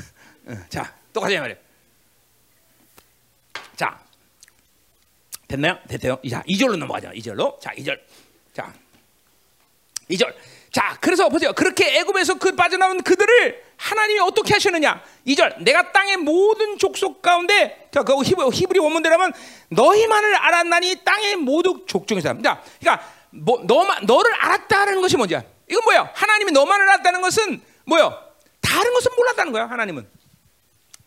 자, 0.70 0.96
또 1.14 1.22
가자 1.22 1.40
말이야. 1.40 1.56
자, 3.76 4.00
됐나요? 5.48 5.78
됐대요. 5.88 6.20
자, 6.30 6.42
2절로 6.44 6.76
넘어가자. 6.78 7.12
2절로. 7.12 7.60
자, 7.60 7.72
2절. 7.76 8.00
자, 8.54 8.74
2절. 10.10 10.34
자, 10.72 10.98
그래서 11.02 11.30
보세요. 11.30 11.54
그렇게 11.54 12.00
애굽에서 12.00 12.36
그 12.36 12.56
빠져나온 12.56 13.02
그들을 13.02 13.64
하나님이 13.78 14.20
어떻게 14.20 14.54
하시느냐? 14.54 15.02
2절. 15.26 15.64
내가 15.64 15.92
땅의 15.92 16.18
모든 16.18 16.78
족속 16.78 17.22
가운데 17.22 17.90
그 17.92 18.22
히브리 18.52 18.80
원문대로면 18.80 19.34
너희만을 19.70 20.36
알았나니 20.36 21.04
땅의 21.04 21.38
모든 21.38 21.86
족중에서. 21.88 22.42
자, 22.42 22.62
그러니까 22.80 23.08
뭐 23.30 23.62
너만 23.64 24.06
너를 24.06 24.34
알았다는 24.34 25.02
것이 25.02 25.18
뭐냐? 25.18 25.44
이건 25.70 25.84
뭐야? 25.84 26.12
하나님이 26.14 26.52
너만을 26.52 26.88
알았다는 26.90 27.22
것은 27.22 27.62
뭐요? 27.86 28.18
다른 28.62 28.94
것은 28.94 29.12
몰랐다는 29.16 29.52
거야. 29.52 29.66
하나님은. 29.68 30.08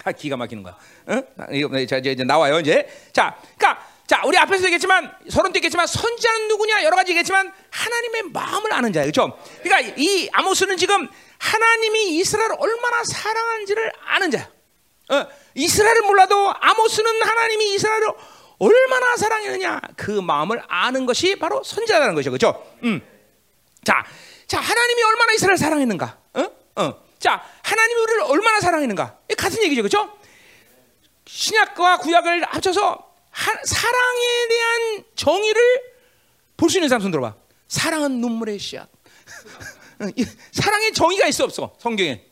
아, 0.04 0.12
기가 0.12 0.36
막히는 0.36 0.62
거야. 0.62 0.76
응? 1.10 1.22
이거 1.52 1.78
이제, 1.78 1.98
이제 1.98 2.24
나와요 2.24 2.60
이제. 2.60 2.88
자, 3.12 3.36
그러니까 3.58 3.86
자, 4.10 4.22
우리 4.24 4.36
앞에서 4.36 4.64
얘기했지만 4.64 5.14
서론도 5.28 5.58
얘기했지만 5.58 5.86
선지자는 5.86 6.48
누구냐 6.48 6.82
여러 6.82 6.96
가지 6.96 7.12
얘기했지만 7.12 7.52
하나님의 7.70 8.22
마음을 8.32 8.72
아는 8.72 8.92
자예요. 8.92 9.12
그렇죠? 9.12 9.38
그러니까 9.62 9.94
이 9.96 10.28
아모스는 10.32 10.78
지금 10.78 11.06
하나님이 11.38 12.18
이스라엘을 12.18 12.56
얼마나 12.58 13.04
사랑하는지를 13.04 13.92
아는 14.04 14.32
자야. 14.32 14.48
어, 15.10 15.26
이스라엘을 15.54 16.02
몰라도 16.02 16.52
아모스는 16.60 17.22
하나님이 17.22 17.74
이스라엘을 17.74 18.08
얼마나 18.58 19.16
사랑했느냐 19.16 19.80
그 19.96 20.10
마음을 20.10 20.60
아는 20.66 21.06
것이 21.06 21.36
바로 21.36 21.62
선지자라는 21.62 22.16
것이죠. 22.16 22.32
그렇죠? 22.32 22.66
음. 22.82 23.00
자, 23.84 24.04
자, 24.48 24.58
하나님이 24.58 25.02
얼마나 25.04 25.32
이스라엘을 25.34 25.56
사랑했는가? 25.56 26.18
어? 26.34 26.50
어. 26.82 27.02
자, 27.20 27.44
하나님이 27.62 28.00
우리를 28.00 28.22
얼마나 28.22 28.58
사랑했는가? 28.58 29.18
같은 29.38 29.62
얘기죠. 29.62 29.82
그렇죠? 29.82 30.18
신약과 31.28 31.98
구약을 31.98 32.42
합쳐서 32.42 33.09
하, 33.30 33.52
사랑에 33.64 34.48
대한 34.48 35.04
정의를 35.14 35.62
볼 36.56 36.68
수 36.70 36.78
있는 36.78 36.88
사람 36.88 37.00
손 37.02 37.10
들어봐. 37.10 37.34
사랑은 37.68 38.20
눈물의 38.20 38.58
씨앗. 38.58 38.88
사랑의 40.52 40.92
정의가 40.92 41.26
있어 41.28 41.44
없어 41.44 41.74
성경에. 41.78 42.24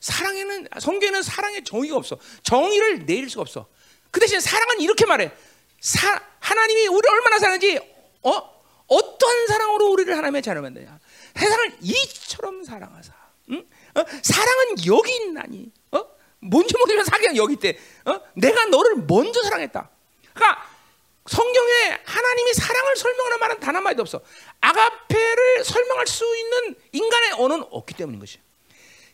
사랑에는 0.00 0.68
성경에는 0.80 1.22
사랑의 1.22 1.64
정의가 1.64 1.96
없어. 1.96 2.18
정의를 2.42 3.06
내릴 3.06 3.28
수가 3.30 3.42
없어. 3.42 3.68
그 4.10 4.20
대신 4.20 4.40
사랑은 4.40 4.80
이렇게 4.80 5.06
말해. 5.06 5.32
사, 5.80 6.20
하나님이 6.40 6.86
우리를 6.88 7.10
얼마나 7.10 7.38
사랑하지? 7.38 7.80
어? 8.22 8.52
어떤 8.86 9.46
사랑으로 9.46 9.90
우리를 9.92 10.16
하나님의 10.16 10.42
자녀 10.42 10.60
만드냐? 10.60 10.98
세상을 11.36 11.76
이처럼 11.82 12.64
사랑하사. 12.64 13.12
응? 13.50 13.64
어? 13.94 14.04
사랑은 14.22 14.86
여기 14.86 15.14
있나니. 15.16 15.70
어? 15.92 16.04
뭔지 16.40 16.74
모르지만 16.78 17.04
사랑은 17.04 17.36
여기 17.36 17.54
있대. 17.54 17.78
어? 18.04 18.20
내가 18.34 18.66
너를 18.66 18.96
먼저 19.06 19.42
사랑했다. 19.42 19.90
그러니까 20.34 20.66
성경에 21.26 22.00
하나님이 22.04 22.54
사랑을 22.54 22.96
설명하는 22.96 23.38
말은 23.38 23.60
단 23.60 23.76
한마디도 23.76 24.02
없어. 24.02 24.20
아가페를 24.60 25.64
설명할 25.64 26.06
수 26.06 26.24
있는 26.36 26.74
인간의 26.92 27.32
언어는 27.32 27.66
없기 27.70 27.94
때문인 27.94 28.18
것이. 28.20 28.38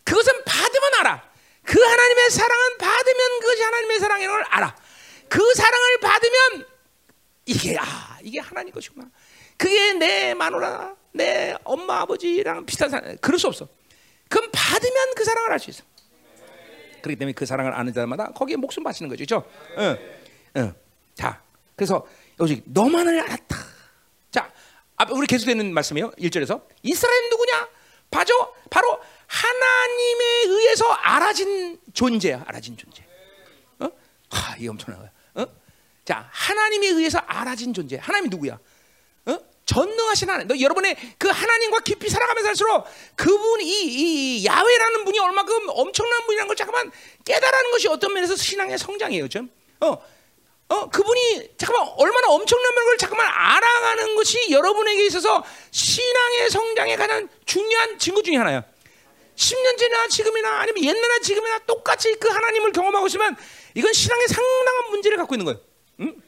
그것은 0.04 0.44
받으면 0.44 0.94
알아. 1.00 1.28
그 1.64 1.78
하나님의 1.82 2.30
사랑은 2.30 2.78
받으면 2.78 3.40
그것이 3.40 3.62
하나님의 3.62 3.98
사랑인 4.00 4.28
걸 4.28 4.42
알아. 4.44 4.76
그 5.28 5.54
사랑을 5.54 5.98
받으면 6.00 6.66
이게 7.44 7.76
아 7.78 8.18
이게 8.22 8.40
하나님 8.40 8.72
것이구나. 8.72 9.06
그게 9.58 9.92
내 9.92 10.32
마누라, 10.32 10.96
내 11.12 11.54
엄마 11.64 12.00
아버지랑 12.00 12.64
비슷한 12.64 12.88
사랑. 12.88 13.18
그럴 13.20 13.38
수 13.38 13.48
없어. 13.48 13.68
그럼 14.30 14.48
받으면 14.50 15.14
그 15.14 15.24
사랑을 15.24 15.52
알 15.52 15.58
수 15.58 15.70
있어. 15.70 15.84
그렇기 17.02 17.18
때문에 17.18 17.32
그 17.32 17.44
사랑을 17.44 17.74
아는 17.74 17.92
자마다 17.92 18.32
거기에 18.32 18.56
목숨 18.56 18.82
바치는 18.82 19.08
거죠, 19.10 19.24
그렇죠? 19.24 19.50
응, 19.78 19.98
응. 20.56 20.74
자, 21.18 21.42
그래서 21.74 22.06
여기 22.38 22.62
너만을 22.64 23.18
알았다. 23.18 23.56
자, 24.30 24.52
우리 25.10 25.26
계속되는 25.26 25.74
말씀이에요. 25.74 26.12
1절에서 26.12 26.62
이스라엘 26.84 27.28
누구냐? 27.30 27.68
바죠? 28.08 28.54
바로 28.70 29.00
하나님에 29.26 30.24
의해서 30.46 30.86
알아진 30.86 31.76
존재야. 31.92 32.44
알아진 32.46 32.76
존재. 32.76 33.04
어? 33.80 33.90
하, 34.30 34.56
이게 34.56 34.68
엄청난 34.68 35.00
거야. 35.00 35.10
어? 35.34 35.46
자, 36.04 36.28
하나님에 36.30 36.86
의해서 36.86 37.18
알아진 37.18 37.74
존재. 37.74 37.96
하나님이 37.96 38.28
누구야? 38.28 38.56
어? 39.26 39.38
전능하신 39.66 40.30
하나님. 40.30 40.46
너 40.46 40.58
여러분의 40.58 40.96
그 41.18 41.26
하나님과 41.26 41.80
깊이 41.80 42.08
살아가면서 42.08 42.46
살수록 42.46 42.86
그분이 43.16 43.64
이, 43.64 44.38
이 44.42 44.46
야훼라는 44.46 45.04
분이 45.04 45.18
얼마큼 45.18 45.66
엄청난 45.70 46.24
분이라는 46.26 46.46
걸 46.46 46.56
잠깐만 46.56 46.92
깨달아는 47.24 47.72
것이 47.72 47.88
어떤 47.88 48.14
면에서 48.14 48.36
신앙의 48.36 48.78
성장이에요. 48.78 49.26
좀. 49.28 49.50
어, 49.80 50.00
어, 50.68 50.88
그분이 50.88 51.56
잠깐만 51.56 51.92
얼마나 51.96 52.28
엄청난 52.28 52.74
걸 52.74 52.98
잠깐만 52.98 53.26
알아가는 53.26 54.14
것이 54.16 54.50
여러분에게 54.50 55.06
있어서 55.06 55.44
신앙의 55.70 56.50
성장에 56.50 56.96
가장 56.96 57.28
중요한 57.46 57.98
증거 57.98 58.22
중에 58.22 58.36
하나야. 58.36 58.64
10년 59.36 59.78
전이나 59.78 60.08
지금이나 60.08 60.60
아니면 60.60 60.84
옛날이나 60.84 61.20
지금이나 61.20 61.58
똑같이 61.60 62.14
그 62.16 62.28
하나님을 62.28 62.72
경험하고 62.72 63.06
있으면 63.06 63.36
이건 63.74 63.92
신앙의 63.92 64.26
상당한 64.28 64.90
문제를 64.90 65.16
갖고 65.16 65.34
있는 65.34 65.44
거예요. 65.44 65.60
응? 66.00 66.22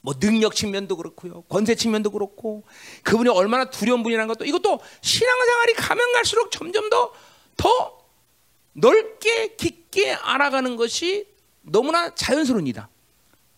뭐 0.00 0.14
능력 0.18 0.54
측면도 0.54 0.96
그렇고요, 0.96 1.42
권세 1.48 1.74
측면도 1.74 2.10
그렇고 2.10 2.64
그분이 3.04 3.30
얼마나 3.30 3.70
두려운 3.70 4.02
분이라는 4.02 4.28
것도 4.28 4.44
이것도 4.44 4.80
신앙생활이 5.00 5.74
가면 5.74 6.12
갈수록 6.12 6.50
점점 6.50 6.90
더 6.90 7.12
더 7.58 7.98
넓게 8.72 9.56
깊게 9.56 10.12
알아가는 10.12 10.76
것이 10.76 11.26
너무나 11.60 12.14
자연스러운 12.14 12.66
일이다. 12.66 12.88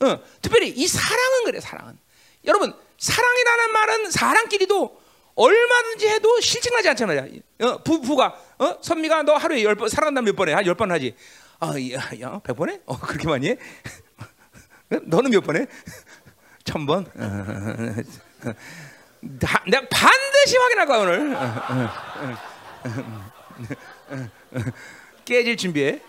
어, 0.01 0.19
특별히 0.41 0.69
이 0.71 0.87
사랑은 0.87 1.45
그래 1.45 1.61
사랑은 1.61 1.99
여러분 2.47 2.75
사랑이라는 2.99 3.73
말은 3.73 4.11
사람끼리도 4.11 5.01
얼마든지 5.35 6.09
해도 6.09 6.41
실증나지 6.41 6.89
않잖아요. 6.91 7.27
어, 7.63 7.79
부, 7.83 8.01
부가 8.01 8.35
어? 8.59 8.79
선미가 8.83 9.23
너 9.23 9.35
하루에 9.37 9.63
열 9.63 9.75
번 9.77 9.89
사랑한다면 9.89 10.27
몇 10.27 10.37
번에? 10.37 10.53
한열 10.53 10.75
번 10.75 10.91
하지. 10.91 11.15
아, 11.61 11.73
야, 11.93 12.11
야, 12.21 12.41
백 12.43 12.57
번에? 12.57 12.81
어, 12.87 12.99
그렇게 12.99 13.29
많이 13.29 13.49
해? 13.49 13.57
너는 15.05 15.31
몇 15.31 15.43
번에? 15.45 15.67
천 16.65 16.87
번? 16.87 17.05
다, 19.39 19.63
내가 19.67 19.87
반드시 19.91 20.57
확인할 20.57 20.87
거야 20.87 20.99
오늘. 20.99 21.37
깨질 25.25 25.57
준비해. 25.57 26.01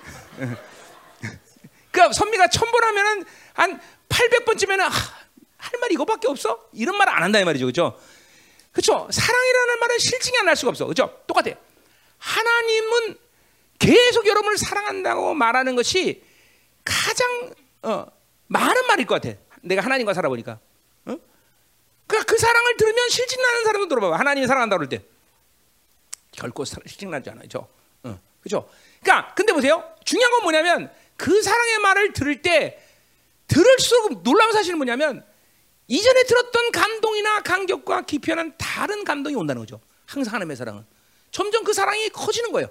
그러니까 1.91 2.13
선미가 2.13 2.47
천 2.47 2.71
번 2.71 2.83
하면은 2.85 3.25
한 3.61 3.79
800번쯤에는 4.09 4.81
아, 4.81 4.91
할말 5.57 5.91
이거밖에 5.91 6.27
없어? 6.27 6.67
이런 6.73 6.97
말안 6.97 7.21
한다 7.21 7.39
이 7.39 7.45
말이죠. 7.45 7.67
그죠? 7.67 7.99
그렇죠? 8.71 9.07
사랑이라는 9.11 9.79
말은 9.79 9.99
실증이 9.99 10.37
안 10.39 10.45
날 10.45 10.55
수가 10.55 10.69
없어. 10.71 10.85
그죠? 10.87 11.21
똑같아. 11.27 11.51
하나님은 12.17 13.17
계속 13.77 14.25
여러분을 14.27 14.57
사랑한다고 14.57 15.33
말하는 15.35 15.75
것이 15.75 16.23
가장 16.83 17.51
어, 17.83 18.05
많은 18.47 18.87
말일 18.87 19.05
것 19.05 19.21
같아. 19.21 19.37
내가 19.61 19.81
하나님과 19.83 20.13
살아보니까. 20.15 20.53
어? 21.05 21.17
그러니까 22.07 22.31
그 22.31 22.37
사랑을 22.39 22.77
들으면 22.77 23.09
실증나는 23.09 23.63
사람도 23.65 23.87
들어봐. 23.89 24.17
하나님이 24.17 24.47
사랑한다 24.47 24.77
그럴 24.77 24.89
때 24.89 25.03
결코 26.31 26.65
실증나지 26.65 27.29
않아요. 27.29 27.45
어. 28.03 28.19
그죠? 28.41 28.67
그러니까 29.03 29.33
근데 29.35 29.53
보세요. 29.53 29.83
중요한 30.03 30.31
건 30.31 30.41
뭐냐면 30.43 30.91
그 31.17 31.41
사랑의 31.43 31.77
말을 31.79 32.13
들을 32.13 32.41
때 32.41 32.81
들을수록 33.51 34.23
놀라운 34.23 34.53
사실은 34.53 34.77
뭐냐면 34.77 35.25
이전에 35.87 36.23
들었던 36.23 36.71
감동이나 36.71 37.41
간격과 37.41 38.03
깊이와는 38.03 38.53
다른 38.57 39.03
감동이 39.03 39.35
온다는 39.35 39.61
거죠. 39.61 39.81
항상 40.05 40.33
하나님의 40.33 40.55
사랑은 40.55 40.85
점점 41.31 41.65
그 41.65 41.73
사랑이 41.73 42.09
커지는 42.09 42.53
거예요. 42.53 42.69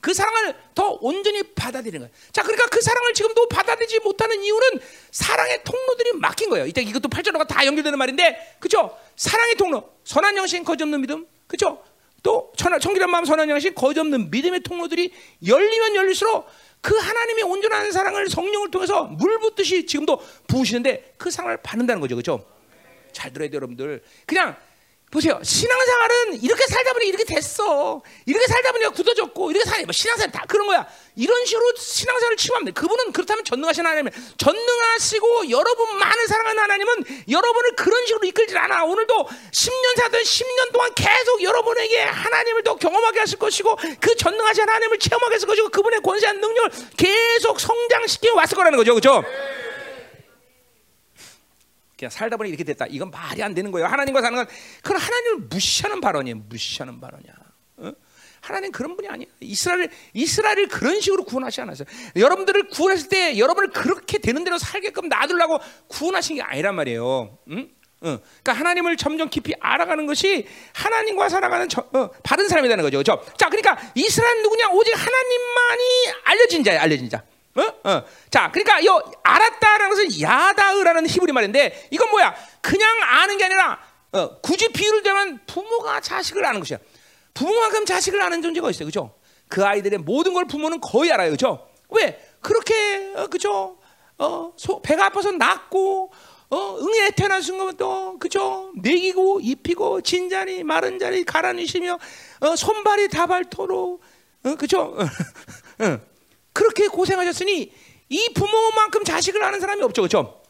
그 0.00 0.12
사랑을 0.12 0.54
더 0.74 0.98
온전히 1.00 1.42
받아들이는 1.54 2.00
거예요. 2.00 2.14
자, 2.32 2.42
그러니까 2.42 2.66
그 2.66 2.80
사랑을 2.80 3.14
지금도 3.14 3.48
받아들이지 3.48 4.00
못하는 4.00 4.42
이유는 4.42 4.80
사랑의 5.10 5.64
통로들이 5.64 6.12
막힌 6.12 6.50
거예요. 6.50 6.66
이때 6.66 6.82
이것도 6.82 7.08
8절과 7.08 7.48
다 7.48 7.66
연결되는 7.66 7.98
말인데, 7.98 8.56
그죠? 8.60 8.96
사랑의 9.16 9.56
통로, 9.56 9.92
선한 10.04 10.36
영신, 10.36 10.62
거짓 10.62 10.84
없는 10.84 11.00
믿음, 11.00 11.26
그죠? 11.48 11.82
또 12.22 12.52
청결한 12.56 13.10
마음, 13.10 13.24
선한 13.24 13.48
영신, 13.50 13.74
거짓 13.74 13.98
없는 13.98 14.30
믿음의 14.30 14.60
통로들이 14.60 15.12
열리면 15.46 15.96
열릴수록 15.96 16.46
그 16.80 16.96
하나님의 16.96 17.44
온전한 17.44 17.90
사랑을 17.92 18.28
성령을 18.28 18.70
통해서 18.70 19.04
물 19.04 19.38
붓듯이 19.40 19.86
지금도 19.86 20.20
부으시는데 20.46 21.14
그 21.16 21.30
사랑을 21.30 21.56
받는다는 21.58 22.00
거죠, 22.00 22.16
그죠? 22.16 22.44
잘 23.12 23.32
들어야 23.32 23.48
돼요, 23.48 23.56
여러분들. 23.56 24.02
그냥 24.26 24.56
보세요. 25.10 25.40
신앙생활은 25.42 26.42
이렇게 26.42 26.66
살다 26.66 26.92
보니 26.92 27.06
이렇게 27.06 27.24
됐어. 27.24 28.02
이렇게 28.26 28.46
살다 28.46 28.72
보니까 28.72 28.90
굳어졌고, 28.90 29.50
이렇게 29.50 29.68
살뭐 29.68 29.90
신앙생활 29.90 30.30
다 30.30 30.44
그런 30.46 30.66
거야. 30.66 30.86
이런 31.16 31.44
식으로 31.46 31.74
신앙생활을 31.76 32.36
치유하면 32.36 32.66
돼. 32.66 32.72
그분은 32.72 33.12
그렇다면 33.12 33.44
전능하신 33.44 33.86
하나님, 33.86 34.10
전능하시고 34.36 35.50
여러분 35.50 35.98
많은 35.98 36.26
사랑하는 36.26 36.62
하나님은 36.62 37.04
여러분을 37.30 37.74
그런 37.76 38.06
식으로 38.06 38.26
이끌질 38.26 38.56
않아. 38.58 38.84
오늘도 38.84 39.28
10년 39.50 39.96
살던 39.96 40.22
10년 40.22 40.72
동안 40.72 40.92
계속 40.94 41.42
여러분에게 41.42 42.00
하나님을 42.02 42.62
더 42.62 42.76
경험하게 42.76 43.20
하실 43.20 43.38
것이고, 43.38 43.76
그 44.00 44.14
전능하신 44.14 44.62
하나님을 44.62 44.98
체험하게 44.98 45.34
하실 45.36 45.48
것이고, 45.48 45.70
그분의 45.70 46.00
권세한 46.02 46.40
능력을 46.40 46.70
계속 46.96 47.58
성장시켜 47.58 48.34
왔을 48.34 48.56
거라는 48.56 48.76
거죠. 48.76 48.94
그죠? 48.94 49.24
그냥 51.98 52.10
살다 52.10 52.36
보니 52.36 52.48
이렇게 52.48 52.62
됐다. 52.62 52.86
이건 52.88 53.10
말이 53.10 53.42
안 53.42 53.54
되는 53.54 53.72
거예요. 53.72 53.88
하나님과 53.88 54.22
사는 54.22 54.36
건 54.36 54.46
그건 54.82 54.98
하나님을 54.98 55.38
무시하는 55.50 56.00
발언이에요. 56.00 56.36
무시하는 56.48 57.00
발언이야. 57.00 57.32
어? 57.78 57.92
하나님 58.40 58.70
그런 58.70 58.96
분이 58.96 59.08
아니야. 59.08 59.26
이스라엘 59.40 59.90
이스라엘을 60.14 60.68
그런 60.68 61.00
식으로 61.00 61.24
구원하지 61.24 61.60
않았어요. 61.60 61.88
여러분들을 62.14 62.68
구원했을 62.68 63.08
때 63.08 63.36
여러분을 63.36 63.70
그렇게 63.70 64.18
되는 64.18 64.44
대로 64.44 64.58
살게끔 64.58 65.08
놔두려고 65.08 65.58
구원하신 65.88 66.36
게 66.36 66.42
아니란 66.42 66.76
말이에요. 66.76 67.36
응? 67.50 67.68
어. 68.00 68.18
그러니까 68.20 68.52
하나님을 68.52 68.96
점점 68.96 69.28
깊이 69.28 69.54
알아가는 69.58 70.06
것이 70.06 70.46
하나님과 70.74 71.28
살아가는 71.28 71.68
저, 71.68 71.80
어, 71.92 72.10
바른 72.22 72.46
사람이라는 72.46 72.84
거죠. 72.84 72.98
그렇죠? 73.02 73.24
자, 73.36 73.48
그러니까 73.48 73.76
이스라엘 73.96 74.40
누구냐? 74.44 74.68
오직 74.68 74.92
하나님만이 74.92 75.82
알려진 76.22 76.62
자야, 76.62 76.80
알려진 76.80 77.10
자. 77.10 77.24
어? 77.58 77.90
어. 77.90 78.02
자, 78.30 78.50
그러니까 78.52 78.84
요 78.84 79.00
알았다라는 79.22 79.88
것은 79.90 80.20
야다으라는 80.20 81.06
히브리 81.08 81.32
말인데 81.32 81.88
이건 81.90 82.10
뭐야? 82.10 82.34
그냥 82.60 82.88
아는 83.02 83.36
게 83.36 83.44
아니라 83.44 83.78
어, 84.12 84.40
굳이 84.40 84.68
비유를 84.68 85.02
대면 85.02 85.40
부모가 85.46 86.00
자식을 86.00 86.44
아는 86.44 86.60
것이야. 86.60 86.78
부모만큼 87.34 87.84
자식을 87.84 88.20
아는 88.20 88.42
존재가 88.42 88.70
있어요, 88.70 88.86
그죠? 88.86 89.14
그 89.48 89.64
아이들의 89.64 90.00
모든 90.00 90.34
걸 90.34 90.46
부모는 90.46 90.80
거의 90.80 91.12
알아요, 91.12 91.30
그죠? 91.30 91.68
왜? 91.90 92.22
그렇게 92.40 93.12
어, 93.16 93.26
그죠? 93.26 93.78
어, 94.18 94.52
소, 94.56 94.80
배가 94.82 95.06
아파서 95.06 95.30
낳고 95.32 96.12
어, 96.50 96.78
응애 96.80 97.10
태어난 97.10 97.42
순간부터 97.42 98.18
그죠? 98.18 98.72
먹이고 98.76 99.40
입히고 99.40 100.00
진자리 100.00 100.64
마른 100.64 100.98
자리 100.98 101.24
가라니시며 101.24 101.98
어, 102.40 102.56
손발이 102.56 103.08
다발토록 103.08 104.00
어, 104.44 104.54
그죠? 104.54 104.96
어, 105.78 106.00
그렇게 106.58 106.88
고생하셨으니 106.88 107.72
이 108.08 108.32
부모만큼 108.34 109.04
자식을 109.04 109.44
아는 109.44 109.60
사람이 109.60 109.80
없죠, 109.82 110.02
그렇죠? 110.02 110.42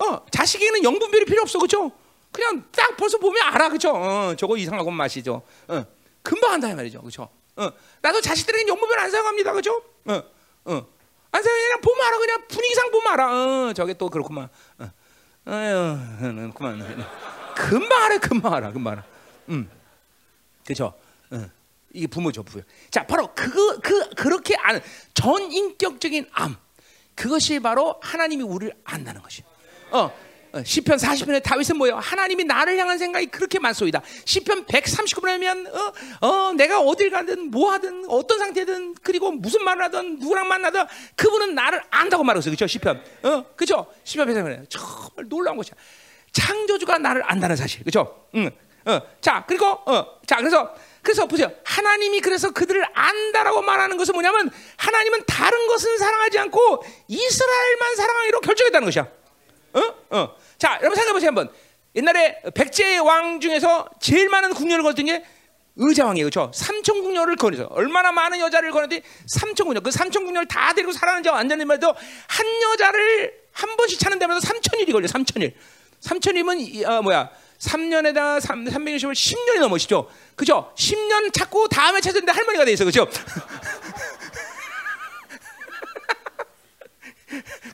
어, 0.00 0.26
자식에게는 0.32 0.82
영분별이 0.82 1.26
필요 1.26 1.42
없어, 1.42 1.60
그렇죠? 1.60 1.92
그냥 2.32 2.64
딱 2.72 2.96
벌써 2.96 3.18
보면 3.18 3.40
알아, 3.40 3.68
그렇죠? 3.68 3.92
어, 3.94 4.34
저거 4.36 4.56
이상하고 4.56 4.90
맛이죠. 4.90 5.42
어, 5.68 5.84
금방 6.24 6.54
한다 6.54 6.68
이 6.68 6.74
말이죠, 6.74 6.98
그렇죠? 7.00 7.28
어, 7.54 7.70
나도 8.02 8.20
자식들에게 8.20 8.66
영분별 8.66 8.98
안 8.98 9.12
사용합니다, 9.12 9.52
그렇죠? 9.52 9.80
어, 10.06 10.22
어, 10.64 10.86
안 11.30 11.42
사용 11.42 11.56
그냥 11.56 11.80
보면 11.82 12.04
알아, 12.04 12.18
그냥 12.18 12.48
분위기상 12.48 12.90
보면 12.90 13.12
알아. 13.12 13.68
어, 13.68 13.72
저게 13.74 13.94
또 13.94 14.10
그렇구만. 14.10 14.48
어, 14.78 14.90
아유, 15.44 15.96
그만. 16.52 17.06
금방 17.54 18.02
알아, 18.02 18.18
금방 18.18 18.54
알아, 18.54 18.72
금방 18.72 18.92
알아. 18.94 19.04
음, 19.50 19.70
그렇죠? 20.64 20.94
어. 21.30 21.63
이게 21.94 22.06
부모죠, 22.08 22.42
부모. 22.42 22.62
자, 22.90 23.06
바로 23.06 23.30
그, 23.34 23.78
그, 23.78 24.10
그렇게 24.10 24.56
아는 24.56 24.80
전인격적인 25.14 26.26
암. 26.32 26.56
그것이 27.14 27.60
바로 27.60 27.98
하나님이 28.02 28.42
우리를 28.42 28.74
안다는 28.84 29.22
것이. 29.22 29.42
어, 29.92 30.12
어, 30.52 30.62
시편 30.64 30.98
40편에 30.98 31.42
다윗은 31.42 31.76
뭐예요? 31.76 31.96
하나님이 31.96 32.44
나를 32.44 32.76
향한 32.78 32.98
생각이 32.98 33.26
그렇게 33.26 33.60
많소이다. 33.60 34.02
시편 34.24 34.66
139편에 34.66 35.72
어, 35.72 36.26
어, 36.26 36.52
내가 36.52 36.80
어딜 36.80 37.10
가든 37.10 37.52
뭐 37.52 37.70
하든 37.72 38.06
어떤 38.08 38.40
상태든 38.40 38.96
그리고 39.02 39.30
무슨 39.30 39.64
말을 39.64 39.84
하든 39.84 40.18
누구랑 40.18 40.48
만나든 40.48 40.84
그분은 41.14 41.54
나를 41.54 41.80
안다고 41.90 42.24
말했어요. 42.24 42.50
그렇죠? 42.50 42.66
시편. 42.66 43.02
어, 43.22 43.44
그렇죠? 43.54 43.86
시편 44.02 44.28
139편에 44.28 44.66
정말 44.68 45.28
놀라운 45.28 45.56
것이야. 45.56 45.74
창조주가 46.32 46.98
나를 46.98 47.22
안다는 47.24 47.54
사실. 47.54 47.80
그렇죠? 47.80 48.26
응. 48.34 48.50
어, 48.86 49.00
자, 49.20 49.44
그리고 49.46 49.66
어, 49.66 50.20
자, 50.26 50.36
그래서 50.36 50.74
그래서 51.04 51.26
보세요. 51.26 51.52
하나님이 51.64 52.20
그래서 52.20 52.50
그들을 52.50 52.84
안다라고 52.94 53.62
말하는 53.62 53.96
것은 53.98 54.14
뭐냐면 54.14 54.50
하나님은 54.78 55.24
다른 55.26 55.66
것은 55.68 55.98
사랑하지 55.98 56.38
않고 56.40 56.82
이스라엘만 57.06 57.96
사랑하기로 57.96 58.40
결정했다는 58.40 58.86
것이야. 58.86 59.06
어? 59.74 59.94
어. 60.10 60.36
자, 60.58 60.78
여러분 60.80 60.96
생각해 60.96 61.12
보세요 61.12 61.28
한번. 61.28 61.52
옛날에 61.94 62.40
백제 62.54 62.98
왕 62.98 63.38
중에서 63.38 63.88
제일 64.00 64.28
많은 64.28 64.54
궁녀를 64.54 64.82
거둔 64.82 65.06
게 65.06 65.24
의자왕이에요. 65.76 66.24
그렇죠? 66.24 66.50
삼천 66.54 67.02
궁녀를 67.02 67.36
거느서 67.36 67.64
얼마나 67.64 68.10
많은 68.10 68.40
여자를 68.40 68.70
거느지 68.70 69.02
삼천 69.26 69.66
궁녀. 69.66 69.80
그 69.80 69.90
삼천 69.90 70.24
궁녀를 70.24 70.48
다 70.48 70.72
데리고 70.72 70.92
살아는 70.92 71.22
자 71.22 71.32
완전히 71.32 71.64
말도 71.64 71.88
한 71.88 72.62
여자를 72.72 73.34
한 73.52 73.76
번씩 73.76 74.00
찾는 74.00 74.18
데마다 74.18 74.40
삼천일이 74.40 74.90
걸려. 74.90 75.06
삼천일. 75.06 75.54
삼천일은 76.00 76.86
어, 76.86 77.02
뭐야? 77.02 77.30
3년에다 77.58 78.40
3, 78.40 78.64
360을 78.64 79.12
10년이 79.12 79.60
넘으시죠. 79.60 80.10
그죠? 80.36 80.72
10년 80.76 81.32
찾고 81.32 81.68
다음에 81.68 82.00
찾았는데 82.00 82.32
할머니가 82.32 82.64
돼 82.64 82.72
있어. 82.72 82.84
그죠? 82.84 83.08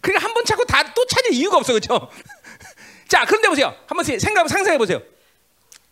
그러니까 0.01 0.25
한 0.27 0.35
번 0.35 0.45
찾고 0.45 0.65
다 0.65 0.83
또 0.95 1.07
찾을 1.07 1.33
이유가 1.33 1.57
없어. 1.59 1.73
그죠? 1.73 2.09
자, 3.09 3.25
그런데 3.25 3.49
보세요. 3.49 3.75
한번 3.87 4.05
생각 4.05 4.49
상상해 4.49 4.79
보세요. 4.79 5.03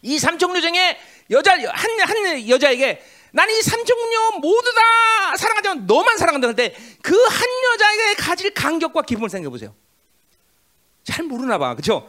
이 0.03 0.18
삼총류 0.18 0.61
중에 0.61 0.99
여자 1.30 1.53
한, 1.53 2.01
한 2.01 2.49
여자에게 2.49 3.03
나는 3.32 3.55
이 3.55 3.62
삼총류 3.62 4.39
모두 4.41 4.72
다 4.74 5.36
사랑하지만 5.36 5.86
너만 5.86 6.16
사랑한다 6.16 6.49
할때그 6.49 7.24
한 7.28 7.49
여자에게 7.74 8.14
가질 8.14 8.55
간격과 8.55 9.03
기쁨을 9.03 9.28
생각해 9.28 9.51
보세요. 9.51 9.74
잘 11.05 11.24
모르나 11.24 11.59
봐. 11.59 11.74
그죠? 11.74 12.09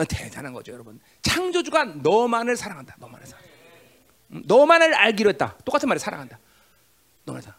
어? 0.00 0.02
어, 0.02 0.04
대단한 0.04 0.52
거죠, 0.52 0.72
여러분. 0.72 0.98
창조주가 1.22 1.84
너만을 1.84 2.56
사랑한다. 2.56 2.96
너만을 2.98 3.26
사랑. 3.26 3.44
음, 4.32 4.42
너만을 4.46 4.94
알기로 4.94 5.30
했다. 5.30 5.56
똑같은 5.64 5.88
말을 5.88 6.00
사랑한다. 6.00 6.38
너만을 7.24 7.42
사랑. 7.42 7.58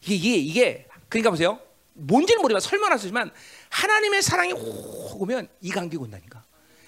이게, 0.00 0.14
이게 0.14 0.36
이게 0.36 0.88
그러니까 1.08 1.30
보세요. 1.30 1.60
뭔지는 1.92 2.40
모르지만 2.40 2.60
설명할 2.60 2.98
수 2.98 3.06
있지만 3.06 3.30
하나님의 3.68 4.22
사랑이 4.22 4.52
확 4.52 5.20
오면 5.20 5.48
이 5.60 5.70
간격이 5.70 6.02
온다니까. 6.02 6.42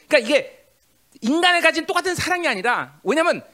그러니까 0.09 0.19
이게 0.27 0.67
인간에 1.21 1.61
가진 1.61 1.85
똑같은 1.87 2.15
사랑이 2.15 2.49
아니라 2.49 2.99
왜냐하면 3.05 3.45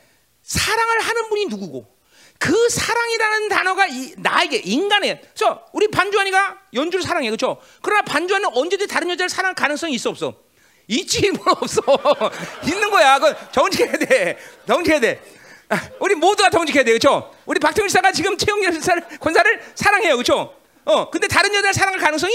사랑을 0.43 1.01
하는 1.01 1.29
분이 1.29 1.47
누구고 1.47 1.99
그 2.39 2.69
사랑이라는 2.71 3.49
단어가 3.49 3.87
이, 3.87 4.15
나에게 4.17 4.59
인간에 4.59 5.21
그래서 5.21 5.67
우리 5.73 5.89
반주환이가 5.89 6.69
연주를 6.75 7.03
사랑해 7.03 7.29
그렇죠? 7.29 7.61
그러나 7.83 8.03
반주환은 8.03 8.57
언제든 8.57 8.87
다른 8.87 9.11
여자를 9.11 9.29
사랑할 9.29 9.55
가능성이 9.55 9.95
있어 9.95 10.11
없어? 10.11 10.50
있지 10.91 11.31
뭐 11.31 11.45
없어. 11.61 11.81
있는 12.67 12.91
거야. 12.91 13.19
그건 13.19 13.37
정직해야 13.53 13.93
돼. 13.93 14.37
정직해야 14.67 15.01
돼. 15.01 15.23
아, 15.69 15.81
우리 16.01 16.17
모두가 16.17 16.51
정직해야 16.51 16.83
돼 16.83 16.91
그렇죠 16.91 17.33
우리 17.47 17.61
박정희 17.61 17.89
씨가 17.89 18.11
지금 18.11 18.37
최영 18.37 18.65
여사를 18.65 19.05
권사를 19.21 19.63
사랑해요. 19.77 20.17
그렇죠 20.17 20.53
어 20.85 21.09
근데 21.11 21.29
다른 21.29 21.55
여자를 21.55 21.73
사랑할 21.73 22.01
가능성이? 22.01 22.35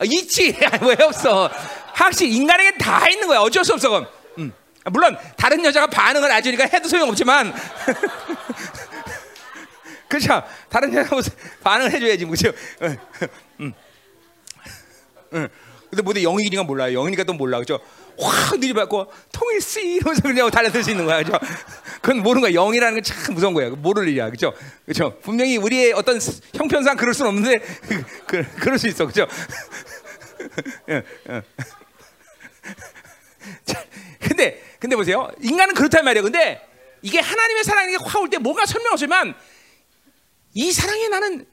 어, 0.00 0.04
있지. 0.04 0.56
왜 0.82 0.96
없어? 1.04 1.48
확실히 1.92 2.34
인간에게 2.34 2.76
다 2.78 3.08
있는 3.08 3.28
거야. 3.28 3.38
어쩔 3.38 3.64
수 3.64 3.74
없어 3.74 3.88
그건. 3.88 4.08
음. 4.38 4.52
물론 4.86 5.16
다른 5.36 5.64
여자가 5.64 5.86
반응을 5.86 6.30
아주니까 6.32 6.64
해도 6.64 6.88
소용없지만. 6.88 7.54
그렇죠 10.08 10.42
다른 10.68 10.92
여자가 10.92 11.20
반응을 11.62 11.92
해줘야지 11.92 12.24
그렇죠 12.24 12.52
음. 13.60 13.72
음. 15.32 15.48
근데 15.94 16.02
뭐든 16.02 16.22
영인이가 16.22 16.62
몰라요. 16.64 16.98
영인이가 16.98 17.24
또 17.24 17.32
몰라. 17.34 17.58
그죠? 17.58 17.78
확 18.18 18.58
들이받고 18.60 19.10
통일시 19.32 19.80
이러면서 19.96 20.22
그냥 20.22 20.50
달려들 20.50 20.82
수 20.82 20.90
있는 20.90 21.04
거야, 21.06 21.22
그죠? 21.22 21.38
그건 22.02 22.22
모르는 22.22 22.42
거야. 22.42 22.52
영이라는 22.52 23.00
건 23.00 23.04
참 23.04 23.34
무서운 23.34 23.54
거야. 23.54 23.70
모를 23.70 24.08
일이야, 24.08 24.30
그죠? 24.30 24.52
그죠? 24.86 25.16
분명히 25.22 25.56
우리의 25.56 25.92
어떤 25.92 26.18
형편상 26.54 26.96
그럴 26.96 27.14
수는 27.14 27.30
없는데 27.30 27.58
그, 28.26 28.44
그럴 28.56 28.78
수 28.78 28.88
있어, 28.88 29.06
그죠? 29.06 29.26
예, 30.90 31.02
예. 31.30 31.42
자, 33.64 33.82
근데 34.20 34.62
근데 34.78 34.96
보세요. 34.96 35.30
인간은 35.40 35.74
그렇단 35.74 36.04
말이에요. 36.04 36.22
근데 36.24 36.66
이게 37.02 37.18
하나님의 37.20 37.64
사랑이 37.64 37.96
확 38.04 38.20
올때 38.22 38.38
뭔가 38.38 38.64
설명 38.66 38.92
없지만 38.92 39.34
이 40.54 40.72
사랑에 40.72 41.08
나는 41.08 41.46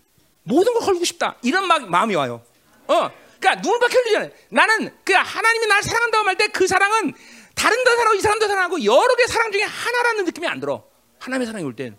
모든 0.43 0.73
걸 0.73 0.81
걸고 0.83 1.03
싶다. 1.05 1.35
이런 1.41 1.67
막, 1.67 1.89
마음이 1.89 2.15
와요. 2.15 2.41
어. 2.87 3.09
그러니까 3.41 3.61
눈을 3.61 3.79
밖에 3.79 3.97
흘리잖아요. 3.97 4.29
나는 4.49 4.95
그 5.03 5.13
하나님이 5.13 5.65
나를 5.65 5.83
사랑한다고 5.83 6.27
할때그 6.27 6.67
사랑은 6.67 7.13
다른 7.55 7.83
데 7.83 7.89
사랑하고 7.89 8.15
이 8.15 8.21
사람도 8.21 8.47
사랑하고 8.47 8.83
여러 8.85 9.15
개 9.15 9.25
사랑 9.25 9.51
중에 9.51 9.63
하나라는 9.63 10.25
느낌이 10.25 10.47
안 10.47 10.59
들어. 10.59 10.87
하나님의 11.19 11.47
사랑이 11.47 11.65
올 11.65 11.75
땐. 11.75 11.97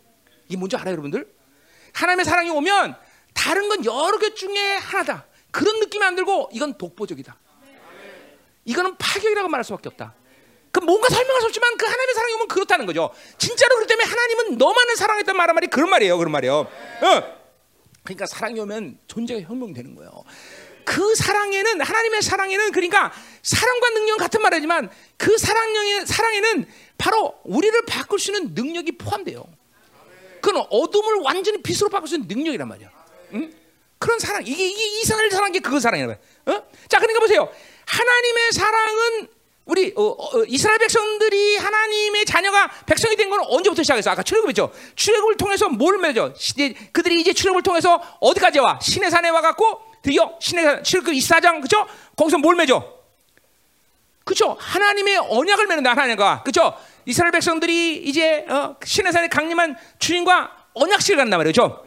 이게 0.48 0.56
뭔지 0.56 0.76
알아요, 0.76 0.92
여러분들? 0.92 1.26
하나님의 1.94 2.24
사랑이 2.24 2.50
오면 2.50 2.96
다른 3.34 3.68
건 3.68 3.84
여러 3.84 4.18
개 4.18 4.34
중에 4.34 4.76
하나다. 4.76 5.26
그런 5.50 5.80
느낌이 5.80 6.04
안 6.04 6.14
들고 6.14 6.50
이건 6.52 6.78
독보적이다. 6.78 7.36
이거는 8.64 8.96
파격이라고 8.96 9.48
말할 9.48 9.64
수밖에 9.64 9.88
없다. 9.88 10.14
그 10.70 10.80
뭔가 10.80 11.08
설명할 11.08 11.40
수 11.40 11.46
없지만 11.48 11.76
그 11.76 11.84
하나님의 11.84 12.14
사랑이 12.14 12.34
오면 12.34 12.48
그렇다는 12.48 12.86
거죠. 12.86 13.12
진짜로 13.36 13.74
그렇기 13.74 13.88
때문에 13.88 14.08
하나님은 14.08 14.58
너만을 14.58 14.96
사랑했단 14.96 15.36
말 15.36 15.52
말이 15.52 15.66
그런 15.66 15.90
말이에요. 15.90 16.16
그런 16.16 16.30
말이에요. 16.30 16.54
어. 16.54 17.42
그러니까 18.04 18.26
사랑이 18.26 18.58
오면 18.60 18.98
존재가 19.06 19.42
혁명되는 19.42 19.94
거예요. 19.94 20.10
그 20.84 21.14
사랑에는 21.14 21.80
하나님의 21.80 22.22
사랑에는 22.22 22.72
그러니까 22.72 23.12
사랑과 23.42 23.90
능력 23.90 24.18
같은 24.18 24.40
말이지만 24.42 24.90
그 25.16 25.36
사랑의 25.38 26.06
사랑에는 26.06 26.66
바로 26.98 27.34
우리를 27.44 27.84
바꿀 27.86 28.18
수 28.18 28.32
있는 28.32 28.54
능력이 28.54 28.92
포함돼요. 28.98 29.44
그건 30.40 30.66
어둠을 30.70 31.16
완전히 31.22 31.62
빛으로 31.62 31.88
바꿀 31.88 32.08
수 32.08 32.14
있는 32.16 32.28
능력이란 32.28 32.68
말이야. 32.68 32.90
응? 33.34 33.52
그런 33.98 34.18
사랑 34.18 34.42
이게 34.44 34.66
이게 34.68 35.00
이상을 35.00 35.30
사랑한 35.30 35.52
게 35.52 35.60
그거 35.60 35.78
사랑이란 35.78 36.08
말이야. 36.46 36.58
어? 36.58 36.68
자, 36.88 36.98
그러니까 36.98 37.20
보세요. 37.20 37.48
하나님의 37.86 38.52
사랑은 38.52 39.28
우리 39.64 39.92
어, 39.96 40.02
어, 40.02 40.44
이스라엘 40.48 40.78
백성들이 40.78 41.56
하나님의 41.56 42.24
자녀가 42.24 42.68
백성이 42.86 43.14
된 43.16 43.30
건 43.30 43.40
언제부터 43.46 43.82
시작했어? 43.82 44.10
아까 44.10 44.22
출애굽했죠. 44.22 44.72
출애굽을 44.96 45.36
통해서 45.36 45.68
뭘 45.68 45.98
맺어? 45.98 46.34
그들이 46.92 47.20
이제 47.20 47.32
출애굽을 47.32 47.62
통해서 47.62 48.02
어디까지 48.20 48.58
와? 48.58 48.78
신의 48.82 49.10
산에 49.10 49.28
와 49.28 49.40
갖고 49.40 49.80
드디어 50.02 50.36
신의 50.40 50.64
산 50.64 50.84
출애굽 50.84 51.14
24장 51.14 51.62
그죠? 51.62 51.86
거기서 52.16 52.38
뭘 52.38 52.56
맺어? 52.56 53.00
그죠? 54.24 54.56
하나님의 54.58 55.16
언약을 55.18 55.66
맺는다 55.66 55.90
하나님과 55.92 56.42
그죠? 56.44 56.76
이스라엘 57.06 57.32
백성들이 57.32 57.96
이제 58.04 58.44
어, 58.48 58.76
신의 58.84 59.12
산에 59.12 59.28
강림한 59.28 59.76
주님과 59.98 60.68
언약식을 60.74 61.16
간단 61.16 61.38
말이죠. 61.38 61.84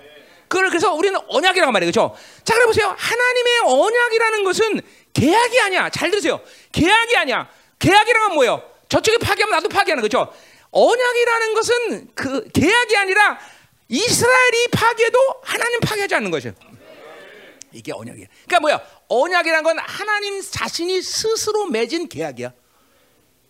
그걸 0.47 0.69
그래서 0.69 0.93
우리는 0.93 1.19
언약이라고 1.27 1.71
말해요. 1.71 1.87
그죠? 1.87 2.15
자, 2.43 2.53
그래 2.53 2.65
보세요. 2.65 2.93
하나님의 2.97 3.59
언약이라는 3.65 4.43
것은 4.43 4.81
계약이 5.13 5.59
아니야. 5.61 5.89
잘 5.89 6.11
들으세요. 6.11 6.39
계약이 6.71 7.17
아니야. 7.17 7.49
계약이란 7.79 8.27
건 8.27 8.35
뭐예요? 8.35 8.63
저쪽이 8.89 9.17
파괴하면 9.17 9.55
나도 9.55 9.69
파괴하는 9.69 10.01
거죠. 10.01 10.31
언약이라는 10.71 11.53
것은 11.55 12.09
그 12.13 12.47
계약이 12.51 12.97
아니라 12.97 13.39
이스라엘이 13.87 14.67
파괴도 14.71 15.19
하나님 15.43 15.79
파괴하지 15.79 16.15
않는 16.15 16.31
것이에요. 16.31 16.53
이게 17.75 17.91
언약이야. 17.91 18.27
그러니까 18.45 18.59
뭐야? 18.59 18.81
언약이란 19.07 19.63
건 19.63 19.77
하나님 19.79 20.41
자신이 20.41 21.01
스스로 21.01 21.67
맺은 21.67 22.09
계약이야. 22.09 22.53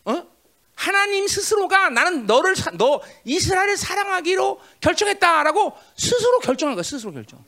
어? 0.05 0.27
하나님 0.75 1.27
스스로가 1.27 1.89
나는 1.89 2.25
너를 2.25 2.55
사, 2.55 2.71
너 2.71 3.01
이스라엘을 3.23 3.77
사랑하기로 3.77 4.59
결정했다라고 4.81 5.73
스스로 5.95 6.39
결정한 6.39 6.75
거야. 6.75 6.83
스스로 6.83 7.13
결정. 7.13 7.43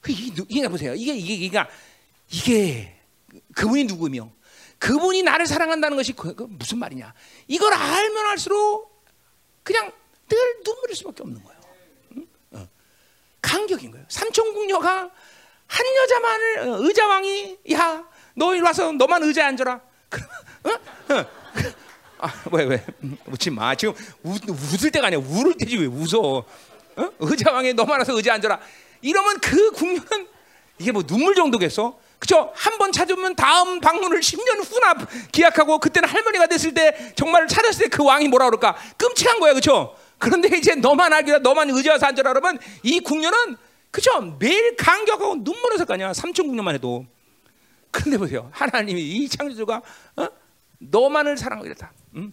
그 0.00 0.12
이게 0.12 0.68
보세요. 0.68 0.94
이게 0.94 1.14
이게 1.14 1.34
이게 1.34 1.64
이게 2.28 3.00
그분이 3.54 3.84
누구며 3.84 4.30
그분이 4.78 5.22
나를 5.22 5.46
사랑한다는 5.46 5.96
것이 5.96 6.12
그, 6.12 6.34
그 6.34 6.42
무슨 6.48 6.78
말이냐? 6.78 7.14
이걸 7.46 7.72
알면 7.72 8.26
알수록 8.26 9.02
그냥 9.62 9.92
늘 10.28 10.38
눈물일 10.64 10.96
수밖에 10.96 11.22
없는 11.22 11.42
거예요. 11.42 11.60
응? 12.16 12.26
어. 12.52 12.68
간격인 13.40 13.92
거예요. 13.92 14.04
삼천궁녀가 14.08 15.10
한 15.66 15.86
여자만을 15.96 16.58
어, 16.58 16.76
의자 16.82 17.06
왕이 17.06 17.58
야 17.72 18.04
너 18.36 18.52
이리 18.52 18.62
와서 18.62 18.90
너만 18.90 19.22
의자에 19.22 19.44
앉아라. 19.44 19.80
어? 20.64 20.70
어. 21.14 21.26
아, 22.18 22.32
왜 22.50 22.64
왜? 22.64 22.84
웃지 23.26 23.48
마. 23.50 23.74
지금 23.76 23.94
우, 24.24 24.34
웃을 24.72 24.90
때가 24.90 25.06
아니야. 25.06 25.20
울을 25.20 25.54
때지 25.56 25.76
왜 25.76 25.86
웃어? 25.86 26.38
어? 26.96 27.10
의자 27.20 27.52
왕이 27.52 27.74
너만 27.74 28.00
와서 28.00 28.12
의자에 28.16 28.34
앉아라. 28.34 28.58
이러면 29.02 29.38
그 29.40 29.70
궁녀는 29.70 30.26
이게 30.80 30.90
뭐 30.92 31.04
눈물 31.04 31.36
정도겠어? 31.36 31.96
그죠? 32.18 32.50
한 32.56 32.76
번 32.78 32.90
찾으면 32.90 33.36
다음 33.36 33.80
방문을 33.80 34.18
10년 34.20 34.64
후나 34.68 34.94
기약하고 35.30 35.78
그때는 35.78 36.08
할머니가 36.08 36.46
됐을 36.48 36.74
때 36.74 37.12
정말 37.14 37.46
찾았을 37.46 37.84
때 37.84 37.96
그 37.96 38.02
왕이 38.04 38.26
뭐라 38.28 38.46
그럴까? 38.46 38.74
끔찍한 38.96 39.38
거야. 39.38 39.54
그죠? 39.54 39.94
그런데 40.18 40.56
이제 40.56 40.74
너만 40.74 41.12
알기라 41.12 41.38
너만 41.38 41.70
의지와서 41.70 42.06
앉아라 42.06 42.32
그러면 42.32 42.58
이 42.82 42.98
궁녀는 42.98 43.56
그죠? 43.94 44.36
매일 44.40 44.74
섞거 45.78 45.94
아니야. 45.94 46.12
삼천 46.12 46.48
궁녀만 46.48 46.74
해도. 46.74 47.06
그런데 47.92 48.18
보세요. 48.18 48.50
하나님이 48.52 49.00
이 49.00 49.28
창조주가 49.28 49.82
어? 50.16 50.28
너만을 50.80 51.36
사랑하겠다. 51.36 51.92
응? 52.16 52.32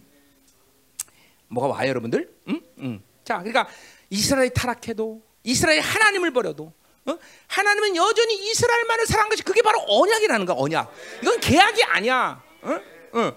뭐가 1.46 1.68
와요, 1.68 1.88
여러분들? 1.88 2.34
응? 2.48 2.60
응. 2.78 3.02
자, 3.24 3.38
그러니까 3.38 3.68
이스라엘이 4.10 4.50
타락해도 4.52 5.22
이스라엘 5.44 5.78
하나님을 5.78 6.32
버려도 6.32 6.72
어? 7.06 7.18
하나님은 7.46 7.94
여전히 7.94 8.50
이스라엘만을 8.50 9.06
사랑한 9.06 9.30
것이 9.30 9.44
그게 9.44 9.62
바로 9.62 9.84
언약이라는 9.86 10.44
거야 10.44 10.56
언약. 10.58 10.92
이건 11.22 11.38
계약이 11.38 11.84
아니야. 11.84 12.42
어? 12.62 12.70
어. 12.72 13.36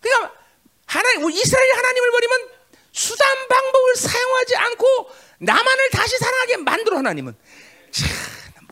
그러니까 0.00 0.34
하나님 0.86 1.30
이스라엘 1.30 1.70
하나님을 1.76 2.10
버리면 2.12 2.48
수단 2.92 3.26
방법을 3.46 3.96
사용하지 3.96 4.56
않고 4.56 5.10
나만을 5.40 5.90
다시 5.90 6.16
사랑하게 6.16 6.56
만들어 6.58 6.96
하나님은. 6.96 7.36
참 7.90 8.08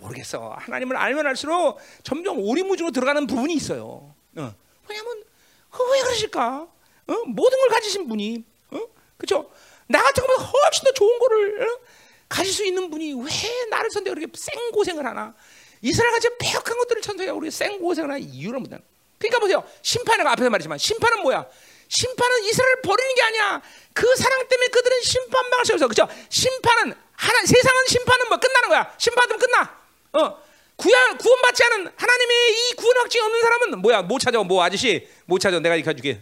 모르겠어. 0.00 0.56
하나님을 0.58 0.96
알면 0.96 1.26
알수록 1.26 1.78
점점 2.02 2.38
오리무중으로 2.38 2.92
들어가는 2.92 3.26
부분이 3.26 3.54
있어요. 3.54 4.14
어. 4.36 4.54
왜냐면 4.88 5.24
어, 5.70 5.84
왜 5.92 6.02
그러실까? 6.02 6.68
어? 7.08 7.14
모든 7.26 7.58
걸 7.60 7.68
가지신 7.70 8.08
분이, 8.08 8.44
어? 8.70 8.80
그렇죠? 9.16 9.50
나 9.88 10.02
같은 10.02 10.26
거보다 10.26 10.44
훨씬 10.44 10.84
더 10.84 10.92
좋은 10.92 11.18
거를 11.18 11.62
어? 11.62 11.78
가질 12.28 12.52
수 12.52 12.64
있는 12.64 12.90
분이 12.90 13.14
왜 13.14 13.66
나를 13.70 13.90
선택 13.90 14.14
그렇게 14.14 14.32
생 14.34 14.70
고생을 14.72 15.06
하나? 15.06 15.34
이스라엘 15.80 16.12
같이 16.12 16.28
폐역한 16.38 16.76
것들을 16.76 17.02
선택해 17.02 17.30
우리 17.30 17.50
생 17.50 17.78
고생을 17.78 18.10
하는 18.10 18.22
이유는 18.22 18.62
뭐냐? 18.62 18.78
그러니까 19.18 19.38
보세요. 19.38 19.64
심판은 19.82 20.26
앞에서 20.26 20.50
말했지만 20.50 20.78
심판은 20.78 21.22
뭐야? 21.22 21.46
심판은 21.88 22.44
이스라엘 22.44 22.80
버리는 22.82 23.14
게 23.14 23.22
아니야. 23.22 23.62
그 23.92 24.16
사랑 24.16 24.48
때문에 24.48 24.68
그들은 24.68 25.02
심판방을 25.02 25.64
세워서 25.64 25.88
그죠? 25.88 26.08
심판은 26.28 26.94
하나 27.16 27.44
세상은 27.46 27.86
심판은 27.88 28.28
뭐 28.28 28.38
끝나는 28.38 28.68
거야. 28.68 28.94
심판은 28.98 29.38
끝나. 29.38 29.76
어 30.12 30.42
구원 30.76 31.16
구원받지 31.18 31.64
않은 31.64 31.92
하나님의 31.96 32.36
이 32.50 32.74
구원 32.76 32.96
확증이 32.98 33.22
없는 33.24 33.40
사람은 33.40 33.78
뭐야? 33.80 34.02
못 34.02 34.18
찾아 34.18 34.42
뭐 34.42 34.62
아저씨 34.62 35.08
못 35.24 35.38
찾아 35.38 35.58
내가 35.58 35.74
가르쳐 35.74 35.92
줄게. 35.94 36.20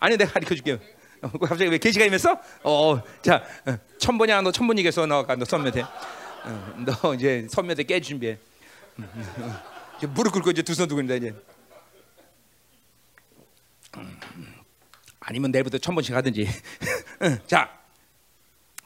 아니 0.00 0.16
내가 0.16 0.32
가르쳐 0.32 0.54
줄게. 0.54 0.78
어, 1.22 1.30
갑자기 1.38 1.70
왜 1.70 1.78
계시가 1.78 2.04
임했어? 2.06 2.36
어, 2.64 3.00
자, 3.22 3.44
어, 3.66 3.76
천번이야 3.98 4.40
너 4.40 4.50
천번 4.50 4.76
이겠어 4.78 5.06
너가 5.06 5.36
너 5.36 5.44
선묘대. 5.44 5.82
어, 5.82 6.74
너 7.02 7.14
이제 7.14 7.46
선묘대 7.50 7.84
깨 7.84 8.00
준비해. 8.00 8.38
이제 9.98 10.06
무릎 10.08 10.32
꿇고 10.32 10.50
이제 10.50 10.62
두 10.62 10.74
손 10.74 10.88
두고 10.88 11.00
있다 11.02 11.14
이제. 11.14 11.34
아니면 15.20 15.50
내일부터 15.52 15.78
천 15.78 15.94
번씩 15.94 16.14
하든지. 16.14 16.48
자, 17.46 17.70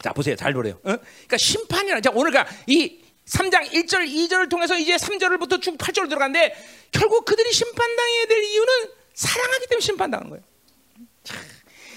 자 0.07 0.13
보세요, 0.13 0.37
잘 0.37 0.53
보래요. 0.53 0.75
어? 0.85 0.95
그러니까 1.03 1.37
심판이라. 1.37 2.01
자 2.01 2.13
오늘 2.15 2.33
이 2.69 3.03
3장 3.27 3.73
1절, 3.73 4.07
2절을 4.07 4.49
통해서 4.49 4.79
이제 4.79 4.95
3절부터 4.95 5.61
쭉 5.61 5.77
8절로 5.77 6.09
들어가는데 6.09 6.55
결국 6.93 7.25
그들이 7.25 7.53
심판당해야 7.53 8.27
될 8.27 8.45
이유는 8.45 8.73
사랑하기 9.15 9.67
때문에 9.67 9.81
심판당하는 9.81 10.31
거예요. 10.31 10.45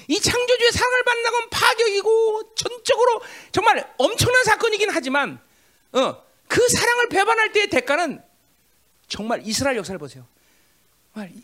이 0.08 0.20
창조주의 0.20 0.72
사랑을 0.72 1.04
받는 1.04 1.32
건 1.32 1.50
파격이고 1.52 2.56
전적으로 2.56 3.22
정말 3.52 3.94
엄청난 4.00 4.44
사건이긴 4.44 4.90
하지만 4.90 5.40
어, 5.92 6.24
그 6.48 6.68
사랑을 6.68 7.10
배반할 7.10 7.52
때의 7.52 7.70
대가는 7.70 8.24
정말 9.08 9.44
이스라엘 9.46 9.78
역사를 9.78 10.00
보세요. 10.00 10.26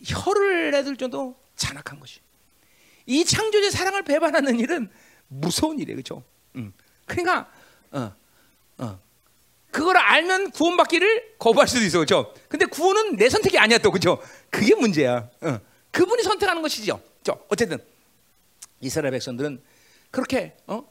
혀를 0.04 0.72
내들 0.72 0.98
정도 0.98 1.38
잔악한 1.58 2.00
것이. 2.00 2.22
이 3.06 3.24
창조주의 3.24 3.70
사랑을 3.70 4.02
배반하는 4.02 4.60
일은 4.60 4.90
무서운 5.28 5.78
일이에요, 5.78 5.98
그렇죠? 5.98 6.24
음. 6.56 6.74
그러니까 7.06 7.50
어, 7.92 8.14
어. 8.80 9.00
그걸 9.72 9.98
알면 9.98 10.52
구원받기를 10.52 11.36
거부할 11.38 11.68
수도 11.68 11.84
있어, 11.86 11.98
그렇죠? 12.00 12.34
근데 12.48 12.66
구원은 12.66 13.18
내 13.18 13.30
선택이 13.30 13.58
아니야, 13.60 13.78
또 13.80 13.92
그렇죠? 13.92 14.22
그게 14.50 14.74
문제야. 14.76 15.30
어. 15.42 15.60
그분이 15.92 16.24
선택하는 16.24 16.62
것이죠. 16.62 17.02
저 17.24 17.40
어쨌든 17.50 17.78
이스라엘 18.82 19.12
백성들은 19.12 19.62
그렇게 20.12 20.56
어? 20.68 20.84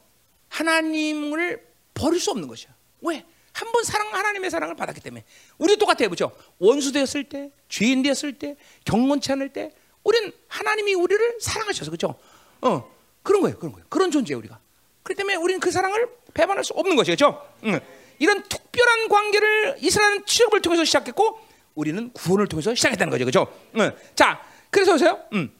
하나님을 0.49 1.65
버릴 1.93 2.19
수 2.19 2.31
없는 2.31 2.47
것이야. 2.47 2.69
왜? 3.01 3.25
한 3.53 3.71
번 3.71 3.83
사랑 3.85 4.13
하나님의 4.13 4.51
사랑을 4.51 4.75
받았기 4.75 4.99
때문에 4.99 5.23
우리 5.57 5.77
똑같아요, 5.77 6.09
그렇죠? 6.09 6.35
원수 6.59 6.91
되었을 6.91 7.23
때, 7.29 7.51
죄인 7.69 8.03
되었을 8.03 8.33
때, 8.37 8.57
경건치 8.83 9.31
않을 9.31 9.53
때, 9.53 9.71
우리는 10.03 10.31
하나님이 10.49 10.93
우리를 10.93 11.37
사랑하셔서 11.39 11.89
그렇죠? 11.89 12.19
어 12.61 12.91
그런 13.23 13.41
거예요, 13.41 13.57
그런 13.57 13.71
거예요. 13.71 13.85
그런 13.89 14.11
존재예요 14.11 14.39
우리가. 14.39 14.59
그렇기 15.05 15.17
때문에 15.17 15.35
우리는 15.35 15.59
그 15.59 15.71
사랑을 15.71 16.09
배반할 16.33 16.63
수 16.63 16.73
없는 16.73 16.95
것이죠, 16.95 17.15
그렇죠? 17.15 17.47
응. 17.65 17.79
이런 18.17 18.41
특별한 18.43 19.07
관계를 19.07 19.77
이스라엘은 19.79 20.25
취업을 20.25 20.61
통해서 20.61 20.83
시작했고 20.83 21.39
우리는 21.75 22.11
구원을 22.11 22.47
통해서 22.47 22.73
시작했다는 22.73 23.11
거죠, 23.11 23.25
그렇죠? 23.25 23.53
응. 23.77 23.91
자, 24.15 24.41
그래서 24.71 24.93
보세요. 24.93 25.21
음. 25.33 25.53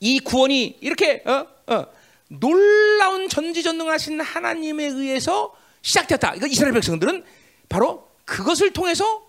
이 0.00 0.20
구원이 0.20 0.78
이렇게 0.80 1.22
어, 1.26 1.46
어, 1.66 1.86
놀라운 2.28 3.28
전지전능하신 3.28 4.20
하나님에 4.20 4.86
의해서 4.86 5.54
시작되었다. 5.82 6.36
이거 6.36 6.46
이스라엘 6.46 6.72
백성들은 6.72 7.24
바로 7.68 8.08
그것을 8.24 8.72
통해서 8.72 9.22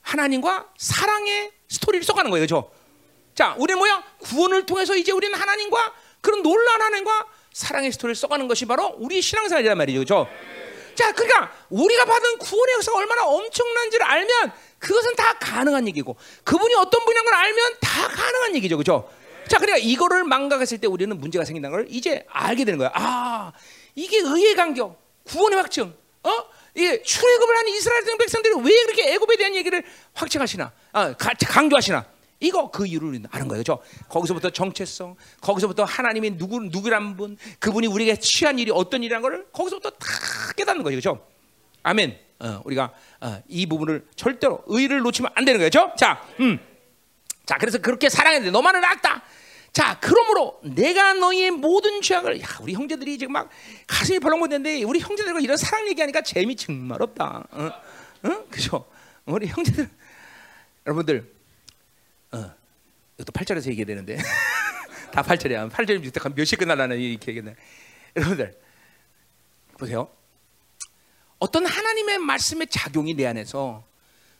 하나님과 0.00 0.70
사랑의 0.78 1.52
스토리를 1.68 2.02
써가는 2.04 2.30
거예요, 2.30 2.46
그렇죠? 2.46 2.70
자, 3.34 3.54
우리는 3.58 3.78
뭐야? 3.78 4.02
구원을 4.20 4.64
통해서 4.64 4.96
이제 4.96 5.12
우리는 5.12 5.38
하나님과 5.38 5.92
그런 6.22 6.42
놀라운 6.42 6.80
하나님과 6.80 7.26
사랑의 7.54 7.92
스토리를 7.92 8.16
써가는 8.16 8.48
것이 8.48 8.66
바로 8.66 8.94
우리 8.98 9.22
신앙생활이란 9.22 9.78
말이죠, 9.78 10.00
그렇죠? 10.00 10.28
자, 10.96 11.12
그러니까 11.12 11.52
우리가 11.70 12.04
받은 12.04 12.38
구원의 12.38 12.74
역사가 12.74 12.98
얼마나 12.98 13.24
엄청난지를 13.26 14.04
알면 14.04 14.52
그것은 14.80 15.14
다 15.14 15.32
가능한 15.38 15.86
얘기고 15.88 16.16
그분이 16.42 16.74
어떤 16.74 17.04
분인 17.04 17.24
걸 17.24 17.32
알면 17.32 17.74
다 17.80 18.08
가능한 18.08 18.56
얘기죠, 18.56 18.76
그렇죠? 18.76 19.08
자, 19.48 19.58
그러니까 19.58 19.78
이거를 19.78 20.24
망각했을 20.24 20.78
때 20.78 20.88
우리는 20.88 21.16
문제가 21.16 21.44
생긴다는 21.44 21.76
걸 21.76 21.86
이제 21.88 22.26
알게 22.28 22.64
되는 22.64 22.76
거야. 22.76 22.90
아, 22.92 23.52
이게 23.94 24.18
의의 24.18 24.56
간격, 24.56 25.00
구원의 25.24 25.56
확증, 25.56 25.94
어? 26.24 26.30
이게 26.74 27.02
출애굽을 27.02 27.56
한 27.56 27.68
이스라엘 27.68 28.02
백성들이 28.18 28.54
왜 28.64 28.82
그렇게 28.84 29.14
애굽에 29.14 29.36
대한 29.36 29.54
얘기를 29.54 29.84
확증하시나, 30.14 30.72
아, 30.92 31.14
강조하시나? 31.16 32.13
이거 32.40 32.70
그 32.70 32.86
이유를 32.86 33.22
아는 33.30 33.48
거예요, 33.48 33.62
그렇죠? 33.62 33.82
거기서부터 34.08 34.50
정체성, 34.50 35.16
거기서부터 35.40 35.84
하나님이 35.84 36.36
누구 36.36 36.60
누구란 36.60 37.16
분, 37.16 37.36
그분이 37.58 37.86
우리에게 37.86 38.18
취한 38.20 38.58
일이 38.58 38.70
어떤 38.72 39.02
일이란 39.02 39.22
걸 39.22 39.46
거기서부터 39.52 39.90
다 39.90 40.06
깨닫는 40.56 40.82
거죠, 40.82 40.94
그렇죠? 40.94 41.26
아멘. 41.82 42.18
어, 42.40 42.60
우리가 42.64 42.92
어, 43.20 43.42
이 43.48 43.66
부분을 43.66 44.06
절대로 44.16 44.62
의를 44.66 44.98
놓치면 45.00 45.30
안 45.34 45.44
되는 45.44 45.60
거죠. 45.60 45.92
자, 45.96 46.22
음. 46.40 46.58
자, 47.46 47.56
그래서 47.58 47.78
그렇게 47.78 48.08
사랑했는데 48.08 48.50
너만은 48.50 48.84
악다. 48.84 49.22
자, 49.72 49.98
그러므로 50.00 50.60
내가 50.62 51.14
너희의 51.14 51.50
모든 51.50 52.00
죄악을 52.00 52.40
야, 52.40 52.46
우리 52.60 52.74
형제들이 52.74 53.18
지금 53.18 53.32
막 53.32 53.48
가슴이 53.86 54.20
벌렁거리는데 54.20 54.84
우리 54.84 55.00
형제들과 55.00 55.40
이런 55.40 55.56
사랑 55.56 55.88
얘기하니까 55.88 56.22
재미 56.22 56.54
정말 56.56 57.02
없다. 57.02 57.44
어? 57.50 57.70
어? 58.22 58.44
그죠? 58.50 58.86
우리 59.26 59.46
형제들 59.46 59.88
여러분들 60.86 61.33
어. 62.34 62.54
이것도 63.18 63.32
8절에서 63.32 63.66
얘기해야 63.68 63.86
되는데 63.86 64.16
다 65.12 65.22
8절이야. 65.22 65.70
8절이면 65.70 66.34
몇시 66.34 66.56
끝날라는 66.56 66.98
이렇게 66.98 67.30
얘기했네. 67.30 67.54
여러분들 68.16 68.58
보세요. 69.78 70.08
어떤 71.38 71.66
하나님의 71.66 72.18
말씀의 72.18 72.68
작용이 72.68 73.14
내 73.14 73.26
안에서 73.26 73.84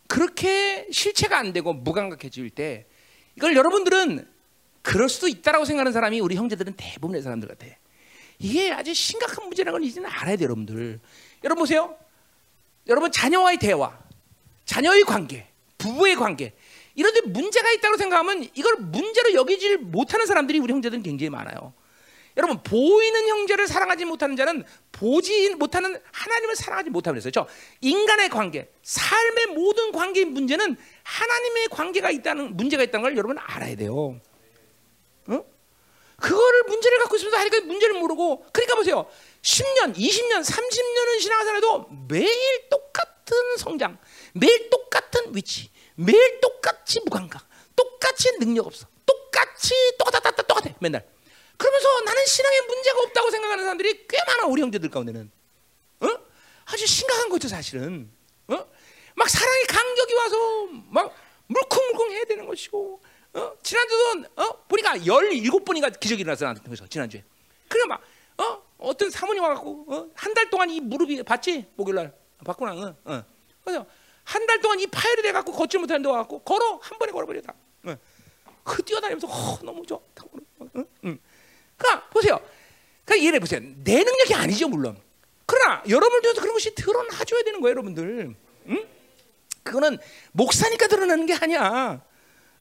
그렇게 0.06 0.86
실체가 0.90 1.38
안 1.38 1.52
되고 1.52 1.72
무감각해질 1.72 2.50
때 2.50 2.86
이걸 3.36 3.56
여러분들은 3.56 4.28
그럴 4.82 5.08
수도 5.08 5.28
있다라고 5.28 5.64
생각하는 5.64 5.92
사람이 5.92 6.20
우리 6.20 6.36
형제들은 6.36 6.74
대부분의 6.76 7.22
사람들 7.22 7.48
같아. 7.48 7.66
이게 8.38 8.72
아주 8.72 8.92
심각한 8.92 9.46
문제라는 9.46 9.80
걸 9.80 9.88
이제는 9.88 10.10
알아야 10.10 10.36
돼요, 10.36 10.46
여러분들. 10.46 11.00
여러분 11.42 11.62
보세요. 11.62 11.96
여러분 12.86 13.10
자녀와의 13.10 13.58
대화, 13.58 13.98
자녀의 14.66 15.04
관계, 15.04 15.48
부부의 15.78 16.16
관계 16.16 16.54
이런데 16.94 17.20
문제가 17.22 17.70
있다고 17.72 17.96
생각하면 17.96 18.48
이걸 18.54 18.76
문제로 18.76 19.34
여기질 19.34 19.78
못하는 19.78 20.26
사람들이 20.26 20.58
우리 20.58 20.72
형제들은 20.72 21.02
굉장히 21.02 21.30
많아요. 21.30 21.74
여러분 22.36 22.60
보이는 22.62 23.28
형제를 23.28 23.68
사랑하지 23.68 24.04
못하는 24.06 24.36
자는 24.36 24.64
보지 24.90 25.54
못하는 25.54 26.00
하나님을 26.12 26.56
사랑하지 26.56 26.90
못하고 26.90 27.14
그랬어요. 27.14 27.30
저 27.30 27.46
인간의 27.80 28.28
관계, 28.28 28.68
삶의 28.82 29.46
모든 29.54 29.92
관계의 29.92 30.26
문제는 30.26 30.76
하나님의 31.04 31.68
관계가 31.68 32.10
있다는 32.10 32.56
문제가 32.56 32.82
있다는 32.82 33.02
걸 33.02 33.16
여러분 33.16 33.38
알아야 33.38 33.76
돼요. 33.76 34.20
어? 35.28 35.44
그거를 36.16 36.62
문제를 36.64 36.98
갖고 36.98 37.16
있으면서 37.16 37.38
하니까 37.38 37.60
문제를 37.60 38.00
모르고 38.00 38.46
그러니까 38.52 38.76
보세요. 38.76 39.06
10년, 39.42 39.94
20년, 39.96 40.44
30년은 40.44 41.20
신앙생활해도 41.20 41.88
매일 42.08 42.30
똑같은 42.68 43.36
성장, 43.58 43.98
매일 44.32 44.70
똑같은 44.70 45.36
위치, 45.36 45.70
매일 45.96 46.40
똑같이 46.40 47.00
무감각, 47.04 47.46
똑같이 47.76 48.36
능력 48.38 48.66
없어, 48.66 48.86
똑같이 49.06 49.74
똑같다, 49.98 50.30
똑같아, 50.30 50.70
맨날. 50.80 51.06
그러면서 51.56 52.00
나는 52.00 52.26
신앙에 52.26 52.60
문제가 52.62 53.00
없다고 53.02 53.30
생각하는 53.30 53.64
사람들이 53.64 54.06
꽤 54.08 54.18
많아 54.26 54.46
우리 54.46 54.60
형제들 54.62 54.90
가운데는. 54.90 55.30
어? 56.00 56.08
아주 56.66 56.86
심각한 56.86 57.28
거죠 57.28 57.46
사실은. 57.48 58.10
어? 58.48 58.66
막 59.14 59.28
사랑의 59.30 59.64
간격이 59.66 60.14
와서 60.14 60.36
막 60.90 61.14
물컹물컹 61.46 62.10
해야 62.10 62.24
되는 62.24 62.46
것이고. 62.46 63.00
어? 63.34 63.52
지난주도 63.62 64.24
어? 64.36 64.64
보니까 64.68 64.96
17번인가 64.96 65.98
기적이 66.00 66.22
일어났어 66.22 66.44
나한테 66.44 66.62
지난주에. 66.88 67.24
그래 67.68 67.84
막 67.86 68.02
어? 68.38 68.62
어떤 68.78 69.10
사모님 69.10 69.42
와갖고 69.42 69.86
어? 69.88 70.10
한 70.14 70.34
달 70.34 70.50
동안 70.50 70.68
이 70.70 70.80
무릎이 70.80 71.22
봤지? 71.22 71.66
목요일날 71.76 72.12
봤구나. 72.44 72.72
어? 72.72 72.96
어. 73.04 73.24
그래서 73.64 73.86
한 74.24 74.46
달 74.46 74.60
동안 74.60 74.80
이 74.80 74.86
파열이 74.86 75.22
돼갖고 75.22 75.52
걷지 75.52 75.78
못하는 75.78 76.02
데 76.02 76.08
와갖고 76.08 76.40
걸어 76.40 76.78
한 76.82 76.98
번에 76.98 77.12
걸어버렸다. 77.12 77.54
어. 77.84 77.96
그 78.62 78.82
뛰어다니면서 78.82 79.26
어, 79.26 79.58
너무 79.62 79.84
좋다. 79.86 80.24
어? 80.24 80.84
응. 81.04 81.18
그러니까 81.76 82.08
보세요. 82.08 82.40
그러니까 83.04 83.22
이해해 83.22 83.38
보세요. 83.38 83.60
내 83.84 84.02
능력이 84.02 84.34
아니죠 84.34 84.68
물론. 84.68 84.98
그러나 85.46 85.82
여러분들도 85.88 86.40
그런 86.40 86.54
것이 86.54 86.74
드러나줘야 86.74 87.42
되는 87.42 87.60
거예요, 87.60 87.72
여러분들. 87.72 88.34
응? 88.68 88.88
그거는 89.62 89.98
목사니까 90.32 90.86
드러나는 90.88 91.26
게 91.26 91.34
아니야. 91.34 92.02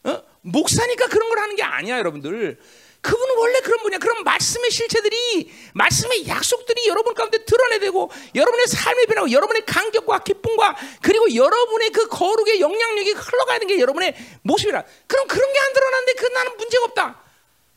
어? 0.04 0.24
목사니까 0.42 1.08
그런 1.08 1.30
걸 1.30 1.40
하는 1.40 1.56
게 1.56 1.64
아니야, 1.64 1.98
여러분들. 1.98 2.60
그분은 3.04 3.38
원래 3.38 3.60
그런 3.60 3.82
분이야. 3.84 4.00
그런 4.00 4.24
말씀의 4.24 4.72
실체들이, 4.72 5.52
말씀의 5.74 6.26
약속들이 6.28 6.88
여러분 6.88 7.14
가운데 7.14 7.44
드러내야 7.44 7.80
되고, 7.80 8.10
여러분의 8.34 8.66
삶이 8.68 9.06
변하고, 9.08 9.30
여러분의 9.30 9.66
간격과 9.66 10.24
기쁨과, 10.24 10.76
그리고 11.02 11.36
여러분의 11.36 11.90
그 11.92 12.08
거룩의 12.08 12.62
영향력이 12.62 13.12
흘러가야 13.12 13.60
되는 13.60 13.76
게 13.76 13.82
여러분의 13.82 14.16
모습이라. 14.44 14.84
그럼 15.06 15.28
그런 15.28 15.54
게 15.54 15.60
안 15.60 15.74
드러나는데, 15.74 16.14
그 16.14 16.26
나는 16.28 16.58
문제가 16.58 16.86
없다. 16.86 17.24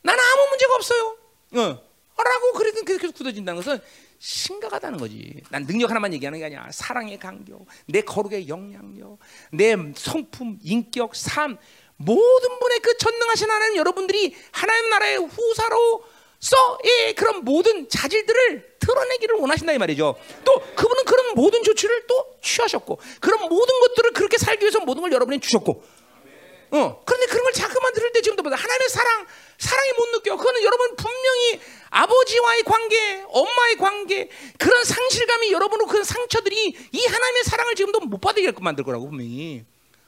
나는 0.03 0.23
아무 0.23 0.49
문제가 0.49 0.75
없어요. 0.77 1.17
어. 1.57 1.87
라고 2.25 2.53
그래도 2.53 2.83
계속 2.83 3.13
굳어진다는 3.15 3.63
것은 3.63 3.81
심각하다는 4.19 4.99
거지. 4.99 5.43
난 5.51 5.67
능력 5.67 5.91
하나만 5.91 6.15
얘기하는 6.15 6.39
게 6.39 6.47
아니야. 6.47 6.69
사랑의 6.73 7.19
강경, 7.19 7.67
내 7.87 8.01
거룩의 8.01 8.49
영향력, 8.49 9.19
내 9.53 9.77
성품, 9.95 10.59
인격, 10.63 11.15
삶 11.15 11.59
모든 11.97 12.59
분의 12.59 12.81
그 12.81 12.97
전능하신 12.99 13.51
하나님 13.51 13.77
여러분들이 13.77 14.37
하나님 14.53 14.91
나라의 14.91 15.17
후사로서 15.17 16.79
의 16.85 17.15
그런 17.15 17.45
모든 17.45 17.89
자질들을 17.89 18.77
드러내기를 18.79 19.37
원하신다 19.37 19.73
이 19.73 19.79
말이죠. 19.79 20.15
또 20.45 20.61
그분은 20.77 21.05
그런 21.05 21.35
모든 21.35 21.63
조치를 21.63 22.07
또 22.07 22.39
취하셨고 22.43 22.99
그런 23.21 23.49
모든 23.49 23.81
것들을 23.81 24.13
그렇게 24.13 24.39
살기 24.39 24.63
위해서 24.63 24.81
모든 24.81 25.03
걸 25.03 25.13
여러분이 25.13 25.41
주셨고 25.41 25.83
어, 26.71 27.03
그런데 27.05 27.27
그런 27.27 27.45
걸 27.45 27.53
자꾸만 27.53 27.93
들을 27.93 28.13
때 28.13 28.21
지금도 28.21 28.43
보다 28.43 28.57
하나님의 28.57 28.89
사랑, 28.89 29.27
사랑이 29.59 29.93
못 29.93 30.11
느껴. 30.11 30.37
그거는 30.37 30.63
여러분 30.63 30.97
분명히 30.97 31.61
아버지와의 31.91 32.63
관계, 32.65 33.25
엄마의 33.29 33.77
관계, 33.79 34.29
그런 34.59 34.85
상실감이 34.85 35.53
여러분의 35.53 35.87
그 35.89 36.03
상처들이 36.03 36.77
이 36.93 37.07
하나님의 37.07 37.45
사랑을 37.45 37.75
지금도 37.77 38.01
못 38.01 38.21
받게 38.21 38.53
만들 38.61 38.85
거라고 38.85 39.09
분명히. 39.09 39.65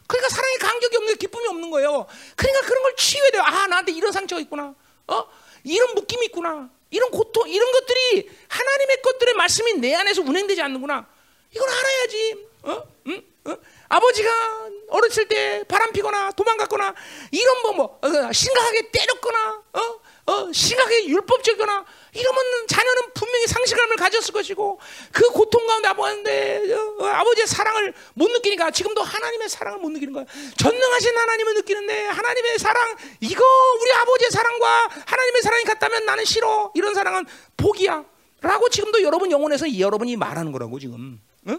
그러니까 0.09 0.29
사랑의 0.31 0.59
간격이 0.59 0.97
없는 0.97 1.17
기쁨이 1.17 1.47
없는 1.49 1.71
거예요. 1.71 2.07
그러니까 2.35 2.67
그런 2.67 2.83
걸 2.83 2.97
치유해야 2.97 3.31
돼요. 3.31 3.43
아, 3.45 3.67
나한테 3.69 3.93
이런 3.93 4.11
상처가 4.11 4.41
있구나. 4.41 4.75
어? 5.07 5.25
이런 5.63 5.95
묶임이 5.95 6.27
있구나. 6.27 6.71
이런 6.91 7.11
고통, 7.11 7.47
이런 7.49 7.71
것들이 7.71 8.31
하나님의 8.49 9.03
것들의 9.03 9.35
말씀이 9.35 9.75
내 9.75 9.95
안에서 9.95 10.23
운행되지 10.23 10.63
않는구나. 10.63 11.07
이걸 11.55 11.69
알아야지. 11.69 12.47
어? 12.63 12.83
응? 13.09 13.23
어? 13.45 13.57
아버지가 13.89 14.31
어렸을 14.89 15.29
때 15.29 15.63
바람 15.69 15.93
피거나 15.93 16.33
도망갔거나 16.33 16.95
이런 17.31 17.63
뭐, 17.63 17.73
뭐 17.73 17.99
어, 18.03 18.33
심각하게 18.33 18.91
때렸거나 18.91 19.63
어? 19.75 20.01
어, 20.29 20.53
심하게 20.53 21.07
율법적이거나 21.07 21.85
이러면 22.12 22.43
자녀는 22.68 23.03
분명히 23.14 23.47
상실감을 23.47 23.97
가졌을 23.97 24.35
것이고 24.35 24.79
그 25.11 25.26
고통 25.31 25.66
가운데 25.66 25.89
아버지인데 25.89 26.74
어, 26.74 27.05
아버지의 27.07 27.47
사랑을 27.47 27.95
못 28.12 28.31
느끼니까 28.31 28.70
지금도 28.70 29.01
하나님의 29.03 29.49
사랑을 29.49 29.79
못 29.79 29.89
느끼는 29.91 30.12
거야. 30.12 30.26
전능하신 30.59 31.16
하나님을 31.16 31.55
느끼는데 31.55 32.07
하나님의 32.09 32.59
사랑 32.59 32.97
이거 33.20 33.43
우리 33.81 33.93
아버지의 33.93 34.31
사랑과 34.31 34.89
하나님의 35.07 35.43
사랑이 35.43 35.64
같다면 35.64 36.05
나는 36.05 36.26
싫어. 36.26 36.72
이런 36.74 36.93
사랑은 36.93 37.24
복이야. 37.57 38.05
라고 38.43 38.68
지금도 38.68 39.03
여러분 39.03 39.31
영혼에서 39.31 39.79
여러분이 39.79 40.16
말하는 40.16 40.53
거라고 40.53 40.79
지금. 40.79 41.20
응? 41.49 41.59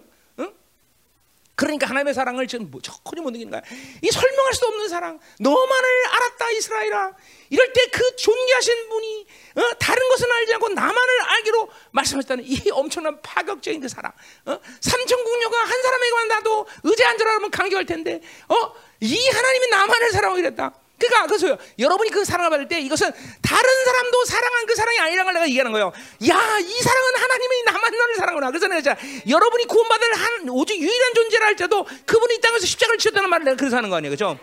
응? 1.60 1.68
그러니까 1.68 1.88
하나님의 1.88 2.14
사랑을 2.14 2.48
지금 2.48 2.72
뭐 2.72 2.82
전혀 2.82 3.22
못 3.22 3.32
느끼는 3.32 3.52
거야. 3.52 3.62
이 4.02 4.08
설명할 4.10 4.54
수 4.54 4.66
없는 4.66 4.88
사랑. 4.88 5.20
너만을 5.40 5.90
알았다 6.08 6.50
이스라엘아. 6.52 7.14
이럴 7.50 7.74
때 7.74 7.80
그 7.92 8.16
존귀하신 8.16 8.90
분이 8.90 9.28
어? 9.56 9.62
다른 9.80 10.08
것은 10.10 10.32
알지 10.32 10.54
않고 10.54 10.70
나만을 10.70 11.22
알기로 11.22 11.70
말씀하셨다는 11.92 12.44
이 12.46 12.70
엄청난 12.72 13.22
파격적인 13.22 13.82
그 13.82 13.90
사랑. 13.90 14.12
어? 14.46 14.60
삼천국녀가 14.82 15.58
한 15.60 15.82
사람에게만 15.82 16.28
나도 16.30 16.68
의제 16.84 17.04
앉으라 17.04 17.34
하면 17.36 17.52
감격할 17.52 17.86
텐데, 17.86 18.22
어? 18.48 18.74
이 19.02 19.28
하나님이 19.28 19.68
나만을 19.68 20.12
사랑하고 20.12 20.40
이랬다. 20.40 20.74
그러니까 21.00 21.28
그래서 21.28 21.58
여러분이 21.80 22.10
그 22.10 22.26
사랑을 22.26 22.50
받을 22.50 22.68
때 22.68 22.80
이것은 22.82 23.10
다른 23.42 23.86
사람도 23.86 24.26
사랑한 24.26 24.66
그 24.66 24.76
사랑이 24.76 25.00
아니라는 25.00 25.24
걸 25.24 25.34
내가 25.34 25.48
얘기하는 25.48 25.72
거예요. 25.72 25.88
야, 26.28 26.60
이 26.60 26.82
사랑은 26.82 27.16
하나님이 27.16 27.64
나만 27.66 27.92
너를 27.92 28.16
사랑하구나. 28.16 28.52
그래서 28.52 28.68
내가 28.68 28.98
여러분이 29.28 29.66
구원받을 29.66 30.14
한 30.14 30.50
오직 30.50 30.78
유일한 30.80 31.14
존재라 31.14 31.46
할때도 31.48 31.86
그분이 32.06 32.36
이 32.36 32.42
땅에서 32.42 32.66
십자가를 32.66 33.00
치렀다는 33.00 33.30
말을 33.30 33.46
내가 33.46 33.58
그래서 33.58 33.78
하는 33.78 33.90
거 33.90 33.96
아니에요. 33.96 34.12
그죠? 34.12 34.38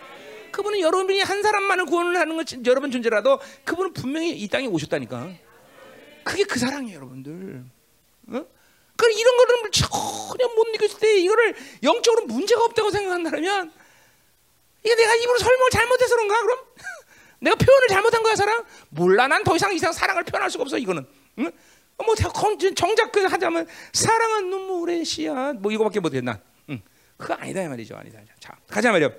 그분은 0.51 0.81
여러분이 0.81 1.21
한 1.21 1.43
사람만을 1.43 1.85
구원을 1.85 2.17
하는 2.19 2.37
것 2.37 2.47
여러분 2.65 2.91
존재라도 2.91 3.39
그분은 3.65 3.93
분명히 3.93 4.31
이 4.31 4.49
땅에 4.49 4.67
오셨다니까. 4.67 5.29
그게 6.25 6.45
그 6.45 6.59
사랑이에요, 6.59 6.97
여러분들. 6.97 7.65
어? 8.29 8.47
그 8.97 9.11
이런 9.13 9.37
거를 9.37 9.71
전혀 9.71 10.49
못 10.57 10.69
느꼈을 10.73 10.99
때 10.99 11.19
이거를 11.19 11.55
영적으로 11.83 12.25
문제가 12.25 12.65
없다고 12.65 12.91
생각한다면 12.91 13.71
이게 14.87 14.95
내가 14.95 15.15
입으로 15.17 15.39
설명을 15.39 15.71
잘못해서 15.71 16.15
그런가 16.15 16.43
그럼? 16.43 16.59
내가 17.41 17.57
표현을 17.57 17.89
잘못한 17.89 18.23
거야 18.23 18.37
사랑? 18.37 18.65
몰라 18.91 19.27
난 19.27 19.43
더 19.45 19.57
이상 19.57 19.75
이상 19.75 19.93
사랑을 19.93 20.23
표현할 20.25 20.51
수가 20.51 20.63
없어 20.63 20.79
이거는. 20.79 21.05
응? 21.41 21.53
뭐 22.05 22.15
정작 22.15 23.11
그 23.11 23.25
하자면 23.25 23.67
사랑은 23.93 24.51
눈물의 24.51 25.05
씨앗 25.05 25.57
뭐 25.57 25.73
이거밖에 25.73 26.01
난. 26.21 26.41
응. 26.71 26.81
그거 27.17 27.35
아니다 27.35 27.63
이 27.63 27.69
말이죠 27.69 27.97
아니다. 27.97 28.21
자 28.39 28.57
가자 28.69 28.93
말이요. 28.93 29.11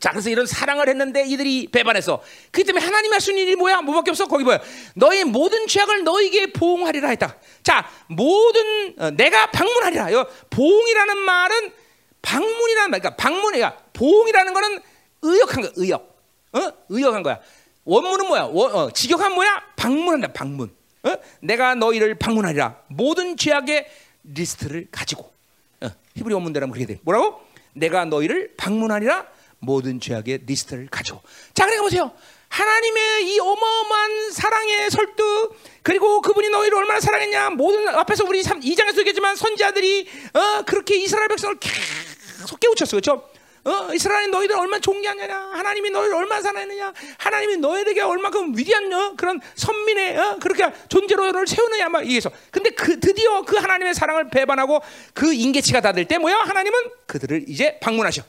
자, 0.00 0.10
그래서 0.10 0.28
이런 0.28 0.44
사랑을 0.44 0.86
했는데 0.88 1.24
이들이 1.24 1.68
배반했어. 1.72 2.22
그 2.50 2.62
때문에 2.62 2.84
하나님 2.84 3.14
하신 3.14 3.38
일이 3.38 3.56
뭐야? 3.56 3.80
뭐밖에 3.80 4.10
없어? 4.10 4.26
거기 4.26 4.44
뭐야? 4.44 4.60
너의 4.96 5.24
모든 5.24 5.66
죄악을 5.66 6.04
너에게 6.04 6.52
보응하리라 6.52 7.08
했다. 7.08 7.38
자, 7.62 7.88
모든 8.08 8.94
어, 8.98 9.10
내가 9.12 9.46
방문하리라. 9.50 10.10
이 10.10 10.24
보응이라는 10.50 11.16
말은 11.16 11.72
방문이라는 12.20 12.90
말, 12.90 13.00
그러니까 13.00 13.16
방문이야. 13.16 13.83
보응이라는 13.94 14.52
거는 14.52 14.80
의역한 15.22 15.62
거, 15.62 15.70
의역. 15.76 16.14
어? 16.52 16.72
의역한 16.90 17.22
거야. 17.22 17.40
원문은 17.84 18.28
뭐야? 18.28 18.42
원, 18.52 18.74
어, 18.74 18.90
직역한 18.90 19.32
뭐야? 19.32 19.62
방문한다. 19.76 20.32
방문. 20.32 20.74
어? 21.02 21.16
내가 21.40 21.74
너희를 21.74 22.16
방문하리라. 22.16 22.76
모든 22.88 23.36
죄악의 23.36 23.86
리스트를 24.24 24.88
가지고. 24.90 25.32
어, 25.80 25.88
히브리 26.16 26.34
원문대로 26.34 26.66
그렇게 26.68 26.86
돼. 26.86 27.00
뭐라고? 27.02 27.40
내가 27.74 28.04
너희를 28.04 28.54
방문하리라. 28.56 29.26
모든 29.58 30.00
죄악의 30.00 30.42
리스트를 30.46 30.88
가지고. 30.90 31.22
자, 31.54 31.64
그러니까 31.64 31.82
보세요. 31.84 32.12
하나님의 32.48 33.32
이 33.34 33.40
어마어마한 33.40 34.30
사랑의 34.30 34.90
설득 34.90 35.58
그리고 35.82 36.20
그분이 36.20 36.50
너희를 36.50 36.78
얼마나 36.78 37.00
사랑했냐 37.00 37.50
모든 37.50 37.88
앞에서 37.88 38.24
우리 38.24 38.42
2장에서 38.42 38.98
얘기했지만 38.98 39.34
선지자들이 39.34 40.08
어, 40.34 40.62
그렇게 40.62 40.96
이스라엘 40.96 41.26
백성을 41.26 41.56
계속 41.58 42.60
깨우쳤어 42.60 42.92
그렇죠? 42.92 43.28
어, 43.64 43.94
이스라엘 43.94 44.30
너희들 44.30 44.56
얼마나 44.56 44.78
존귀하냐? 44.80 45.50
하나님이 45.52 45.90
너희를 45.90 46.14
얼마나 46.16 46.42
사랑했느냐? 46.42 46.92
하나님이 47.18 47.56
너희에게 47.56 48.02
얼마큼 48.02 48.56
위대한 48.56 48.92
어, 48.92 49.14
그런 49.16 49.40
선민의 49.54 50.18
어, 50.18 50.36
그렇게 50.40 50.70
존재로 50.88 51.32
를 51.32 51.46
세우느냐? 51.46 51.88
막 51.88 52.06
이게서. 52.06 52.30
근데 52.50 52.70
그 52.70 53.00
드디어 53.00 53.42
그 53.42 53.56
하나님의 53.56 53.94
사랑을 53.94 54.28
배반하고 54.28 54.80
그 55.14 55.32
인계치가 55.32 55.80
다될때 55.80 56.18
뭐야? 56.18 56.36
하나님은 56.40 56.78
그들을 57.06 57.44
이제 57.48 57.78
방문하셔. 57.80 58.22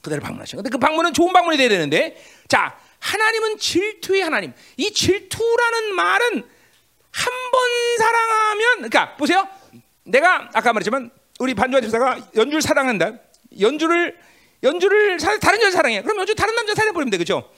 그대로 0.00 0.22
방문하신 0.22 0.56
근데 0.58 0.70
그 0.70 0.78
방문은 0.78 1.12
좋은 1.12 1.32
방문이 1.32 1.56
돼야 1.58 1.68
되는데. 1.68 2.16
자 2.48 2.78
하나님은 3.00 3.58
질투의 3.58 4.22
하나님. 4.22 4.52
이 4.76 4.92
질투라는 4.92 5.94
말은 5.94 6.48
한 7.12 7.32
번 7.50 7.60
사랑하면 7.98 8.74
그러니까 8.76 9.16
보세요. 9.16 9.48
내가 10.04 10.50
아까 10.52 10.72
말했지만 10.72 11.10
우리 11.38 11.54
반주환 11.54 11.82
집사가 11.82 12.18
연주를 12.36 12.60
사랑한다. 12.62 13.12
연주를 13.60 14.18
연주를 14.62 15.20
사, 15.20 15.38
다른 15.38 15.60
여자 15.60 15.72
사랑해. 15.72 16.02
그럼 16.02 16.18
연주 16.18 16.34
다른 16.34 16.54
남자 16.54 16.74
사랑해버리면 16.74 17.10
돼, 17.10 17.18
그죠? 17.18 17.50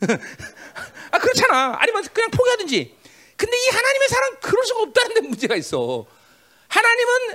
아 1.12 1.18
그렇잖아. 1.18 1.76
아니면 1.80 2.04
그냥 2.12 2.30
포기하든지. 2.30 2.96
근데 3.36 3.56
이 3.56 3.68
하나님의 3.68 4.08
사랑 4.08 4.36
그럴 4.40 4.64
수가 4.64 4.80
없다는 4.82 5.14
데 5.14 5.20
문제가 5.22 5.56
있어. 5.56 6.06
하나님은 6.68 7.32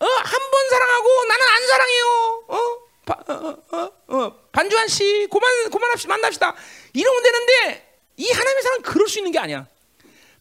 어, 0.00 0.06
한 0.06 0.40
번 0.50 0.68
사랑하고 0.70 1.24
나는 1.28 1.46
안 1.46 1.66
사랑해요. 1.66 2.44
어? 2.48 2.58
바, 3.04 3.14
어, 3.28 3.56
어, 3.72 3.92
어, 4.08 4.36
반주한 4.52 4.88
씨, 4.88 5.26
고만 5.30 5.70
고만합시 5.70 6.08
만납시다. 6.08 6.54
이러면 6.92 7.22
되는데 7.22 7.98
이 8.16 8.30
하나님의 8.30 8.62
사람 8.62 8.82
그럴 8.82 9.08
수 9.08 9.18
있는 9.18 9.32
게 9.32 9.38
아니야. 9.38 9.66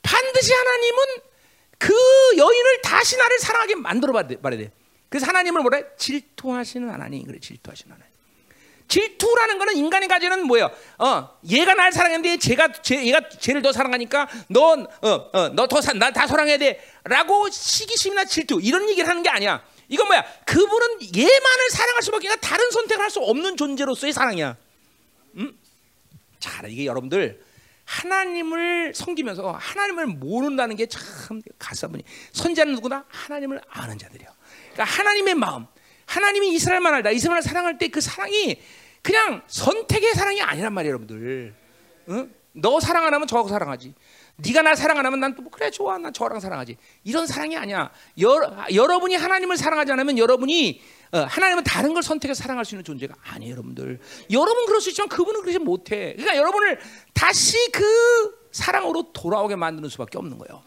반드시 0.01 0.53
하나님은 0.53 0.97
그 1.77 1.93
여인을 2.37 2.81
다시 2.81 3.17
나를 3.17 3.39
사랑하게 3.39 3.75
만들어 3.75 4.13
봐야 4.13 4.27
돼. 4.27 4.37
그래서 5.11 5.25
하나님을 5.27 5.61
뭐래? 5.61 5.83
질투하시는 5.97 6.89
하나님. 6.89 7.25
그래, 7.25 7.37
질투하시는 7.37 7.91
하나님. 7.93 8.09
질투라는 8.87 9.57
거는 9.57 9.75
인간이 9.75 10.07
가지는 10.07 10.47
뭐예요? 10.47 10.71
어, 10.99 11.37
얘가 11.49 11.73
날 11.73 11.91
사랑했는데 11.91 12.37
제가 12.37 12.71
제, 12.81 13.05
얘가 13.05 13.27
쟤를 13.27 13.61
더 13.61 13.73
사랑하니까 13.73 14.29
넌 14.47 14.87
어, 15.01 15.09
어, 15.33 15.49
너더나다 15.49 16.27
사랑해야 16.27 16.57
돼라고 16.57 17.49
시기심이나 17.49 18.23
질투 18.23 18.61
이런 18.63 18.87
얘기를 18.89 19.09
하는 19.09 19.21
게 19.21 19.29
아니야. 19.29 19.61
이건 19.89 20.07
뭐야? 20.07 20.23
그분은 20.45 21.01
얘만을 21.13 21.69
사랑할 21.71 22.01
수밖에 22.03 22.29
아니라 22.29 22.39
다른 22.39 22.71
선택을 22.71 23.03
할 23.03 23.09
수 23.11 23.19
없는 23.19 23.57
존재로서의 23.57 24.13
사랑이야. 24.13 24.55
음? 25.35 25.57
자, 26.39 26.61
이게 26.65 26.85
여러분들 26.85 27.43
하나님을 27.83 28.93
섬기면서 28.95 29.51
하나님을 29.51 30.05
모른다는 30.07 30.77
게 30.77 30.85
참 30.87 31.41
가슴이 31.59 32.01
선자는 32.31 32.75
누구나 32.75 33.03
하나님을 33.09 33.59
아는 33.69 33.97
자들이요. 33.97 34.29
그러니까 34.73 34.83
하나님의 34.83 35.35
마음, 35.35 35.65
하나님이 36.05 36.53
이스라엘만 36.53 36.93
알다. 36.95 37.11
이스라엘을 37.11 37.41
사랑할 37.41 37.77
때 37.77 37.87
그 37.89 38.01
사랑이 38.01 38.59
그냥 39.01 39.41
선택의 39.47 40.13
사랑이 40.13 40.41
아니란 40.41 40.73
말이에요, 40.73 40.91
여러분들. 40.91 41.53
응? 42.09 42.33
너 42.53 42.79
사랑 42.79 43.05
안 43.05 43.13
하면 43.13 43.27
저하고 43.27 43.47
사랑하지. 43.49 43.93
네가 44.37 44.61
날 44.61 44.75
사랑 44.75 44.97
안 44.97 45.05
하면 45.05 45.19
난 45.19 45.35
또 45.35 45.41
뭐 45.43 45.51
그래 45.51 45.69
좋아 45.69 45.97
난 45.99 46.11
저랑 46.13 46.39
사랑하지 46.39 46.77
이런 47.03 47.27
사랑이 47.27 47.57
아니야 47.57 47.91
여, 48.21 48.65
여러 48.73 48.99
분이 48.99 49.13
하나님을 49.15 49.55
사랑하지 49.55 49.91
않으면 49.91 50.17
여러분이 50.17 50.81
어, 51.11 51.17
하나님은 51.19 51.63
다른 51.63 51.93
걸 51.93 52.01
선택해서 52.01 52.41
사랑할 52.41 52.65
수 52.65 52.73
있는 52.73 52.83
존재가 52.83 53.13
아니에요 53.21 53.51
여러분들 53.51 53.99
여러분 54.31 54.65
그럴 54.65 54.81
수 54.81 54.89
있지만 54.89 55.09
그분은 55.09 55.41
그러지 55.41 55.59
못해 55.59 56.13
그러니까 56.17 56.37
여러분을 56.37 56.79
다시 57.13 57.57
그 57.71 58.47
사랑으로 58.51 59.11
돌아오게 59.13 59.55
만드는 59.57 59.89
수밖에 59.89 60.17
없는 60.17 60.39
거예요 60.39 60.63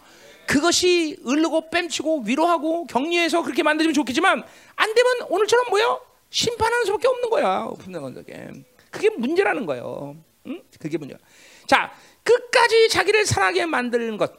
그것이 0.47 1.19
을르고 1.27 1.71
뺨치고 1.71 2.23
위로하고 2.25 2.87
격려해서 2.87 3.43
그렇게 3.43 3.63
만들면 3.63 3.95
좋겠지만 3.95 4.43
안 4.77 4.95
되면 4.95 5.13
오늘처럼 5.29 5.67
뭐요 5.71 6.01
심판하는 6.31 6.85
수밖에 6.87 7.09
없는 7.09 7.31
거야 7.31 7.65
그게 8.91 9.11
문제라는 9.11 9.67
거예요 9.67 10.17
응? 10.47 10.63
그게 10.79 10.99
문제야 10.99 11.19
자 11.67 11.93
끝까지 12.25 12.89
자기를 12.89 13.27
사랑하게 13.27 13.67
만드는 13.67 14.17
것. 14.17 14.33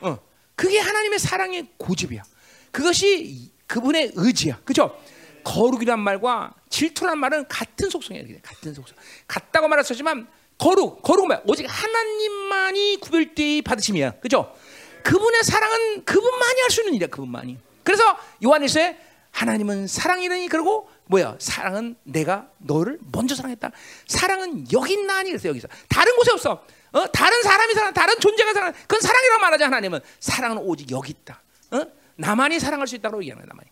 어. 0.00 0.18
그게 0.54 0.78
하나님의 0.78 1.18
사랑의 1.18 1.68
고집이야. 1.76 2.22
그것이 2.70 3.52
그분의 3.66 4.12
의지야. 4.14 4.60
그죠? 4.64 4.96
거룩이란 5.44 5.98
말과 5.98 6.54
질투란 6.70 7.18
말은 7.18 7.48
같은 7.48 7.90
속성이야. 7.90 8.24
같은 8.42 8.72
속성. 8.72 8.96
같다고 9.26 9.68
말했었지만 9.68 10.28
거룩, 10.56 11.02
거룩은 11.02 11.26
뭐야? 11.26 11.42
오직 11.46 11.66
하나님만이 11.66 12.98
구별되이 13.00 13.62
받으심이야. 13.62 14.20
그죠? 14.20 14.54
그분의 15.02 15.42
사랑은 15.44 16.04
그분만이 16.04 16.60
할 16.60 16.70
수 16.70 16.80
있는 16.82 16.94
일이야. 16.94 17.08
그분만이. 17.08 17.58
그래서 17.82 18.02
요한일서에 18.44 18.98
하나님은 19.30 19.86
사랑이니 19.86 20.48
그리고 20.48 20.88
뭐야? 21.06 21.36
사랑은 21.38 21.96
내가 22.04 22.48
너를 22.58 22.98
먼저 23.12 23.34
사랑했다. 23.34 23.70
사랑은 24.06 24.66
여기 24.72 24.92
있나니 24.94 25.30
그래서 25.30 25.48
여기서 25.48 25.68
다른 25.88 26.14
곳에 26.16 26.30
없어. 26.32 26.64
어? 26.92 27.06
다른 27.10 27.42
사람이 27.42 27.72
사랑, 27.74 27.92
다른 27.94 28.20
존재가 28.20 28.52
사랑, 28.52 28.72
그건 28.82 29.00
사랑이라고 29.00 29.40
말하지 29.40 29.64
하나님은 29.64 30.00
사랑은 30.20 30.58
오직 30.58 30.90
여기 30.90 31.10
있다. 31.12 31.40
어? 31.70 31.82
나만이 32.16 32.60
사랑할 32.60 32.86
수 32.86 32.94
있다고 32.96 33.22
얘기하는 33.22 33.44
거야, 33.46 33.54
나만이. 33.54 33.70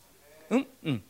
응? 0.53 0.67
응. 0.87 1.03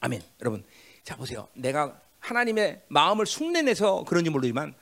아멘. 0.00 0.22
여러분, 0.40 0.64
자 1.04 1.14
보세요. 1.16 1.48
내가 1.54 1.96
하나님의 2.18 2.82
마음을 2.88 3.24
흉내내서 3.24 4.04
그런지 4.08 4.30
모르지만, 4.30 4.74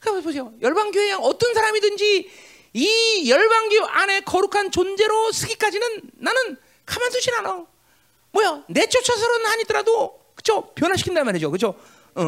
그 0.00 0.20
보세요. 0.20 0.52
열방 0.60 0.90
교회 0.90 1.12
어떤 1.12 1.54
사람이든지 1.54 2.30
이 2.72 3.28
열방교 3.30 3.84
안에 3.86 4.20
거룩한 4.20 4.70
존재로 4.70 5.32
쓰기까지는 5.32 6.02
나는 6.18 6.56
가만 6.86 7.10
두진 7.10 7.34
않아. 7.34 7.64
뭐야? 8.32 8.64
내쫓아서는 8.68 9.46
아니더라도 9.46 10.20
그죠? 10.34 10.70
변화시킨단 10.74 11.24
말이죠. 11.24 11.50
그죠? 11.50 11.74
어. 12.14 12.22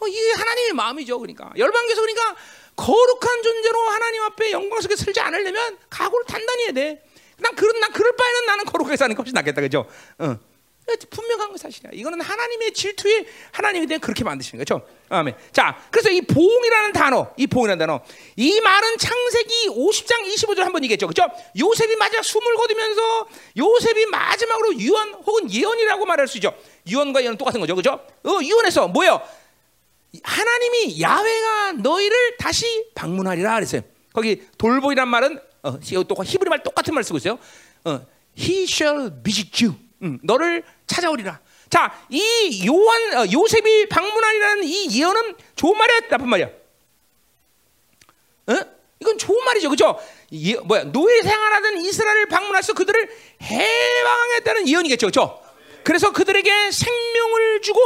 어, 0.00 0.06
이게 0.06 0.32
하나님의 0.32 0.72
마음이죠. 0.74 1.18
그러니까 1.18 1.50
열방교에서 1.56 2.00
그러니까 2.00 2.36
거룩한 2.76 3.42
존재로 3.42 3.80
하나님 3.88 4.22
앞에 4.22 4.52
영광 4.52 4.80
속에 4.80 4.94
설지 4.94 5.20
않으려면 5.20 5.78
각오를 5.90 6.24
단단히 6.26 6.64
해야 6.64 6.72
돼. 6.72 7.04
난 7.38 7.54
그런 7.54 7.80
난 7.80 7.92
그럴 7.92 8.14
바에는 8.16 8.46
나는 8.46 8.64
거룩하게 8.64 8.96
사는 8.96 9.14
것이 9.16 9.32
낫겠다. 9.32 9.60
그죠? 9.60 9.86
어. 10.18 10.36
분명한 11.10 11.50
거 11.52 11.56
사실이야. 11.58 11.90
이거는 11.92 12.20
하나님의 12.20 12.72
질투에 12.72 13.26
하나님이 13.52 13.86
대한 13.86 14.00
그렇게 14.00 14.24
만드시는 14.24 14.64
거죠. 14.64 14.86
아멘. 15.08 15.34
자, 15.52 15.78
그래서 15.90 16.10
이 16.10 16.20
보응이라는 16.20 16.92
단어, 16.92 17.32
이 17.36 17.46
보응이라는 17.46 17.78
단어, 17.78 18.00
이 18.36 18.60
말은 18.60 18.98
창세기 18.98 19.68
50장 19.68 20.34
25절 20.34 20.58
한번 20.60 20.82
얘기했죠. 20.84 21.06
그죠? 21.06 21.26
요셉이 21.58 21.96
마지막 21.96 22.22
숨을 22.22 22.54
거두면서 22.54 23.28
요셉이 23.56 24.06
마지막으로 24.06 24.78
유언 24.78 25.14
혹은 25.14 25.50
예언이라고 25.50 26.06
말할 26.06 26.28
수 26.28 26.38
있죠. 26.38 26.54
유언과 26.86 27.22
예언은 27.22 27.38
똑같은 27.38 27.60
거죠. 27.60 27.74
그죠? 27.74 28.00
어, 28.24 28.38
유언에서 28.42 28.88
뭐예요? 28.88 29.20
하나님이 30.22 31.00
야훼가 31.02 31.72
너희를 31.72 32.36
다시 32.38 32.86
방문하리라 32.94 33.54
그랬어요. 33.54 33.82
거기 34.12 34.42
돌보이란 34.56 35.08
말은 35.08 35.38
어, 35.62 35.78
또 35.80 36.24
히브리 36.24 36.48
말 36.48 36.62
똑같은 36.62 36.94
말 36.94 37.04
쓰고 37.04 37.18
있어요. 37.18 37.38
어, 37.84 38.06
he 38.38 38.62
shall 38.64 39.10
visit 39.22 39.64
you. 39.64 39.76
음, 40.02 40.18
너를 40.22 40.64
찾아오리라. 40.88 41.40
자, 41.70 42.02
이 42.08 42.66
요한 42.66 43.16
어, 43.16 43.26
요셉이 43.30 43.88
방문하리라는 43.88 44.64
이 44.64 44.98
예언은 44.98 45.36
좋은 45.54 45.76
말이야, 45.76 46.00
나쁜 46.08 46.28
말이야? 46.28 46.46
어? 48.48 48.78
이건 49.00 49.18
좋은 49.18 49.44
말이죠, 49.44 49.70
그죠? 49.70 50.00
예, 50.32 50.54
뭐야 50.56 50.84
노예 50.84 51.22
생활하던 51.22 51.78
이스라엘을 51.82 52.26
방문해서 52.26 52.72
그들을 52.72 53.08
해방하겠다는 53.42 54.66
예언이겠죠, 54.66 55.06
그죠? 55.06 55.40
그래서 55.84 56.12
그들에게 56.12 56.70
생명을 56.72 57.62
주고 57.62 57.80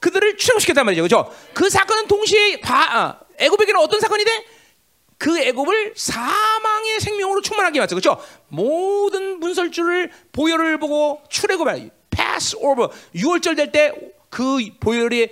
그들을 0.00 0.36
출애굽시켰단 0.36 0.84
말이죠, 0.84 1.02
그죠? 1.02 1.32
그 1.54 1.70
사건은 1.70 2.08
동시에 2.08 2.60
바, 2.60 3.20
어, 3.20 3.26
애굽에게는 3.38 3.80
어떤 3.80 4.00
사건이 4.00 4.24
돼? 4.24 4.46
그 5.18 5.38
애굽을 5.38 5.94
사망의 5.96 7.00
생명으로 7.00 7.40
충만하게 7.40 7.78
만들죠. 7.78 8.16
그렇죠? 8.16 8.26
모든 8.48 9.40
문설주를 9.40 10.10
보혈을 10.32 10.78
보고 10.78 11.22
출애굽을 11.30 11.90
패스 12.36 12.56
오버 12.56 12.90
6월절 13.14 13.56
될 13.56 13.72
때 13.72 13.92
그 14.28 14.58
보혈의 14.80 15.30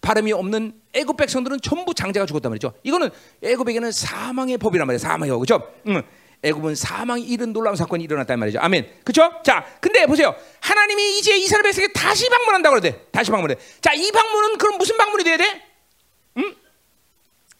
발음이 0.00 0.32
없는 0.32 0.72
애굽 0.94 1.16
백성들은 1.16 1.60
전부 1.62 1.92
장자가 1.92 2.24
죽었단 2.26 2.50
말이죠. 2.50 2.72
이거는 2.84 3.10
애굽에게는 3.42 3.92
사망의 3.92 4.56
법이란 4.56 4.86
말이에요. 4.86 4.98
사망의 4.98 5.30
법. 5.30 5.40
그렇죠? 5.40 5.68
응. 5.88 6.02
애굽은 6.42 6.74
사망이 6.74 7.22
이른 7.24 7.52
놀라운 7.52 7.76
사건이 7.76 8.04
일어났단 8.04 8.38
말이죠. 8.38 8.60
아멘. 8.60 8.88
그렇죠? 9.04 9.32
자, 9.42 9.66
근데 9.80 10.06
보세요. 10.06 10.34
하나님이 10.60 11.18
이제 11.18 11.36
이스라엘 11.36 11.64
백성에게 11.64 11.92
다시 11.92 12.28
방문한다고 12.30 12.78
그러대. 12.78 12.98
다시 13.10 13.30
방문해. 13.30 13.56
자, 13.80 13.92
이 13.94 14.10
방문은 14.12 14.58
그럼 14.58 14.78
무슨 14.78 14.96
방문이 14.96 15.24
돼야 15.24 15.36
돼? 15.36 15.65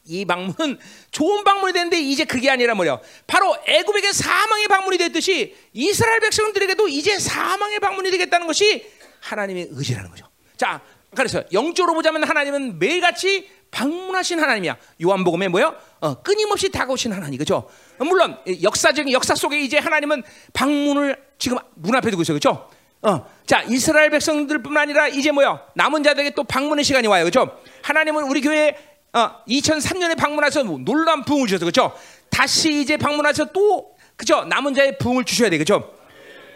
응? 0.09 0.15
이 0.15 0.25
방문은 0.25 0.79
좋은 1.11 1.45
방문이 1.45 1.73
되는데 1.73 2.01
이제 2.01 2.25
그게 2.25 2.51
아니라 2.51 2.75
뭐냐? 2.75 2.99
바로 3.27 3.57
애굽에게 3.67 4.13
사망의 4.13 4.69
방문이 4.69 4.99
됐듯이 4.99 5.55
이스라엘 5.73 6.21
백성들에게도 6.21 6.89
이제 6.89 7.19
사망의 7.19 7.81
방문이 7.81 8.11
되겠다는 8.11 8.47
것이 8.47 8.87
하나님의 9.21 9.69
의지라는 9.73 10.11
거죠. 10.11 10.27
자, 10.57 10.81
그래서 11.15 11.43
영적으로 11.53 11.95
보자면 11.95 12.25
하나님은 12.25 12.79
매일같이 12.79 13.49
방문하신 13.71 14.41
하나님이야. 14.41 14.77
요한복음에 15.03 15.49
뭐요? 15.49 15.75
어, 16.01 16.23
끊임없이 16.23 16.71
다가오신 16.71 17.13
하나님, 17.13 17.39
그죠? 17.39 17.69
물론 17.99 18.39
역사적인 18.63 19.13
역사 19.13 19.35
속에 19.35 19.61
이제 19.61 19.79
하나님은 19.79 20.23
방문을 20.53 21.17
지금 21.39 21.59
문 21.75 21.95
앞에 21.97 22.11
두고 22.11 22.23
있어요, 22.23 22.37
그죠? 22.37 22.71
어, 23.03 23.27
자 23.45 23.63
이스라엘 23.63 24.11
백성들뿐만 24.11 24.85
아니라 24.85 25.09
이제 25.09 25.31
뭐요? 25.31 25.61
남은 25.75 26.03
자들에게 26.03 26.31
또 26.31 26.45
방문의 26.45 26.85
시간이 26.85 27.07
와요, 27.09 27.25
그죠? 27.25 27.61
하나님은 27.83 28.25
우리 28.25 28.41
교회 28.41 28.77
어, 29.13 29.45
2003년에 29.47 30.17
방문해서 30.17 30.63
놀라운 30.63 31.25
부흥을 31.25 31.47
주셔서 31.47 31.65
그죠? 31.65 31.93
다시 32.31 32.81
이제 32.83 32.97
방문해서 32.97 33.47
또 33.53 33.95
그죠? 34.17 34.45
남은 34.45 34.75
자의 34.75 34.99
부흥을 34.99 35.25
주셔야 35.25 35.49
돼, 35.51 35.59
그죠? 35.59 35.95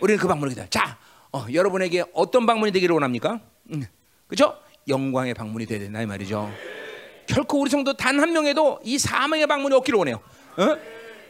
우리는 0.00 0.18
그 0.20 0.26
방문을 0.28 0.54
기다. 0.54 0.66
자, 0.68 0.98
어, 1.32 1.46
여러분에게 1.52 2.04
어떤 2.12 2.46
방문이 2.46 2.72
되기를 2.72 2.92
원합니까? 2.94 3.40
음, 3.72 3.84
그죠? 4.26 4.56
영광의 4.88 5.34
방문이 5.34 5.66
되야 5.66 5.78
된다 5.78 6.00
이 6.02 6.06
말이죠. 6.06 6.50
결코 7.26 7.60
우리 7.60 7.70
성도 7.70 7.92
단 7.96 8.18
한 8.18 8.32
명에도 8.32 8.80
이 8.82 8.98
사망의 8.98 9.46
방문이 9.46 9.74
없기를 9.76 9.96
원해요. 9.98 10.16
어? 10.56 10.78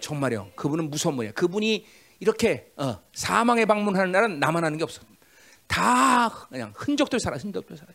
정말요. 0.01 0.51
그분은 0.57 0.89
무서운 0.91 1.17
분이야. 1.17 1.33
그분이 1.33 1.85
이렇게 2.21 2.73
어, 2.77 2.99
사망의 3.13 3.67
방문하는 3.67 4.11
날은 4.13 4.41
나만 4.41 4.65
하는 4.65 4.79
게 4.79 4.85
없어. 4.85 5.03
다 5.67 6.29
그냥 6.49 6.73
흔적들 6.75 7.21
살아, 7.21 7.37
흔적들 7.37 7.77
살아. 7.77 7.91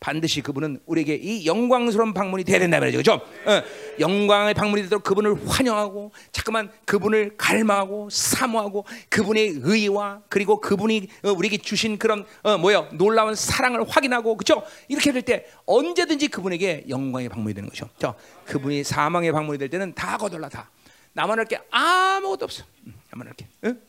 반드시 0.00 0.40
그분은 0.42 0.80
우리에게 0.86 1.16
이 1.16 1.44
영광스러운 1.46 2.14
방문이 2.14 2.44
되야 2.44 2.58
된다 2.58 2.78
말이죠. 2.78 2.98
그죠? 2.98 3.12
어, 3.14 3.62
영광의 3.98 4.54
방문이 4.54 4.82
되도록 4.82 5.02
그분을 5.02 5.48
환영하고 5.48 6.12
잠깐만 6.30 6.70
그분을 6.84 7.36
갈망하고 7.36 8.08
사모하고 8.10 8.84
그분의 9.08 9.60
의와 9.62 10.22
그리고 10.28 10.60
그분이 10.60 11.08
어, 11.24 11.30
우리에게 11.32 11.58
주신 11.58 11.98
그런 11.98 12.24
어, 12.42 12.56
뭐요? 12.58 12.88
놀라운 12.92 13.34
사랑을 13.34 13.88
확인하고 13.88 14.36
그죠? 14.36 14.62
이렇게 14.88 15.12
될 15.12 15.22
때 15.22 15.46
언제든지 15.66 16.28
그분에게 16.28 16.84
영광의 16.88 17.28
방문이 17.28 17.52
되는 17.54 17.68
거죠. 17.68 17.88
저 17.98 18.14
그분이 18.46 18.84
사망의 18.84 19.32
방문이 19.32 19.58
될 19.58 19.68
때는 19.68 19.94
다 19.94 20.16
거덜나 20.16 20.48
다. 20.48 20.70
할게 21.16 21.58
아무것도 21.70 22.44
없어. 22.44 22.62
음, 22.86 22.94
나만 23.10 23.26
할 23.26 23.34
게. 23.34 23.48
응? 23.64 23.80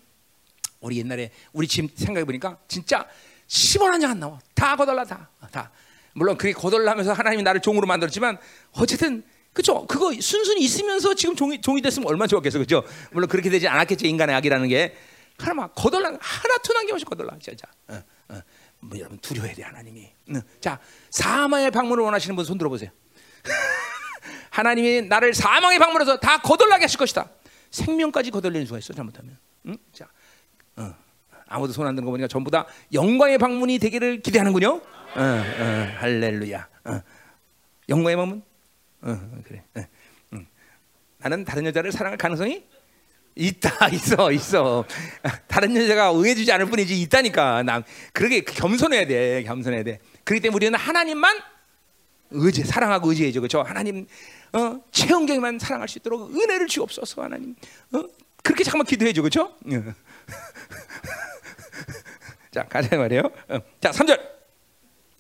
우리 0.82 0.98
옛날에 0.98 1.30
우리 1.54 1.68
지금 1.68 1.88
생각해 1.96 2.26
보니까 2.26 2.58
진짜 2.68 3.06
10원 3.48 3.92
한 3.92 4.02
장 4.02 4.12
안 4.12 4.20
나와. 4.20 4.40
다 4.56 4.76
거덜나 4.76 5.04
다. 5.06 5.30
다. 5.52 5.72
물론 6.14 6.38
그게 6.38 6.54
거덜나면서 6.54 7.14
하나님이 7.14 7.44
나를 7.44 7.62
종으로 7.62 7.88
만들었지만 7.88 8.38
어쨌든 8.74 9.24
그죠? 9.54 9.86
그거 9.88 10.12
순순히 10.20 10.62
있으면서 10.62 11.14
지금 11.16 11.36
종이 11.36 11.60
종이 11.62 11.82
됐으면 11.82 12.08
얼마나 12.08 12.28
좋았겠어, 12.28 12.60
그죠? 12.60 12.84
물론 13.12 13.28
그렇게 13.30 13.50
되지 13.50 13.68
않았겠죠, 13.68 14.06
인간의 14.08 14.36
악이라는 14.36 14.68
게. 14.68 14.96
하나 15.38 15.54
막 15.54 15.74
거덜나 15.76 16.10
하나 16.20 16.58
투난 16.64 16.86
게 16.86 16.92
없이 16.94 17.06
거덜나, 17.06 17.38
진짜. 17.42 17.66
어, 17.88 18.02
어. 18.30 18.42
뭐 18.82 18.98
여러분 19.00 19.18
두려워야 19.20 19.54
돼 19.54 19.64
하나님이. 19.64 20.12
어. 20.36 20.40
자 20.62 20.80
사망의 21.10 21.72
방문을 21.72 22.04
원하시는 22.04 22.36
분 22.36 22.46
손 22.46 22.58
들어보세요. 22.58 22.92
하나님이 24.52 25.04
나를 25.04 25.34
사망의 25.34 25.80
방문에서 25.80 26.18
다 26.20 26.38
거덜나게 26.40 26.84
하실 26.86 26.98
것이다. 26.98 27.30
생명까지 27.72 28.32
거덜리는 28.32 28.66
수가 28.66 28.80
있어 28.80 28.94
잘못하면. 28.94 29.38
응? 29.66 29.78
자, 29.94 30.08
어. 30.76 30.94
아무도 31.48 31.74
손 31.74 31.88
안 31.88 31.96
드는 31.96 32.06
거 32.06 32.12
보니까 32.12 32.28
전부 32.28 32.52
다 32.52 32.66
영광의 32.94 33.38
방문이 33.38 33.80
되기를 33.80 34.22
기대하는군요. 34.22 34.82
어, 35.16 35.22
어, 35.22 35.88
할렐루야. 35.98 36.68
어. 36.86 37.02
영광의 37.90 38.16
마음은 38.16 38.42
어, 39.02 39.42
그래. 39.46 39.64
어, 39.76 39.82
응. 40.34 40.46
나는 41.18 41.46
다른 41.46 41.66
여자를 41.66 41.92
사랑할 41.92 42.18
가능성이 42.18 42.64
있다, 43.36 43.88
있어, 43.94 44.32
있어. 44.32 44.86
다른 45.48 45.76
여자가 45.76 46.14
응해주지 46.14 46.52
않을 46.52 46.66
뿐이지 46.68 47.02
있다니까. 47.02 47.64
난 47.64 47.84
그렇게 48.14 48.42
겸손해야 48.42 49.08
돼, 49.08 49.44
겸손해야 49.44 49.84
돼. 49.84 50.00
그렇기 50.24 50.42
때문에 50.42 50.56
우리는 50.56 50.78
하나님만 50.78 51.40
의지, 52.32 52.64
사랑하고 52.64 53.10
의지해줘, 53.10 53.40
그렇죠? 53.40 53.62
하나님, 53.64 54.06
어, 54.54 54.80
최은경만 54.92 55.58
사랑할 55.60 55.88
수 55.88 55.98
있도록 56.00 56.30
은혜를 56.36 56.68
주옵소서, 56.68 57.24
하나님. 57.24 57.56
어, 57.94 58.04
그렇게 58.44 58.64
잠깐만 58.64 58.86
기도해줘, 58.86 59.22
그렇죠? 59.22 59.56
자, 62.52 62.64
가자 62.64 62.98
말이에요. 62.98 63.24
어. 63.48 63.60
자, 63.80 63.92
3절. 63.92 64.39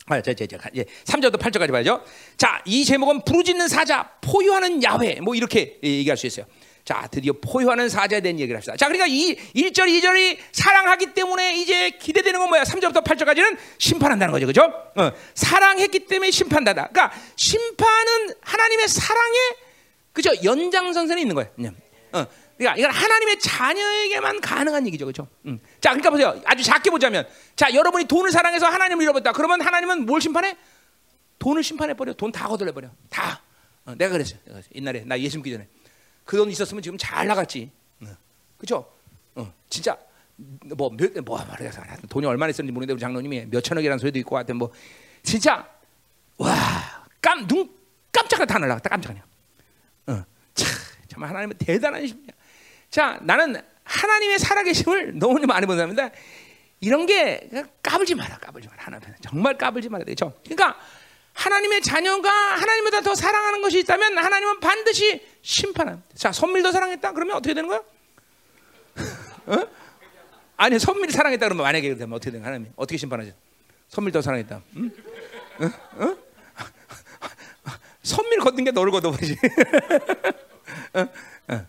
아, 0.10 0.20
자, 0.22 0.34
자, 0.34 0.46
자, 0.48 0.58
예, 0.76 0.84
3절부터 1.06 1.40
8절까지 1.40 1.72
봐야죠. 1.72 2.04
자, 2.36 2.62
이 2.66 2.84
제목은 2.84 3.22
부르짖는 3.26 3.68
사자, 3.68 4.10
포효하는 4.22 4.84
야훼, 4.84 5.20
뭐 5.22 5.36
이렇게 5.36 5.80
얘기할 5.84 6.18
수 6.18 6.26
있어요. 6.26 6.46
자, 6.84 7.08
드디어 7.12 7.34
포효하는 7.34 7.88
사자에 7.90 8.20
대한 8.20 8.40
얘기를 8.40 8.58
합시다. 8.58 8.76
자, 8.76 8.88
그러니까 8.88 9.06
이 9.08 9.36
1절, 9.56 9.88
2절이 9.88 10.40
사랑하기 10.52 11.14
때문에 11.14 11.58
이제 11.58 11.92
기대되는 11.92 12.40
건 12.40 12.50
뭐야? 12.50 12.64
3절부터 12.64 13.04
8절까지는 13.04 13.58
심판한다는 13.78 14.32
거죠. 14.32 14.48
그죠? 14.48 14.64
어, 14.96 15.12
사랑했기 15.36 16.00
때문에 16.08 16.32
심판한다. 16.32 16.88
그러니까 16.88 17.12
심판은 17.36 18.34
하나님의 18.42 18.88
사랑의 18.88 19.40
그죠? 20.12 20.32
연장선상에 20.44 21.22
있는 21.22 21.36
거예요. 21.36 21.52
어, 22.14 22.26
그러니까 22.58 22.78
이건 22.80 22.92
하나님의 22.92 23.40
자녀에게만 23.40 24.42
가능한 24.42 24.88
얘기죠, 24.88 25.06
그렇죠? 25.06 25.28
음. 25.46 25.60
자, 25.82 25.90
그러니까 25.92 26.10
보세요. 26.10 26.42
아주 26.46 26.64
작게 26.64 26.90
보자면, 26.90 27.28
자, 27.56 27.74
여러분이 27.74 28.06
돈을 28.06 28.32
사랑해서 28.32 28.68
하나님을 28.68 29.04
잃어버렸다. 29.04 29.32
그러면 29.32 29.62
하나님은 29.62 30.06
뭘 30.06 30.20
심판해? 30.22 30.58
돈을 31.40 31.64
심판해 31.64 31.94
버려. 31.94 32.14
돈 32.14 32.32
다 32.32 32.48
거들려 32.48 32.72
버려. 32.74 32.90
다. 33.10 33.42
어, 33.86 33.96
내가 33.96 34.12
그랬어. 34.12 34.36
요 34.36 34.62
옛날에 34.76 35.04
나 35.06 35.18
예수 35.20 35.38
믿기 35.38 35.52
전에 35.52 35.68
그 36.26 36.38
돈 36.38 36.50
있었으면 36.52 36.84
지금 36.84 36.98
잘 36.98 37.26
나갔지. 37.28 37.72
어. 38.02 38.08
그렇죠? 38.58 38.92
어, 39.36 39.54
진짜 39.70 39.98
뭐몇뭐 40.36 41.46
말해서 41.48 41.82
돈이 42.10 42.26
얼마나 42.26 42.50
있었는지 42.50 42.72
모르는데 42.74 42.94
우리 42.94 43.00
장로님이 43.00 43.46
몇 43.50 43.62
천억이라는 43.62 43.98
소리도 44.00 44.20
있고 44.20 44.36
하여튼 44.36 44.58
뭐 44.58 44.72
진짜 45.24 45.68
와깜눈 46.38 47.70
깜짝을 48.12 48.48
다 48.48 48.58
날라갔다 48.60 48.90
깜짝 48.90 49.10
그냥. 49.10 49.24
어, 50.08 50.26
참 50.54 50.68
정말 51.08 51.30
하나님은 51.30 51.58
대단한 51.58 52.06
신이야. 52.06 52.32
자 52.90 53.18
나는 53.22 53.62
하나님의 53.90 54.38
살아계심을 54.40 55.18
너무 55.18 55.40
많이 55.48 55.66
본 55.66 55.76
사람인데 55.76 56.12
이런 56.80 57.06
게 57.08 57.50
까불지 57.82 58.16
마라 58.16 58.38
까불지 58.38 58.68
마라 58.70 58.84
하나님 58.84 59.08
정말 59.22 59.58
까불지 59.58 59.90
말아야 59.90 60.06
되죠. 60.06 60.34
그러니까 60.44 60.80
하나님의 61.34 61.82
자녀가 61.82 62.30
하나님보다 62.30 63.02
더 63.02 63.16
사랑하는 63.16 63.62
것이 63.62 63.80
있다면 63.80 64.18
하나님은 64.18 64.60
반드시 64.60 65.26
심판합니다. 65.42 66.08
자 66.16 66.32
선밀 66.32 66.62
더 66.62 66.72
사랑했다 66.72 67.14
그러면 67.14 67.36
어떻게 67.36 67.54
되는 67.56 67.68
거야? 67.68 67.82
어? 69.48 69.68
아니 70.58 70.78
선밀 70.78 71.12
사랑했다 71.12 71.48
그러면 71.48 71.64
만약에 71.64 71.96
그러면 71.96 72.16
어떻게 72.16 72.32
되는 72.32 72.46
하나님 72.46 72.72
어떻게 72.76 72.98
심판하죠? 72.98 73.32
선밀 73.88 74.12
더 74.14 74.22
사랑했다. 74.22 74.62
응? 74.78 74.92
어? 75.60 75.66
어? 76.06 76.18
선밀 78.04 78.40
걷는 78.40 78.66
게 78.66 78.72
너를 78.72 78.92
걷어버리지. 78.92 79.36
어? 80.94 81.08
어. 81.48 81.66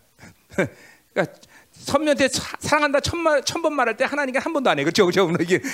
그러니까 1.12 1.49
선미한테 1.80 2.28
사랑한다 2.28 3.00
천만 3.00 3.44
천번 3.44 3.74
말할 3.74 3.96
때 3.96 4.04
하나님께 4.04 4.38
한 4.38 4.52
번도 4.52 4.70
안 4.70 4.78
해. 4.78 4.84
그렇죠, 4.84 5.06
그렇죠. 5.06 5.30
이게 5.40 5.60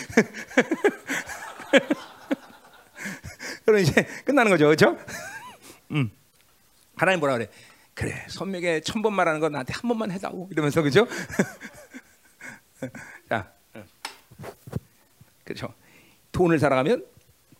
그럼 3.64 3.80
이제 3.80 4.06
끝나는 4.24 4.50
거죠, 4.50 4.66
그렇죠? 4.66 4.96
음. 5.90 6.10
하나님 6.96 7.20
뭐라 7.20 7.34
그래? 7.34 7.48
그래, 7.94 8.24
선명에 8.28 8.80
천 8.80 9.02
번 9.02 9.14
말하는 9.14 9.40
건 9.40 9.52
나한테 9.52 9.72
한 9.74 9.88
번만 9.88 10.10
해다오 10.10 10.48
이러면서 10.50 10.82
그죠? 10.82 11.06
자, 13.28 13.50
그렇죠. 15.44 15.72
돈을 16.32 16.58
살아가면 16.58 17.04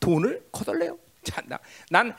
돈을 0.01 0.47
거덜래요. 0.53 0.99
자, 1.25 1.43
나, 1.47 1.59
난 1.91 2.15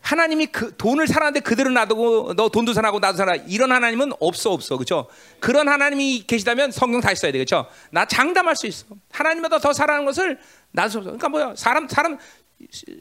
하나님이 0.00 0.46
그 0.46 0.74
돈을 0.76 1.06
살았는데 1.06 1.40
그대로 1.40 1.70
놔두고 1.70 2.34
너 2.34 2.48
돈도 2.48 2.72
살아고 2.72 2.98
나도 2.98 3.18
살아 3.18 3.34
이런 3.34 3.72
하나님은 3.72 4.12
없어 4.20 4.52
없어 4.52 4.76
그렇죠? 4.76 5.06
그런 5.38 5.68
하나님이 5.68 6.24
계시다면 6.26 6.70
성경 6.70 7.00
다시 7.02 7.20
써야 7.20 7.32
되겠죠? 7.32 7.66
나 7.90 8.06
장담할 8.06 8.56
수 8.56 8.66
있어. 8.66 8.86
하나님보다 9.10 9.58
더 9.58 9.72
사랑하는 9.74 10.06
것을 10.06 10.38
나도 10.72 10.98
없어. 10.98 11.00
그러니까 11.00 11.28
뭐야? 11.28 11.54
사람 11.56 11.86
사람 11.88 12.18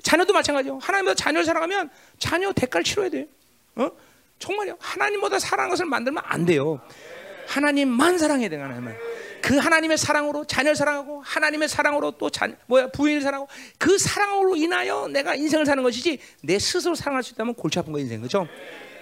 자녀도 0.04 0.34
마찬가지요. 0.34 0.80
하나님보다 0.82 1.16
자녀를 1.16 1.46
사랑하면 1.46 1.90
자녀 2.20 2.52
대가를 2.52 2.84
치러야 2.84 3.10
돼. 3.10 3.28
어? 3.76 3.90
정말요. 4.40 4.76
하나님보다 4.80 5.40
사랑하는 5.40 5.70
것을 5.70 5.86
만들면 5.86 6.24
안 6.26 6.46
돼요. 6.46 6.82
하나님만 7.48 8.18
사랑해야 8.18 8.50
돼 8.50 8.58
하나님만. 8.58 8.98
그 9.46 9.58
하나님의 9.58 9.96
사랑으로 10.00 10.46
자녀를 10.46 10.76
사랑하고 10.76 11.22
하나님의 11.22 11.70
사랑으로 11.70 12.14
또 12.18 12.32
자, 12.32 12.48
뭐야 12.66 12.88
부인을 12.88 13.22
사랑하고 13.22 13.48
그 13.78 13.96
사랑으로 14.00 14.56
인하여 14.56 15.08
내가 15.08 15.36
인생을 15.36 15.68
사는 15.68 15.84
것이지 15.84 16.18
내 16.42 16.58
스스로 16.58 16.96
사랑할 16.96 17.22
수 17.22 17.34
있다면 17.34 17.54
골치 17.54 17.78
아픈 17.78 17.94
거 17.94 18.00
인생 18.00 18.24
그죠? 18.24 18.48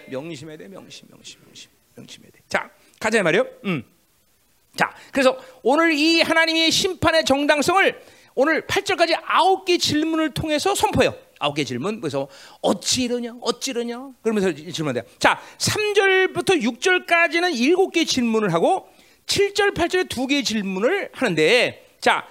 명심해야 0.09 0.57
돼 0.57 0.67
명심 0.67 1.07
명심 1.09 1.39
명심 1.45 1.69
명심해야 1.95 2.31
돼. 2.33 2.39
자 2.49 2.69
가자 2.99 3.23
말이요. 3.23 3.45
음. 3.63 3.85
자 4.75 4.93
그래서 5.13 5.37
오늘 5.61 5.93
이 5.93 6.21
하나님의 6.21 6.71
심판의 6.71 7.23
정당성을 7.23 8.01
오늘 8.35 8.67
8절까지 8.67 9.17
아홉 9.25 9.63
개 9.63 9.77
질문을 9.77 10.33
통해서 10.33 10.75
선포해요. 10.75 11.15
아홉 11.39 11.53
개 11.53 11.63
질문. 11.63 12.01
그래서 12.01 12.27
어찌 12.61 13.03
이러냐? 13.03 13.35
어찌 13.39 13.71
이러냐? 13.71 14.11
그러면서 14.21 14.51
질문돼요. 14.53 15.03
자, 15.19 15.41
3절부터 15.57 16.61
6절까지는 16.61 17.55
일곱 17.55 17.91
개 17.91 18.03
질문을 18.03 18.53
하고 18.53 18.89
7절, 19.25 19.73
8절에 19.75 20.09
두 20.09 20.27
개의 20.27 20.43
질문을 20.43 21.09
하는데 21.13 21.85
자, 21.99 22.27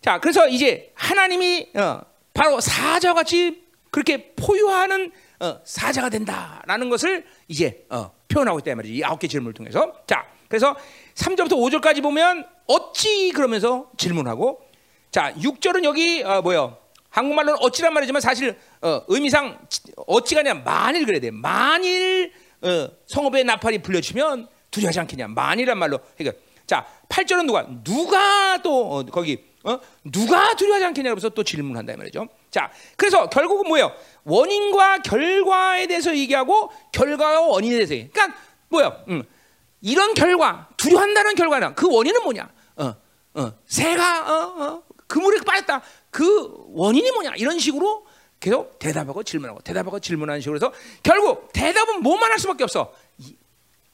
자, 0.00 0.18
그래서 0.18 0.48
이제 0.48 0.92
하나님이 0.94 1.70
어, 1.74 2.00
바로 2.34 2.60
사자와 2.60 3.14
같이 3.14 3.62
그렇게 3.90 4.34
포효하는 4.34 5.12
어, 5.40 5.60
사자가 5.64 6.10
된다라는 6.10 6.90
것을 6.90 7.24
이제 7.48 7.86
어, 7.88 8.12
표현하고 8.28 8.58
있다 8.58 8.74
말이지. 8.74 8.94
이 8.94 9.04
아홉 9.04 9.18
개 9.18 9.28
질문을 9.28 9.54
통해서. 9.54 9.94
자, 10.06 10.26
그래서 10.48 10.76
3절부터 11.14 11.52
5절까지 11.52 12.02
보면 12.02 12.46
어찌 12.66 13.30
그러면서 13.32 13.90
질문하고 13.96 14.60
자, 15.10 15.32
6절은 15.34 15.84
여기 15.84 16.22
어, 16.22 16.42
뭐요? 16.42 16.78
한국말로는 17.10 17.60
어찌란 17.62 17.94
말이지만 17.94 18.20
사실 18.20 18.58
어, 18.82 19.02
의미상 19.06 19.58
어찌가 20.08 20.40
아니라 20.40 20.56
만일 20.56 21.06
그래야 21.06 21.20
돼. 21.20 21.30
만일 21.30 22.32
어, 22.62 22.88
성읍의 23.06 23.44
나팔이 23.44 23.78
불려치면 23.78 24.48
두려워하지 24.74 25.00
않겠냐? 25.00 25.28
만이란 25.28 25.78
말로. 25.78 25.98
그러니까 26.16 26.42
자, 26.66 26.86
8절은 27.08 27.46
누가 27.46 27.66
누가 27.84 28.60
또 28.62 28.98
어, 28.98 29.04
거기 29.04 29.44
어? 29.62 29.78
누가 30.04 30.54
두려워하지 30.56 30.86
않겠냐 30.86 31.10
그래서 31.10 31.28
또 31.30 31.42
질문한다 31.42 31.92
이 31.92 31.96
말이죠. 31.96 32.28
자, 32.50 32.70
그래서 32.96 33.28
결국은 33.28 33.68
뭐예요? 33.68 33.92
원인과 34.24 34.98
결과에 34.98 35.86
대해서 35.86 36.14
얘기하고 36.16 36.70
결과와 36.92 37.40
원인에 37.48 37.76
대해서 37.76 37.94
얘기. 37.94 38.10
그러니까 38.10 38.38
뭐예요? 38.68 39.04
음, 39.08 39.22
이런 39.80 40.14
결과 40.14 40.68
두려워한다는 40.76 41.34
결과는 41.34 41.74
그 41.74 41.88
원인은 41.90 42.22
뭐냐? 42.22 42.50
어, 42.76 42.94
어, 43.34 43.52
새가 43.66 44.32
어, 44.32 44.64
어, 44.64 44.82
그물에 45.06 45.40
빠졌다. 45.40 45.82
그 46.10 46.52
원인이 46.74 47.10
뭐냐? 47.12 47.34
이런 47.36 47.58
식으로 47.58 48.06
계속 48.40 48.78
대답하고 48.78 49.22
질문하고 49.22 49.60
대답하고 49.60 50.00
질문하는 50.00 50.42
식으로 50.42 50.56
해서 50.56 50.72
결국 51.02 51.50
대답은 51.52 52.02
뭐만 52.02 52.30
할 52.30 52.38
수밖에 52.38 52.64
없어. 52.64 52.92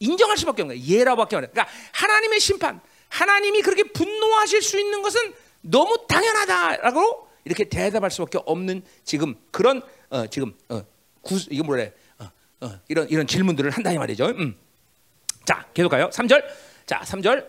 인정할 0.01 0.37
수밖에 0.37 0.63
없는 0.63 0.77
거예요. 0.77 0.99
예라고밖에 0.99 1.37
안 1.37 1.45
해. 1.45 1.49
그러니까 1.49 1.73
하나님의 1.93 2.41
심판, 2.41 2.81
하나님이 3.09 3.63
그렇게 3.63 3.85
분노하실 3.85 4.63
수 4.63 4.81
있는 4.81 5.03
것은 5.03 5.33
너무 5.61 6.07
당연하다라고 6.09 7.29
이렇게 7.45 7.69
대답할 7.69 8.11
수밖에 8.11 8.39
없는 8.45 8.83
지금 9.05 9.35
그런 9.51 9.83
어, 10.09 10.27
지금 10.27 10.55
어, 10.69 10.83
구, 11.21 11.39
이거 11.51 11.65
뭐래? 11.65 11.93
어, 12.19 12.31
어, 12.63 12.81
이런 12.89 13.09
이런 13.09 13.27
질문들을 13.27 13.71
한다 13.71 13.93
이 13.93 13.99
말이죠. 13.99 14.27
음. 14.27 14.57
자, 15.45 15.67
계속 15.75 15.91
가요. 15.91 16.09
3절. 16.11 16.45
자, 16.87 17.01
3절. 17.01 17.47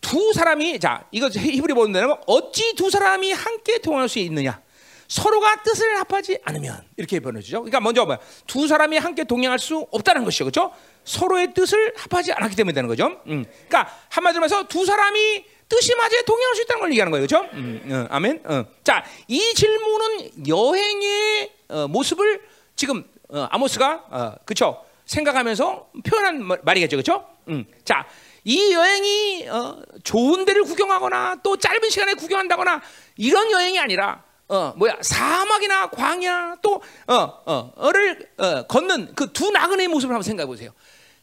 두 0.00 0.32
사람이 0.32 0.78
자, 0.78 1.06
이거 1.10 1.28
히브리 1.28 1.74
보는 1.74 1.92
데는 1.92 2.14
어찌 2.26 2.74
두 2.74 2.90
사람이 2.90 3.32
함께 3.32 3.78
통할 3.78 4.08
수 4.08 4.18
있느냐? 4.18 4.60
서로가 5.08 5.62
뜻을 5.62 5.98
합하지 6.00 6.40
않으면 6.44 6.82
이렇게 6.96 7.20
변해주죠. 7.20 7.60
그러니까 7.60 7.80
먼저 7.80 8.04
뭐야? 8.04 8.18
두 8.46 8.66
사람이 8.66 8.98
함께 8.98 9.24
동행할 9.24 9.58
수 9.58 9.86
없다는 9.90 10.24
것이죠, 10.24 10.44
그렇죠? 10.44 10.72
서로의 11.06 11.54
뜻을 11.54 11.94
합하지 11.96 12.32
않았기 12.32 12.54
때문에 12.56 12.74
되는 12.74 12.88
거죠. 12.88 13.06
음. 13.28 13.44
그러니까 13.68 13.90
한마디로 14.10 14.44
해서 14.44 14.64
두 14.68 14.84
사람이 14.84 15.44
뜻이 15.68 15.94
맞아 15.96 16.20
동행할 16.22 16.54
수 16.54 16.62
있다는 16.62 16.80
걸 16.80 16.90
얘기하는 16.90 17.10
거예요, 17.10 17.26
그렇죠? 17.26 17.48
음, 17.54 17.88
어, 17.90 18.14
아멘. 18.14 18.42
어. 18.44 18.64
자, 18.84 19.04
이 19.26 19.54
질문은 19.54 20.46
여행의 20.46 21.52
어, 21.70 21.88
모습을 21.88 22.42
지금 22.76 23.04
어, 23.30 23.48
아모스가 23.50 24.38
그렇죠? 24.44 24.84
생각하면서 25.06 25.88
표현한 26.06 26.60
말이겠죠, 26.62 26.96
그렇죠? 26.96 27.26
음. 27.48 27.64
자, 27.84 28.06
이 28.44 28.72
여행이 28.72 29.48
어, 29.48 29.82
좋은 30.04 30.44
데를 30.44 30.62
구경하거나 30.62 31.40
또 31.42 31.56
짧은 31.56 31.90
시간에 31.90 32.14
구경한다거나 32.14 32.80
이런 33.16 33.50
여행이 33.50 33.78
아니라 33.80 34.24
어 34.48 34.72
뭐야 34.76 34.98
사막이나 35.00 35.90
광야 35.90 36.58
또 36.62 36.80
어 37.08 37.42
어 37.80 37.90
를 37.90 38.28
어, 38.38 38.62
걷는 38.68 39.16
그 39.16 39.32
두 39.32 39.50
나그네의 39.50 39.88
모습을 39.88 40.14
한번 40.14 40.22
생각해 40.22 40.46
보세요. 40.46 40.70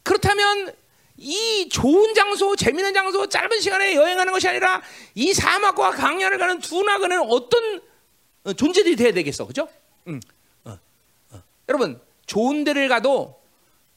그렇다면 0.04 0.74
이 1.18 1.70
좋은 1.70 2.14
장소, 2.14 2.56
재미있는 2.56 2.94
장소, 2.94 3.28
짧은 3.28 3.60
시간에 3.62 3.96
여행하는 3.96 4.34
것이 4.34 4.48
아니라 4.48 4.82
이 5.16 5.34
사막과 5.34 5.92
강야를 5.92 6.38
가는 6.38 6.60
두 6.60 6.84
나그네는 6.84 7.26
어떤 7.30 7.82
어, 8.44 8.54
존재들이 8.54 8.96
돼야 8.96 9.14
되겠어, 9.14 9.48
그죠? 9.48 9.68
음, 10.08 10.20
어, 10.66 10.78
어. 11.32 11.44
여러분 11.70 12.00
좋은 12.26 12.64
데를 12.64 12.90
가도 12.90 13.40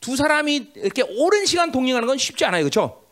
두 0.01 0.15
사람이 0.15 0.73
이렇게 0.77 1.03
오랜 1.03 1.47
시간 1.47 1.73
동행하는 1.73 2.07
건 2.07 2.17
쉽지 2.19 2.45
않아요, 2.45 2.63
그렇죠? 2.63 3.03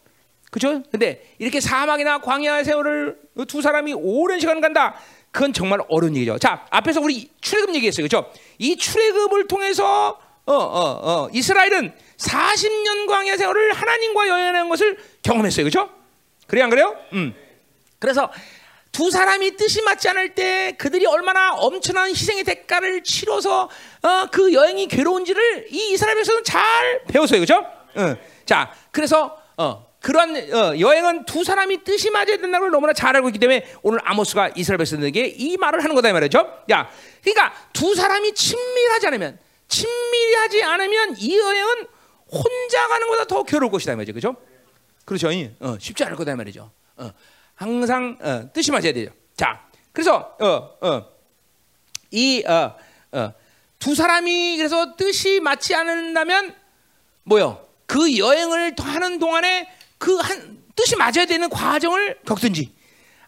그렇죠? 0.51 0.85
근데 0.93 1.35
이렇게 1.39 1.61
사막이나 1.61 2.21
광야 2.21 2.63
세월을 2.63 3.19
두 3.49 3.61
사람이 3.61 3.93
오랜 3.95 4.39
시간 4.39 4.61
간다. 4.61 4.95
그건 5.33 5.53
정말 5.53 5.81
어려운 5.89 6.15
얘기죠. 6.15 6.39
자, 6.39 6.65
앞에서 6.71 7.01
우리 7.01 7.29
출애굽 7.41 7.75
얘기했어요. 7.75 8.07
그렇죠? 8.07 8.31
이 8.59 8.77
출애굽을 8.77 9.49
통해서 9.49 10.21
어, 10.47 10.55
어, 10.55 11.25
어, 11.25 11.29
이스라엘은 11.33 11.93
40년 12.19 13.07
광야 13.07 13.37
세월을 13.37 13.73
하나님과 13.73 14.29
여행하는 14.29 14.69
것을 14.69 14.99
경험했어요. 15.23 15.65
그렇죠? 15.65 15.91
그래 16.47 16.63
안 16.63 16.71
그래요? 16.71 16.97
음. 17.13 17.35
그래서 17.99 18.31
두 18.93 19.11
사람이 19.11 19.57
뜻이 19.57 19.83
맞지 19.83 20.09
않을 20.11 20.35
때 20.35 20.77
그들이 20.79 21.05
얼마나 21.07 21.55
엄청난 21.55 22.09
희생의 22.11 22.45
대가를 22.45 23.03
치러서 23.03 23.69
어, 24.03 24.27
그 24.31 24.53
여행이 24.53 24.87
괴로운지를 24.87 25.67
이 25.71 25.93
이스라엘에서는 25.93 26.45
잘 26.45 27.03
배웠어요. 27.09 27.41
그렇죠? 27.41 27.67
어. 27.97 28.17
자, 28.47 28.73
그래서 28.93 29.37
어, 29.57 29.85
그런 30.01 30.37
어, 30.37 30.79
여행은 30.79 31.25
두 31.25 31.43
사람이 31.43 31.83
뜻이 31.83 32.11
맞아야 32.11 32.27
된다는 32.37 32.61
걸 32.61 32.71
너무나 32.71 32.93
잘 32.93 33.17
알고 33.17 33.31
있기 33.31 33.39
때문에 33.41 33.67
오늘 33.83 33.99
아모스가 34.05 34.51
이스라엘 34.55 34.79
백성들에게 34.79 35.35
이 35.39 35.57
말을 35.57 35.83
하는 35.83 35.95
거다 35.97 36.11
이 36.11 36.13
말이죠. 36.13 36.63
야, 36.71 36.89
그러니까 37.23 37.53
두 37.73 37.95
사람이 37.95 38.33
친밀하지 38.35 39.07
않으면 39.09 39.39
친밀하지 39.67 40.63
않으면 40.63 41.17
이 41.19 41.37
여행은 41.37 41.87
혼자 42.35 42.89
가는 42.89 43.07
것보다 43.07 43.25
더 43.27 43.43
괴로울 43.43 43.71
것이다 43.71 43.93
이 43.93 43.97
말이죠. 43.97 44.13
그렇죠? 44.13 44.37
그렇죠. 45.05 45.29
어, 45.61 45.77
쉽지 45.79 46.05
않을 46.05 46.17
거다 46.17 46.33
이 46.33 46.35
말이죠. 46.37 46.71
어. 46.97 47.11
항상 47.55 48.19
어, 48.21 48.51
뜻이 48.53 48.71
맞아야 48.71 48.93
되죠. 48.93 49.11
자, 49.37 49.67
그래서 49.93 50.37
어, 50.41 50.87
어, 50.87 51.07
이 52.11 52.45
어, 52.47 52.77
사람이 53.95 54.57
그래서 54.57 54.97
뜻이 54.97 55.41
맞지 55.41 55.75
않는다면 55.75 56.55
뭐요? 57.25 57.67
그 57.87 58.17
여행을 58.19 58.75
하는 58.79 59.19
동안에 59.19 59.69
그 59.99 60.19
한 60.19 60.65
뜻이 60.77 60.97
맞아야 60.97 61.27
되는 61.27 61.49
과정을 61.49 62.19
겪든지 62.27 62.73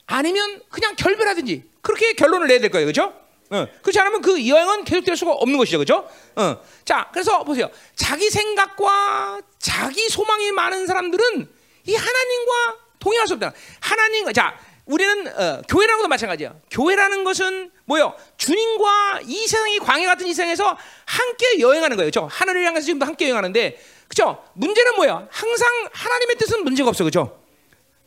아니면 0.07 0.61
그냥 0.69 0.95
결별하든지 0.97 1.65
그렇게 1.81 2.15
결론을 2.15 2.49
내야 2.49 2.61
될 2.61 2.71
거예요, 2.71 2.87
그렇죠? 2.87 3.15
어, 3.51 3.67
그렇지 3.83 3.99
않으면 4.01 4.23
그 4.23 4.47
여행은 4.49 4.85
계속될 4.85 5.17
수가 5.17 5.33
없는 5.33 5.57
것이죠, 5.59 5.79
그렇죠? 5.79 6.09
어, 6.35 6.61
자, 6.85 7.09
그래서 7.13 7.45
보세요. 7.45 7.71
자기 7.95 8.29
생각과 8.29 9.41
자기 9.59 10.09
소망이 10.09 10.51
많은 10.53 10.87
사람들은 10.87 11.49
이 11.85 11.95
하나님과 11.95 12.77
동의할 12.99 13.27
수 13.29 13.35
없다. 13.35 13.53
하나님, 13.81 14.33
자, 14.33 14.59
우리는 14.85 15.27
어, 15.29 15.63
교회라는 15.69 15.99
것도 15.99 16.09
마찬가지야. 16.09 16.55
교회라는 16.71 17.25
것은 17.25 17.71
뭐요? 17.85 18.15
주님과 18.37 19.21
이 19.27 19.47
세상이 19.47 19.79
광야 19.79 20.07
같은 20.07 20.27
이 20.27 20.35
세상에서 20.35 20.77
함께 21.05 21.61
여행하는 21.61 21.97
거예요. 21.97 22.11
그렇죠? 22.11 22.29
하늘을 22.31 22.65
향해서 22.65 22.87
지금도 22.87 23.07
함께 23.07 23.27
여행하는데, 23.27 23.81
그렇죠? 24.09 24.45
문제는 24.55 24.97
뭐야? 24.97 25.29
항상 25.31 25.69
하나님의 25.93 26.37
뜻은 26.37 26.65
문제가 26.65 26.89
없어, 26.89 27.05
그렇죠? 27.05 27.41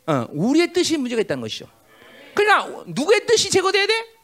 어, 0.08 0.26
우리의 0.32 0.74
뜻이 0.74 0.98
문제가 0.98 1.22
있다는 1.22 1.42
것이죠. 1.42 1.68
그러니까 2.34 2.84
누구의 2.88 3.26
뜻이 3.26 3.50
제거돼야 3.50 3.86
돼? 3.86 4.19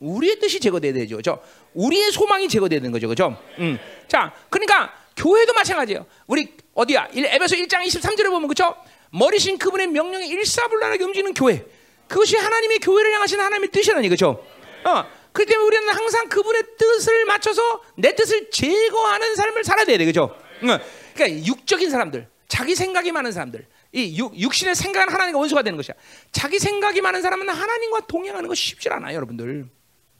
우리의 0.00 0.38
뜻이 0.38 0.60
제거돼야 0.60 0.92
되죠. 0.92 1.16
그렇죠? 1.16 1.42
우리의 1.74 2.12
소망이 2.12 2.48
제거돼야 2.48 2.80
되는 2.80 2.92
거죠. 2.92 3.08
그렇죠? 3.08 3.36
음. 3.58 3.78
자, 4.06 4.32
그러니까 4.50 4.92
교회도 5.16 5.52
마찬가지예요. 5.52 6.06
우리 6.26 6.54
어디야? 6.74 7.08
에베소 7.14 7.56
1장 7.56 7.84
23절에 7.84 8.26
보면 8.26 8.48
그렇죠? 8.48 8.76
머리신 9.10 9.58
그분의 9.58 9.88
명령에 9.88 10.26
일사불란하게 10.26 11.04
움직이는 11.04 11.34
교회. 11.34 11.64
그것이 12.06 12.36
하나님의 12.36 12.78
교회를 12.78 13.12
향하신 13.14 13.40
하나님의 13.40 13.70
뜻이라니 13.70 14.08
그렇죠? 14.08 14.44
어. 14.84 15.04
그렇기 15.32 15.50
때문에 15.50 15.66
우리는 15.66 15.88
항상 15.94 16.28
그분의 16.28 16.62
뜻을 16.78 17.24
맞춰서 17.26 17.82
내 17.96 18.14
뜻을 18.14 18.50
제거하는 18.50 19.34
삶을 19.34 19.64
살아야 19.64 19.84
돼, 19.84 19.98
그렇죠? 19.98 20.34
어. 20.62 20.78
그러니까 21.14 21.46
육적인 21.46 21.90
사람들, 21.90 22.28
자기 22.48 22.74
생각이 22.74 23.12
많은 23.12 23.32
사람들, 23.32 23.66
이 23.92 24.18
육, 24.18 24.38
육신의 24.38 24.74
생각은 24.74 25.12
하나님과 25.12 25.38
원수가 25.38 25.62
되는 25.62 25.76
것이야. 25.76 25.94
자기 26.32 26.58
생각이 26.58 27.00
많은 27.00 27.22
사람은 27.22 27.48
하나님과 27.48 28.06
동행하는 28.06 28.48
것이 28.48 28.68
쉽지 28.68 28.88
않아요, 28.88 29.16
여러분들. 29.16 29.66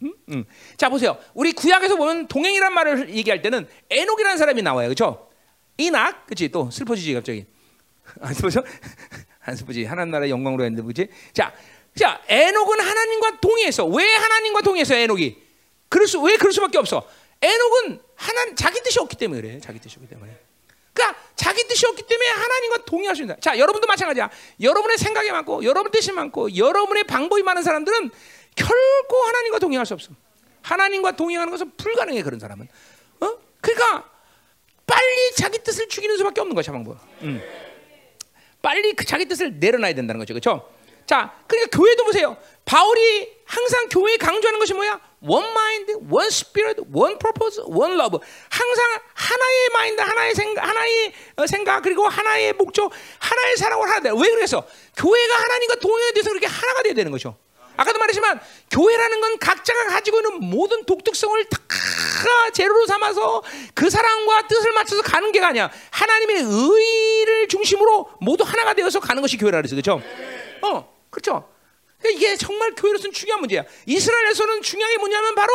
음? 0.02 0.12
음. 0.30 0.44
자 0.76 0.88
보세요. 0.88 1.18
우리 1.34 1.52
구약에서 1.52 1.96
보면 1.96 2.28
동행이란 2.28 2.72
말을 2.72 3.14
얘기할 3.14 3.42
때는 3.42 3.68
에녹이라는 3.90 4.38
사람이 4.38 4.62
나와요, 4.62 4.88
그렇죠? 4.88 5.28
이낙, 5.78 6.26
그렇지? 6.26 6.48
또 6.48 6.70
슬퍼지지 6.70 7.14
갑자기. 7.14 7.46
안 8.20 8.34
슬퍼져? 8.34 8.62
안 9.42 9.56
슬퍼지. 9.56 9.84
하나님 9.84 10.10
나라의 10.10 10.30
영광으로 10.30 10.64
했는데, 10.64 10.82
그렇지? 10.82 11.08
자, 11.32 11.54
자, 11.96 12.20
에녹은 12.28 12.80
하나님과 12.80 13.40
동의했어. 13.40 13.86
왜 13.86 14.04
하나님과 14.04 14.62
동의했어, 14.62 14.94
에녹이? 14.94 15.38
그럴 15.88 16.06
수, 16.06 16.20
왜 16.20 16.36
그럴 16.36 16.52
수밖에 16.52 16.78
없어? 16.78 17.08
에녹은 17.40 18.00
하나 18.16 18.54
자기 18.54 18.80
뜻이 18.82 18.98
없기 18.98 19.16
때문에 19.16 19.40
그래. 19.40 19.60
자기 19.60 19.78
뜻이 19.78 19.96
없기 19.96 20.08
때문에. 20.08 20.36
그러니까 20.92 21.18
자기 21.36 21.62
뜻이 21.68 21.86
없기 21.86 22.02
때문에 22.02 22.28
하나님과 22.28 22.84
동의할 22.84 23.14
수 23.14 23.22
있다. 23.22 23.36
자, 23.40 23.56
여러분도 23.56 23.86
마찬가지야. 23.86 24.28
여러분의 24.60 24.98
생각이 24.98 25.30
많고, 25.30 25.64
여러분 25.64 25.92
뜻이 25.92 26.10
많고, 26.10 26.56
여러분의 26.56 27.04
방법이 27.04 27.42
많은 27.44 27.62
사람들은 27.62 28.10
결코 28.58 29.16
하나님과 29.26 29.58
동행할 29.58 29.86
수 29.86 29.94
없어. 29.94 30.10
하나님과 30.62 31.12
동행하는 31.12 31.50
것은 31.50 31.72
불가능해 31.76 32.22
그런 32.22 32.40
사람은. 32.40 32.68
어? 33.20 33.38
그러니까 33.60 34.10
빨리 34.86 35.34
자기 35.36 35.58
뜻을 35.58 35.88
죽이는 35.88 36.16
수밖에 36.16 36.40
없는 36.40 36.54
것이야 36.54 36.72
방법. 36.72 36.98
음. 37.22 37.40
빨리 38.60 38.92
그 38.94 39.04
자기 39.04 39.26
뜻을 39.26 39.58
내려놔야 39.58 39.94
된다는 39.94 40.18
거죠, 40.18 40.34
그렇죠? 40.34 40.68
자, 41.06 41.32
그러니까 41.46 41.76
교회도 41.76 42.04
보세요. 42.04 42.36
바울이 42.64 43.32
항상 43.46 43.88
교회에 43.88 44.18
강조하는 44.18 44.58
것이 44.58 44.74
뭐야? 44.74 45.00
One 45.20 45.48
mind, 45.48 45.92
one 46.10 46.26
spirit, 46.26 46.82
one 46.92 47.16
purpose, 47.18 47.62
one 47.64 47.94
love. 47.94 48.18
항상 48.50 48.84
하나의 49.14 49.68
마인드, 49.72 50.00
하나의 50.02 50.34
생각, 50.34 50.68
하나의 50.68 51.12
생각 51.46 51.80
그리고 51.82 52.06
하나의 52.06 52.52
목적, 52.52 52.92
하나의 53.18 53.56
사랑을 53.56 53.88
하나 53.88 54.00
돼. 54.00 54.10
왜 54.10 54.30
그래서 54.30 54.66
교회가 54.96 55.34
하나님과 55.34 55.76
동행에 55.76 56.12
대해서 56.12 56.30
그렇게 56.30 56.46
하나가 56.46 56.82
돼야 56.82 56.92
되는 56.92 57.10
거죠. 57.10 57.36
아까도 57.78 57.98
말했지만 58.00 58.40
교회라는 58.70 59.20
건 59.20 59.38
각자가 59.38 59.86
가지고 59.86 60.18
있는 60.18 60.50
모든 60.50 60.84
독특성을 60.84 61.44
다 61.44 61.58
재료로 62.52 62.86
삼아서 62.86 63.42
그 63.72 63.88
사랑과 63.88 64.48
뜻을 64.48 64.72
맞춰서 64.72 65.00
가는 65.02 65.30
게 65.30 65.40
아니야. 65.40 65.70
하나님의 65.90 66.42
의를 66.42 67.48
중심으로 67.48 68.10
모두 68.20 68.42
하나가 68.44 68.74
되어서 68.74 68.98
가는 68.98 69.22
것이 69.22 69.36
교회라 69.38 69.58
그랬어. 69.58 69.76
그렇죠? 69.76 70.02
어, 70.62 70.92
그렇죠. 71.08 71.48
이게 72.04 72.36
정말 72.36 72.74
교회로서는 72.74 73.12
중요한 73.12 73.40
문제야. 73.40 73.62
이스라엘에서는 73.86 74.62
중요한 74.62 74.92
게 74.92 74.98
뭐냐면 74.98 75.34
바로 75.36 75.52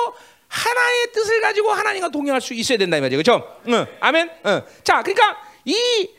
하나의 0.48 1.12
뜻을 1.12 1.42
가지고 1.42 1.72
하나님과 1.72 2.10
동행할 2.10 2.40
수 2.40 2.54
있어야 2.54 2.78
된다 2.78 2.98
이 2.98 3.02
말이죠. 3.02 3.18
그렇죠? 3.22 3.62
응. 3.68 3.86
아멘. 4.00 4.30
응. 4.46 4.62
자, 4.84 5.02
그러니까 5.04 5.42
이 5.66 6.10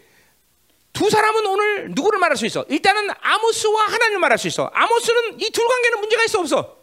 두 0.95 1.11
사람은 1.11 1.45
오늘 1.45 1.91
누구를 1.91 2.19
말할 2.21 2.37
수 2.37 2.47
있어? 2.47 2.65
일단은 2.69 3.11
아모스와 3.21 3.83
하나님을 3.87 4.21
말할 4.21 4.39
수 4.39 4.47
있어. 4.49 4.71
아모스는 4.73 5.41
이 5.41 5.51
둘 5.51 5.67
관계는 5.69 6.01
문제가 6.01 6.25
있어 6.25 6.41
없어? 6.41 6.77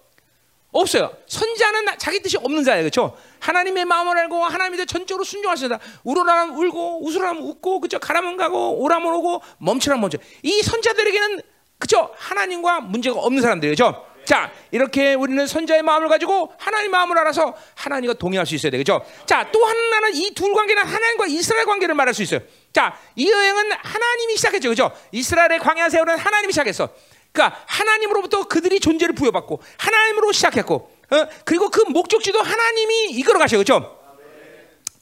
없어요. 0.73 1.11
선자는 1.27 1.97
자기 1.97 2.21
뜻이 2.21 2.37
없는 2.37 2.63
자예요. 2.63 2.83
그렇죠? 2.83 3.17
하나님의 3.39 3.85
마음을 3.85 4.17
알고 4.17 4.43
하나님에 4.45 4.85
전적으로 4.85 5.23
순종하시다. 5.23 5.79
울어라면 6.03 6.55
울고 6.55 7.05
웃으라면 7.07 7.41
웃고 7.41 7.79
그죠? 7.81 7.99
가라면 7.99 8.37
가고 8.37 8.81
오라면 8.81 9.13
오고 9.15 9.41
멈추라면 9.59 10.01
멈춰. 10.01 10.17
이 10.43 10.61
선자들에게는 10.61 11.41
그죠? 11.79 12.11
하나님과 12.17 12.81
문제가 12.81 13.19
없는 13.19 13.41
사람들이죠. 13.41 14.05
자, 14.25 14.51
이렇게 14.71 15.13
우리는 15.15 15.45
선자의 15.47 15.81
마음을 15.81 16.07
가지고 16.07 16.53
하나님 16.59 16.91
마음을 16.91 17.17
알아서 17.17 17.55
하나님과 17.75 18.13
동의할 18.15 18.45
수 18.45 18.55
있어야 18.55 18.71
되겠죠. 18.71 19.03
자, 19.25 19.49
또 19.51 19.65
하나는 19.65 20.15
이 20.15 20.31
둘 20.33 20.53
관계는 20.53 20.83
하나님과 20.85 21.25
이스라엘 21.27 21.65
관계를 21.65 21.95
말할 21.95 22.13
수 22.13 22.21
있어요. 22.23 22.39
자, 22.73 22.97
이 23.15 23.29
여행은 23.29 23.71
하나님이 23.71 24.35
시작했죠. 24.37 24.69
그죠? 24.69 24.91
이스라엘의 25.11 25.59
광야 25.59 25.89
세월은 25.89 26.17
하나님이 26.17 26.53
시작했어. 26.53 26.89
그러니까 27.31 27.63
하나님으로부터 27.65 28.47
그들이 28.47 28.79
존재를 28.79 29.15
부여받고 29.15 29.61
하나님으로 29.77 30.31
시작했고 30.31 30.91
어? 31.11 31.27
그리고 31.45 31.69
그 31.69 31.81
목적지도 31.81 32.41
하나님이 32.41 33.11
이끌어 33.11 33.39
가셔. 33.39 33.57
그죠? 33.57 33.97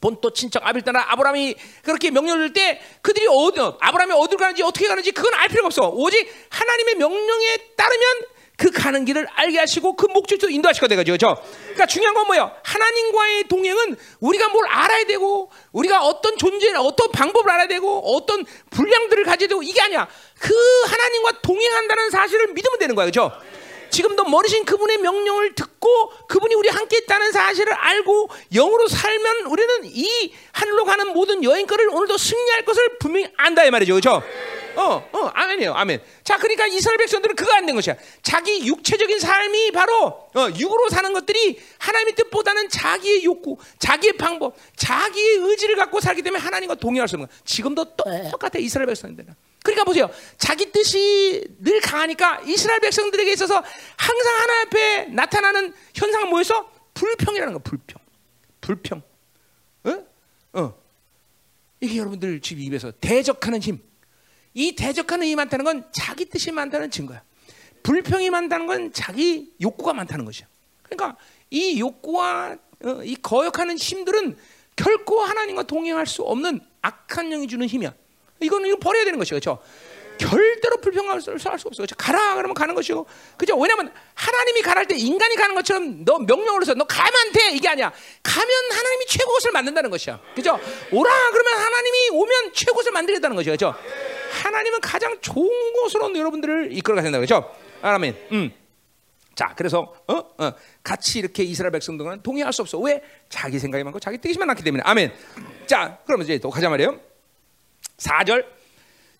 본토 0.00 0.32
친척 0.32 0.66
아빌따나 0.66 1.06
아브라함이 1.10 1.54
그렇게 1.82 2.10
명령을 2.10 2.48
줄때 2.48 2.80
그들이 3.02 3.26
어디 3.28 3.60
아브라함이 3.60 4.12
어디로 4.14 4.38
가는지 4.38 4.62
어떻게 4.62 4.88
가는지 4.88 5.12
그건 5.12 5.34
알 5.34 5.48
필요가 5.48 5.66
없어. 5.66 5.88
오직 5.90 6.26
하나님의 6.48 6.94
명령에 6.96 7.56
따르면 7.76 8.06
그 8.60 8.70
가는 8.70 9.06
길을 9.06 9.26
알게 9.36 9.58
하시고 9.58 9.96
그 9.96 10.04
목적지로 10.04 10.52
인도하실 10.52 10.82
거다 10.82 10.94
그죠? 10.96 11.42
그러니까 11.62 11.86
중요한 11.86 12.14
건 12.14 12.26
뭐예요? 12.26 12.52
하나님과의 12.62 13.44
동행은 13.44 13.96
우리가 14.20 14.50
뭘 14.50 14.66
알아야 14.68 15.06
되고 15.06 15.50
우리가 15.72 16.04
어떤 16.04 16.36
존재, 16.36 16.70
어떤 16.74 17.10
방법을 17.10 17.50
알아야 17.50 17.68
되고 17.68 18.14
어떤 18.14 18.44
분량들을 18.68 19.24
가져야 19.24 19.48
되고 19.48 19.62
이게 19.62 19.80
아니야. 19.80 20.06
그 20.38 20.52
하나님과 20.90 21.40
동행한다는 21.40 22.10
사실을 22.10 22.48
믿으면 22.48 22.78
되는 22.78 22.94
거야, 22.94 23.06
그죠? 23.06 23.32
지금도 23.90 24.24
머리신 24.24 24.64
그분의 24.64 24.98
명령을 24.98 25.54
듣고 25.54 26.10
그분이 26.28 26.54
우리 26.54 26.68
함께 26.68 26.98
있다는 26.98 27.32
사실을 27.32 27.72
알고 27.72 28.30
영으로 28.52 28.88
살면 28.88 29.46
우리는 29.46 29.80
이 29.84 30.32
하늘로 30.52 30.84
가는 30.84 31.12
모든 31.12 31.42
여행거리를 31.44 31.90
오늘도 31.92 32.16
승리할 32.16 32.64
것을 32.64 32.98
분명히 32.98 33.28
안다 33.36 33.64
이 33.64 33.70
말이죠, 33.70 33.94
그렇죠? 33.94 34.22
어, 34.76 35.08
어, 35.12 35.30
아멘이에요, 35.34 35.74
아멘. 35.74 36.00
자, 36.22 36.38
그러니까 36.38 36.66
이스라엘 36.66 36.96
백성들은 36.98 37.34
그거 37.34 37.52
안 37.52 37.66
된 37.66 37.74
것이야. 37.74 37.96
자기 38.22 38.66
육체적인 38.66 39.18
삶이 39.18 39.72
바로 39.72 40.06
어, 40.34 40.48
육으로 40.56 40.88
사는 40.88 41.12
것들이 41.12 41.60
하나님의 41.78 42.14
뜻보다는 42.14 42.68
자기의 42.68 43.24
욕구, 43.24 43.56
자기의 43.78 44.14
방법, 44.14 44.54
자기의 44.76 45.36
의지를 45.38 45.74
갖고 45.76 46.00
살기 46.00 46.22
때문에 46.22 46.40
하나님과 46.42 46.76
동의할 46.76 47.08
수 47.08 47.16
없는 47.16 47.26
거야. 47.28 47.36
지금도 47.44 47.96
똑같아 47.96 48.58
이스라엘 48.58 48.86
백성들은. 48.86 49.34
그러니까 49.62 49.84
보세요. 49.84 50.10
자기 50.38 50.72
뜻이 50.72 51.46
늘 51.58 51.80
강하니까 51.80 52.40
이스라엘 52.46 52.80
백성들에게 52.80 53.32
있어서 53.32 53.62
항상 53.96 54.34
하나님 54.34 54.66
앞에 54.66 55.04
나타나는 55.06 55.74
현상은 55.94 56.30
뭐였어? 56.30 56.70
불평이라는 56.94 57.52
거, 57.52 57.58
불평. 57.60 58.00
불평. 58.60 59.02
어? 59.84 60.06
어. 60.54 60.74
이게 61.80 61.96
여러분들 61.98 62.40
집 62.40 62.58
입에서 62.58 62.90
대적하는 63.00 63.60
힘. 63.60 63.80
이 64.54 64.74
대적하는 64.74 65.26
힘이 65.26 65.36
많다는 65.36 65.64
건 65.64 65.88
자기 65.92 66.24
뜻이 66.24 66.52
많다는 66.52 66.90
증거야. 66.90 67.22
불평이 67.82 68.30
많다는 68.30 68.66
건 68.66 68.92
자기 68.92 69.52
욕구가 69.60 69.92
많다는 69.94 70.24
것이야. 70.24 70.46
그러니까 70.82 71.16
이 71.50 71.78
욕구와 71.80 72.56
어, 72.84 73.02
이 73.04 73.14
거역하는 73.16 73.76
힘들은 73.76 74.36
결코 74.76 75.20
하나님과 75.20 75.64
동행할 75.64 76.06
수 76.06 76.22
없는 76.22 76.60
악한 76.82 77.30
영이 77.30 77.46
주는 77.46 77.66
힘이야. 77.66 77.94
이거는 78.40 78.68
이거 78.68 78.78
버려야 78.78 79.04
되는 79.04 79.18
것이죠. 79.18 79.36
그렇죠? 79.36 79.58
절대로 80.20 80.76
불평할 80.82 81.20
수 81.22 81.30
없어. 81.30 81.68
그렇죠? 81.76 81.94
가라 81.96 82.34
그러면 82.34 82.52
가는 82.54 82.74
것이고. 82.74 83.06
그죠? 83.38 83.56
왜냐면 83.56 83.90
하나님이 84.14 84.60
가랄 84.60 84.86
때 84.86 84.94
인간이 84.94 85.34
가는 85.34 85.54
것처럼 85.54 86.04
너 86.04 86.18
명령을 86.18 86.60
해서 86.60 86.74
너 86.74 86.84
가면 86.84 87.12
안 87.14 87.32
돼. 87.32 87.50
이게 87.52 87.68
아니야. 87.68 87.90
가면 88.22 88.48
하나님이 88.70 89.06
최고 89.06 89.32
것을 89.32 89.50
만든다는 89.52 89.88
것이야. 89.88 90.20
그죠? 90.34 90.60
오라 90.92 91.30
그러면 91.30 91.52
하나님이 91.54 92.10
오면 92.10 92.52
최고 92.52 92.76
것을 92.76 92.92
만들겠다는 92.92 93.34
것이죠. 93.34 93.52
그죠? 93.52 93.74
하나님은 94.42 94.80
가장 94.80 95.18
좋은 95.20 95.72
곳으로 95.72 96.14
여러분들을 96.14 96.76
이끌어가야 96.76 97.02
된다 97.02 97.18
그렇죠? 97.18 97.54
아멘. 97.80 98.16
음. 98.32 98.52
자, 99.34 99.54
그래서 99.56 99.94
어? 100.06 100.14
어, 100.14 100.52
같이 100.82 101.18
이렇게 101.18 101.42
이스라엘 101.44 101.72
백성들과는 101.72 102.22
동의할 102.22 102.52
수 102.52 102.60
없어. 102.60 102.78
왜? 102.78 103.02
자기 103.30 103.58
생각이 103.58 103.82
많고 103.84 103.98
자기 103.98 104.18
뜻이 104.18 104.38
많기 104.38 104.62
때문에. 104.62 104.82
아멘. 104.84 105.14
자, 105.66 105.98
그러면 106.04 106.26
이제 106.26 106.38
또 106.38 106.50
가자 106.50 106.68
말이에요. 106.68 107.09
4절. 108.00 108.44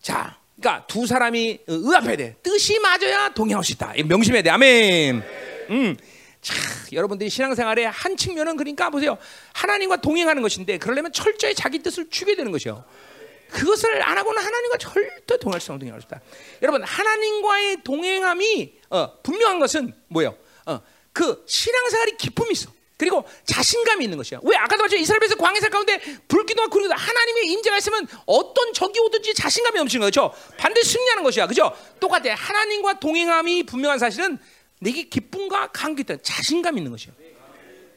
자, 0.01 0.37
그러니까 0.59 0.85
두 0.87 1.07
사람이 1.07 1.59
의합해야 1.67 2.15
돼. 2.17 2.35
뜻이 2.43 2.79
맞아야 2.79 3.29
동의할 3.29 3.63
수 3.63 3.71
있다. 3.73 3.93
명심해야 4.05 4.41
돼. 4.41 4.49
아멘. 4.49 5.23
음. 5.69 5.97
자, 6.41 6.55
여러분들이 6.91 7.29
신앙생활의 7.29 7.89
한 7.89 8.17
측면은 8.17 8.57
그러니까 8.57 8.89
보세요. 8.89 9.17
하나님과 9.53 9.97
동행하는 9.97 10.41
것인데 10.41 10.77
그러려면 10.79 11.11
철저히 11.11 11.53
자기 11.53 11.79
뜻을 11.79 12.09
주게 12.09 12.35
되는 12.35 12.51
것이요. 12.51 12.83
그것을 13.51 14.01
안 14.01 14.17
하고는 14.17 14.41
하나님과 14.41 14.77
절대 14.77 15.37
동행할 15.37 15.61
수 15.61 15.71
없는 15.73 15.91
것이다. 15.91 16.21
여러분 16.61 16.83
하나님과의 16.83 17.77
동행함이 17.83 18.73
어, 18.89 19.21
분명한 19.21 19.59
것은 19.59 19.93
뭐예요? 20.07 20.35
어, 20.65 20.79
그 21.13 21.43
신앙생활이 21.47 22.17
기쁨이 22.17 22.51
있어. 22.53 22.71
그리고 23.01 23.25
자신감이 23.45 24.03
있는 24.03 24.15
것이야. 24.15 24.41
왜 24.43 24.55
아까도 24.57 24.83
말했죠. 24.83 24.95
이스라엘에서 24.97 25.35
광해사 25.35 25.69
가운데 25.69 25.99
불기도와 26.27 26.67
구름기도 26.67 26.93
하나님의 26.93 27.47
임재가 27.47 27.79
있으면 27.79 28.07
어떤 28.27 28.73
적이 28.73 28.99
오든지 28.99 29.33
자신감이 29.33 29.79
넘치는 29.79 30.05
거죠. 30.05 30.31
반드시 30.55 30.91
승리하는 30.91 31.23
것이야. 31.23 31.47
그죠? 31.47 31.75
똑같아. 31.99 32.35
하나님과 32.35 32.99
동행함이 32.99 33.63
분명한 33.63 33.97
사실은 33.97 34.37
내게 34.79 35.01
기쁨과 35.09 35.71
감기 35.71 36.01
있다. 36.03 36.17
자신감 36.21 36.77
있는 36.77 36.91
것이야. 36.91 37.11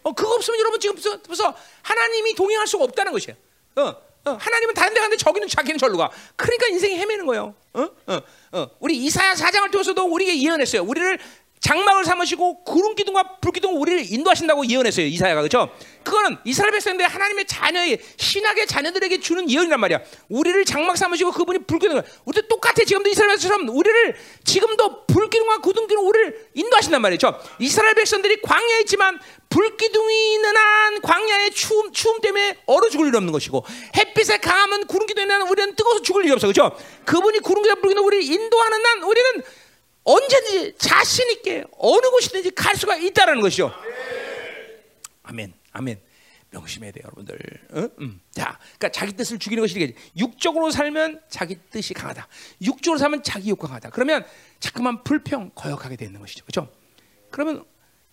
어, 0.04 0.12
그거 0.14 0.36
없으면 0.36 0.58
여러분 0.58 0.80
지금 0.80 0.96
벌써 1.26 1.54
하나님이 1.82 2.34
동행할 2.34 2.66
수가 2.66 2.84
없다는 2.84 3.12
것이야. 3.12 3.34
어, 3.76 3.82
어, 4.24 4.30
하나님은 4.40 4.72
다른 4.72 4.94
데 4.94 5.00
가는데 5.00 5.18
저기는 5.18 5.48
자기는 5.48 5.76
절로 5.76 5.98
가. 5.98 6.10
그러니까 6.34 6.66
인생이 6.68 6.96
헤매는 6.96 7.26
거예요. 7.26 7.54
어? 7.74 7.88
어, 8.06 8.20
어. 8.52 8.70
우리 8.80 8.96
이사야 8.96 9.34
사장을 9.34 9.70
통해서도 9.70 10.02
우리에게 10.02 10.42
예언했어요. 10.42 10.82
우리를 10.82 11.18
장막을 11.64 12.04
삼으시고 12.04 12.62
구름 12.62 12.94
기둥과 12.94 13.38
불 13.40 13.52
기둥 13.52 13.80
우리를 13.80 14.12
인도하신다고 14.12 14.66
예언했어요 14.66 15.06
이사야가 15.06 15.40
그렇죠? 15.40 15.70
그거는 16.02 16.36
이스라엘 16.44 16.72
백성들 16.72 17.06
하나님의 17.08 17.46
자녀의 17.46 17.98
신학의 18.18 18.66
자녀들에게 18.66 19.18
주는 19.20 19.50
예언이란 19.50 19.80
말이야. 19.80 20.00
우리를 20.28 20.62
장막 20.66 20.98
삼으시고 20.98 21.32
그분이 21.32 21.60
불 21.60 21.78
기둥 21.78 22.02
우리도 22.26 22.48
똑같아 22.48 22.84
지금도 22.84 23.08
이스라엘 23.08 23.30
백성처럼 23.30 23.70
우리를 23.70 24.14
지금도 24.44 25.06
불 25.06 25.30
기둥과 25.30 25.62
구름 25.62 25.86
기둥 25.86 26.06
우리를 26.06 26.50
인도하신단 26.52 27.00
말이죠. 27.00 27.40
이스라엘 27.58 27.94
백성들이 27.94 28.42
광야에 28.42 28.80
있지만 28.80 29.18
불 29.48 29.74
기둥이 29.78 30.34
있는 30.34 30.54
한 30.54 31.00
광야의 31.00 31.52
추움 31.52 31.92
추움 31.92 32.20
때문에 32.20 32.58
얼어 32.66 32.90
죽을 32.90 33.06
일 33.06 33.16
없는 33.16 33.32
것이고 33.32 33.64
햇빛에 33.96 34.36
강하면 34.36 34.86
구름 34.86 35.06
기둥에 35.06 35.22
있는 35.22 35.40
한 35.40 35.48
우리는 35.48 35.74
뜨거워서 35.76 36.02
죽을 36.02 36.24
일이 36.24 36.32
없어 36.32 36.46
그렇죠? 36.46 36.76
그분이 37.06 37.38
구름 37.38 37.62
기둥 37.62 37.80
불 37.80 37.88
기둥 37.88 38.04
우리를 38.04 38.22
인도하는 38.22 38.84
한 38.84 39.02
우리는 39.04 39.42
언제든지 40.04 40.74
자신 40.78 41.30
있게 41.32 41.64
어느 41.78 42.10
곳이든지 42.10 42.50
갈 42.52 42.76
수가 42.76 42.96
있다라는 42.96 43.40
것이죠. 43.40 43.72
아멘, 45.22 45.54
아멘. 45.72 46.00
명심해야 46.50 46.92
돼요, 46.92 47.02
여러분들. 47.06 47.38
어? 47.72 47.88
음. 48.00 48.20
자, 48.30 48.58
그러니까 48.78 48.88
자기 48.90 49.12
뜻을 49.14 49.38
죽이는 49.38 49.62
것이 49.62 49.74
되겠지. 49.74 49.94
육적으로 50.16 50.70
살면 50.70 51.22
자기 51.28 51.58
뜻이 51.70 51.94
강하다. 51.94 52.28
육적으로 52.62 52.98
살면 52.98 53.22
자기 53.24 53.50
욕구가 53.50 53.68
강하다. 53.68 53.90
그러면 53.90 54.24
자꾸만 54.60 55.02
불평, 55.02 55.50
거역하게 55.54 55.96
되는 55.96 56.20
것이죠, 56.20 56.44
그렇죠? 56.44 56.72
그러면 57.30 57.64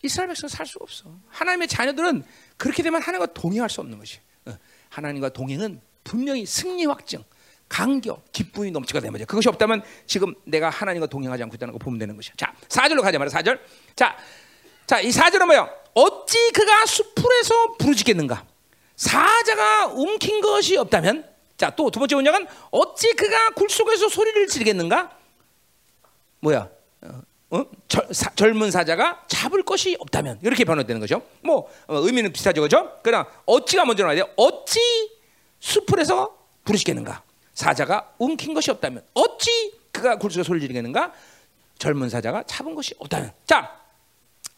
이스라엘 0.02 0.30
백성 0.30 0.50
살 0.50 0.66
수가 0.66 0.84
없어. 0.84 1.16
하나님의 1.30 1.68
자녀들은 1.68 2.24
그렇게 2.58 2.82
되면 2.82 3.02
하나님과 3.02 3.34
동행할 3.34 3.70
수 3.70 3.82
없는 3.82 4.00
것이. 4.00 4.20
어. 4.46 4.58
하나님과 4.90 5.30
동행은 5.30 5.80
분명히 6.04 6.46
승리 6.46 6.86
확증. 6.86 7.24
감격, 7.72 8.30
기쁨이 8.34 8.70
넘치가 8.70 9.00
되는 9.00 9.14
거죠. 9.14 9.26
그것이 9.26 9.48
없다면 9.48 9.82
지금 10.06 10.36
내가 10.44 10.70
하나님과 10.70 11.08
동행하지 11.08 11.42
않고 11.44 11.56
있다는 11.56 11.72
거 11.72 11.78
보면 11.80 12.00
되는 12.00 12.18
것이죠. 12.18 12.36
자, 12.36 12.54
4절로 12.68 13.02
가자 13.02 13.18
말이야. 13.18 13.34
4절. 13.34 13.60
자, 13.96 14.18
자, 14.86 15.00
이 15.00 15.10
4절은 15.10 15.46
뭐야? 15.46 15.70
어찌 15.94 16.52
그가 16.52 16.86
수풀에서 16.86 17.78
부르짖겠는가? 17.78 18.46
사자가 18.98 19.88
움킨 19.88 20.42
것이 20.42 20.76
없다면 20.76 21.26
자, 21.56 21.70
또 21.70 21.90
두 21.90 22.00
번째 22.00 22.16
문장은 22.16 22.46
어찌 22.72 23.14
그가 23.14 23.52
굴 23.52 23.70
속에서 23.70 24.10
소리를 24.10 24.48
지르겠는가? 24.48 25.10
뭐야? 26.42 26.70
어, 27.04 27.22
어? 27.52 27.66
절, 27.88 28.06
사, 28.12 28.32
젊은 28.36 28.70
사자가 28.70 29.24
잡을 29.30 29.64
것이 29.64 29.96
없다면 29.98 30.40
이렇게 30.44 30.66
변화되는 30.66 31.00
거죠. 31.00 31.22
뭐 31.42 31.70
어, 31.88 32.00
의미는 32.00 32.34
비슷하죠, 32.34 32.60
그렇죠? 32.60 33.00
그러나 33.02 33.28
어찌가 33.46 33.86
먼저 33.86 34.04
나와야 34.04 34.16
돼요. 34.26 34.34
어찌 34.36 34.80
수풀에서 35.62 36.36
부르짖겠는가? 36.66 37.24
사자가 37.62 38.14
움킨 38.18 38.56
것이 38.56 38.72
없다면 38.72 39.04
어찌 39.14 39.74
그가 39.92 40.18
굴속에 40.18 40.42
소리를 40.44 40.68
지르겠는가? 40.68 41.14
젊은 41.78 42.10
사자가 42.10 42.44
잡은 42.44 42.74
것이 42.74 42.96
없다면 42.98 43.32
자, 43.46 43.80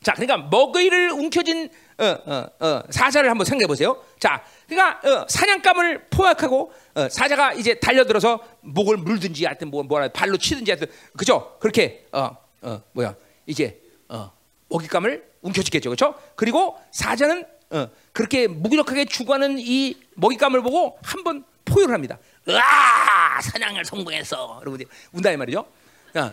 자 0.01 0.13
그러니까 0.13 0.37
먹이를 0.49 1.11
움켜진 1.11 1.69
어, 1.97 2.05
어, 2.05 2.65
어, 2.65 2.83
사자를 2.89 3.29
한번 3.29 3.43
생각해 3.45 3.67
보세요. 3.67 4.01
자, 4.19 4.43
그러니까 4.67 5.01
어, 5.07 5.25
사냥감을 5.27 6.05
포획하고 6.11 6.71
어, 6.95 7.09
사자가 7.09 7.53
이제 7.53 7.73
달려들어서 7.75 8.39
목을 8.61 8.97
물든지 8.97 9.45
하여튼 9.45 9.69
뭐 9.69 9.83
뭐라 9.83 10.07
발로 10.07 10.37
치든지 10.37 10.71
하여튼 10.71 10.87
그죠? 11.17 11.57
그렇게 11.59 12.07
어, 12.13 12.37
어, 12.61 12.81
뭐야 12.93 13.15
이제 13.45 13.81
어, 14.07 14.31
먹잇감을 14.69 15.29
움켜쥐겠죠, 15.41 15.89
그렇죠? 15.89 16.15
그리고 16.35 16.79
사자는 16.91 17.45
어, 17.71 17.89
그렇게 18.13 18.47
무기력하게 18.47 19.05
죽어가는 19.05 19.57
이 19.59 19.97
먹잇감을 20.15 20.61
보고 20.61 20.97
한번 21.03 21.43
포효를 21.65 21.93
합니다. 21.93 22.19
으아 22.47 23.41
사냥을 23.41 23.85
성공했어. 23.85 24.57
여러분들 24.61 24.85
운다 25.11 25.31
이 25.31 25.37
말이죠. 25.37 25.65
자, 26.13 26.31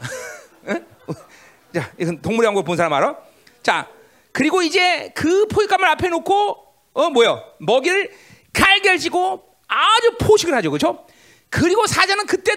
자 1.74 1.90
이건 1.98 2.20
동물의 2.20 2.48
왕국 2.48 2.64
본 2.64 2.76
사람 2.76 2.92
알아? 2.92 3.16
자 3.62 3.86
그리고 4.32 4.62
이제 4.62 5.12
그 5.14 5.46
포획감을 5.48 5.86
앞에 5.88 6.08
놓고 6.08 6.66
어 6.92 7.10
뭐요? 7.10 7.42
먹이를 7.60 8.10
갈갈지고 8.52 9.48
아주 9.68 10.16
포식을 10.18 10.52
하죠, 10.54 10.70
그렇죠? 10.70 11.06
그리고 11.48 11.86
사자는 11.86 12.26
그때 12.26 12.52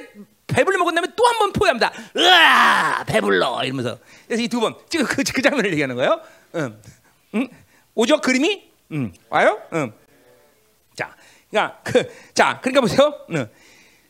배불러 0.47 0.77
먹은 0.79 0.95
다음에 0.95 1.07
또 1.15 1.23
한 1.27 1.37
번 1.39 1.53
포획합니다. 1.53 1.91
으아 2.15 3.03
배불러 3.05 3.63
이러면서 3.63 3.97
그래서 4.27 4.41
이 4.43 4.47
두 4.47 4.59
번 4.59 4.75
지금 4.89 5.05
그, 5.05 5.23
그 5.23 5.41
장면을 5.41 5.71
얘기하는 5.71 5.95
거예요. 5.95 6.21
응, 6.55 6.81
응? 7.35 7.47
오죠 7.95 8.19
그림이? 8.21 8.71
응, 8.93 9.13
와요? 9.29 9.61
응. 9.73 9.93
그러니까 11.53 11.81
그, 11.83 12.11
자, 12.33 12.59
그러니까 12.61 12.81
보세요. 12.81 13.13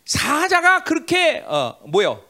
사자가 0.06 0.84
그렇게 0.84 1.44
어, 1.46 1.78
뭐요? 1.86 2.24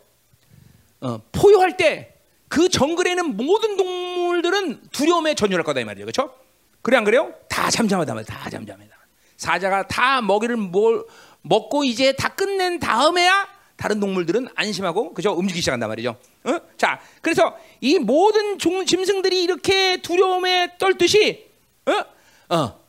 어, 1.01 1.21
포효할 1.31 1.77
때 1.77 2.13
그 2.53 2.69
정글에 2.69 3.15
는 3.15 3.35
모든 3.35 3.77
동물들은 3.77 4.89
두려움에 4.91 5.33
전율할 5.33 5.63
거다 5.63 5.79
이 5.79 5.85
말이죠, 5.85 6.05
그렇죠? 6.05 6.35
그래 6.83 6.97
안 6.97 7.03
그래요? 7.03 7.33
다 7.49 7.71
잠잠하다 7.71 8.13
말이야, 8.13 8.25
다 8.27 8.47
잠잠하다. 8.47 8.95
사자가 9.37 9.87
다 9.87 10.21
먹이를 10.21 10.57
뭘, 10.57 11.03
먹고 11.41 11.83
이제 11.83 12.13
다 12.13 12.29
끝낸 12.29 12.79
다음에야 12.79 13.47
다른 13.75 13.99
동물들은 13.99 14.49
안심하고 14.53 15.15
그죠 15.15 15.31
움직이기 15.31 15.61
시작한단 15.61 15.89
말이죠. 15.89 16.15
어? 16.43 16.59
자, 16.77 17.01
그래서 17.23 17.57
이 17.81 17.97
모든 17.97 18.59
종, 18.59 18.85
짐승들이 18.85 19.41
이렇게 19.41 19.97
두려움에 20.03 20.77
떨듯이 20.77 21.47
어? 21.87 22.55
어, 22.55 22.79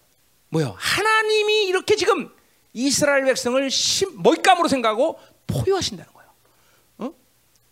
뭐요? 0.48 0.74
하나님이 0.78 1.64
이렇게 1.66 1.96
지금 1.96 2.30
이스라엘 2.72 3.24
백성을 3.24 3.68
먹잇감으로 4.16 4.68
생각하고 4.68 5.18
포효하신다는 5.46 6.12
거예요. 6.12 6.30
어? 6.98 7.14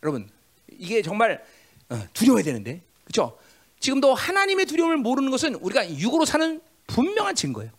여러분, 0.02 0.30
이게 0.70 1.02
정말 1.02 1.44
어, 1.88 2.00
두려워야 2.12 2.42
되는데, 2.42 2.82
그렇죠? 3.04 3.38
지금도 3.80 4.14
하나님의 4.14 4.66
두려움을 4.66 4.96
모르는 4.96 5.30
것은 5.30 5.56
우리가 5.56 5.88
육으로 5.98 6.24
사는 6.24 6.60
분명한 6.86 7.34
증거예요. 7.34 7.70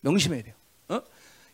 명심해야 0.00 0.42
돼요. 0.42 0.54
어? 0.88 1.00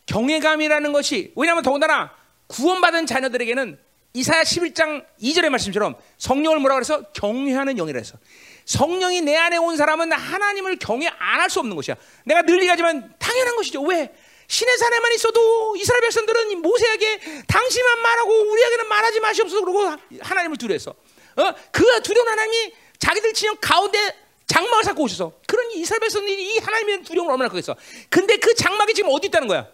경외감이라는 0.05 0.91
것이 0.91 1.33
왜냐하면 1.35 1.63
더군다나 1.63 2.11
구원받은 2.47 3.05
자녀들에게는 3.05 3.79
이사야 4.13 4.43
11장 4.43 5.05
2절의 5.21 5.49
말씀처럼 5.49 5.95
성령을 6.17 6.59
뭐라 6.59 6.75
그래서 6.75 7.03
경외하는 7.13 7.77
영이라 7.77 7.97
해서 7.97 8.17
성령이 8.65 9.21
내 9.21 9.35
안에 9.35 9.57
온 9.57 9.75
사람은 9.77 10.11
하나님을 10.11 10.77
경외 10.77 11.07
안 11.07 11.39
할 11.41 11.49
수 11.49 11.59
없는 11.59 11.75
것이야. 11.75 11.95
내가 12.25 12.41
늘 12.43 12.57
얘기하지만 12.59 13.13
당연한 13.19 13.55
것이죠. 13.55 13.81
왜? 13.81 14.13
신의 14.47 14.77
산에만 14.77 15.13
있어도 15.13 15.75
이스라엘 15.77 16.01
백성들은 16.01 16.61
모세에게 16.61 17.43
당신만 17.47 17.99
말하고 17.99 18.51
우리에게는 18.51 18.87
말하지 18.87 19.19
마시옵소서 19.19 19.65
그러고 19.65 19.95
하나님을 20.21 20.57
두려워했어. 20.57 20.91
어? 20.91 21.53
그 21.71 22.01
두려운 22.03 22.27
하나님이 22.27 22.73
자기들 22.99 23.33
진영 23.33 23.55
가운데 23.59 24.15
장막을 24.47 24.83
쌓고 24.83 25.03
오셔서 25.03 25.33
그러니 25.47 25.75
이스라엘 25.75 25.99
백성들이 26.01 26.55
이 26.55 26.57
하나님의 26.59 27.03
두려움을 27.03 27.31
얼마나 27.31 27.49
크겠어. 27.49 27.75
근데 28.09 28.37
그 28.37 28.53
장막이 28.53 28.93
지금 28.93 29.09
어디 29.11 29.27
있다는 29.27 29.47
거야? 29.47 29.67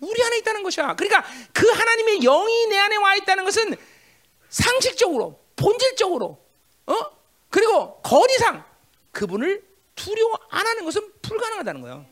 우리 0.00 0.22
안에 0.22 0.38
있다는 0.38 0.62
것이야. 0.62 0.94
그러니까 0.94 1.24
그 1.52 1.68
하나님의 1.68 2.20
영이 2.20 2.66
내 2.68 2.78
안에 2.78 2.96
와 2.96 3.16
있다는 3.16 3.44
것은 3.44 3.74
상식적으로, 4.50 5.40
본질적으로, 5.56 6.38
어? 6.86 6.94
그리고 7.54 8.00
거리상 8.02 8.64
그분을 9.12 9.62
두려워 9.94 10.36
안 10.50 10.66
하는 10.66 10.84
것은 10.84 11.12
불가능하다는 11.22 11.82
거예요. 11.82 12.04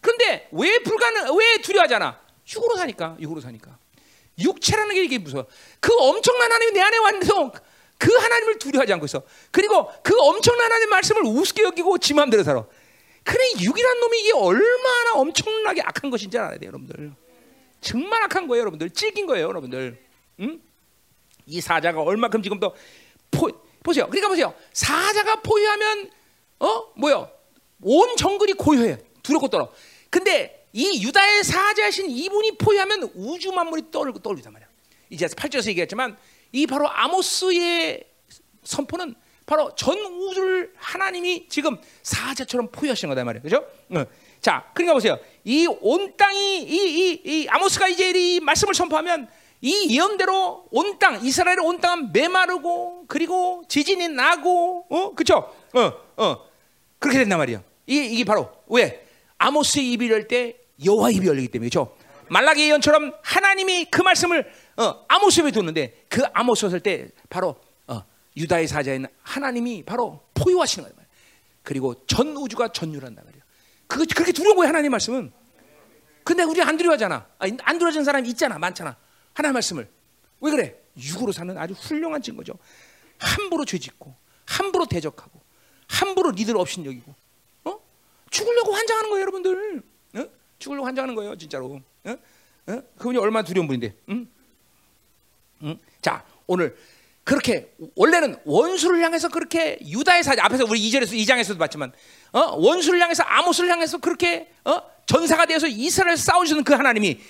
그런데 0.00 0.48
왜 0.50 0.80
불가능, 0.80 1.38
왜 1.38 1.58
두려워하잖아? 1.58 2.20
육으로 2.52 2.76
사니까, 2.76 3.16
육으로 3.20 3.40
사니까. 3.40 3.78
육체라는 4.40 4.96
게 4.96 5.04
이게 5.04 5.18
무서워. 5.18 5.46
그 5.78 5.96
엄청난 5.96 6.50
하나님이 6.50 6.72
내 6.72 6.80
안에 6.80 6.98
왔는데도 6.98 7.52
그 7.98 8.12
하나님을 8.16 8.58
두려워하지 8.58 8.92
않고 8.94 9.04
있어. 9.04 9.22
그리고 9.52 9.88
그 10.02 10.12
엄청난 10.18 10.64
하나님의 10.64 10.88
말씀을 10.88 11.22
우습게 11.22 11.62
여기고 11.62 11.98
지 11.98 12.12
마음대로 12.12 12.42
살아. 12.42 12.66
그래 13.22 13.38
육이란 13.60 14.00
놈이 14.00 14.20
이게 14.22 14.32
얼마나 14.32 15.12
엄청나게 15.14 15.82
악한 15.82 16.10
것인지 16.10 16.36
알아야 16.36 16.58
돼요, 16.58 16.66
여러분들. 16.66 17.12
정말 17.80 18.24
악한 18.24 18.48
거예요, 18.48 18.62
여러분들. 18.62 18.90
찔긴 18.90 19.26
거예요, 19.26 19.46
여러분들. 19.46 20.04
응? 20.40 20.60
이 21.46 21.60
사자가 21.60 22.02
얼마큼 22.02 22.42
지금도 22.42 22.74
포, 23.30 23.48
보세요. 23.82 24.06
그러니까 24.06 24.28
보세요. 24.28 24.54
사자가 24.72 25.36
포효하면 25.42 26.10
어 26.60 26.92
뭐요? 26.96 27.30
온 27.82 28.16
정글이 28.16 28.54
고요해. 28.54 28.98
두렵고 29.22 29.48
떨어. 29.48 29.72
근데 30.10 30.66
이 30.72 31.02
유다의 31.04 31.44
사자신 31.44 32.10
이분이 32.10 32.58
포효하면 32.58 33.10
우주 33.14 33.52
만물이 33.52 33.90
떠오르고 33.90 34.20
떠오르단 34.20 34.52
말이야. 34.52 34.68
이제 35.10 35.26
8절에서 35.26 35.68
얘기했지만 35.68 36.16
이 36.52 36.66
바로 36.66 36.88
아모스의 36.88 38.04
선포는 38.64 39.14
바로 39.44 39.74
전 39.74 39.98
우주를 39.98 40.72
하나님이 40.76 41.48
지금 41.48 41.76
사자처럼 42.02 42.70
포효하시는 42.70 43.12
거다 43.12 43.24
말이에요. 43.24 43.42
그죠? 43.42 43.66
어. 43.90 44.04
자, 44.40 44.70
그러니까 44.74 44.94
보세요. 44.94 45.18
이 45.44 45.66
온 45.66 46.16
땅이 46.16 46.62
이, 46.62 46.74
이, 46.74 47.20
이 47.24 47.48
아모스가 47.48 47.88
이제 47.88 48.10
이 48.10 48.40
말씀을 48.40 48.74
선포하면 48.74 49.28
이 49.64 49.96
예언대로 49.96 50.66
온 50.72 50.98
땅, 50.98 51.24
이스라엘의 51.24 51.60
온 51.64 51.80
땅은 51.80 52.12
메마르고 52.12 53.04
그리고 53.06 53.62
지진이 53.68 54.08
나고 54.08 54.86
어? 54.90 55.14
그죠? 55.14 55.54
어, 55.72 55.92
어. 56.16 56.36
그렇게 56.98 57.18
된단 57.20 57.38
말이에요. 57.38 57.62
이, 57.86 57.96
이게 57.96 58.24
바로 58.24 58.50
왜? 58.66 59.06
아모스의 59.38 59.92
입이 59.92 60.10
열 60.10 60.26
때 60.26 60.56
여호와 60.84 61.10
입이 61.10 61.26
열리기 61.26 61.48
때문에 61.48 61.66
그죠? 61.68 61.96
말라기 62.28 62.62
예언처럼 62.68 63.12
하나님이 63.22 63.84
그 63.86 64.02
말씀을 64.02 64.50
어, 64.76 65.04
아모스에 65.06 65.50
뒀는데 65.52 66.06
그 66.08 66.22
아모스 66.32 66.68
쓸 66.68 66.80
때 66.80 67.08
바로 67.28 67.56
어, 67.86 68.02
유다의 68.36 68.66
사자인 68.66 69.06
하나님이 69.22 69.84
바로 69.84 70.20
포효하시는 70.34 70.88
거예요. 70.88 71.08
그리고 71.62 71.94
전 72.06 72.36
우주가 72.36 72.68
전율한다 72.68 73.22
말이에요. 73.22 73.42
그 73.86 74.04
그렇게 74.06 74.32
두려운 74.32 74.56
거예요 74.56 74.68
하나님 74.70 74.90
말씀은. 74.90 75.32
근데 76.24 76.42
우리 76.42 76.60
안 76.62 76.76
두려워하잖아. 76.76 77.26
안 77.38 77.78
두려워하는 77.78 78.04
사람이 78.04 78.28
있잖아, 78.30 78.58
많잖아. 78.58 78.96
하나님 79.34 79.54
말씀을 79.54 79.88
왜 80.40 80.50
그래? 80.50 80.78
육으로 80.96 81.32
사는 81.32 81.56
아주 81.56 81.74
훌륭한 81.74 82.20
증거죠. 82.20 82.54
함부로 83.18 83.64
죄짓고, 83.64 84.14
함부로 84.44 84.86
대적하고, 84.86 85.40
함부로 85.88 86.32
니들 86.32 86.56
없인 86.56 86.84
여기고, 86.84 87.14
어? 87.64 87.78
죽으려고 88.30 88.72
환장하는 88.72 89.10
거예요, 89.10 89.20
여러분들. 89.22 89.82
어? 90.14 90.24
죽으려고 90.58 90.86
환장하는 90.86 91.14
거예요, 91.14 91.36
진짜로. 91.36 91.80
어? 92.04 92.16
어? 92.66 92.82
그분이 92.98 93.18
얼마나 93.18 93.44
두려운 93.44 93.66
분인데. 93.66 93.94
응? 94.10 94.28
응? 95.62 95.78
자, 96.00 96.24
오늘 96.46 96.76
그렇게 97.24 97.72
원래는 97.94 98.36
원수를 98.44 99.00
향해서 99.02 99.28
그렇게 99.28 99.78
유다의 99.80 100.24
사자 100.24 100.44
앞에서 100.44 100.64
우리 100.64 100.80
2절에서 100.90 101.12
2장에서도 101.12 101.56
봤지만 101.56 101.92
어? 102.32 102.56
원수를 102.56 103.00
향해서 103.00 103.22
아모스를 103.22 103.70
향해서 103.70 103.98
그렇게 103.98 104.50
어? 104.64 104.82
전사가 105.06 105.46
되어서 105.46 105.68
이스라엘 105.68 106.16
싸우시는 106.16 106.64
그 106.64 106.74
하나님이 106.74 107.20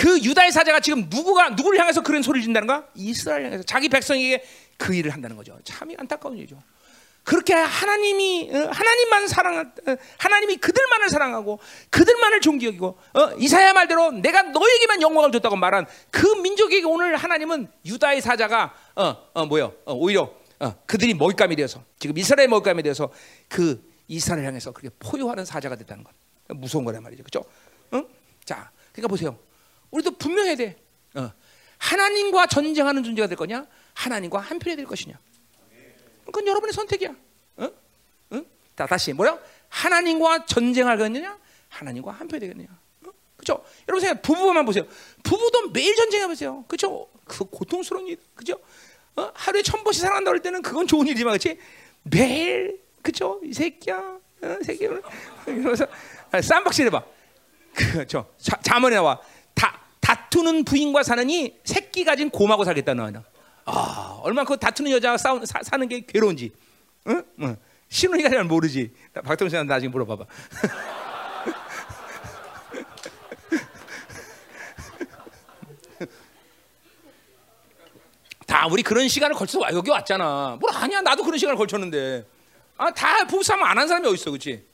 그 0.00 0.18
유다의 0.22 0.50
사자가 0.50 0.80
지금 0.80 1.08
누구가 1.10 1.50
누구를 1.50 1.78
향해서 1.78 2.00
그런 2.00 2.22
소리를 2.22 2.42
진다는가? 2.42 2.86
이스라엘 2.94 3.44
향해서 3.44 3.64
자기 3.64 3.90
백성에게 3.90 4.42
그 4.78 4.94
일을 4.94 5.10
한다는 5.10 5.36
거죠. 5.36 5.58
참 5.62 5.90
안타까운 5.94 6.38
일이죠. 6.38 6.56
그렇게 7.22 7.52
하나님이 7.52 8.48
어, 8.50 8.70
하나님만 8.72 9.28
사랑 9.28 9.58
어, 9.58 9.96
하나님이 10.16 10.56
그들만을 10.56 11.10
사랑하고 11.10 11.58
그들만을 11.90 12.40
존귀하고 12.40 12.98
어, 13.12 13.30
이사야 13.36 13.74
말대로 13.74 14.10
내가 14.12 14.40
너에게만 14.40 15.02
영광을 15.02 15.32
줬다고 15.32 15.56
말한 15.56 15.84
그 16.10 16.26
민족에게 16.26 16.86
오늘 16.86 17.16
하나님은 17.16 17.68
유다의 17.84 18.22
사자가 18.22 18.74
어, 18.96 19.16
어 19.34 19.44
뭐요? 19.44 19.74
어, 19.84 19.92
오히려 19.92 20.32
어, 20.60 20.74
그들이 20.86 21.12
먹잇감이 21.12 21.56
되어서 21.56 21.84
지금 21.98 22.16
이스라엘 22.16 22.48
먹잇감이 22.48 22.82
되어서 22.82 23.12
그 23.50 23.86
이스라엘 24.08 24.46
향해서 24.46 24.72
그렇게 24.72 24.96
포효하는 24.98 25.44
사자가 25.44 25.76
됐다는 25.76 26.04
것 26.04 26.14
무서운 26.48 26.86
거란 26.86 27.02
말이죠, 27.02 27.22
그렇죠? 27.22 27.46
응? 27.92 28.08
자, 28.46 28.70
그러니까 28.92 29.08
보세요. 29.08 29.49
우리도 29.90 30.12
분명해야 30.12 30.56
돼. 30.56 30.76
어. 31.14 31.32
하나님과 31.78 32.46
전쟁하는 32.46 33.02
존재가 33.02 33.28
될 33.28 33.36
거냐? 33.36 33.66
하나님과 33.94 34.38
한편이 34.38 34.76
될 34.76 34.84
것이냐? 34.84 35.18
그건 36.26 36.46
여러분의 36.46 36.72
선택이야. 36.72 37.14
어? 37.56 37.70
어? 38.30 38.42
자, 38.76 38.86
다시 38.86 39.12
뭐야? 39.12 39.38
하나님과 39.68 40.46
전쟁할 40.46 40.98
거냐? 40.98 41.38
하나님과 41.68 42.12
한편이 42.12 42.40
되겠느냐? 42.40 42.68
어? 43.06 43.10
그죠? 43.36 43.64
여러분 43.88 44.00
생각 44.00 44.22
부부만 44.22 44.64
보세요. 44.64 44.86
부부도 45.22 45.70
매일 45.70 45.96
전쟁해 45.96 46.26
보세요. 46.26 46.64
그죠? 46.68 47.08
그 47.24 47.44
고통스러운 47.44 48.06
일, 48.08 48.18
그죠? 48.34 48.60
어? 49.16 49.30
하루에 49.34 49.62
천 49.62 49.82
번씩 49.82 50.02
사랑한다 50.02 50.30
할 50.30 50.40
때는 50.40 50.62
그건 50.62 50.86
좋은 50.86 51.06
일이지만, 51.06 51.32
그렇지? 51.32 51.58
매일, 52.02 52.80
그죠? 53.02 53.40
이 53.44 53.52
새끼야, 53.52 53.96
어? 54.42 54.58
새끼 54.64 54.86
그래서 55.44 55.86
쌈박질 56.40 56.86
해봐. 56.86 57.02
그죠? 57.74 58.32
자문에 58.62 58.96
나와. 58.96 59.20
다투는 60.30 60.64
부인과 60.64 61.02
사느니 61.02 61.58
새끼 61.64 62.04
가진 62.04 62.30
곰하고 62.30 62.64
살겠다는 62.64 63.12
거야. 63.12 63.24
아, 63.66 64.18
얼마나 64.22 64.46
그 64.46 64.56
다투는 64.56 64.90
여자가 64.92 65.18
싸우, 65.18 65.44
사, 65.44 65.60
사는 65.62 65.86
게 65.88 66.00
괴로운지. 66.06 66.52
응? 67.08 67.22
응. 67.40 67.56
신혼이가 67.88 68.30
잘 68.30 68.44
모르지. 68.44 68.92
박동수한테 69.24 69.72
나중에 69.72 69.90
물어봐봐. 69.90 70.24
다 78.46 78.66
우리 78.70 78.82
그런 78.82 79.08
시간을 79.08 79.34
걸쳐서 79.36 79.66
여기 79.74 79.90
왔잖아. 79.90 80.56
뭘 80.60 80.74
아니야? 80.74 81.00
나도 81.00 81.22
그런 81.22 81.38
시간을 81.38 81.56
걸쳤는데. 81.56 82.26
아, 82.76 82.90
다 82.90 83.24
부부싸움 83.26 83.62
안 83.62 83.78
한 83.78 83.86
사람이 83.86 84.06
어디 84.08 84.14
있어, 84.14 84.30
그렇지? 84.30 84.64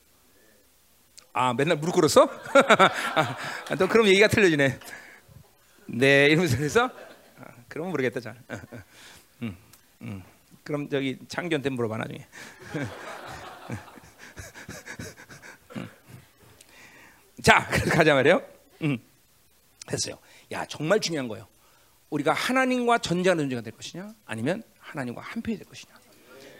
아, 1.33 1.53
맨날 1.53 1.77
무릎 1.77 1.93
꿇었어? 1.93 2.27
아, 3.15 3.75
또 3.77 3.87
그럼 3.87 4.07
얘기가 4.07 4.27
틀려지네. 4.27 4.79
네 5.87 6.27
이러면서 6.27 6.85
아, 7.39 7.45
그러면 7.67 7.91
모르겠다 7.91 8.19
잘. 8.19 8.41
음, 9.41 9.57
음. 10.01 10.23
그럼 10.63 10.89
저기 10.89 11.17
창규한테 11.27 11.69
물어봐 11.69 11.97
나중에. 11.97 12.27
자 17.43 17.65
가자 17.67 18.13
말이에요. 18.13 18.41
음. 18.83 18.97
됐어요. 19.85 20.17
야 20.51 20.65
정말 20.65 20.99
중요한 20.99 21.27
거예요. 21.27 21.47
우리가 22.09 22.33
하나님과 22.33 22.99
전쟁하는 22.99 23.43
존재가 23.45 23.61
될 23.61 23.73
것이냐, 23.73 24.13
아니면 24.25 24.63
하나님과 24.79 25.21
한편이 25.21 25.57
될 25.57 25.67
것이냐. 25.67 25.93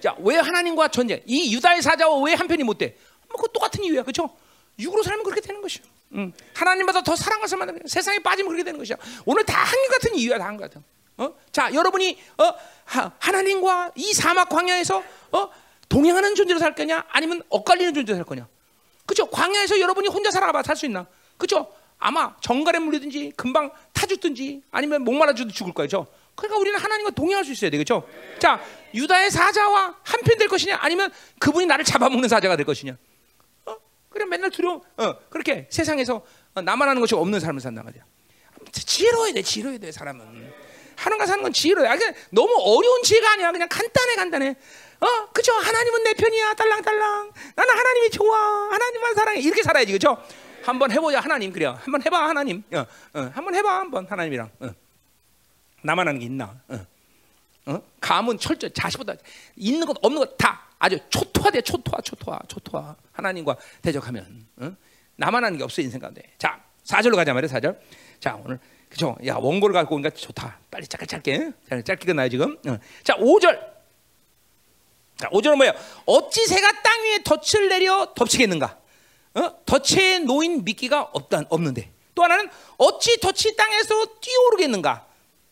자, 0.01 0.15
왜 0.19 0.35
하나님과 0.35 0.89
전쟁? 0.89 1.21
이 1.25 1.55
유다의 1.55 1.81
사자와 1.81 2.21
왜 2.23 2.33
한편이 2.33 2.63
못 2.63 2.77
돼? 2.77 2.97
뭐 3.29 3.41
그 3.41 3.51
똑같은 3.51 3.83
이유야, 3.83 4.03
그렇죠? 4.03 4.35
육으로 4.77 5.03
살면 5.03 5.23
그렇게 5.23 5.41
되는 5.41 5.61
것이요. 5.61 5.83
음. 6.13 6.31
하나님보다 6.53 7.01
더 7.01 7.15
사랑을 7.15 7.47
만드는 7.57 7.81
세상에 7.87 8.19
빠지면 8.19 8.49
그렇게 8.49 8.63
되는 8.63 8.77
것이야. 8.79 8.97
오늘 9.25 9.43
다 9.43 9.61
한결 9.61 9.87
같은 9.89 10.15
이유야, 10.15 10.37
다 10.37 10.45
한결 10.45 10.67
같은. 10.67 10.83
어? 11.17 11.33
자, 11.51 11.73
여러분이 11.73 12.17
어? 12.37 12.53
하, 12.85 13.11
하나님과 13.19 13.91
이 13.95 14.13
사막 14.13 14.49
광야에서 14.49 15.03
어? 15.31 15.49
동행하는 15.89 16.35
존재로 16.35 16.59
살 16.59 16.75
거냐, 16.75 17.05
아니면 17.09 17.41
엇갈리는 17.49 17.93
존재로 17.93 18.17
살 18.17 18.25
거냐? 18.25 18.47
그죠? 19.05 19.25
광야에서 19.27 19.79
여러분이 19.79 20.09
혼자 20.09 20.31
살아봐 20.31 20.63
살 20.63 20.75
수 20.75 20.85
있나? 20.85 21.07
그죠? 21.37 21.73
아마 21.97 22.35
정갈에 22.41 22.77
물리든지 22.79 23.33
금방 23.35 23.71
타 23.93 24.05
죽든지 24.05 24.61
아니면 24.69 25.03
목말라 25.03 25.33
죽도 25.33 25.51
죽을 25.53 25.73
거죠. 25.73 26.05
그러니까 26.35 26.59
우리는 26.59 26.79
하나님과 26.79 27.11
동행할 27.11 27.43
수 27.43 27.51
있어야 27.51 27.71
되겠죠. 27.71 28.07
자, 28.37 28.61
유다의 28.93 29.31
사자와 29.31 29.95
한편 30.03 30.37
될 30.37 30.47
것이냐, 30.47 30.77
아니면 30.79 31.11
그분이 31.39 31.65
나를 31.65 31.83
잡아먹는 31.83 32.29
사자가 32.29 32.55
될 32.55 32.65
것이냐. 32.65 32.95
그래 34.17 34.25
맨날 34.25 34.49
두려워. 34.49 34.81
어, 34.97 35.15
그렇게 35.29 35.67
세상에서 35.69 36.25
어, 36.55 36.61
나만 36.61 36.89
하는 36.89 36.99
것이 36.99 37.13
없는 37.13 37.39
삶을 37.39 37.61
산단 37.61 37.85
말이야. 37.85 38.03
지혜로워야 38.71 39.33
돼, 39.33 39.41
지혜로워야 39.43 39.77
돼 39.77 39.91
사람은. 39.91 40.53
하는가 40.95 41.25
사는 41.27 41.43
건 41.43 41.53
지혜로야. 41.53 41.95
그냥 41.95 42.13
너무 42.31 42.51
어려운 42.59 43.03
지혜가 43.03 43.33
아니야. 43.33 43.51
그냥 43.51 43.67
간단해, 43.69 44.15
간단해. 44.15 44.55
어, 44.99 45.29
그죠? 45.31 45.53
하나님은 45.53 46.03
내 46.03 46.13
편이야, 46.15 46.55
딸랑딸랑. 46.55 47.31
나는 47.55 47.77
하나님이 47.77 48.09
좋아, 48.09 48.71
하나님만 48.71 49.13
사랑해. 49.13 49.39
이렇게 49.39 49.61
살아야지, 49.61 49.91
그죠? 49.93 50.17
한번 50.63 50.89
해보자, 50.91 51.19
하나님 51.19 51.53
그래요. 51.53 51.77
한번 51.83 52.01
해봐, 52.01 52.29
하나님. 52.29 52.63
어, 52.73 52.79
어, 53.13 53.31
한번 53.35 53.53
해봐, 53.53 53.79
한번 53.79 54.07
하나님이랑. 54.09 54.49
어. 54.61 54.69
나만 55.83 56.07
하는 56.07 56.19
게 56.19 56.25
있나? 56.25 56.59
어. 56.67 56.85
어? 57.67 57.81
감은 58.01 58.39
철저 58.39 58.69
자식보다 58.69 59.13
있는 59.55 59.85
것 59.85 59.95
없는 60.01 60.19
것 60.19 60.37
다 60.37 60.66
아주 60.79 60.99
초토화돼 61.09 61.61
초토화 61.61 62.01
초토화 62.01 62.39
초토화. 62.47 62.95
하나님과 63.11 63.57
대적하면 63.81 64.45
어? 64.57 64.71
나만 65.15 65.43
하는 65.43 65.57
게 65.57 65.63
없어 65.63 65.81
인생 65.81 65.99
가운데 65.99 66.21
자 66.37 66.61
4절로 66.85 67.15
가자 67.15 67.33
말이야 67.33 67.49
4절. 67.51 67.77
자 68.19 68.39
오늘 68.43 68.59
그죠 68.89 69.17
야 69.25 69.35
원고를 69.35 69.73
갖고 69.73 69.95
오니까 69.95 70.09
좋다. 70.11 70.59
빨리 70.71 70.87
짧게 70.87 71.05
짧게. 71.05 71.51
자, 71.69 71.81
짧게 71.81 72.05
끝나요 72.05 72.29
지금. 72.29 72.57
어. 72.67 72.77
자 73.03 73.15
5절. 73.15 73.77
자 75.17 75.29
5절은 75.29 75.55
뭐예요? 75.57 75.73
어찌 76.05 76.45
새가 76.45 76.81
땅 76.83 77.03
위에 77.03 77.23
덫을 77.23 77.69
내려 77.69 78.13
덮치겠는가? 78.15 78.77
어? 79.35 79.65
덫에 79.65 80.19
놓인 80.19 80.63
미끼가 80.63 81.01
없다, 81.13 81.43
없는데. 81.49 81.91
또 82.13 82.23
하나는 82.23 82.49
어찌 82.77 83.19
덫이 83.19 83.55
땅에서 83.55 84.05
뛰어오르겠는가? 84.21 85.05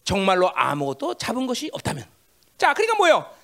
정말로 0.03 0.51
아무것도 0.55 1.15
잡은 1.15 1.47
것이 1.47 1.69
없다면. 1.73 2.05
자, 2.57 2.73
그러니까 2.73 2.95
뭐요? 2.97 3.34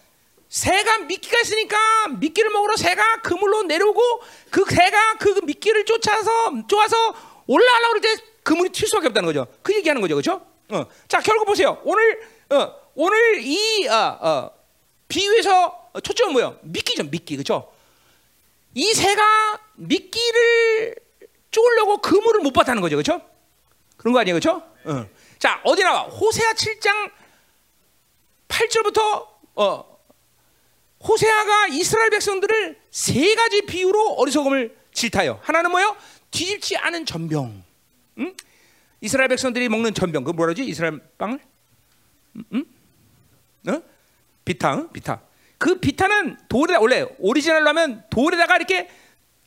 새가 0.52 0.98
미끼가 0.99 1.40
있으니까 1.40 2.10
미끼를 2.10 2.49
먹으러 2.49 2.76
새가 2.76 3.22
그물로 3.22 3.64
내려오고 3.64 4.02
그 4.49 4.65
새가 4.69 5.18
그 5.18 5.40
미끼를 5.45 5.86
쫓아서 5.86 6.30
좋아서 6.68 7.15
올라가려고 7.48 7.99
그럴 7.99 8.02
때 8.02 8.23
그물이 8.44 8.69
튈 8.72 8.86
수밖에 8.86 9.07
없다는 9.07 9.28
거죠. 9.28 9.48
그 9.61 9.73
얘기하는 9.73 10.02
거죠, 10.02 10.15
그렇죠? 10.15 10.45
어. 10.69 10.86
자, 11.07 11.22
결국 11.22 11.45
보세요. 11.45 11.82
오늘 11.86 12.22
어, 12.49 12.76
오늘 12.95 13.40
이 13.41 13.88
어, 13.88 13.95
어, 13.95 14.52
비유에서 15.07 15.91
초점은 16.03 16.34
뭐예요? 16.34 16.60
미끼죠, 16.64 17.03
미끼, 17.03 17.38
그렇죠? 17.38 17.72
이 18.73 18.94
새가 18.94 19.57
미끼를 19.76 20.95
쪼려고 21.49 21.99
그물을 21.99 22.41
못 22.41 22.52
봤다는 22.52 22.82
거죠, 22.82 22.98
그렇죠? 22.98 23.22
그런 23.95 24.14
거 24.14 24.19
아니에요, 24.19 24.38
그렇죠? 24.38 24.61
어. 24.84 25.07
자, 25.40 25.61
어디 25.64 25.82
나와? 25.82 26.02
호세아 26.02 26.52
7장 26.52 27.10
8절부터 28.49 29.28
어, 29.56 29.91
호세아가 31.03 31.68
이스라엘 31.68 32.10
백성들을 32.11 32.80
세 32.91 33.36
가지 33.36 33.61
비유로 33.64 34.14
어리석음을 34.14 34.76
질타요. 34.94 35.40
하나는 35.41 35.72
뭐요? 35.72 35.95
뒤집지 36.30 36.78
않은 36.78 37.06
전병. 37.06 37.64
응? 38.19 38.36
이스라엘 39.02 39.28
백성들이 39.30 39.68
먹는 39.69 39.94
전병. 39.94 40.23
그 40.23 40.32
뭐라지? 40.32 40.64
이스라엘 40.64 40.99
빵을? 41.18 41.40
응? 42.53 42.65
어? 43.68 43.82
비타, 44.45 44.76
응? 44.76 44.90
비타. 44.91 45.22
그 45.57 45.80
비타는 45.80 46.38
돌에 46.49 46.76
원래 46.76 47.06
오리지널로 47.19 47.68
하면 47.69 48.03
돌에다가 48.10 48.57
이렇게 48.57 48.90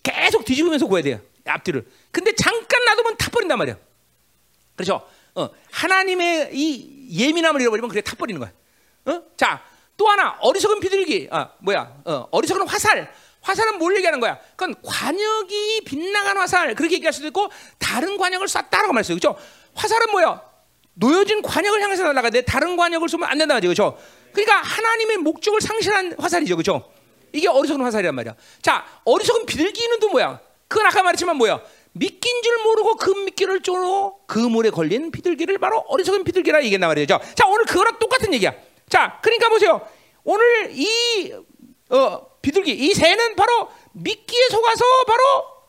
계속 0.03 0.45
뒤집으면서 0.45 0.87
구워야 0.87 1.03
돼요. 1.03 1.21
앞뒤를. 1.45 1.87
근데 2.11 2.35
잠깐 2.35 2.85
놔두면 2.85 3.17
타 3.17 3.31
버린단 3.31 3.59
말이야. 3.59 3.77
그렇죠? 4.77 5.09
어, 5.35 5.49
하나님의 5.71 6.51
이 6.53 7.21
예민함을 7.21 7.61
잃어버리면 7.61 7.89
그게 7.89 8.01
타 8.01 8.17
버리는 8.17 8.41
거야. 8.41 8.53
어? 9.07 9.23
자, 9.37 9.65
또 9.97 10.09
하나 10.09 10.37
어리석은 10.41 10.81
비둘기. 10.81 11.29
아, 11.31 11.51
뭐야? 11.61 12.03
어, 12.05 12.29
어리석은 12.31 12.67
화살. 12.67 13.13
화살은 13.41 13.79
뭘 13.79 13.95
얘기하는 13.97 14.21
거야? 14.21 14.39
그건 14.57 14.75
관역이 14.83 15.83
빗나간 15.85 16.37
화살 16.39 16.75
그렇게 16.75 16.97
얘기할 16.97 17.13
수도 17.13 17.27
있고 17.27 17.49
다른 17.79 18.17
관역을 18.17 18.49
쐈다라고 18.49 18.93
말했어요. 18.93 19.19
그렇죠? 19.19 19.39
화살은 19.75 20.11
뭐야? 20.13 20.41
놓여진 20.95 21.43
관역을 21.43 21.83
향해서 21.83 22.05
날아가야 22.05 22.31
돼. 22.31 22.43
다른 22.43 22.77
관역을 22.77 23.09
쏘면 23.09 23.29
안 23.29 23.37
된다 23.37 23.61
그렇죠? 23.61 23.99
그러니까 24.33 24.63
하나님의 24.63 25.19
목적을 25.19 25.61
상실한 25.61 26.15
화살이죠. 26.19 26.57
그렇죠? 26.57 26.91
이게 27.33 27.49
어리석은 27.49 27.85
화살이란 27.85 28.15
말이야. 28.15 28.35
자, 28.63 28.85
어리석은 29.05 29.45
비둘기는 29.47 30.01
또 30.01 30.09
뭐야? 30.09 30.41
그건 30.69 30.87
아까 30.87 31.03
말했지만 31.03 31.37
뭐야? 31.37 31.61
미끼인 31.93 32.43
줄 32.43 32.59
모르고 32.63 32.97
그 32.97 33.11
미끼를 33.11 33.61
쪼로 33.63 34.21
그물에 34.27 34.71
걸린 34.71 35.11
비둘기를 35.11 35.59
바로 35.59 35.85
어리석은 35.89 36.25
비둘기라 36.25 36.63
얘기했단 36.65 36.89
말이죠. 36.89 37.21
자, 37.35 37.47
오늘 37.47 37.65
그거랑 37.67 37.99
똑같은 37.99 38.33
얘기야. 38.35 38.55
자, 38.95 39.19
그러니까 39.21 39.49
보세요. 39.49 39.85
오늘 40.23 40.71
이 40.71 41.35
어, 41.91 42.27
비둘기 42.41 42.71
이 42.71 42.95
새는 42.95 43.35
바로 43.35 43.69
미끼에 43.91 44.49
속아서 44.51 44.85
바로 45.05 45.23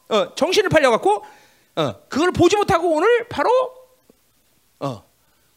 어, 0.10 0.36
정신을 0.36 0.70
팔려갖고 0.70 1.26
어, 1.78 2.08
그걸 2.08 2.32
보지 2.32 2.56
못하고 2.56 2.88
오늘 2.94 3.28
바로 3.28 3.50
어, 4.80 5.04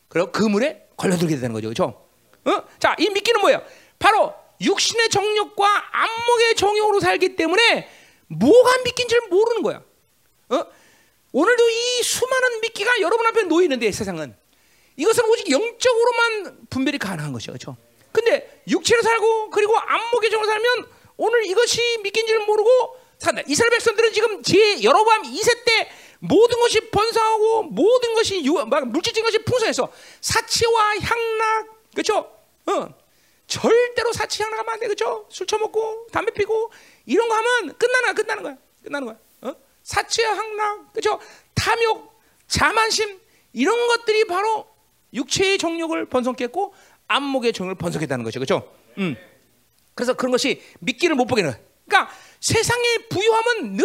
그리고 0.08 0.32
그물에 0.32 0.88
걸려들게 0.96 1.36
되는 1.36 1.52
거죠, 1.52 1.68
그렇죠? 1.68 2.08
어? 2.46 2.64
자, 2.78 2.96
이 2.98 3.10
미끼는 3.10 3.42
뭐예요? 3.42 3.62
바로 3.98 4.32
육신의 4.62 5.10
정욕과 5.10 5.66
안목의 5.92 6.56
정욕으로 6.56 7.00
살기 7.00 7.36
때문에 7.36 7.86
뭐가 8.28 8.78
미끼인 8.82 9.08
줄 9.08 9.20
모르는 9.28 9.62
거야. 9.62 9.82
어? 10.48 10.66
오늘도 11.32 11.68
이 11.68 12.02
수많은 12.02 12.60
미끼가 12.62 13.02
여러분 13.02 13.26
앞에 13.26 13.42
놓여 13.42 13.64
있는데 13.64 13.92
세상은 13.92 14.34
이것은 14.98 15.24
오직 15.26 15.50
영적으로만 15.50 16.66
분별이 16.68 16.98
가능한 16.98 17.32
것이죠. 17.32 17.52
그렇죠? 17.52 17.76
근데 18.12 18.62
육체로 18.68 19.00
살고 19.00 19.50
그리고 19.50 19.76
안목의 19.78 20.30
정으로 20.30 20.46
살면 20.46 20.86
오늘 21.16 21.46
이것이 21.46 21.98
믿긴 22.02 22.26
줄 22.26 22.40
모르고 22.40 22.96
산다. 23.18 23.42
이스라엘 23.46 23.70
백성들은 23.70 24.12
지금 24.12 24.42
제 24.42 24.82
여로보암 24.82 25.22
2세 25.22 25.64
때 25.64 25.90
모든 26.18 26.58
것이 26.58 26.90
번성하고 26.90 27.62
모든 27.64 28.14
것이 28.14 28.44
유, 28.44 28.52
물질적인 28.54 29.24
것이 29.24 29.38
풍성해서 29.44 29.90
사치와 30.20 30.98
향락 30.98 31.68
그렇죠? 31.92 32.32
어. 32.66 32.94
절대로 33.46 34.12
사치 34.12 34.42
향락하면 34.42 34.74
안 34.74 34.80
돼. 34.80 34.86
그렇죠? 34.86 35.26
술 35.30 35.46
처먹고 35.46 36.08
담배 36.12 36.32
피고 36.32 36.70
이런 37.06 37.28
거 37.28 37.34
하면 37.36 37.78
끝나는 37.78 38.14
끝나는 38.14 38.42
거야. 38.42 38.56
끝나는 38.82 39.06
거야. 39.06 39.16
어? 39.42 39.56
사치와 39.84 40.36
향락 40.36 40.92
그렇죠? 40.92 41.20
탐욕, 41.54 42.20
자만심 42.46 43.20
이런 43.52 43.86
것들이 43.88 44.26
바로 44.26 44.66
육체의 45.12 45.58
정욕을 45.58 46.06
번성케 46.06 46.44
했고 46.44 46.74
안목의 47.08 47.52
정욕을 47.52 47.76
번성했다는 47.76 48.24
거죠. 48.24 48.38
그렇죠? 48.40 48.72
음. 48.98 49.16
그래서 49.94 50.14
그런 50.14 50.30
것이 50.30 50.62
믿기를 50.80 51.16
못 51.16 51.26
보게 51.26 51.42
는 51.42 51.52
그러니까 51.88 52.12
세상의 52.40 53.08
부유함은 53.08 53.76
늘 53.76 53.84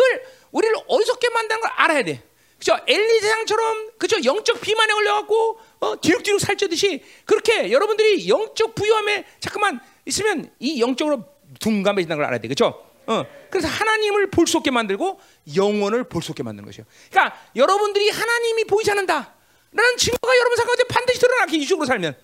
우리를 0.52 0.76
어리석게 0.88 1.30
만드는 1.30 1.62
걸 1.62 1.70
알아야 1.76 2.04
돼. 2.04 2.22
그죠? 2.60 2.78
엘리 2.88 3.20
세상처럼 3.20 3.92
그죠? 3.98 4.18
영적 4.24 4.62
비만에 4.62 4.94
걸려갖고 4.94 5.60
어, 5.80 6.00
뒤룩뒤룩 6.00 6.40
살찌듯이 6.40 7.04
그렇게 7.26 7.72
여러분들이 7.72 8.30
영적 8.30 8.76
부유함에 8.76 9.26
자꾸만 9.40 9.80
있으면 10.06 10.50
이 10.60 10.80
영적으로 10.82 11.26
둔감해진다는 11.60 12.20
걸 12.20 12.26
알아야 12.28 12.40
돼. 12.40 12.48
그죠? 12.48 12.86
어, 13.06 13.26
그래서 13.50 13.68
하나님을 13.68 14.30
볼 14.30 14.48
수 14.48 14.58
없게 14.58 14.72
만들고 14.72 15.20
영원을 15.56 16.06
볼 16.06 16.22
수 16.22 16.32
없게 16.32 16.44
만드는 16.44 16.66
것이요. 16.66 16.86
그러니까 17.12 17.38
여러분들이 17.56 18.10
하나님이 18.10 18.64
보이지 18.66 18.92
않는다. 18.92 19.34
라는 19.74 19.98
증거가 19.98 20.36
여러분 20.38 20.56
생각에 20.56 20.84
반드시 20.90 21.20
드러나게 21.20 21.58
이쪽으로 21.58 21.86
살면 21.86 22.16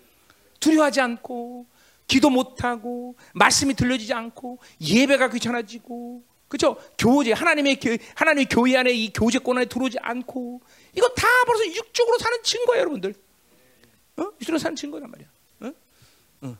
두려워하지 0.59 1.01
않고 1.01 1.67
기도 2.07 2.29
못하고 2.29 3.15
말씀이 3.33 3.73
들려지지 3.73 4.13
않고 4.13 4.59
예배가 4.81 5.29
귀찮아지고 5.29 6.23
그렇죠? 6.49 6.77
교제 6.97 7.31
하나님의 7.31 7.79
교, 7.79 7.95
하나님의 8.15 8.47
교회 8.49 8.75
안에 8.75 8.91
이 8.91 9.13
교제권 9.13 9.57
안에 9.57 9.65
들어오지 9.67 9.99
않고 10.01 10.61
이거 10.95 11.07
다 11.09 11.27
벌써 11.45 11.65
육적으로 11.67 12.17
사는 12.17 12.41
증거예요, 12.43 12.81
여러분들. 12.81 13.13
어? 14.17 14.23
육적으로 14.23 14.57
사는 14.57 14.75
증거란 14.75 15.11
말이야. 15.11 15.27
어? 15.61 15.71
어. 16.41 16.57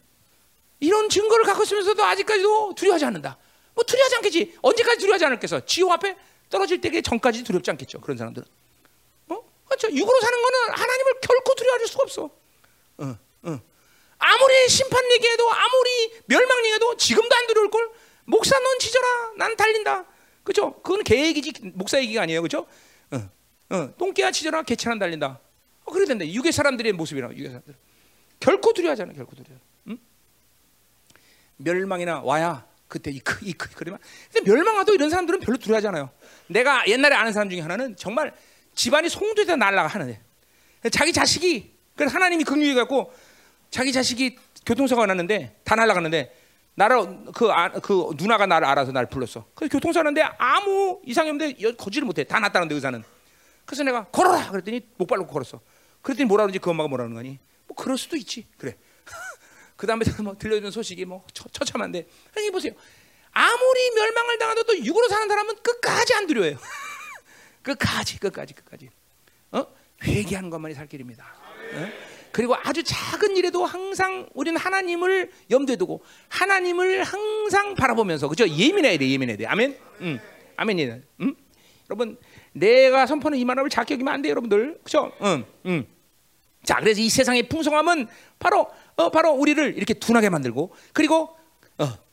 이런 0.79 1.09
증거를 1.09 1.43
갖고 1.43 1.63
있으면서도 1.63 2.03
아직까지도 2.03 2.75
두려워하지 2.75 3.05
않는다. 3.05 3.37
뭐 3.73 3.83
두려워하지 3.83 4.15
않겠지. 4.17 4.57
언제까지 4.61 4.99
두려워하지 4.99 5.25
않을겠어? 5.25 5.65
지옥 5.65 5.91
앞에 5.91 6.15
떨어질 6.49 6.79
때에 6.79 7.01
전까지 7.01 7.43
두렵지 7.43 7.71
않겠죠. 7.71 7.99
그런 8.01 8.15
사람들은. 8.15 8.47
어? 9.69 9.75
그렇죠. 9.77 9.95
육으로 9.95 10.19
사는 10.19 10.41
거는 10.41 10.69
하나님을 10.71 11.13
결코 11.21 11.55
두려워할 11.55 11.87
수가 11.87 12.03
없어. 12.03 12.29
어, 12.97 13.17
어. 13.43 13.61
아무리 14.17 14.69
심판 14.69 15.11
얘기해도 15.11 15.49
아무리 15.51 16.21
멸망 16.25 16.57
얘기해도 16.65 16.97
지금도 16.97 17.35
안 17.35 17.47
두려울 17.47 17.69
걸. 17.69 17.89
목사 18.25 18.59
넌 18.59 18.79
지져라. 18.79 19.07
난 19.37 19.55
달린다. 19.55 20.05
그죠? 20.43 20.73
그건 20.81 21.03
계획이지 21.03 21.71
목사 21.73 21.99
얘기가 21.99 22.23
아니에요. 22.23 22.41
그죠? 22.41 22.67
어, 23.11 23.29
어, 23.69 23.95
똥개야 23.97 24.31
치져라. 24.31 24.63
개체는 24.63 24.99
달린다. 24.99 25.39
어, 25.85 25.91
그래야 25.91 26.07
된다. 26.07 26.25
육의 26.27 26.51
사람들의 26.51 26.91
모습이라. 26.93 27.29
육의 27.31 27.47
사람들. 27.47 27.75
결코 28.39 28.73
두려워하지 28.73 29.03
않아. 29.03 29.13
결코 29.13 29.35
두려워. 29.35 29.59
응? 29.87 29.97
멸망이나 31.57 32.21
와야 32.21 32.67
그때 32.87 33.11
이, 33.11 33.21
이, 33.43 33.49
이 33.49 33.53
그러면 33.53 33.99
근데 34.33 34.51
멸망하도 34.51 34.93
이런 34.95 35.09
사람들은 35.09 35.39
별로 35.41 35.57
두려워하지 35.57 35.87
않아요. 35.87 36.09
내가 36.47 36.85
옛날에 36.87 37.15
아는 37.15 37.31
사람 37.31 37.49
중에 37.49 37.61
하나는 37.61 37.95
정말 37.95 38.33
집안이 38.79 39.09
송두에다 39.09 39.57
날라가 39.57 39.89
하는데 39.89 40.21
자기 40.89 41.11
자식이 41.11 41.75
그래서 41.97 42.15
하나님이 42.15 42.45
긍휼해 42.45 42.75
갖고 42.75 43.13
자기 43.69 43.91
자식이 43.91 44.37
교통사고가 44.65 45.05
났는데 45.05 45.59
다 45.65 45.75
날아갔는데 45.75 46.33
나를 46.75 47.25
그, 47.35 47.51
아, 47.51 47.67
그 47.67 48.11
누나가 48.15 48.45
나를 48.45 48.65
알아서 48.65 48.93
나를 48.93 49.09
불렀어. 49.09 49.45
그래서 49.53 49.69
교통사고 49.69 50.05
났는데 50.05 50.21
아무 50.37 51.01
이상이 51.05 51.29
없는데 51.29 51.73
거지를 51.73 52.05
못해. 52.05 52.23
다 52.23 52.39
났다는데 52.39 52.73
의사는. 52.73 53.03
그래서 53.65 53.83
내가 53.83 54.05
걸어라 54.05 54.49
그랬더니 54.49 54.87
목발로 54.95 55.27
걸었어. 55.27 55.59
그랬더니 56.01 56.25
뭐라 56.29 56.45
그러지 56.45 56.59
그 56.59 56.69
엄마가 56.69 56.87
뭐라는 56.87 57.13
거니? 57.13 57.37
뭐 57.67 57.75
그럴 57.75 57.97
수도 57.97 58.15
있지. 58.15 58.47
그래. 58.57 58.77
그 59.75 59.87
다음에 59.87 60.05
뭐 60.23 60.37
들려주는 60.37 60.71
소식이 60.71 61.03
뭐 61.03 61.25
처, 61.33 61.49
처참한데 61.49 62.07
아니 62.37 62.49
보세요. 62.49 62.71
아무리 63.31 63.91
멸망을 63.93 64.37
당해도 64.37 64.63
또 64.63 64.77
육으로 64.77 65.09
사는 65.09 65.27
사람은 65.27 65.55
끝까지 65.63 66.13
안 66.13 66.27
두려워요. 66.27 66.57
끝까지 67.75 68.19
끝까지 68.19 68.53
끝까지. 68.53 68.89
어? 69.51 69.65
회개하는 70.03 70.49
것만이 70.49 70.73
살 70.73 70.87
길입니다. 70.87 71.25
어? 71.73 71.89
그리고 72.31 72.55
아주 72.55 72.83
작은 72.83 73.37
일에도 73.37 73.65
항상 73.65 74.27
우리는 74.33 74.59
하나님을 74.59 75.31
염두에 75.49 75.75
두고 75.75 76.03
하나님을 76.29 77.03
항상 77.03 77.75
바라보면서 77.75 78.27
그죠? 78.27 78.47
예민해야 78.47 78.97
돼, 78.97 79.09
예민해야 79.09 79.37
돼. 79.37 79.45
아멘. 79.45 79.77
음, 80.01 80.19
아멘이다. 80.55 80.97
음? 81.21 81.35
여러분, 81.89 82.17
내가 82.53 83.07
선포하는 83.07 83.37
이 83.37 83.45
말을 83.45 83.69
작게 83.69 83.95
여기면 83.95 84.13
안 84.13 84.21
돼, 84.21 84.29
여러분들. 84.29 84.79
그죠? 84.83 85.11
음, 85.21 85.43
음. 85.65 85.87
자, 86.63 86.75
그래서 86.75 87.01
이 87.01 87.09
세상의 87.09 87.49
풍성함은 87.49 88.07
바로 88.37 88.69
어, 88.95 89.09
바로 89.09 89.31
우리를 89.31 89.77
이렇게 89.77 89.93
둔하게 89.93 90.29
만들고 90.29 90.73
그리고 90.93 91.35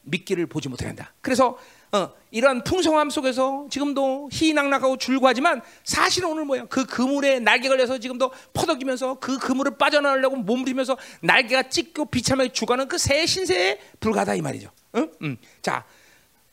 어, 0.07 0.09
미끼를 0.09 0.47
보지 0.47 0.69
못하게 0.69 0.89
한다. 0.89 1.12
그래서 1.20 1.59
어, 1.93 2.11
이러한 2.31 2.65
풍성함 2.65 3.11
속에서 3.11 3.66
지금도 3.70 4.28
희낙낙하고 4.33 4.97
줄고하지만 4.99 5.62
사실은 5.85 6.31
오늘 6.31 6.45
뭐야? 6.45 6.66
그 6.66 6.85
그물에 6.85 7.39
날개 7.41 7.69
걸려서 7.69 7.99
지금도 7.99 8.33
퍼덕이면서 8.55 9.19
그 9.20 9.39
그물을 9.39 9.78
빠져나오려고 9.78 10.37
몸부리면서 10.37 10.97
날개가 11.23 11.69
찢고 11.69 12.07
비참하게 12.07 12.53
죽어가는 12.53 12.89
그 12.89 12.97
새 12.99 13.24
신세에 13.27 13.78
불과하다 14.01 14.35
이 14.35 14.41
말이죠. 14.43 14.70
응? 14.97 15.11
응. 15.23 15.37
자, 15.62 15.85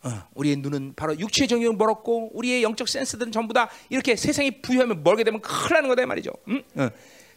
어, 0.04 0.10
우리의 0.36 0.58
눈은 0.58 0.94
바로 0.96 1.18
육체의 1.18 1.48
정욕을 1.48 1.78
멀었고 1.78 2.32
우리의 2.38 2.62
영적 2.62 2.88
센스들은 2.88 3.32
전부 3.32 3.54
다 3.54 3.70
이렇게 3.90 4.16
세상이 4.16 4.62
부유하면 4.62 5.04
멀게 5.04 5.24
되면 5.24 5.42
큰일 5.42 5.74
나는 5.74 5.90
거다 5.90 6.04
이 6.04 6.06
말이죠. 6.06 6.32
응? 6.50 6.64
어. 6.76 6.90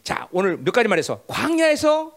자, 0.03 0.27
오늘 0.31 0.57
몇 0.57 0.71
가지 0.71 0.87
말해서 0.87 1.23
광야에서 1.27 2.11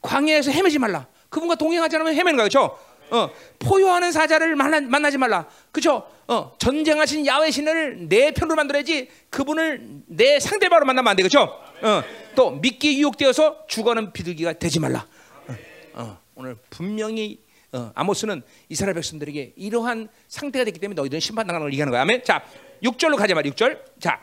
광야에서 0.00 0.50
헤매지 0.50 0.78
말라. 0.78 1.06
그분과 1.28 1.56
동행하지 1.56 1.96
않으면 1.96 2.14
헤매는 2.14 2.38
거죠. 2.38 2.78
어, 3.10 3.30
포효하는 3.58 4.12
사자를 4.12 4.56
만나, 4.56 4.80
만나 4.80 5.10
지 5.10 5.18
말라. 5.18 5.46
그죠? 5.72 6.06
어, 6.26 6.54
전쟁하신 6.58 7.26
야외 7.26 7.50
신을 7.50 8.08
내 8.08 8.32
편으로 8.32 8.56
만들어야지 8.56 9.08
그분을 9.30 9.80
내 10.06 10.40
상대방으로 10.40 10.86
만나면 10.86 11.10
안 11.10 11.16
돼. 11.16 11.22
그죠? 11.22 11.42
어, 11.82 12.02
또 12.34 12.50
믿기 12.50 13.00
유혹되어서 13.00 13.66
죽어는 13.68 14.12
비둘기가 14.12 14.54
되지 14.54 14.80
말라. 14.80 15.06
어, 15.46 15.54
어, 15.94 16.18
오늘 16.34 16.56
분명히 16.70 17.40
어, 17.72 17.92
아모스는 17.94 18.42
이스라엘 18.68 18.94
백성들에게 18.94 19.54
이러한 19.56 20.08
상태가 20.28 20.64
됐기 20.64 20.80
때문에 20.80 20.96
너희들은 21.00 21.20
심판당하는 21.20 21.64
걸 21.64 21.72
얘기하는 21.72 21.90
거야. 21.90 22.02
아멘. 22.02 22.24
자, 22.24 22.42
6절로 22.82 23.16
가자 23.16 23.34
말이야. 23.34 23.52
6절. 23.52 24.00
자, 24.00 24.20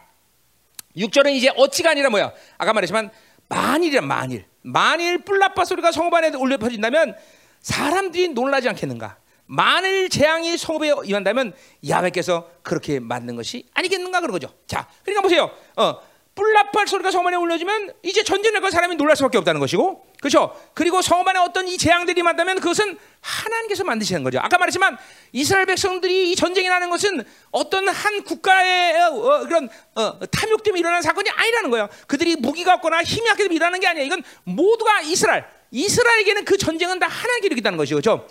6절은 0.98 1.34
이제 1.34 1.50
어찌가 1.56 1.92
아니라 1.92 2.10
뭐야? 2.10 2.32
아까 2.58 2.74
말했지만 2.74 3.12
만일이란 3.50 4.08
만일. 4.08 4.46
만일 4.62 5.20
뿔나빠 5.20 5.66
소리가 5.66 5.92
성읍 5.92 6.14
안에 6.14 6.30
울려 6.30 6.58
퍼진다면 6.58 7.16
사람들이 7.64 8.30
놀라지 8.30 8.70
않겠는가? 8.70 9.18
만일 9.46 10.10
재앙이 10.10 10.58
성읍에 10.58 10.94
임한다면 11.06 11.54
야훼께서 11.88 12.50
그렇게 12.62 13.00
만든 13.00 13.36
것이 13.36 13.66
아니겠는가 13.74 14.22
그런 14.22 14.34
거죠. 14.34 14.54
자, 14.68 14.88
그러니까 15.04 15.22
보세요. 15.22 15.50
어, 15.76 16.00
뿔나팔 16.36 16.88
소리가 16.88 17.12
성읍 17.12 17.28
안에 17.28 17.36
울려지면 17.38 17.94
이제 18.02 18.24
전쟁을 18.24 18.60
걸 18.60 18.72
사람이 18.72 18.96
놀랄 18.96 19.16
수밖에 19.16 19.38
없다는 19.38 19.60
것이고, 19.60 20.08
그렇죠? 20.20 20.60
그리고 20.74 21.02
성읍 21.02 21.28
안에 21.28 21.40
어떤 21.40 21.68
이 21.68 21.78
재앙들이 21.78 22.20
임한다면 22.20 22.60
그것은 22.60 22.98
하나님께서 23.22 23.84
만드시는 23.84 24.24
거죠. 24.24 24.40
아까 24.40 24.58
말했지만 24.58 24.98
이스라엘 25.32 25.68
백성들이 25.68 26.32
이 26.32 26.36
전쟁이 26.36 26.70
나는 26.70 26.90
것은 26.90 27.24
어떤 27.52 27.88
한 27.88 28.24
국가의 28.24 29.00
어, 29.00 29.08
어, 29.10 29.40
그런 29.46 29.70
어, 29.96 30.20
탐욕 30.32 30.64
때문에 30.64 30.80
일어난 30.80 31.02
사건이 31.04 31.30
아니라는 31.30 31.70
거예요. 31.70 31.88
그들이 32.08 32.36
무기가 32.38 32.74
없거나 32.76 33.04
힘이 33.04 33.30
약해서 33.30 33.50
일어나는 33.50 33.80
게 33.80 33.88
아니야. 33.88 34.04
이건 34.04 34.24
모두가 34.44 35.02
이스라엘 35.02 35.46
이스라엘에게는 35.74 36.46
그 36.46 36.58
전쟁은 36.58 37.00
다 37.00 37.08
하나님께 37.08 37.48
이르겠다는 37.48 37.78
것이죠. 37.78 37.96
그렇죠? 37.96 38.28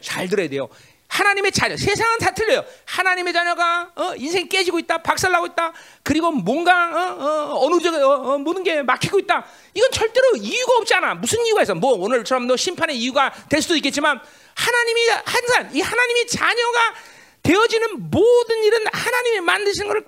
잘 0.00 0.28
들어야 0.28 0.48
돼요. 0.48 0.68
하나님의 1.08 1.52
자녀, 1.52 1.76
세상은 1.76 2.18
다 2.18 2.32
틀려요. 2.32 2.64
하나님의 2.84 3.32
자녀가 3.32 3.92
어, 3.94 4.14
인생 4.16 4.48
깨지고 4.48 4.78
있다, 4.80 5.02
박살나고 5.02 5.46
있다, 5.46 5.72
그리고 6.02 6.32
뭔가 6.32 6.88
어, 6.88 7.64
어, 7.64 7.68
느 7.68 7.80
저, 7.80 7.92
어, 7.92 8.34
어, 8.34 8.38
모든 8.38 8.64
게 8.64 8.82
막히고 8.82 9.20
있다. 9.20 9.46
이건 9.74 9.90
절대로 9.92 10.36
이유가 10.36 10.78
없지 10.78 10.94
않아. 10.94 11.14
무슨 11.14 11.44
이유가 11.46 11.62
있어? 11.62 11.74
뭐 11.74 11.92
오늘처럼 11.92 12.46
너 12.46 12.56
심판의 12.56 12.98
이유가 12.98 13.32
될 13.48 13.62
수도 13.62 13.76
있겠지만 13.76 14.20
하나님이 14.54 15.08
항상 15.24 15.70
이 15.74 15.80
하나님의 15.80 16.26
자녀가 16.26 16.94
되어지는 17.42 18.10
모든 18.10 18.64
일은 18.64 18.86
하나님이 18.92 19.40
만드시는 19.40 19.88
걸 19.88 20.04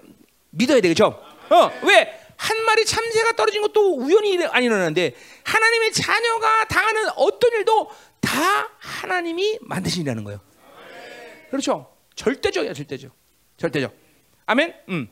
믿어야 0.51 0.81
되겠죠. 0.81 1.23
어, 1.51 1.71
왜? 1.85 2.18
한 2.39 2.65
마리 2.65 2.85
참새가 2.85 3.33
떨어진 3.33 3.61
것도 3.63 3.97
우연히 3.97 4.43
안 4.47 4.63
일어나는데 4.63 5.15
하나님의 5.45 5.93
자녀가 5.93 6.65
당하는 6.67 7.09
어떤 7.17 7.53
일도 7.53 7.91
다 8.21 8.71
하나님이 8.79 9.59
만드시라는 9.61 10.23
거예요. 10.23 10.41
그렇죠? 11.51 11.93
절대적이야, 12.15 12.73
절대적. 12.73 13.13
절대적. 13.57 13.93
아멘? 14.47 14.75
음. 14.89 15.09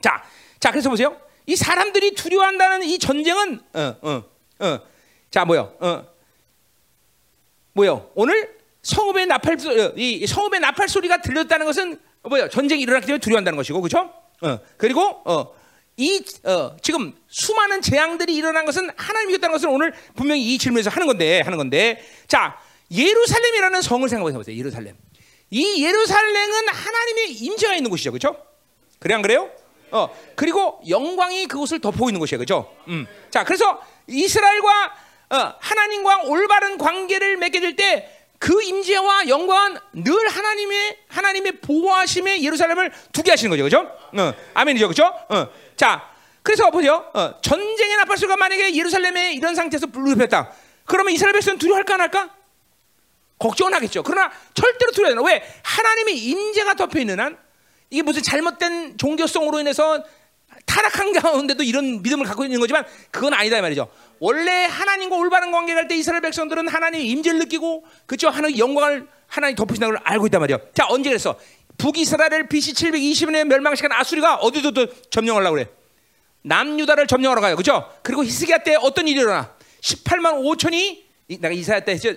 자, 0.00 0.24
자, 0.60 0.70
그래서 0.70 0.88
보세요. 0.88 1.20
이 1.46 1.56
사람들이 1.56 2.14
두려워한다는 2.14 2.84
이 2.84 2.98
전쟁은, 2.98 3.60
어, 3.74 3.96
어, 4.02 4.24
어. 4.60 4.80
자, 5.30 5.44
뭐요? 5.44 5.76
어. 5.80 6.06
뭐요? 7.72 8.10
오늘 8.14 8.56
성읍의 8.82 9.26
나팔, 9.26 9.54
어, 9.54 9.92
이 9.96 10.26
성읍의 10.26 10.60
나팔 10.60 10.88
소리가 10.88 11.20
들렸다는 11.22 11.66
것은 11.66 12.00
뭐요? 12.22 12.48
전쟁이 12.48 12.82
일어났기 12.82 13.06
때문에 13.06 13.20
두려워한다는 13.20 13.56
것이고, 13.56 13.80
그렇죠? 13.80 14.12
어. 14.42 14.58
그리고, 14.76 15.22
어. 15.24 15.63
이 15.96 16.24
어, 16.44 16.76
지금 16.82 17.14
수많은 17.28 17.80
재앙들이 17.80 18.34
일어난 18.34 18.64
것은 18.64 18.90
하나님이 18.96 19.34
었다는 19.34 19.52
것을 19.52 19.68
오늘 19.68 19.92
분명히 20.16 20.42
이 20.54 20.58
질문에서 20.58 20.90
하는 20.90 21.06
건데 21.06 21.40
하는 21.42 21.56
건데. 21.58 22.04
자 22.26 22.58
예루살렘이라는 22.90 23.80
성을 23.82 24.08
생각해 24.08 24.36
보세요 24.36 24.56
예루살렘. 24.56 24.96
이 25.50 25.84
예루살렘은 25.84 26.68
하나님의 26.68 27.32
임재가 27.32 27.74
있는 27.76 27.90
곳이죠 27.90 28.10
그렇죠 28.10 28.36
그래 28.98 29.14
안 29.14 29.22
그래요? 29.22 29.50
어 29.90 30.08
그리고 30.34 30.80
영광이 30.88 31.46
그곳을 31.46 31.80
덮고 31.80 32.08
있는 32.08 32.18
곳이에요 32.18 32.38
그렇죠 32.38 32.74
음자 32.88 33.44
그래서 33.44 33.80
이스라엘과 34.08 34.94
어, 35.30 35.54
하나님과 35.60 36.22
올바른 36.24 36.76
관계를 36.76 37.36
맺게 37.36 37.60
될 37.60 37.76
때 37.76 38.24
그 38.44 38.62
임재와 38.62 39.28
영광은 39.28 39.78
늘 39.94 40.28
하나님의 40.28 40.98
하나님의 41.08 41.52
보호하심에 41.60 42.42
예루살렘을 42.42 42.92
두게 43.10 43.30
하시는 43.30 43.48
거죠, 43.48 43.62
그렇죠? 43.62 43.90
어, 44.20 44.34
아멘이죠, 44.52 44.86
그렇죠? 44.88 45.04
어, 45.30 45.48
자, 45.76 46.10
그래서 46.42 46.70
보세요. 46.70 47.10
어, 47.14 47.40
전쟁의 47.40 47.96
나팔수가 47.98 48.36
만약에 48.36 48.74
예루살렘에 48.74 49.32
이런 49.32 49.54
상태에서 49.54 49.86
불르폈다. 49.86 50.52
그러면 50.84 51.12
이스라엘 51.14 51.32
백성은 51.32 51.58
두려워할까 51.58 51.94
안 51.94 52.00
할까? 52.02 52.30
걱정은 53.38 53.74
하겠죠. 53.74 54.02
그러나 54.02 54.30
절대로 54.52 54.92
두려워하지 54.92 55.18
않아. 55.18 55.26
왜? 55.26 55.42
하나님의 55.62 56.18
임재가 56.18 56.74
덮여 56.74 57.00
있는 57.00 57.18
한 57.18 57.38
이게 57.90 58.02
무슨 58.02 58.22
잘못된 58.22 58.98
종교성으로 58.98 59.60
인해서 59.60 60.04
타락한 60.66 61.12
가운데도 61.12 61.62
이런 61.62 62.02
믿음을 62.02 62.26
갖고 62.26 62.44
있는 62.44 62.60
거지만 62.60 62.84
그건 63.10 63.34
아니다 63.34 63.60
말이죠. 63.60 63.88
원래 64.18 64.66
하나님과 64.66 65.16
올바른 65.16 65.50
관계 65.50 65.74
갈때 65.74 65.96
이스라엘 65.96 66.22
백성들은 66.22 66.68
하나님의 66.68 67.06
임재를 67.08 67.38
느끼고 67.40 67.84
그죠 68.06 68.28
하나님 68.28 68.58
영광을 68.58 69.06
하나님 69.26 69.56
덮으신다는 69.56 69.96
걸 69.96 70.02
알고 70.04 70.26
있단 70.26 70.40
말이죠. 70.40 70.60
자 70.74 70.86
언제 70.88 71.10
그랬어? 71.10 71.38
북이스라엘을 71.78 72.48
BC 72.48 72.72
720년에 72.74 73.44
멸망시킨 73.44 73.90
아수리가 73.92 74.36
어디도 74.36 74.70
또 74.72 74.86
점령하려고 75.10 75.54
그래. 75.56 75.66
남유다를 76.42 77.06
점령하러 77.06 77.40
가요. 77.40 77.56
그죠? 77.56 77.90
그리고 78.02 78.24
히스기야 78.24 78.58
때 78.58 78.76
어떤 78.76 79.08
일이 79.08 79.20
일어나? 79.20 79.54
18만 79.80 80.40
5천이 80.42 81.04
내가 81.40 81.50
이사야 81.50 81.80
때 81.80 81.92
했죠. 81.92 82.10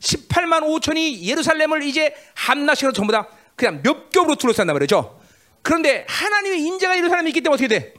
18만 0.00 0.62
5천이 0.62 1.22
예루살렘을 1.22 1.82
이제 1.82 2.14
함나시로 2.34 2.92
전부 2.92 3.12
다 3.12 3.28
그냥 3.56 3.82
몇 3.82 4.10
겹으로 4.10 4.36
둘러싼단 4.36 4.74
말이죠. 4.74 5.20
그런데 5.62 6.06
하나님의 6.08 6.60
인재가 6.60 6.96
예루살렘에 6.96 7.30
있기 7.30 7.40
때문에 7.40 7.54
어떻게 7.64 7.68
돼? 7.68 7.94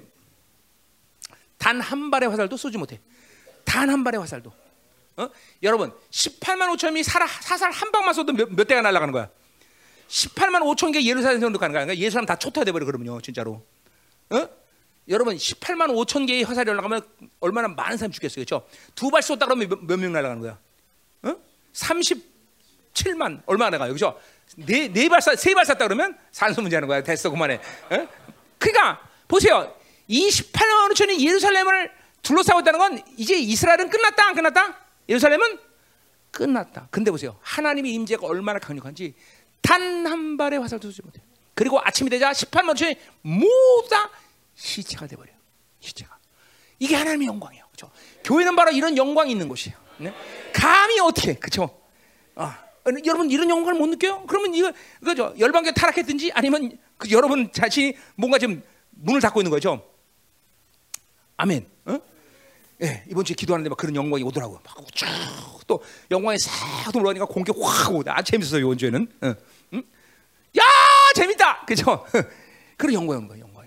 단 1.57 1.81
한 1.81 2.09
발의 2.09 2.29
화살도 2.29 2.55
쏘지 2.55 2.77
못해. 2.77 2.99
단 3.65 3.89
한 3.89 4.03
발의 4.03 4.19
화살도. 4.21 4.51
어? 5.17 5.29
여러분, 5.61 5.91
18만 6.09 6.73
5천이 6.77 7.03
사살 7.03 7.69
한 7.71 7.91
방만 7.91 8.13
쏘도 8.13 8.31
몇, 8.31 8.49
몇 8.49 8.65
대가 8.65 8.81
날아가는 8.81 9.11
거야. 9.11 9.29
18만 10.09 10.61
5천 10.63 10.91
개 10.91 11.03
예루살렘 11.03 11.39
정도 11.39 11.59
가는 11.59 11.71
거야. 11.71 11.85
그러니까 11.85 12.01
예루살렘 12.01 12.25
다 12.25 12.35
초토화돼 12.35 12.71
버려 12.71 12.85
그러면요, 12.85 13.21
진짜로. 13.21 13.63
어? 14.31 14.49
여러분 15.07 15.35
18만 15.35 15.87
5천 15.87 16.27
개의 16.27 16.43
화살이 16.43 16.69
올라가면 16.69 17.01
얼마나 17.39 17.67
많은 17.67 17.97
사람이 17.97 18.13
죽겠어요, 18.13 18.45
그렇죠? 18.45 18.67
두발 18.95 19.21
쏘다 19.21 19.45
그러면 19.45 19.69
몇명 19.87 20.11
날아가는 20.13 20.41
거야? 20.41 20.59
어? 21.23 21.35
37만 21.73 23.41
얼마나 23.45 23.71
나가요, 23.71 23.93
그렇죠? 23.93 24.19
네네발 24.55 25.21
쐈, 25.21 25.35
세발 25.35 25.65
쐈다 25.65 25.77
그러면 25.77 26.17
산소 26.31 26.61
문제 26.61 26.75
하는 26.75 26.87
거야. 26.87 27.01
됐어, 27.03 27.29
그만해. 27.29 27.55
어? 27.55 28.07
그러니까 28.57 28.99
보세요, 29.27 29.75
이 30.07 30.27
18만 30.27 30.91
5천이 30.91 31.19
예루살렘을 31.21 31.91
둘러싸고 32.23 32.61
있다는 32.61 32.79
건 32.79 33.01
이제 33.15 33.35
이스라엘은 33.35 33.89
끝났다, 33.89 34.27
안 34.27 34.35
끝났다? 34.35 34.77
예루살렘은 35.07 35.59
끝났다. 36.31 36.87
근데 36.91 37.09
보세요, 37.09 37.37
하나님의 37.41 37.93
임재가 37.93 38.25
얼마나 38.27 38.59
강력한지 38.59 39.15
단 39.61 40.05
한 40.05 40.37
발의 40.37 40.59
화살도 40.59 40.89
쏘지 40.89 41.01
못해. 41.03 41.21
그리고 41.53 41.79
아침이 41.79 42.09
되자 42.09 42.31
18만 42.31 42.75
천이 42.75 42.95
모두 43.21 43.87
다 43.89 44.09
시체가 44.55 45.07
돼버려. 45.07 45.31
시체가. 45.79 46.17
이게 46.79 46.95
하나님의 46.95 47.27
영광이에요. 47.27 47.65
그렇죠? 47.71 47.91
교회는 48.23 48.55
바로 48.55 48.71
이런 48.71 48.97
영광이 48.97 49.31
있는 49.31 49.47
곳이에요. 49.47 49.77
네? 49.97 50.13
감히 50.53 50.99
어떻게, 50.99 51.33
그렇죠? 51.35 51.79
아, 52.35 52.63
여러분 53.05 53.29
이런 53.29 53.49
영광을 53.49 53.77
못 53.77 53.87
느껴요? 53.87 54.25
그러면 54.27 54.53
이거 54.55 54.71
그죠? 55.03 55.33
열방교 55.37 55.73
타락했든지 55.73 56.31
아니면 56.33 56.77
그 56.97 57.11
여러분 57.11 57.51
자신이 57.51 57.95
뭔가 58.15 58.39
좀 58.39 58.63
문을 58.91 59.19
닫고 59.21 59.41
있는 59.41 59.51
거죠. 59.51 59.85
아멘. 61.37 61.67
어? 62.81 62.85
예, 62.85 63.03
이번 63.09 63.25
주에 63.25 63.35
기도하는데 63.35 63.69
막 63.69 63.77
그런 63.77 63.95
영광이 63.95 64.23
오더라고요. 64.23 64.59
막쭉또 64.63 65.83
영광이 66.11 66.37
싹 66.39 66.95
올라오니까 66.95 67.25
공기 67.25 67.51
확 67.61 67.93
오다. 67.93 68.17
아 68.17 68.21
재밌었어요 68.21 68.61
이번 68.61 68.77
주에는. 68.77 69.07
어, 69.21 69.35
응? 69.73 69.83
야 70.57 70.63
재밌다, 71.15 71.65
그죠? 71.65 72.05
그런 72.77 72.93
영광인 72.93 73.27
거예요, 73.27 73.41
영광. 73.43 73.59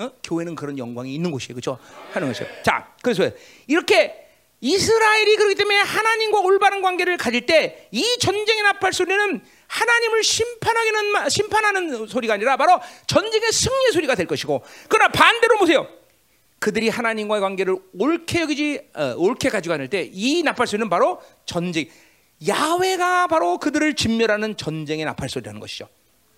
어? 0.00 0.12
교회는 0.22 0.54
그런 0.54 0.78
영광이 0.78 1.12
있는 1.12 1.32
곳이에요, 1.32 1.56
그죠? 1.56 1.76
하는 2.12 2.28
것이요. 2.28 2.46
자, 2.62 2.94
그래서 3.02 3.28
이렇게 3.66 4.14
이스라엘이 4.60 5.34
그렇기 5.36 5.54
때문에 5.56 5.76
하나님과 5.78 6.38
올바른 6.40 6.82
관계를 6.82 7.16
가질 7.16 7.46
때 7.46 7.88
이 7.90 8.04
전쟁의 8.20 8.62
나팔 8.62 8.92
소리는 8.92 9.40
하나님을 9.66 10.22
심판하기는 10.22 11.06
마- 11.12 11.28
심판하는 11.28 12.06
소리가 12.06 12.34
아니라 12.34 12.56
바로 12.56 12.80
전쟁의 13.08 13.50
승리의 13.52 13.92
소리가 13.92 14.14
될 14.14 14.26
것이고 14.26 14.64
그러나 14.88 15.10
반대로 15.12 15.58
보세요. 15.58 15.86
그들이 16.58 16.88
하나님과의 16.88 17.40
관계를 17.40 17.76
옳게 17.98 18.40
여기지 18.42 18.80
어, 18.94 19.14
옳게 19.16 19.50
않을 19.50 19.88
때이 19.88 20.42
나팔 20.42 20.66
소리는 20.66 20.88
바로 20.88 21.22
전쟁 21.46 21.86
야훼가 22.46 23.26
바로 23.28 23.58
그들을 23.58 23.94
진멸하는 23.94 24.56
전쟁의 24.56 25.04
나팔 25.04 25.28
소리라는 25.28 25.60
것이죠. 25.60 25.88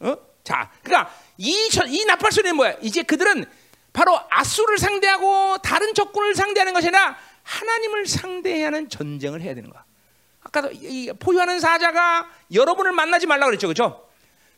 어? 0.01 0.17
자, 0.45 0.71
그러니까 0.83 1.13
이, 1.37 1.69
전- 1.71 1.89
이 1.89 2.05
나팔 2.05 2.33
소리는 2.33 2.57
뭐야? 2.57 2.75
이제 2.83 3.03
그들은 3.03 3.45
바로 3.93 4.19
아수를 4.31 4.79
상대하고 4.79 5.59
다른 5.59 5.93
적군을 5.95 6.35
상대하는 6.35 6.73
것이 6.73 6.89
아니라 6.89 7.17
하나님을 7.43 8.07
상대해야 8.07 8.67
하는 8.67 8.89
전쟁을 8.89 9.43
해야 9.43 9.55
되는 9.55 9.69
거야. 9.71 9.85
아까도 10.43 10.71
이- 10.73 11.05
이 11.05 11.13
포효하는 11.19 11.61
사자가 11.61 12.29
여러분을 12.53 12.93
만나지 12.93 13.27
말라 13.27 13.47
그랬죠, 13.47 13.67
그렇죠? 13.67 14.07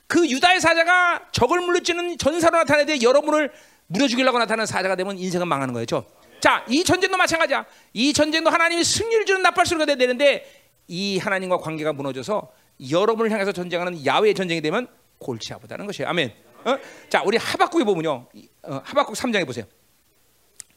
그 0.07 0.29
유다의 0.29 0.61
사자가 0.61 1.29
적을 1.33 1.61
물리치는 1.61 2.19
전사로 2.19 2.59
나타내되 2.59 3.01
여러분을 3.03 3.51
물어 3.93 4.09
죽이려고 4.09 4.39
나타나는 4.39 4.67
사자가 4.67 4.97
되면 4.97 5.19
인생은 5.19 5.47
망하는 5.47 5.75
거죠. 5.75 6.07
자, 6.41 6.65
이 6.69 6.83
전쟁도 6.83 7.17
마찬가지야. 7.17 7.67
이 7.93 8.13
전쟁도 8.13 8.51
하나님이 8.51 8.83
승리를 8.83 9.27
주는 9.27 9.43
나팔 9.43 9.67
소리가 9.67 9.85
돼야 9.85 9.97
되는데 9.97 10.45
이 10.89 11.19
하나님과 11.19 11.59
관계가 11.59 11.93
무너져서 11.93 12.51
여러분을 12.91 13.31
향해서 13.31 13.53
전쟁하는 13.53 14.05
야외의 14.05 14.35
전쟁이 14.35 14.61
되면 14.61 14.89
골치 15.19 15.53
아프다는 15.53 15.87
것이에요. 15.87 16.09
아멘. 16.09 16.33
어? 16.65 16.79
자, 17.09 17.23
우리 17.25 17.37
하박국에 17.37 17.85
보면요. 17.85 18.29
이, 18.33 18.49
어, 18.63 18.81
하박국 18.83 19.15
3장에 19.15 19.47
보세요. 19.47 19.67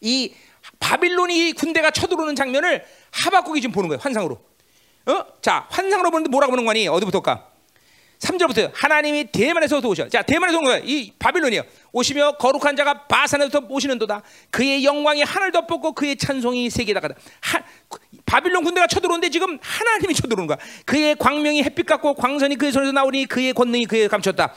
이 0.02 0.34
바빌론이 0.80 1.54
군대가 1.54 1.92
쳐들어오는 1.92 2.36
장면을 2.36 2.84
하박국이 3.12 3.62
지금 3.62 3.74
보는 3.74 3.88
거예요. 3.90 4.00
환상으로. 4.02 4.36
어? 5.08 5.26
자, 5.42 5.68
환상으로 5.70 6.12
보는데 6.12 6.30
뭐라고 6.30 6.52
보는 6.52 6.66
거니? 6.66 6.88
어디부터일까? 6.88 7.55
3절부터 8.20 8.72
하나님이 8.74 9.26
대만에서 9.32 9.80
오셔. 9.80 10.08
자, 10.10 10.22
대만에서 10.22 10.58
온 10.58 10.64
거야. 10.66 10.80
이 10.84 11.12
바빌론이요. 11.20 11.62
오시며 11.92 12.34
거룩한 12.34 12.76
자가 12.76 13.08
바산에부터 13.08 13.64
오시는 13.70 14.00
도다. 14.00 14.22
그의 14.52 14.84
영광이 14.84 15.22
하늘 15.24 15.52
덮었고 15.52 15.94
그의 15.94 16.16
찬송이 16.16 16.70
세계에 16.70 16.94
다가다. 16.94 17.16
하, 17.42 17.62
바빌론 18.26 18.64
군대가 18.64 18.88
쳐들어오는데 18.88 19.30
지금 19.30 19.58
하나님이 19.62 20.14
쳐들어오는 20.14 20.48
거야. 20.48 20.58
그의 20.86 21.16
광명이 21.16 21.64
햇빛 21.64 21.86
같고 21.86 22.14
광선이 22.16 22.56
그의 22.56 22.72
손에서 22.72 22.92
나오니 22.92 23.26
그의 23.26 23.54
권능이 23.54 23.86
그에 23.86 24.08
감췄다. 24.08 24.56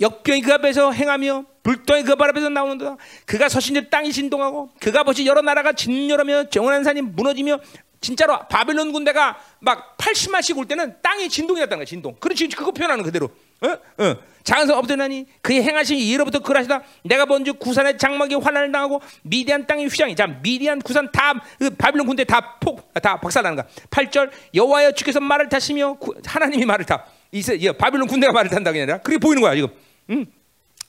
역병이 0.00 0.40
그 0.40 0.52
앞에서 0.54 0.92
행하며 0.92 1.44
불덩이 1.62 2.04
그 2.04 2.14
발 2.16 2.30
앞에서 2.30 2.48
나오는도다. 2.48 2.96
그가 3.26 3.48
서신데 3.50 3.90
땅이 3.90 4.12
진동하고 4.12 4.70
그가 4.80 5.02
버시 5.04 5.26
여러 5.26 5.42
나라가 5.42 5.72
진열하며 5.72 6.48
정원한 6.48 6.84
산이 6.84 7.02
무너지며 7.02 7.58
진짜로 8.04 8.38
바빌론 8.48 8.92
군대가 8.92 9.36
막 9.60 9.96
80만씩 9.96 10.56
올 10.58 10.66
때는 10.66 10.96
땅이 11.02 11.28
진동이 11.28 11.58
났다는 11.60 11.78
거야 11.78 11.84
진동. 11.86 12.14
그렇지 12.20 12.46
그거 12.48 12.70
표현하는 12.70 13.02
그대로. 13.02 13.30
어? 13.62 14.04
어. 14.04 14.16
장성 14.44 14.76
없더나니 14.76 15.24
그의 15.40 15.62
행하신 15.62 15.96
이로부터 15.96 16.38
그라시다. 16.38 16.82
내가 17.02 17.24
먼저 17.24 17.54
구산의 17.54 17.96
장막이 17.96 18.34
환란을 18.34 18.70
당하고 18.70 19.00
미디안 19.22 19.66
땅이 19.66 19.86
휘장이. 19.86 20.14
자 20.14 20.26
미디안 20.26 20.80
구산 20.82 21.10
다 21.10 21.32
그 21.58 21.70
바빌론 21.70 22.06
군대 22.06 22.24
다폭다 22.24 23.20
박살나는 23.20 23.56
거야. 23.56 23.66
8절 23.90 24.30
여호와여 24.54 24.92
주께서 24.92 25.18
말을 25.18 25.48
타시며 25.48 25.94
구- 25.94 26.14
하나님이 26.24 26.66
말을 26.66 26.84
타. 26.84 27.04
이세 27.32 27.54
이 27.54 27.72
바빌론 27.72 28.06
군대가 28.06 28.32
말을 28.34 28.50
아니라 28.54 28.98
그게 28.98 29.16
보이는 29.16 29.40
거야 29.40 29.54
지금. 29.54 29.68
음. 30.10 30.26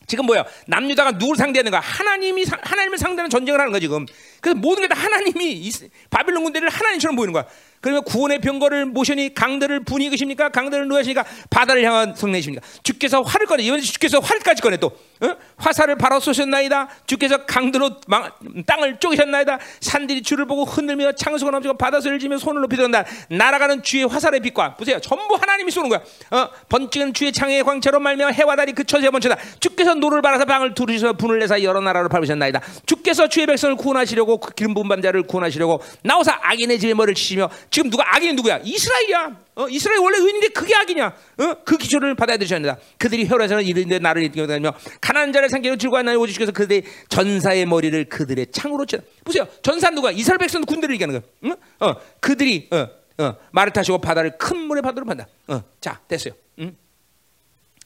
지금 0.07 0.25
뭐야? 0.25 0.45
남유다가 0.67 1.11
누구를 1.13 1.37
상대하는 1.37 1.71
가? 1.71 1.79
하나님이 1.79 2.45
상- 2.45 2.59
하나님을 2.61 2.97
상대하는 2.97 3.29
전쟁을 3.29 3.59
하는 3.59 3.71
거야 3.71 3.79
지금. 3.79 4.05
그래서 4.41 4.59
모든 4.59 4.83
게 4.83 4.87
다 4.87 4.95
하나님이 4.99 5.51
이- 5.53 5.71
바빌론 6.09 6.43
군대를 6.43 6.69
하나님처럼 6.69 7.15
보이는 7.15 7.33
거야. 7.33 7.45
그러면 7.85 8.03
구원의 8.03 8.39
병거를 8.39 8.87
모셔니 8.87 9.35
강들을 9.35 9.81
분이 9.83 10.07
이기십니까? 10.07 10.49
강들을 10.49 10.87
누하시니까 10.87 11.23
바다를 11.51 11.83
향한 11.83 12.15
성내십니까? 12.15 12.65
주께서 12.81 13.21
활을 13.21 13.45
꺼내 13.45 13.61
이번에 13.61 13.79
주께서 13.83 14.17
활까지 14.17 14.63
꺼내 14.63 14.77
또 14.77 14.87
어? 15.21 15.35
화살을 15.57 15.95
바로 15.95 16.19
쏘셨나이다. 16.19 16.87
주께서 17.05 17.45
강들로 17.45 17.91
망- 18.07 18.31
땅을 18.65 18.97
쪼개셨나이다. 18.99 19.59
산들이 19.81 20.23
주를 20.23 20.47
보고 20.47 20.63
흔들며 20.63 21.11
창수가 21.11 21.51
넘치고 21.51 21.77
바다 21.77 22.01
소리를 22.01 22.17
지며 22.17 22.39
손을 22.39 22.61
높이 22.61 22.75
들었다. 22.75 23.05
날아가는 23.29 23.83
주의 23.83 24.03
화살의 24.03 24.39
빛과 24.39 24.77
보세요. 24.77 24.99
전부 24.99 25.35
하나님이 25.35 25.69
쏘는 25.69 25.89
거야. 25.89 25.99
어? 26.31 26.49
번쩍은 26.69 27.13
주의 27.13 27.31
창의 27.31 27.63
광채로 27.63 27.99
말며 27.99 28.29
해와 28.29 28.55
달이 28.55 28.73
그 28.73 28.83
처지에 28.83 29.11
번쳐다. 29.11 29.37
주께서 29.59 29.93
노를 29.93 30.23
발아서 30.23 30.45
방을 30.45 30.73
두르셔서 30.73 31.13
분을 31.13 31.37
내사 31.37 31.61
여러 31.61 31.79
나라로 31.81 32.09
밟으셨나이다. 32.09 32.61
주께서 32.87 33.27
주의 33.29 33.45
백성을 33.45 33.75
구원하시려고 33.75 34.39
그 34.39 34.53
기름 34.55 34.73
부은 34.73 35.03
자를 35.03 35.21
구원하시려고 35.21 35.81
나오사 36.01 36.39
악인의 36.41 36.79
머리를 36.95 37.13
치시며 37.13 37.49
지금 37.75 37.89
누가 37.89 38.05
악인이 38.15 38.35
누구야? 38.35 38.61
이스라엘이야. 38.63 39.37
어? 39.55 39.67
이스라엘 39.67 39.99
원래 39.99 40.17
의인인데 40.17 40.47
그게 40.47 40.73
악이냐? 40.73 41.07
어? 41.07 41.55
그 41.65 41.77
기초를 41.77 42.15
받아야 42.15 42.37
되셨습니다. 42.37 42.77
그들이 42.97 43.27
혈에서는 43.27 43.65
이르는데 43.65 43.99
나를 43.99 44.23
이끌며 44.23 44.73
가난한 45.01 45.33
자를 45.33 45.49
상기로 45.49 45.75
들고 45.75 45.97
왔나니 45.97 46.17
오직 46.17 46.35
주께서 46.35 46.53
그들의 46.53 46.83
전사의 47.09 47.65
머리를 47.65 48.05
그들의 48.05 48.47
창으로 48.53 48.85
쳐. 48.85 48.99
보세요. 49.25 49.45
전사 49.61 49.89
누가? 49.89 50.09
이스라엘 50.09 50.37
백성도 50.37 50.65
군대를 50.67 50.95
얘기하는 50.95 51.19
거야. 51.19 51.29
응? 51.43 51.55
어, 51.81 51.95
그들이 52.21 52.69
어, 52.71 52.87
어, 53.21 53.35
말을 53.51 53.73
타시고 53.73 53.97
바다를 53.99 54.37
큰 54.37 54.55
물의 54.57 54.81
바다로 54.81 55.05
판다. 55.05 55.27
어, 55.49 55.61
자, 55.81 55.99
됐어요. 56.07 56.33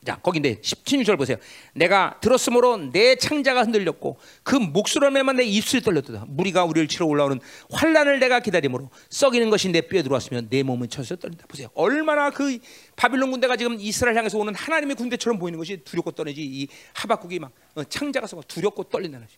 응? 0.02 0.06
자, 0.06 0.16
거긴데 0.18 0.62
16절 0.62 1.18
보세요. 1.18 1.38
내가 1.74 2.18
들었으므로 2.22 2.78
내 2.78 3.16
창자가 3.16 3.64
흔들렸고 3.64 4.18
그 4.44 4.56
목소리만 4.56 5.36
내 5.36 5.44
입술이 5.44 5.82
떨렸다. 5.82 6.26
무리가 6.28 6.64
우리를 6.66 6.88
치러 6.88 7.06
올라오는 7.06 7.40
환란을 7.72 8.20
내가 8.20 8.40
기다림으로 8.40 8.90
썩이는 9.10 9.50
것이 9.50 9.70
내 9.70 9.82
뼈에 9.82 10.02
들어왔으면 10.02 10.48
내 10.50 10.64
몸은 10.64 10.90
쳐서 10.90 11.16
떨린다. 11.16 11.48
보세요. 11.48 11.70
얼마나 11.74 12.30
그 12.30 12.60
바빌론 12.96 13.32
군대가 13.32 13.58
지금 13.58 13.78
이스라엘 13.80 14.18
향해서 14.18 14.38
오는 14.38 14.56
하나님의 14.56 14.96
군대처럼 14.96 15.38
보이는 15.38 15.58
것이 15.58 15.78
두렵고 15.84 16.12
떨리지. 16.12 16.42
이 16.42 16.68
하박국이 16.94 17.40
막 17.40 17.52
어, 17.76 17.84
창자가 17.84 18.28
썩어 18.28 18.42
두렵고 18.48 18.84
떨린다는 18.84 19.26
것이. 19.28 19.38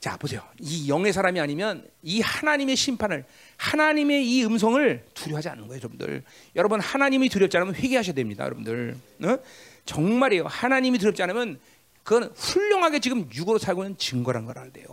자 0.00 0.16
보세요. 0.16 0.42
이 0.58 0.88
영의 0.88 1.12
사람이 1.12 1.38
아니면 1.40 1.86
이 2.02 2.22
하나님의 2.22 2.74
심판을 2.74 3.26
하나님의 3.58 4.26
이 4.26 4.44
음성을 4.46 5.04
두려워하지 5.12 5.50
않는 5.50 5.68
거예요, 5.68 5.78
여러분들. 5.78 6.24
여러분 6.56 6.80
하나님이 6.80 7.28
두렵지 7.28 7.58
않으면 7.58 7.74
회개하셔야 7.74 8.14
됩니다, 8.14 8.44
여러분들. 8.44 8.96
어? 9.24 9.38
정말이에요. 9.84 10.46
하나님이 10.46 10.96
두렵지 10.98 11.22
않으면 11.22 11.60
그건 12.02 12.32
훌륭하게 12.34 13.00
지금 13.00 13.28
육으로 13.30 13.58
살고 13.58 13.84
있는 13.84 13.98
증거란 13.98 14.46
걸 14.46 14.72
돼요. 14.72 14.86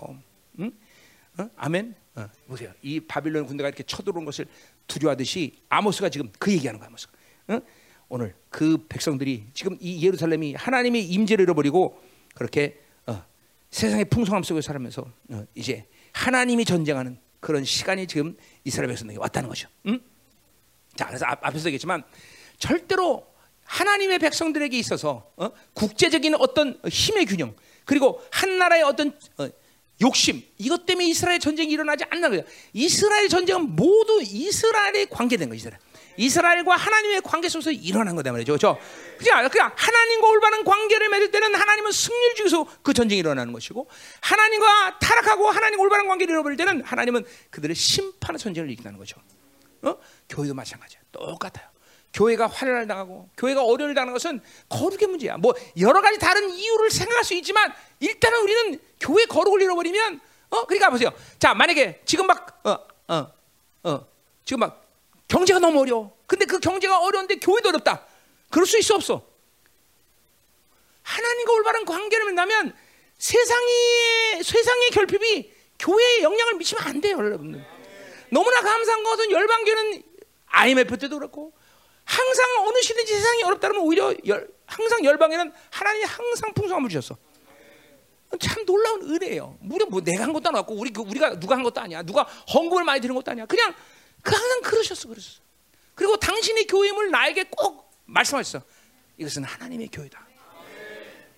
응? 0.59 0.71
어? 1.37 1.49
아멘. 1.55 1.95
어, 2.15 2.27
보세요. 2.47 2.73
이 2.81 2.99
바빌론 2.99 3.45
군대가 3.45 3.69
이렇게 3.69 3.83
쳐들어온 3.83 4.25
것을 4.25 4.45
두려워하듯이 4.87 5.53
아모스가 5.69 6.09
지금 6.09 6.29
그 6.37 6.51
얘기하는 6.51 6.81
거야, 6.81 6.87
아모스. 6.87 7.07
어? 7.47 7.61
오늘 8.09 8.35
그 8.49 8.85
백성들이 8.89 9.45
지금 9.53 9.77
이 9.79 10.05
예루살렘이 10.05 10.55
하나님의 10.55 11.05
임재를 11.05 11.43
잃어버리고 11.43 11.97
그렇게 12.35 12.77
어, 12.77 12.86
세상의 13.77 14.05
풍성함 14.05 14.41
속에 14.41 14.59
살면서 14.59 15.05
어, 15.29 15.45
이제 15.53 15.85
하나님이 16.11 16.65
전쟁하는 16.65 17.19
그런 17.39 17.63
시간이 17.63 18.07
지금 18.07 18.35
이스라엘 18.63 18.87
백성에게 18.87 19.19
왔다는 19.19 19.49
거죠. 19.49 19.69
응? 19.85 19.99
자, 20.95 21.05
그래서 21.05 21.25
앞, 21.27 21.45
앞에서 21.45 21.67
얘기했지만 21.67 22.03
절대로 22.57 23.27
하나님의 23.65 24.17
백성들에게 24.17 24.75
있어서 24.79 25.31
어? 25.35 25.51
국제적인 25.73 26.33
어떤 26.39 26.79
힘의 26.89 27.27
균형 27.27 27.55
그리고 27.85 28.19
한 28.31 28.57
나라의 28.57 28.81
어떤 28.81 29.15
어, 29.37 29.47
욕심 30.01 30.41
이것 30.57 30.87
때문에 30.87 31.07
이스라엘 31.07 31.39
전쟁이 31.39 31.71
일어나지 31.71 32.03
않는 32.09 32.29
거예요. 32.29 32.43
이스라엘 32.73 33.29
전쟁은 33.29 33.75
모두 33.75 34.23
이스라엘에 34.23 35.05
관계된 35.05 35.49
거예요. 35.49 35.55
이스라엘. 35.55 35.79
이스라엘과 36.17 36.75
하나님의 36.75 37.21
관계 37.21 37.47
속에서 37.49 37.71
일어난 37.71 38.15
거다 38.15 38.31
말이죠. 38.31 38.53
그렇죠? 38.53 38.77
그냥 39.17 39.47
그냥 39.49 39.71
하나님과 39.75 40.27
올바른 40.27 40.63
관계를 40.63 41.09
맺을 41.09 41.31
때는 41.31 41.55
하나님은 41.55 41.91
승리를 41.91 42.35
주기서 42.35 42.67
그 42.81 42.93
전쟁이 42.93 43.19
일어나는 43.19 43.53
것이고 43.53 43.87
하나님과 44.21 44.99
타락하고 44.99 45.49
하나님 45.49 45.79
올바른 45.79 46.07
관계를 46.07 46.33
잃어버릴 46.33 46.57
때는 46.57 46.83
하나님은 46.83 47.25
그들의 47.49 47.75
심판의 47.75 48.39
전쟁을 48.39 48.69
일으키는 48.71 48.97
거죠. 48.97 49.19
어? 49.83 49.95
교회도 50.29 50.53
마찬가지야. 50.53 50.99
똑같아요. 51.11 51.67
교회가 52.13 52.47
환란을 52.47 52.87
당하고 52.87 53.29
교회가 53.37 53.63
어려움을 53.63 53.93
당하는 53.93 54.13
것은 54.13 54.41
거룩의 54.69 55.07
문제야. 55.07 55.37
뭐 55.37 55.53
여러 55.79 56.01
가지 56.01 56.17
다른 56.17 56.49
이유를 56.49 56.89
생각할 56.89 57.23
수 57.23 57.33
있지만 57.35 57.71
일단은 57.99 58.41
우리는 58.41 58.79
교회 58.99 59.25
거룩을 59.25 59.61
잃어버리면 59.61 60.19
어 60.49 60.65
그러니까 60.65 60.89
보세요. 60.89 61.11
자 61.37 61.53
만약에 61.53 62.01
지금 62.05 62.25
막 62.25 62.63
어 62.65 62.79
어 63.09 63.31
어 63.83 64.05
지금 64.45 64.61
막 64.61 64.86
경제가 65.27 65.59
너무 65.59 65.81
어려워. 65.81 66.15
근데 66.25 66.45
그 66.45 66.59
경제가 66.59 66.99
어려운데 67.01 67.35
교회도 67.35 67.69
어렵다. 67.69 68.05
그럴 68.49 68.65
수 68.65 68.77
있어 68.79 68.95
없어? 68.95 69.25
하나님과 71.03 71.53
올바른 71.53 71.85
관계를 71.85 72.25
맺다면 72.27 72.75
세상의 73.17 74.43
세상의 74.43 74.89
결핍이 74.91 75.51
교회에 75.79 76.21
영향을 76.23 76.55
미치면 76.55 76.83
안 76.83 77.01
돼요, 77.01 77.17
여러분들. 77.17 77.65
너무나 78.29 78.61
감사한 78.61 79.03
것은 79.03 79.31
열방교는 79.31 80.03
IMF 80.47 80.97
때도 80.97 81.17
그렇고 81.17 81.53
항상 82.03 82.45
어느 82.67 82.81
시든지 82.81 83.13
세상이 83.13 83.43
어렵다 83.43 83.67
그러면 83.67 83.87
오히려 83.87 84.13
열, 84.25 84.47
항상 84.65 85.03
열방에는 85.03 85.53
하나님이 85.71 86.05
항상 86.05 86.53
풍성함을 86.53 86.89
주셨어. 86.89 87.17
참 88.39 88.65
놀라운 88.65 89.01
은혜예요. 89.03 89.57
우리 89.69 89.85
뭐 89.85 90.01
내가 90.01 90.23
한 90.23 90.33
것도 90.33 90.49
아니고 90.49 90.75
우리 90.75 90.91
그 90.91 91.01
우리가 91.01 91.39
누가 91.39 91.55
한 91.55 91.63
것도 91.63 91.79
아니야. 91.79 92.03
누가 92.03 92.23
헌금을 92.53 92.83
많이 92.83 92.99
드는 92.99 93.15
것도 93.15 93.31
아니야. 93.31 93.45
그냥 93.45 93.73
그 94.27 94.35
항상 94.35 94.61
그러셨어, 94.61 95.07
그러셨어. 95.07 95.39
그리고 95.95 96.17
당신의 96.17 96.67
교회임을 96.67 97.11
나에게 97.11 97.45
꼭 97.49 97.89
말씀하셨어. 98.05 98.61
이것은 99.17 99.45
하나님의 99.45 99.87
교회다. 99.87 100.27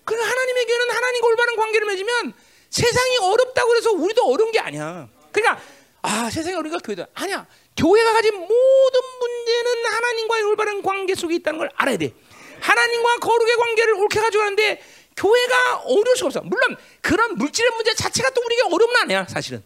그 0.04 0.14
하나님의 0.16 0.66
교회는 0.66 0.90
하나님과 0.90 1.26
올바른 1.28 1.56
관계를 1.56 1.86
맺으면 1.86 2.32
세상이 2.68 3.18
어렵다고 3.18 3.68
그래서 3.68 3.92
우리도 3.92 4.24
어려운 4.26 4.50
게 4.50 4.58
아니야. 4.58 5.08
그러니까 5.30 5.62
아 6.02 6.28
세상이 6.30 6.56
어려니까 6.56 6.78
교회다. 6.78 7.06
아니야. 7.14 7.46
교회가 7.76 8.12
가진 8.12 8.34
모든 8.34 9.00
문제는 9.20 9.86
하나님과의 9.86 10.42
올바른 10.42 10.82
관계 10.82 11.14
속에 11.14 11.36
있다는 11.36 11.60
걸 11.60 11.70
알아야 11.76 11.96
돼. 11.96 12.12
하나님과 12.60 13.18
거룩의 13.18 13.56
관계를 13.56 13.94
옳게 13.94 14.20
가져가는데 14.20 14.82
교회가 15.16 15.76
어려울 15.84 16.16
수가 16.16 16.26
없어. 16.26 16.40
물론 16.40 16.76
그런 17.00 17.36
물질의 17.36 17.70
문제 17.76 17.94
자체가 17.94 18.30
또 18.30 18.42
우리가 18.44 18.66
어려운 18.66 18.96
아니야, 18.96 19.26
사실은. 19.28 19.62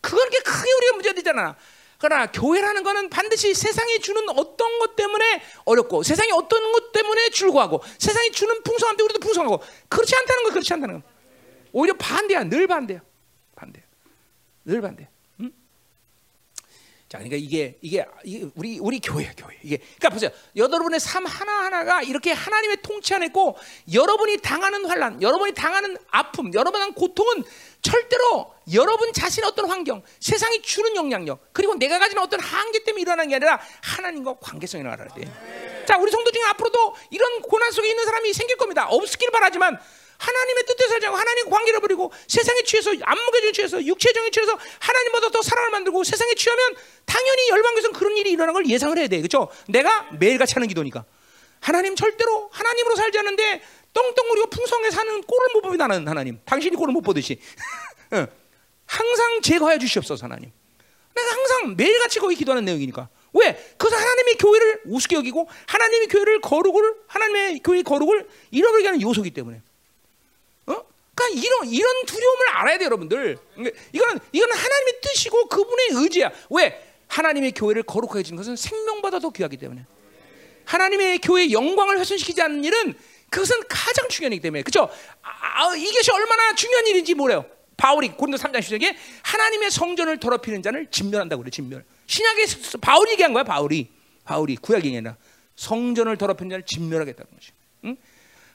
그건 0.00 0.30
게 0.30 0.38
크게 0.38 0.72
우리가 0.72 0.92
문제가 0.94 1.14
되잖아. 1.14 1.54
그러나 1.98 2.26
교회라는 2.30 2.82
거는 2.82 3.10
반드시 3.10 3.54
세상이 3.54 4.00
주는 4.00 4.28
어떤 4.30 4.78
것 4.78 4.96
때문에 4.96 5.42
어렵고 5.64 6.02
세상이 6.02 6.30
어떤 6.32 6.72
것 6.72 6.92
때문에 6.92 7.30
즐거워하고 7.30 7.82
세상이 7.98 8.32
주는 8.32 8.62
풍성한데 8.62 9.02
우리도 9.02 9.20
풍성하고 9.20 9.62
그렇지 9.88 10.14
않다는 10.16 10.44
거 10.44 10.50
그렇지 10.50 10.72
않다는 10.74 11.00
거. 11.00 11.08
오히려 11.72 11.94
반대야, 11.96 12.44
늘 12.44 12.66
반대야. 12.66 13.00
반대. 13.54 13.82
늘 14.64 14.80
반대. 14.80 15.08
자, 17.08 17.18
그러니까 17.18 17.36
이게 17.36 17.78
이게, 17.82 18.04
이게 18.24 18.46
우리 18.56 18.80
우리 18.80 18.98
교회 18.98 19.30
교회 19.36 19.56
이게 19.62 19.76
그러니까 19.76 20.10
보세요. 20.10 20.30
여러분의 20.56 20.98
삶 20.98 21.24
하나 21.24 21.64
하나가 21.64 22.02
이렇게 22.02 22.32
하나님의 22.32 22.78
통치 22.82 23.14
안에 23.14 23.26
있고 23.26 23.56
여러분이 23.92 24.38
당하는 24.38 24.84
환란, 24.86 25.22
여러분이 25.22 25.54
당하는 25.54 25.96
아픔, 26.10 26.52
여러분의 26.52 26.92
고통은 26.94 27.44
절대로 27.80 28.52
여러분 28.72 29.12
자신의 29.12 29.48
어떤 29.48 29.70
환경, 29.70 30.02
세상이 30.18 30.62
주는 30.62 30.96
영향력, 30.96 31.52
그리고 31.52 31.76
내가 31.76 32.00
가진 32.00 32.18
어떤 32.18 32.40
한계 32.40 32.82
때문에 32.82 33.02
일어나는 33.02 33.28
게 33.28 33.36
아니라 33.36 33.60
하나님과 33.82 34.38
관계성이 34.40 34.84
알아야 34.84 35.06
돼. 35.08 35.84
자, 35.86 35.96
우리 35.98 36.10
성도 36.10 36.32
중에 36.32 36.42
앞으로도 36.42 36.96
이런 37.10 37.40
고난 37.42 37.70
속에 37.70 37.88
있는 37.88 38.04
사람이 38.04 38.32
생길 38.32 38.56
겁니다. 38.56 38.88
없길 38.88 39.30
바라지만 39.30 39.78
하나님의 40.18 40.64
뜻대로 40.66 40.90
살지 40.90 41.06
않고 41.06 41.18
하나님 41.18 41.50
관계를 41.50 41.80
버리고 41.80 42.12
세상에 42.26 42.62
취해서 42.62 42.90
안목에 43.02 43.52
취해서 43.52 43.78
정에 43.78 44.30
취해서 44.30 44.58
하나님보다 44.80 45.30
더 45.30 45.42
사랑을 45.42 45.70
만들고 45.70 46.04
세상에 46.04 46.34
취하면 46.34 46.74
당연히 47.04 47.48
열방에서 47.50 47.92
그런 47.92 48.16
일이 48.16 48.30
일어나는 48.30 48.54
걸 48.54 48.66
예상을 48.66 48.96
해야 48.98 49.08
돼. 49.08 49.18
그렇죠? 49.18 49.48
내가 49.68 50.08
매일같이 50.18 50.54
하는 50.54 50.68
기도니까. 50.68 51.04
하나님 51.60 51.96
절대로 51.96 52.48
하나님으로 52.52 52.96
살지 52.96 53.18
않는데 53.18 53.62
떵떵거리고 53.92 54.50
풍성하게 54.50 54.90
사는 54.90 55.22
꼴을 55.22 55.48
못 55.54 55.62
봅니다. 55.62 55.86
나는 55.86 56.06
하나님. 56.06 56.38
당신이 56.44 56.76
꼴을 56.76 56.92
못 56.92 57.00
보듯이. 57.00 57.40
항상 58.86 59.40
제거해 59.42 59.78
주시옵소서 59.78 60.24
하나님. 60.24 60.50
내가 61.14 61.30
항상 61.32 61.76
매일같이 61.76 62.18
거기 62.18 62.34
기도하는 62.34 62.64
내용이니까. 62.64 63.08
왜? 63.32 63.54
그것은 63.76 63.98
하나님의 63.98 64.36
교회를 64.36 64.80
우습게 64.86 65.16
여기고 65.16 65.48
하나님의 65.66 66.08
교회를 66.08 66.40
거룩을 66.40 66.94
하나님의 67.06 67.60
교회의 67.60 67.82
거룩을 67.82 68.28
잃어버리게 68.50 68.88
하는 68.88 69.02
요소이기 69.02 69.32
때문에. 69.32 69.62
그러니까 71.16 71.40
이런 71.40 71.68
이런 71.68 72.04
두려움을 72.04 72.48
알아야 72.50 72.78
돼 72.78 72.84
여러분들. 72.84 73.38
이거는 73.92 74.20
이거는 74.32 74.54
하나님의 74.54 75.00
뜻이고 75.00 75.48
그분의 75.48 75.88
의지야. 75.92 76.30
왜? 76.50 76.82
하나님의 77.08 77.52
교회를 77.52 77.82
거룩하게 77.84 78.22
지는 78.22 78.36
것은 78.36 78.54
생명보다 78.54 79.18
더 79.18 79.30
귀하기 79.30 79.56
때문에. 79.56 79.86
하나님의 80.66 81.18
교회의 81.20 81.52
영광을 81.52 81.98
훼손시키지 81.98 82.42
않는 82.42 82.64
일은 82.64 82.94
그것은 83.30 83.62
가장 83.68 84.08
중요한 84.08 84.32
일이기 84.32 84.42
때문에. 84.42 84.62
그렇죠? 84.62 84.90
아, 85.22 85.74
이것이 85.74 86.10
얼마나 86.12 86.54
중요한 86.54 86.86
일인지 86.86 87.14
뭐래요? 87.14 87.46
바울이 87.76 88.08
고린도 88.08 88.36
3장 88.38 88.58
10절에 88.58 88.94
하나님의 89.22 89.70
성전을 89.70 90.18
더럽히는 90.18 90.62
자를 90.62 90.86
진멸한다고 90.90 91.42
그래. 91.42 91.50
진멸. 91.50 91.84
신약에 92.06 92.44
바울이 92.80 93.12
얘기한 93.12 93.32
거야, 93.32 93.42
바울이. 93.42 93.88
바울이 94.24 94.56
구약이 94.56 94.88
아니라 94.88 95.16
성전을 95.56 96.16
더럽히는 96.18 96.50
자를 96.50 96.64
진멸하겠다는 96.66 97.30
거지. 97.32 97.50
응? 97.84 97.96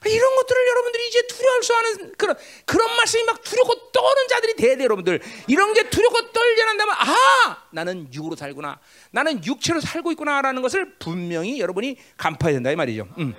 이런 0.04 0.36
것들을 0.36 0.68
여러분들이 0.68 1.08
이제 1.08 1.26
두려울 1.26 1.62
수 1.62 1.74
하는 1.74 2.12
그런 2.16 2.36
그런 2.64 2.96
말씀이 2.96 3.24
막 3.24 3.42
두렵고 3.42 3.92
떠는 3.92 4.28
자들이 4.28 4.56
돼야 4.56 4.76
돼 4.76 4.84
여러분들 4.84 5.20
이런 5.46 5.74
게 5.74 5.88
두렵고 5.88 6.32
떨려 6.32 6.66
한다면 6.66 6.94
아 6.98 7.66
나는 7.70 8.12
육으로 8.12 8.36
살구나 8.36 8.80
나는 9.10 9.44
육체로 9.44 9.80
살고 9.80 10.12
있구나라는 10.12 10.62
것을 10.62 10.94
분명히 10.98 11.60
여러분이 11.60 11.96
간파해야 12.16 12.56
된다 12.56 12.70
이 12.70 12.76
말이죠. 12.76 13.08
음. 13.18 13.34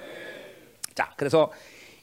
자 0.95 1.13
그래서 1.17 1.51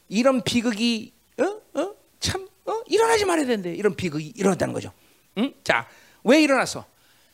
이런 0.08 0.42
비극이 0.42 1.12
어? 1.38 1.80
어? 1.80 1.94
참 2.18 2.48
어? 2.66 2.82
일어나지 2.86 3.24
말아야 3.24 3.46
되는데 3.46 3.74
이런 3.74 3.94
비극이 3.94 4.34
일어났다는 4.36 4.74
거죠. 4.74 4.92
음? 5.38 5.54
자왜 5.64 6.42
일어났어? 6.42 6.84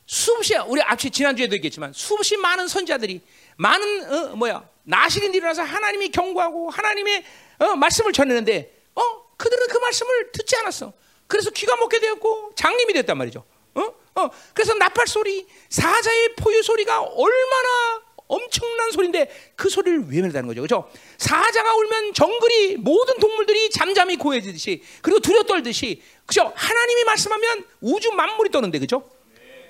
수없이 0.06 0.54
우리 0.56 0.80
앞에 0.82 1.10
지난주에도 1.10 1.56
얘기했지만 1.56 1.92
수없이 1.92 2.36
많은 2.36 2.68
선자들이 2.68 3.20
많은 3.56 4.12
어, 4.12 4.36
뭐야 4.36 4.68
나시린이 4.84 5.36
일어나서 5.36 5.62
하나님이 5.62 6.10
경고하고 6.10 6.70
하나님의 6.70 7.24
어, 7.58 7.76
말씀을 7.76 8.12
전했는데 8.12 8.72
어 8.94 9.02
그들은 9.36 9.66
그 9.68 9.78
말씀을 9.78 10.32
듣지 10.32 10.56
않았어. 10.56 10.92
그래서 11.26 11.50
귀가 11.50 11.76
먹게 11.76 11.98
되었고 11.98 12.52
장님이 12.54 12.92
됐단 12.94 13.18
말이죠. 13.18 13.44
어? 13.74 13.94
어. 14.14 14.30
그래서 14.54 14.74
나팔 14.74 15.06
소리, 15.06 15.46
사자의 15.68 16.34
포유 16.36 16.62
소리가 16.62 17.02
얼마나 17.02 18.06
엄청난 18.28 18.90
소리인데 18.90 19.52
그 19.54 19.68
소리를 19.68 20.06
외면한다는 20.08 20.48
거죠. 20.48 20.62
그렇죠? 20.62 20.90
사자가 21.18 21.74
울면 21.76 22.14
정글이 22.14 22.76
모든 22.78 23.18
동물들이 23.18 23.70
잠잠히 23.70 24.16
고해지듯이 24.16 24.82
그리고 25.00 25.20
두려 25.20 25.42
떨듯이 25.44 26.02
그죠? 26.26 26.52
하나님이 26.54 27.04
말씀하면 27.04 27.64
우주 27.80 28.10
만물이 28.12 28.50
떠는데 28.50 28.78
그죠? 28.78 29.08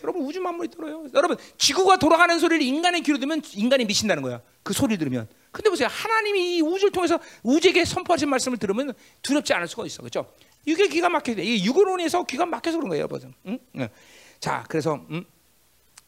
여러분 0.07 0.23
우주 0.23 0.41
만물이 0.41 0.71
떨어요. 0.71 1.07
여러분 1.15 1.37
지구가 1.59 1.99
돌아가는 1.99 2.39
소리를 2.39 2.65
인간의 2.65 3.03
귀로 3.03 3.19
들으면 3.19 3.43
인간이 3.55 3.85
미친다는 3.85 4.23
거야. 4.23 4.41
그 4.63 4.73
소리 4.73 4.97
들으면. 4.97 5.29
근데 5.51 5.69
보세요. 5.69 5.89
하나님이 5.91 6.57
이 6.57 6.63
우주를 6.63 6.93
통해서 6.93 7.19
우주에게 7.43 7.85
선포하신 7.85 8.29
말씀을 8.29 8.59
들으면 8.59 8.93
두렵지 9.23 9.53
않을 9.55 9.67
수가 9.67 9.85
있어. 9.87 10.03
그렇죠? 10.03 10.33
이게 10.65 10.87
기가 10.87 11.09
막히게 11.09 11.37
돼. 11.37 11.45
이 11.45 11.65
육으론에서 11.65 12.25
기가 12.25 12.47
막혀서 12.47 12.77
그런 12.77 12.89
거예요, 12.89 13.09
여러분. 13.09 13.35
응? 13.47 13.59
응. 13.77 13.89
자, 14.39 14.65
그래서 14.69 14.95
음, 15.11 15.25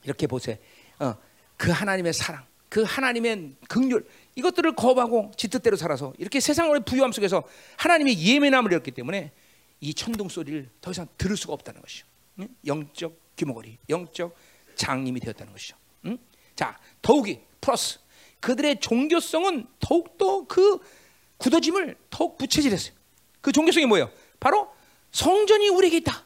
이렇게 0.04 0.26
보세요. 0.26 0.56
어, 1.00 1.14
그 1.56 1.70
하나님의 1.70 2.12
사랑, 2.12 2.44
그 2.68 2.82
하나님의 2.82 3.54
긍휼 3.68 4.04
이것들을 4.36 4.76
거부하고 4.76 5.32
지 5.36 5.48
뜻대로 5.48 5.76
살아서 5.76 6.12
이렇게 6.18 6.38
세상의 6.38 6.82
부유함 6.84 7.10
속에서 7.10 7.42
하나님의 7.78 8.22
예민함을 8.24 8.70
잃었기 8.72 8.92
때문에 8.92 9.32
이 9.80 9.94
천둥 9.94 10.28
소리를 10.28 10.68
더 10.80 10.92
이상 10.92 11.08
들을 11.16 11.36
수가 11.36 11.54
없다는 11.54 11.80
것이죠. 11.80 12.06
응? 12.40 12.48
영적 12.66 13.27
귀머거리, 13.38 13.78
영적 13.88 14.36
장님이 14.74 15.20
되었다는 15.20 15.52
것이죠. 15.52 15.76
응? 16.06 16.18
자, 16.54 16.78
더욱이 17.00 17.40
플러스 17.60 18.00
그들의 18.40 18.80
종교성은 18.80 19.66
더욱더 19.80 20.44
그 20.46 20.78
굳어짐을 21.38 21.96
더욱 22.10 22.36
부채질했어요. 22.36 22.92
그 23.40 23.52
종교성이 23.52 23.86
뭐예요? 23.86 24.10
바로 24.40 24.70
성전이 25.12 25.68
우리에게 25.70 25.98
있다. 25.98 26.24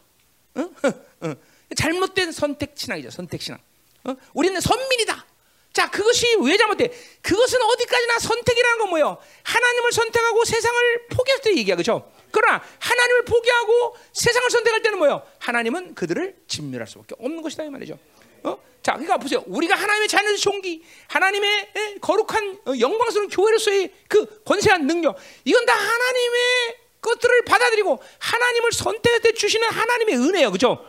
응? 0.56 0.74
응. 1.24 1.34
잘못된 1.76 2.32
선택 2.32 2.72
신앙이죠. 2.74 3.10
선택 3.10 3.40
신앙. 3.40 3.60
어? 4.04 4.14
우리는 4.34 4.60
선민이다. 4.60 5.26
자, 5.72 5.90
그것이 5.90 6.36
왜 6.42 6.56
잘못돼? 6.56 6.90
그것은 7.22 7.62
어디까지나 7.62 8.18
선택이라는 8.18 8.78
건 8.78 8.90
뭐예요? 8.90 9.18
하나님을 9.42 9.92
선택하고 9.92 10.44
세상을 10.44 11.06
포기할 11.08 11.40
때 11.40 11.56
얘기야, 11.56 11.76
그렇죠? 11.76 12.10
그러나 12.32 12.62
하나님을 12.78 13.24
포기하고 13.24 13.96
세상을 14.12 14.50
선택할 14.50 14.82
때는 14.82 14.98
뭐예요? 14.98 15.22
하나님은 15.38 15.94
그들을 15.94 16.36
진멸할 16.48 16.88
수밖에 16.88 17.14
없는 17.18 17.42
것이다 17.42 17.64
이 17.64 17.70
말이죠. 17.70 17.98
어? 18.44 18.58
자, 18.82 18.92
그러니까 18.92 19.18
보세요. 19.18 19.44
우리가 19.46 19.76
하나님의 19.76 20.08
자녀의 20.08 20.38
종기, 20.38 20.82
하나님의 21.08 21.72
에, 21.76 21.98
거룩한 22.00 22.58
어, 22.66 22.72
영광스러운 22.78 23.28
교회로서의 23.28 23.92
그 24.08 24.42
권세한 24.44 24.86
능력, 24.86 25.16
이건 25.44 25.64
다 25.66 25.74
하나님의 25.74 26.76
것들을 27.00 27.44
받아들이고 27.44 28.02
하나님을 28.18 28.72
선택할 28.72 29.20
때 29.20 29.32
주시는 29.32 29.68
하나님의 29.68 30.16
은혜예요, 30.16 30.50
그렇죠? 30.50 30.84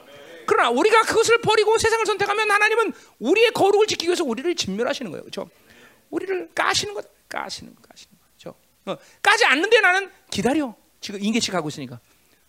그러나 0.45 0.69
우리가 0.69 1.01
그것을 1.01 1.39
버리고 1.41 1.77
세상을 1.77 2.05
선택하면 2.05 2.49
하나님은 2.49 2.93
우리의 3.19 3.51
거룩을 3.51 3.87
지키기 3.87 4.07
위해서 4.07 4.23
우리를 4.23 4.55
진멸하시는 4.55 5.11
거예요, 5.11 5.23
그렇죠? 5.23 5.49
우리를 6.09 6.49
까시는 6.53 6.93
것, 6.93 7.05
까시는 7.29 7.75
것, 7.75 7.89
까시는 7.89 8.17
거죠. 8.37 8.55
어, 8.85 8.97
까지 9.21 9.45
않는데 9.45 9.81
나는 9.81 10.11
기다려. 10.29 10.75
지금 11.03 11.21
인계치 11.23 11.51
하고 11.51 11.67
있으니까 11.69 11.99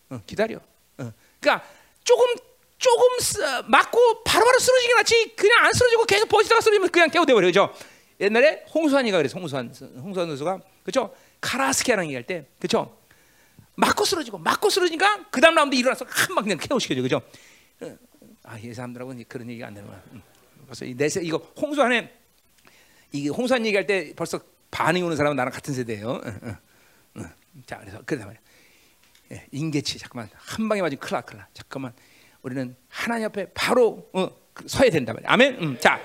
어, 0.09 0.21
기다려. 0.27 0.57
어. 0.99 1.13
그러니까 1.41 1.67
조금 2.05 2.25
조금 2.79 3.19
쓰, 3.19 3.39
맞고 3.67 4.25
바로바로 4.25 4.59
쓰러지긴 4.59 4.97
낫지 4.97 5.35
그냥 5.37 5.65
안 5.65 5.73
쓰러지고 5.73 6.05
계속 6.05 6.29
버티다가 6.29 6.61
쓰러지면 6.61 6.91
그냥 6.91 7.11
깨어돼 7.11 7.33
버려 7.35 7.47
그죠? 7.49 7.73
옛날에 8.21 8.65
홍수환이가 8.75 9.17
그래서 9.19 9.39
홍수환 9.39 9.75
홍수환 9.97 10.29
선수가 10.29 10.61
그죠? 10.85 11.15
카라스키아랑 11.41 12.07
얘기할 12.07 12.25
때 12.27 12.47
그죠? 12.61 12.97
맞고 13.77 14.05
쓰러지고 14.05 14.39
맞고 14.39 14.71
쓰러지니까 14.71 15.27
그 15.31 15.41
다음 15.41 15.55
라운드 15.55 15.75
일어나서 15.75 16.05
한 16.09 16.35
방 16.35 16.45
그냥 16.45 16.59
케어 16.59 16.79
시켜줘 16.79 17.03
그죠? 17.03 17.21
어. 17.81 17.97
아이 18.45 18.73
사람들하고는 18.73 19.25
그런 19.29 19.49
얘기가 19.51 19.67
안 19.67 19.75
되는 19.75 19.89
거야. 19.89 20.01
응. 20.13 20.23
벌써 20.67 20.85
내 20.85 21.09
이거 21.23 21.39
홍수환의 21.61 22.13
이게 23.13 23.29
홍수환 23.31 23.65
얘기할 23.67 23.87
때 23.87 24.13
벌써 24.15 24.39
반응이 24.71 25.03
오는 25.05 25.17
사람은 25.17 25.37
나랑 25.37 25.53
같은 25.53 25.73
세대예요. 25.75 26.21
응, 27.17 27.31
응, 27.57 27.63
자 27.67 27.79
그래서 27.79 28.03
그러단 28.05 28.29
말이야. 28.29 28.41
예, 29.33 29.47
인계치 29.53 29.99
잠깐만 29.99 30.29
한 30.35 30.69
방에 30.69 30.81
나 30.83 30.89
큰일 30.89 31.39
나 31.39 31.49
잠깐만 31.55 31.93
우리는 32.43 32.77
하나님 32.89 33.27
앞에 33.27 33.53
바로 33.55 34.09
어, 34.13 34.31
그 34.53 34.69
서야 34.69 34.91
된다 34.91 35.13
말이야 35.13 35.31
아멘 35.31 35.63
음, 35.63 35.79
자, 35.81 36.01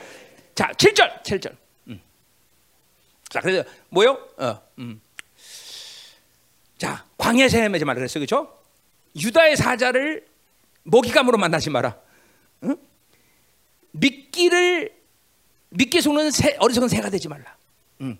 자 0.55 0.71
7절 0.71 1.21
7절 1.23 1.55
음. 1.87 2.01
자 3.27 3.41
그래서 3.41 3.67
뭐요? 3.89 4.11
어, 4.37 4.61
음. 4.79 5.01
자 6.77 7.05
광야에서 7.17 7.57
헤매지 7.57 7.83
말라 7.83 7.97
그랬어 7.97 8.19
그렇죠? 8.19 8.57
유다의 9.21 9.57
사자를 9.57 10.25
먹이감으로 10.83 11.37
만나지 11.37 11.69
마라 11.69 11.99
응? 12.63 12.77
미끼를 13.91 14.97
미끼 15.71 16.01
속는 16.01 16.31
새, 16.31 16.55
어리석은 16.59 16.87
새가 16.87 17.09
되지 17.09 17.27
말라 17.27 17.57
응. 18.01 18.17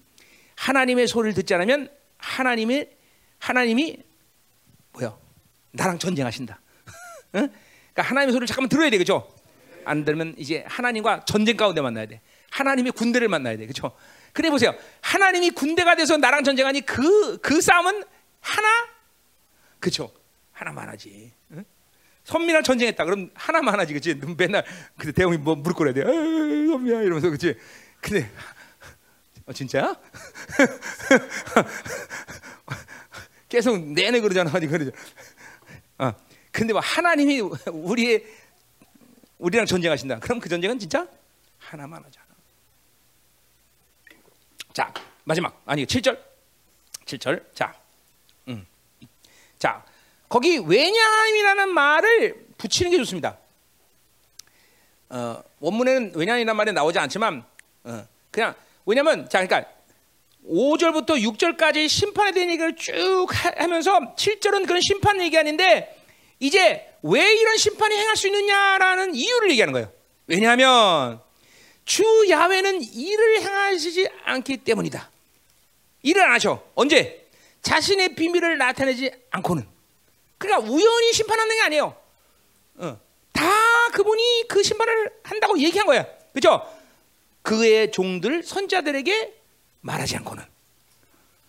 하나님의 0.56 1.08
소리를 1.08 1.34
듣지 1.36 1.54
않으면 1.54 1.90
하나님이 2.20 2.86
하나님이 3.40 3.98
뭐야? 4.94 5.18
나랑 5.72 5.98
전쟁하신다. 5.98 6.60
응? 7.36 7.50
그러니까 7.94 8.02
하나님의 8.04 8.34
소리를 8.34 8.48
잠깐만 8.48 8.70
들어야 8.70 8.90
돼, 8.90 8.98
그죠? 8.98 9.28
안 9.86 10.06
들으면 10.06 10.36
이제 10.38 10.64
하나님과 10.68 11.26
전쟁 11.26 11.58
가운데 11.58 11.82
만나야 11.82 12.06
돼. 12.06 12.22
하나님의 12.52 12.92
군대를 12.92 13.28
만나야 13.28 13.58
돼, 13.58 13.66
그죠? 13.66 13.92
그래 14.34 14.50
보세요. 14.50 14.74
하나님이 15.02 15.52
군대가 15.52 15.96
돼서 15.96 16.18
나랑 16.18 16.44
전쟁하니 16.44 16.82
그그 16.82 17.62
싸움은 17.62 18.04
하나, 18.42 18.68
그죠? 19.80 20.12
하나만 20.52 20.90
하지. 20.90 21.32
응? 21.52 21.64
선미랑 22.26 22.64
전쟁했다. 22.64 23.06
그럼 23.06 23.32
하나만 23.34 23.80
하지, 23.80 23.94
그치? 23.94 24.20
맨날 24.38 24.64
근데 24.98 25.14
대웅이 25.14 25.38
뭐 25.38 25.56
무릎 25.56 25.78
꿇어야 25.78 25.94
돼. 25.94 26.04
선미야 26.04 27.02
이러면서, 27.02 27.30
그치? 27.30 27.56
근데 28.02 28.30
어, 29.50 29.54
진짜? 29.54 30.00
계속 33.50 33.80
내내 33.80 34.22
그러잖아. 34.22 34.52
아니 34.54 34.68
그러죠. 34.68 34.92
어. 35.98 36.14
근데 36.52 36.72
뭐 36.72 36.80
하나님이 36.80 37.42
우리의 37.66 38.24
우리랑 39.40 39.66
전쟁하신다. 39.66 40.20
그럼 40.20 40.40
그 40.40 40.50
전쟁은 40.50 40.78
진짜 40.78 41.08
하나만 41.58 42.04
하잖아. 42.04 42.28
자, 44.72 44.94
마지막. 45.24 45.60
아니, 45.66 45.84
7절. 45.86 46.20
7절. 47.06 47.56
자. 47.56 47.74
음. 48.50 48.68
자. 49.58 49.84
거기 50.28 50.60
왜냐함이라는 50.60 51.74
말을 51.74 52.50
붙이는 52.56 52.92
게 52.92 52.98
좋습니다. 52.98 53.36
어, 55.10 55.42
원문에는 55.60 56.12
왜냐함이라는 56.14 56.56
말이 56.56 56.72
나오지 56.72 57.00
않지만 57.00 57.44
어, 57.86 58.08
그냥 58.30 58.54
왜냐면 58.86 59.30
자 59.30 59.46
그러니까 59.46 59.70
5절부터 60.48 61.22
6절까지 61.22 61.88
심판에 61.88 62.32
대한 62.32 62.50
얘기를 62.50 62.76
쭉 62.76 63.28
하면서 63.58 64.16
7절은 64.16 64.66
그런 64.66 64.82
심판 64.82 65.22
얘기 65.22 65.38
아닌데 65.38 65.96
이제 66.40 66.88
왜 67.04 67.34
이런 67.36 67.58
심판이 67.58 67.96
행할 67.96 68.16
수 68.16 68.28
있느냐라는 68.28 69.16
이유를 69.16 69.52
얘기하는 69.52 69.74
거예요. 69.74 69.92
왜냐하면 70.28 71.22
주 71.86 72.04
야훼는 72.30 72.82
일을 72.84 73.42
행하시지 73.42 74.10
않기 74.26 74.58
때문이다. 74.58 75.10
일을 76.04 76.24
안 76.24 76.32
하셔. 76.32 76.64
언제? 76.76 77.28
자신의 77.62 78.16
비밀을 78.16 78.58
나타내지 78.58 79.12
않고는. 79.32 79.68
그러니까 80.38 80.72
우연히 80.72 81.14
심판하는 81.14 81.56
게 81.56 81.62
아니에요. 81.64 81.96
어. 82.76 83.00
다 83.34 83.46
그분이 83.94 84.46
그 84.48 84.64
심판을 84.64 85.12
한다고 85.24 85.60
얘기한 85.60 85.86
거야. 85.86 86.06
그죠? 86.34 86.62
그의 87.50 87.92
종들 87.92 88.44
선자들에게 88.44 89.34
말하지 89.82 90.18
않고는. 90.18 90.44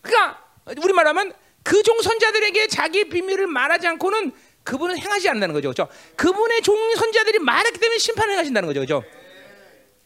그러니까 0.00 0.42
우리 0.82 0.94
말하면 0.94 1.34
그 1.62 1.82
종 1.82 2.00
선자들에게 2.00 2.68
자기 2.68 3.10
비밀을 3.10 3.46
말하지 3.46 3.86
않고는 3.86 4.32
그분은 4.64 4.96
행하지 4.96 5.28
않는다는 5.28 5.52
거죠. 5.54 5.70
그렇죠? 5.74 5.92
그분의 6.16 6.62
종 6.62 6.94
선자들이 6.94 7.40
말했기 7.40 7.78
때문에 7.78 7.98
심판을 7.98 8.32
행하신다는 8.32 8.66
거죠. 8.66 8.80
그렇죠? 8.80 9.04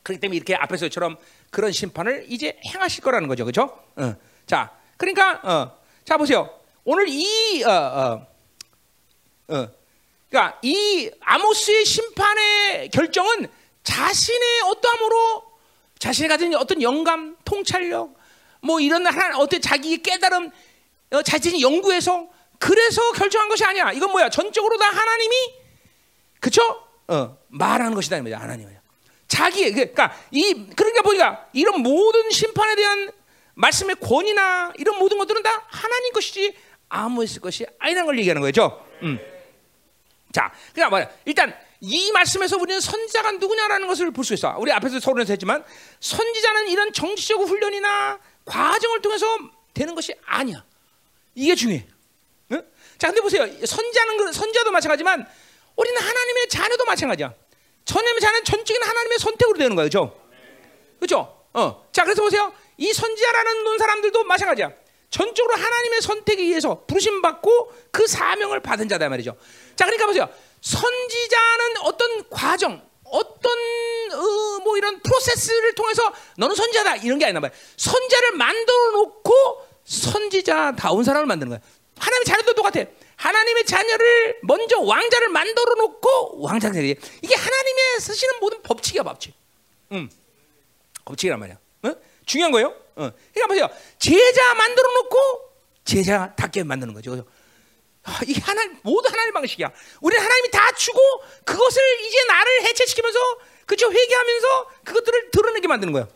그렇기 0.03 0.21
때문에 0.21 0.37
이렇게 0.37 0.57
앞에서처럼 0.57 1.17
그런 1.53 1.71
심판을 1.71 2.27
이제 2.29 2.59
행하실 2.67 3.05
거라는 3.05 3.29
거죠. 3.29 3.45
그렇죠? 3.45 3.79
어. 3.95 4.17
자, 4.49 4.77
그러니까 4.97 5.41
어. 5.45 5.79
자 6.05 6.17
보세요. 6.17 6.59
오늘 6.83 7.07
이 7.09 7.63
어, 7.63 7.71
어, 7.71 8.27
어. 9.47 9.69
그러니까 10.29 10.59
이 10.63 11.09
아모스의 11.21 11.85
심판의 11.85 12.91
결정은 12.91 13.47
자신의 13.85 14.63
어떠함으로 14.73 15.44
자신이 16.05 16.29
가진 16.29 16.55
어떤 16.55 16.83
영감, 16.83 17.35
통찰력, 17.47 18.15
뭐 18.61 18.79
이런 18.79 19.07
하나 19.07 19.39
어떤 19.39 19.59
자기 19.63 20.03
깨달음, 20.03 20.51
어, 21.13 21.23
자신이 21.23 21.63
연구해서 21.63 22.29
그래서 22.59 23.13
결정한 23.13 23.49
것이 23.49 23.65
아니야. 23.65 23.91
이건 23.91 24.11
뭐야? 24.11 24.29
전적으로 24.29 24.77
다 24.77 24.85
하나님이 24.85 25.35
그쵸? 26.41 26.61
어, 27.09 27.39
말하는 27.49 27.95
것이다 27.95 28.19
이거야. 28.19 28.39
하나님이야. 28.39 28.83
자기 29.29 29.73
그러니까 29.73 30.15
이 30.31 30.67
그러니까 30.77 31.01
보니까 31.01 31.49
이런 31.55 31.81
모든 31.81 32.31
심판에 32.31 32.77
대한 32.77 33.11
말씀의 33.55 33.97
권위나 33.97 34.75
이런 34.77 34.99
모든 34.99 35.17
것들은 35.17 35.43
다 35.43 35.65
하나님 35.69 36.13
것이지 36.13 36.55
아무 36.91 37.25
있을 37.25 37.41
것이 37.41 37.65
아니라는 37.79 38.05
걸 38.05 38.19
얘기하는 38.19 38.43
거죠. 38.43 38.87
음. 39.03 39.19
자, 40.33 40.53
그러니까 40.75 40.91
뭐야? 40.91 41.11
일단 41.25 41.57
이 41.87 42.11
말씀에서 42.13 42.57
우리는 42.57 42.81
선지자가 42.81 43.33
누구냐라는 43.33 43.87
것을 43.87 44.11
볼 44.11 44.25
수 44.25 44.33
있어. 44.35 44.55
우리 44.59 44.73
앞에서 44.73 44.99
서론에서 45.01 45.35
했지만 45.35 45.63
선지자는 46.01 46.69
이런 46.69 46.93
정치적 46.93 47.41
훈련이나 47.43 48.19
과정을 48.47 49.03
통해서 49.03 49.27
되는 49.75 49.95
것이 49.95 50.15
아니야. 50.25 50.65
이게 51.35 51.55
중요해. 51.55 51.87
응? 52.53 52.63
자, 52.99 53.09
근데 53.09 53.21
보세요. 53.21 53.47
선자는 53.67 54.33
선자도 54.33 54.71
마찬가지만 54.71 55.27
우리는 55.77 56.01
하나님의 56.01 56.49
자녀도 56.49 56.85
마찬가지야. 56.87 57.35
전님의 57.85 58.21
자녀는 58.21 58.45
전적인 58.45 58.83
하나님의 58.83 59.19
선택으로 59.19 59.59
되는 59.59 59.77
거예요, 59.77 59.91
그렇죠? 59.91 60.21
그렇죠? 60.99 61.47
어. 61.53 61.87
자, 61.93 62.05
그래서 62.05 62.23
보세요. 62.23 62.53
이 62.79 62.93
선지자라는 62.93 63.79
사람들도 63.79 64.25
마찬가지야. 64.25 64.73
전적으로 65.11 65.55
하나님의 65.55 66.01
선택에 66.01 66.43
의해서 66.43 66.85
부르심 66.87 67.21
받고 67.21 67.73
그 67.91 68.07
사명을 68.07 68.61
받은 68.61 68.89
자다 68.89 69.09
말이죠. 69.11 69.37
자, 69.77 69.85
그러니까 69.85 70.07
보세요. 70.07 70.29
선지자는 70.65 71.77
어떤 71.83 72.29
과정, 72.31 72.83
어떤 73.05 73.53
어, 74.13 74.61
뭐 74.65 74.79
이런 74.79 74.99
프로세스를 75.01 75.75
통해서 75.75 76.11
너는 76.39 76.55
선지자다 76.57 76.97
이런 76.97 77.19
게 77.19 77.27
아니란 77.27 77.43
말이야. 77.43 77.57
선자를 77.77 78.33
만들어 78.33 78.91
놓고 78.93 79.67
선지자다운 79.85 81.05
사람을 81.05 81.27
만드는 81.27 81.51
거야. 81.51 81.61
하나님의 81.99 82.25
자녀도 82.25 82.55
똑같아. 82.55 82.83
하나님의 83.17 83.67
자녀를 83.67 84.39
먼저 84.43 84.81
왕자를 84.81 85.29
만들어 85.29 85.75
놓고 85.75 86.41
왕자가 86.41 86.73
되게 86.73 86.97
이게 87.21 87.35
하나님의 87.35 88.01
쓰시는 88.01 88.41
모든 88.41 88.63
법칙이야 88.63 89.03
법칙. 89.03 89.35
음, 89.93 90.11
법칙이란 91.05 91.39
말이야. 91.41 91.59
어? 91.83 91.95
중요한 92.25 92.51
거예요. 92.53 92.69
어. 92.97 93.11
그러니까 93.35 93.47
보세요. 93.49 93.69
제자 93.99 94.55
만들어 94.55 94.93
놓고 94.95 95.19
제자답게 95.85 96.65
만드는 96.65 96.95
거죠. 96.95 97.27
아, 98.05 98.21
이 98.27 98.35
하나님 98.35 98.79
모두 98.83 99.09
하나님 99.09 99.33
방식이야. 99.33 99.71
우리 100.01 100.17
하나님이 100.17 100.51
다 100.51 100.71
주고 100.73 100.99
그것을 101.45 101.83
이제 102.03 102.25
나를 102.27 102.63
해체시키면서 102.65 103.19
그죠 103.67 103.91
회개하면서 103.91 104.71
그것들을 104.85 105.31
드러내게 105.31 105.69
만드는 105.69 105.93
거예요. 105.93 106.09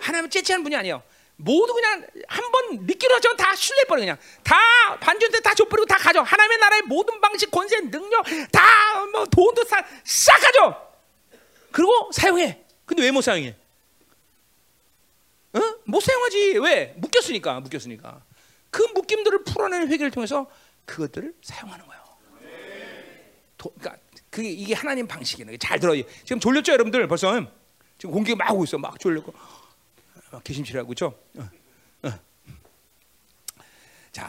하나님은 0.00 0.30
째째하는 0.30 0.62
분이 0.64 0.74
아니에요. 0.76 1.02
모두 1.36 1.74
그냥 1.74 2.06
한 2.28 2.50
번 2.52 2.86
믿기로 2.86 3.14
하죠. 3.16 3.34
다 3.36 3.54
신뢰버려 3.54 4.00
그냥 4.00 4.16
다 4.44 4.56
반전대 5.00 5.40
다 5.40 5.54
줘버리고 5.54 5.86
다 5.86 5.96
가져. 5.98 6.22
하나님의 6.22 6.58
나라의 6.58 6.82
모든 6.82 7.20
방식, 7.20 7.50
권세, 7.50 7.80
능력 7.80 8.24
다 8.50 9.04
뭐 9.12 9.26
돈도 9.26 9.64
싹, 9.64 9.84
싹 10.04 10.38
가져. 10.40 10.80
그리고 11.72 12.10
사용해. 12.12 12.62
근데 12.86 13.02
왜 13.02 13.10
못 13.10 13.20
사용해? 13.22 13.54
어? 15.54 15.60
못 15.84 16.00
사용하지. 16.02 16.58
왜? 16.58 16.94
묶였으니까. 16.96 17.60
묶였으니까. 17.60 18.22
그 18.70 18.82
묶임들을 18.94 19.44
풀어내는 19.44 19.88
회개를 19.88 20.10
통해서 20.10 20.50
그것들을 20.84 21.34
사용하는 21.42 21.86
거예요. 21.86 22.02
도, 23.56 23.72
그러니까 23.78 24.02
그게 24.30 24.50
이게 24.50 24.74
하나님 24.74 25.06
방식이에요. 25.06 25.56
잘 25.58 25.78
들어요. 25.78 26.02
지금 26.24 26.40
졸렸죠, 26.40 26.72
여러분들? 26.72 27.06
벌써 27.06 27.32
지금 27.98 28.12
공기 28.14 28.34
막 28.34 28.52
오고 28.52 28.64
있어. 28.64 28.78
막 28.78 28.98
졸렸고 28.98 29.32
막 30.32 30.44
개심치라고 30.44 30.88
그렇죠? 30.88 31.18
어, 31.36 31.48
어. 32.02 32.12
자, 34.10 34.28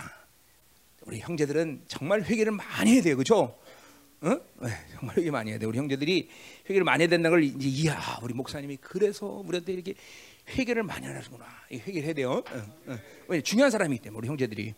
우리 1.02 1.20
형제들은 1.20 1.86
정말 1.88 2.24
회개를 2.24 2.52
많이 2.52 2.94
해야 2.94 3.02
돼요, 3.02 3.16
그렇죠? 3.16 3.58
어? 4.22 4.40
정말 5.00 5.18
회개 5.18 5.32
많이 5.32 5.52
해야 5.52 5.60
돼. 5.60 5.66
우리 5.66 5.78
형제들이 5.78 6.30
회개를 6.70 6.84
많이 6.84 7.02
해야 7.02 7.10
된다는 7.10 7.32
걸 7.32 7.44
이제 7.44 7.68
이야, 7.68 8.20
우리 8.22 8.34
목사님이 8.34 8.78
그래서 8.78 9.26
우리한테 9.26 9.74
이렇게 9.74 9.96
회개를 10.50 10.84
많이 10.84 11.08
하는구나. 11.08 11.46
회개를 11.72 12.04
해야 12.04 12.14
돼요. 12.14 12.32
어, 12.32 12.76
어. 12.88 13.00
왜 13.28 13.42
중요한 13.42 13.72
사람이기 13.72 14.02
때문에 14.04 14.20
우리 14.20 14.28
형제들이. 14.28 14.76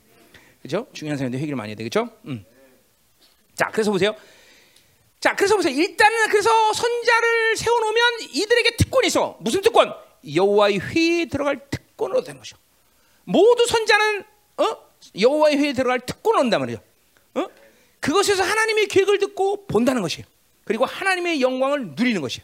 그죠? 0.65 0.87
중요한 0.93 1.15
사람인데 1.15 1.37
회개를 1.37 1.55
많이 1.55 1.69
해야 1.69 1.75
되겠죠? 1.75 2.09
음. 2.25 2.43
자, 3.53 3.69
그래서 3.71 3.91
보세요. 3.91 4.15
자, 5.19 5.35
그래서 5.35 5.55
보세요. 5.55 5.75
일단은 5.75 6.27
그래서 6.29 6.49
선자를 6.73 7.55
세워놓으면 7.55 8.03
이들에게 8.33 8.75
특권이 8.77 9.05
있어. 9.07 9.37
무슨 9.41 9.61
특권? 9.61 9.93
여호와의 10.33 10.79
회에 10.79 11.25
들어갈 11.25 11.69
특권으로 11.69 12.23
되는 12.23 12.39
것이죠. 12.39 12.57
모두 13.25 13.67
선자는 13.67 14.23
어? 14.57 14.77
여호와의 15.19 15.57
회에 15.57 15.73
들어갈 15.73 15.99
특권을 15.99 16.39
얻는단 16.39 16.59
말이죠. 16.61 16.81
어? 17.35 17.47
그것에서 17.99 18.41
하나님의 18.41 18.87
계획을 18.87 19.19
듣고 19.19 19.67
본다는 19.67 20.01
것이에요. 20.01 20.25
그리고 20.63 20.85
하나님의 20.85 21.41
영광을 21.41 21.89
누리는 21.89 22.19
것이에요. 22.21 22.43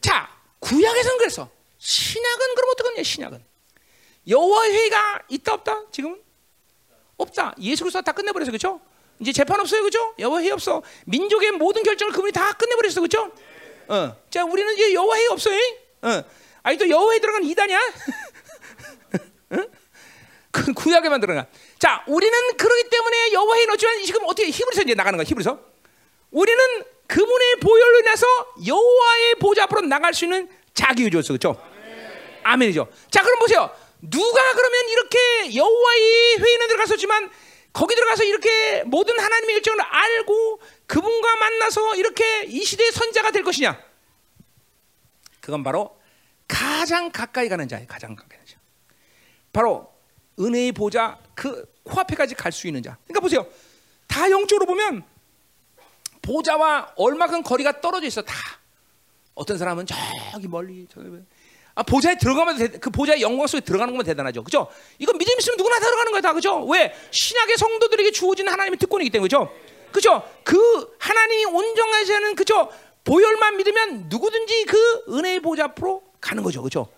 자, 0.00 0.34
구약에서는 0.60 1.18
그래서 1.18 1.50
신약은 1.76 2.54
그럼 2.54 2.70
어떡하냐? 2.70 3.02
신약은 3.02 3.44
여호와의 4.26 4.72
회의가 4.72 5.22
있다 5.28 5.52
없다? 5.52 5.90
지금 5.92 6.18
없다. 7.22 7.54
예수 7.60 7.84
그리스도 7.84 8.02
다 8.02 8.12
끝내버려서 8.12 8.50
그렇죠? 8.50 8.80
이제 9.18 9.32
재판 9.32 9.60
없어요, 9.60 9.80
그렇죠? 9.82 10.14
여호와 10.18 10.40
회의 10.40 10.50
없어. 10.50 10.82
민족의 11.06 11.52
모든 11.52 11.82
결정을 11.82 12.12
그분이 12.12 12.32
다 12.32 12.52
끝내버렸어, 12.54 13.00
그렇죠? 13.00 13.32
어, 13.88 14.16
자, 14.30 14.44
우리는 14.44 14.72
이제 14.74 14.92
여호와 14.94 15.16
회의 15.16 15.26
없어요. 15.28 15.58
어, 16.02 16.24
아니 16.62 16.76
또 16.78 16.88
여호와에 16.88 17.18
들어간 17.20 17.44
이단이야? 17.44 17.78
응? 19.52 19.68
그 20.50 20.72
구약에만 20.72 21.20
들어가. 21.20 21.46
자, 21.78 22.04
우리는 22.06 22.38
그러기 22.56 22.88
때문에 22.90 23.32
여호와에 23.32 23.66
넣지만 23.66 24.02
지금 24.04 24.22
어떻게 24.24 24.48
히브리서 24.50 24.82
이제 24.82 24.94
나가는 24.94 25.16
거야, 25.16 25.24
히브리서? 25.24 25.58
우리는 26.30 26.84
그분의 27.06 27.56
보혈로 27.60 27.98
인해서 28.00 28.26
여호와의 28.66 29.34
보좌 29.36 29.64
앞으로 29.64 29.82
나갈 29.82 30.14
수 30.14 30.24
있는 30.24 30.48
자기 30.74 31.04
유조였어, 31.04 31.28
그렇죠? 31.34 31.62
아멘이죠. 32.42 32.88
자, 33.10 33.22
그럼 33.22 33.38
보세요. 33.38 33.70
누가 34.02 34.52
그러면 34.54 34.88
이렇게 34.88 35.54
여호와의 35.56 36.36
회의는 36.38 36.68
들어갔었지만 36.68 37.30
거기 37.72 37.94
들어가서 37.94 38.24
이렇게 38.24 38.82
모든 38.84 39.18
하나님의 39.18 39.56
일정을 39.56 39.80
알고 39.80 40.60
그분과 40.86 41.36
만나서 41.36 41.96
이렇게 41.96 42.44
이 42.44 42.64
시대의 42.64 42.92
선자가 42.92 43.30
될 43.30 43.42
것이냐? 43.44 43.80
그건 45.40 45.62
바로 45.62 45.98
가장 46.46 47.10
가까이 47.10 47.48
가는 47.48 47.66
자예요. 47.68 47.86
가장 47.86 48.14
가까이 48.14 48.38
가는 48.38 48.46
자. 48.46 48.58
바로 49.52 49.92
은혜의 50.38 50.72
보좌 50.72 51.18
그 51.34 51.64
코앞에까지 51.84 52.34
갈 52.34 52.52
수 52.52 52.66
있는 52.66 52.82
자. 52.82 52.98
그러니까 53.04 53.20
보세요. 53.20 53.46
다 54.06 54.30
영적으로 54.30 54.66
보면 54.66 55.04
보좌와 56.20 56.92
얼마큼 56.96 57.42
거리가 57.42 57.80
떨어져 57.80 58.06
있어 58.06 58.22
다. 58.22 58.34
어떤 59.34 59.56
사람은 59.56 59.86
저기 59.86 60.46
멀리 60.46 60.86
저기 60.92 61.08
아, 61.74 61.82
보좌에 61.82 62.16
들어가면 62.16 62.58
대, 62.58 62.68
그 62.68 62.90
보좌의 62.90 63.22
영광 63.22 63.46
속에 63.46 63.60
들어가는 63.60 63.92
것만 63.92 64.04
대단하죠. 64.04 64.44
그죠? 64.44 64.68
이건 64.98 65.16
믿음 65.16 65.38
있으면 65.38 65.56
누구나 65.56 65.78
들어가는 65.78 66.12
거야, 66.12 66.20
다. 66.20 66.32
그죠? 66.32 66.64
왜? 66.66 66.94
신약의 67.10 67.56
성도들에게 67.56 68.10
주어진 68.10 68.48
하나님의 68.48 68.78
특권이기 68.78 69.10
때문에. 69.10 69.26
그죠? 69.26 69.50
그죠? 69.90 70.22
그 70.44 70.94
하나님이 70.98 71.44
않은 72.14 72.34
그죠? 72.34 72.68
보혈만 73.04 73.56
믿으면 73.56 74.06
누구든지 74.08 74.64
그 74.64 75.04
은혜의 75.08 75.40
보좌 75.40 75.64
앞으로 75.64 76.02
가는 76.20 76.42
거죠. 76.42 76.62
그죠? 76.62 76.88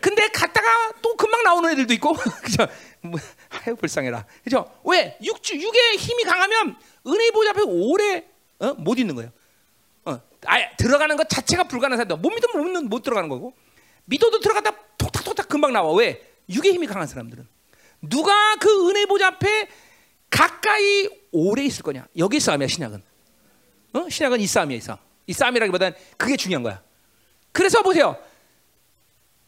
근데 0.00 0.28
갔다가 0.28 0.92
또 1.02 1.16
금방 1.16 1.42
나오는 1.42 1.70
애들도 1.70 1.92
있고. 1.94 2.14
그죠? 2.42 2.66
뭐, 3.00 3.18
아유, 3.50 3.76
불쌍해라. 3.76 4.26
그죠? 4.44 4.70
왜? 4.84 5.16
육, 5.22 5.36
육의 5.48 5.96
힘이 5.98 6.24
강하면 6.24 6.76
은혜의 7.06 7.30
보좌 7.32 7.50
앞에 7.50 7.62
오래 7.66 8.24
어? 8.58 8.74
못 8.74 8.98
있는 8.98 9.14
거예요. 9.14 9.30
어, 10.04 10.20
아예 10.46 10.70
들어가는 10.76 11.16
것 11.16 11.28
자체가 11.28 11.64
사람들. 11.96 12.16
못 12.16 12.30
믿으면 12.30 12.72
못, 12.72 12.84
못 12.84 13.02
들어가는 13.02 13.28
거고. 13.28 13.54
믿어도 14.04 14.40
들어갔다 14.40 14.72
톡탁톡탁 14.98 15.48
금방 15.48 15.72
나와. 15.72 15.92
왜? 15.94 16.26
육의 16.48 16.72
힘이 16.72 16.86
강한 16.86 17.06
사람들은 17.06 17.46
누가 18.02 18.56
그 18.56 18.88
은혜 18.88 19.06
보좌 19.06 19.28
앞에 19.28 19.68
가까이 20.30 21.08
오래 21.32 21.64
있을 21.64 21.82
거냐? 21.82 22.06
여기 22.16 22.40
싸움이야 22.40 22.68
신약은. 22.68 23.02
어? 23.94 24.08
신약은 24.08 24.40
이 24.40 24.46
싸움이야 24.46 24.78
이 24.78 24.80
싸움. 24.80 24.98
이 25.26 25.32
싸움이라기보다는 25.32 25.96
그게 26.16 26.36
중요한 26.36 26.62
거야. 26.62 26.82
그래서 27.52 27.82
보세요. 27.82 28.16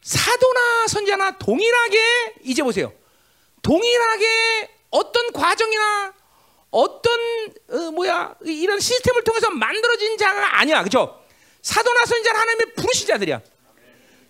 사도나 0.02 0.86
선자나 0.88 1.38
동일하게 1.38 2.34
이제 2.42 2.62
보세요. 2.62 2.92
동일하게 3.62 4.70
어떤 4.90 5.32
과정이나 5.32 6.14
어떤 6.70 7.12
어, 7.70 7.90
뭐야 7.92 8.34
이런 8.42 8.80
시스템을 8.80 9.22
통해서 9.24 9.50
만들어진 9.50 10.18
자가 10.18 10.58
아니야, 10.58 10.80
그렇죠? 10.80 11.22
사도나 11.62 12.04
선자는 12.04 12.40
하나님의 12.40 12.74
부르신 12.74 13.06
자들이야. 13.06 13.40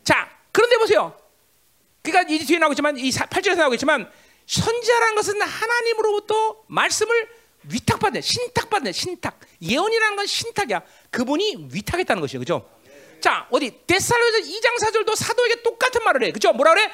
자, 0.05 0.31
그런데 0.53 0.77
보세요. 0.79 1.17
그러니까 2.03 2.33
이 2.33 2.39
뒤에 2.39 2.59
나오겠지만 2.59 2.99
이 2.99 3.11
8절에서 3.11 3.57
나오겠지만 3.57 4.11
선지자라는 4.47 5.15
것은 5.15 5.41
하나님으로부터 5.41 6.65
말씀을 6.67 7.29
위탁받는 7.65 8.21
신탁받는 8.21 8.93
신탁. 8.93 9.39
예언이라는 9.63 10.17
건 10.17 10.27
신탁이야. 10.27 10.83
그분이 11.11 11.69
위탁했다는 11.73 12.21
것이에요. 12.21 12.41
그죠? 12.41 12.69
자, 13.21 13.47
어디 13.51 13.87
데살로에서 13.87 14.39
2장 14.39 14.81
4절도 14.81 15.15
사도에게 15.15 15.63
똑같은 15.63 16.03
말을 16.03 16.25
해. 16.25 16.33
그죠? 16.33 16.53
뭐라 16.53 16.75
그래? 16.75 16.91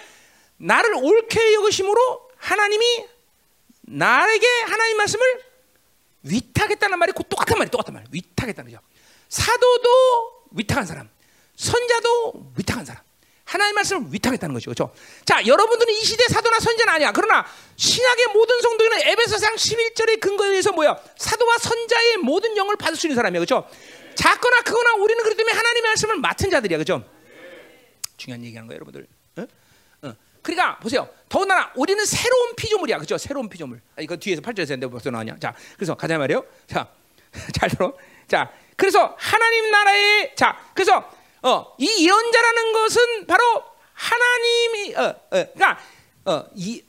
나를 0.59 0.95
옳게 0.95 1.55
여기심으로 1.55 2.31
하나님이 2.37 3.07
나에게 3.83 4.47
하나님 4.67 4.99
말씀을 4.99 5.43
위탁했다는 6.25 6.99
말이 6.99 7.13
똑같은 7.13 7.57
말이 7.57 7.71
똑같은 7.71 7.95
말. 7.95 8.05
위탁했다는 8.11 8.71
거죠. 8.71 8.83
사도도 9.31 10.49
위탁한 10.51 10.85
사람. 10.85 11.09
선자도 11.59 12.53
위탁한 12.57 12.85
사람. 12.85 13.03
하나님 13.45 13.75
말씀을 13.75 14.13
위탁했다는 14.13 14.55
거죠. 14.55 14.71
그렇죠? 14.71 14.95
자, 15.25 15.45
여러분들은 15.45 15.93
이 15.93 16.05
시대 16.05 16.25
사도나 16.29 16.61
선자는 16.61 16.95
아니야. 16.95 17.13
그러나 17.13 17.45
신약의 17.77 18.27
모든 18.33 18.61
성도는 18.61 19.01
에베소상 19.01 19.57
11절의 19.57 20.21
근거에 20.21 20.51
의해서 20.51 20.71
뭐야? 20.73 20.97
사도와 21.17 21.59
선자의 21.59 22.19
모든 22.19 22.57
영을 22.57 22.77
받을 22.77 22.97
수 22.97 23.07
있는 23.07 23.17
사람이야. 23.17 23.41
그렇죠? 23.41 23.69
작거나 24.15 24.63
크거나 24.63 24.95
우리는 25.03 25.23
그렇기 25.23 25.37
때문에 25.37 25.57
하나님의 25.57 25.91
말씀을 25.91 26.17
맡은 26.19 26.51
자들이야. 26.51 26.79
그렇죠? 26.79 27.05
중요한 28.17 28.45
얘기하는 28.45 28.69
거예요, 28.69 28.77
여러분들. 28.77 29.07
그러니까 30.43 30.79
보세요. 30.79 31.09
더군다나 31.29 31.71
우리는 31.75 32.03
새로운 32.07 32.55
피조물이야. 32.55 32.97
그렇죠? 32.97 33.19
새로운 33.19 33.49
피조물. 33.49 33.81
아, 33.97 34.01
이거 34.01 34.17
뒤에서 34.17 34.41
8절에서 34.41 34.61
했는데 34.61 34.87
벌써 34.87 35.11
나왔냐? 35.11 35.37
자, 35.41 35.55
그래서 35.77 35.95
가자 35.95 36.17
말이에요. 36.17 36.45
자, 36.67 36.89
잘 37.53 37.69
들어. 37.69 37.93
자, 38.27 38.51
그래서 38.77 39.15
하나님 39.19 39.71
나라의 39.71 40.33
자, 40.37 40.59
그래서 40.75 41.11
어, 41.43 41.75
이 41.79 42.07
예언자라는 42.07 42.73
것은 42.73 43.27
바로 43.27 43.65
하나님이 43.93 44.95
어, 44.95 45.03
어, 45.03 45.29
그러니까 45.31 45.79
어, 46.25 46.45
이, 46.55 46.83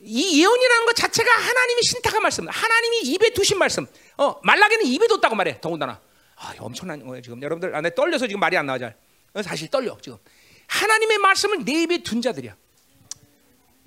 이 0.00 0.42
예언이라는 0.42 0.86
것 0.86 0.96
자체가 0.96 1.30
하나님이 1.30 1.82
신탁한 1.82 2.22
말씀, 2.22 2.48
하나님이 2.48 3.00
입에 3.02 3.30
두신 3.30 3.58
말씀. 3.58 3.86
어, 4.16 4.40
말라기는 4.42 4.86
입에 4.86 5.06
뒀다고 5.06 5.34
말해. 5.34 5.60
더군다나. 5.60 6.00
아, 6.36 6.54
엄청난 6.58 7.04
거예요 7.04 7.22
지금 7.22 7.42
여러분들. 7.42 7.74
아, 7.74 7.80
내 7.80 7.94
떨려서 7.94 8.26
지금 8.26 8.40
말이 8.40 8.56
안 8.56 8.66
나와 8.66 8.78
잘. 8.78 8.96
어, 9.34 9.42
사실 9.42 9.68
떨려 9.70 9.96
지금. 10.00 10.18
하나님의 10.66 11.18
말씀을 11.18 11.64
내 11.64 11.82
입에 11.82 12.02
둔 12.02 12.22
자들이야. 12.22 12.56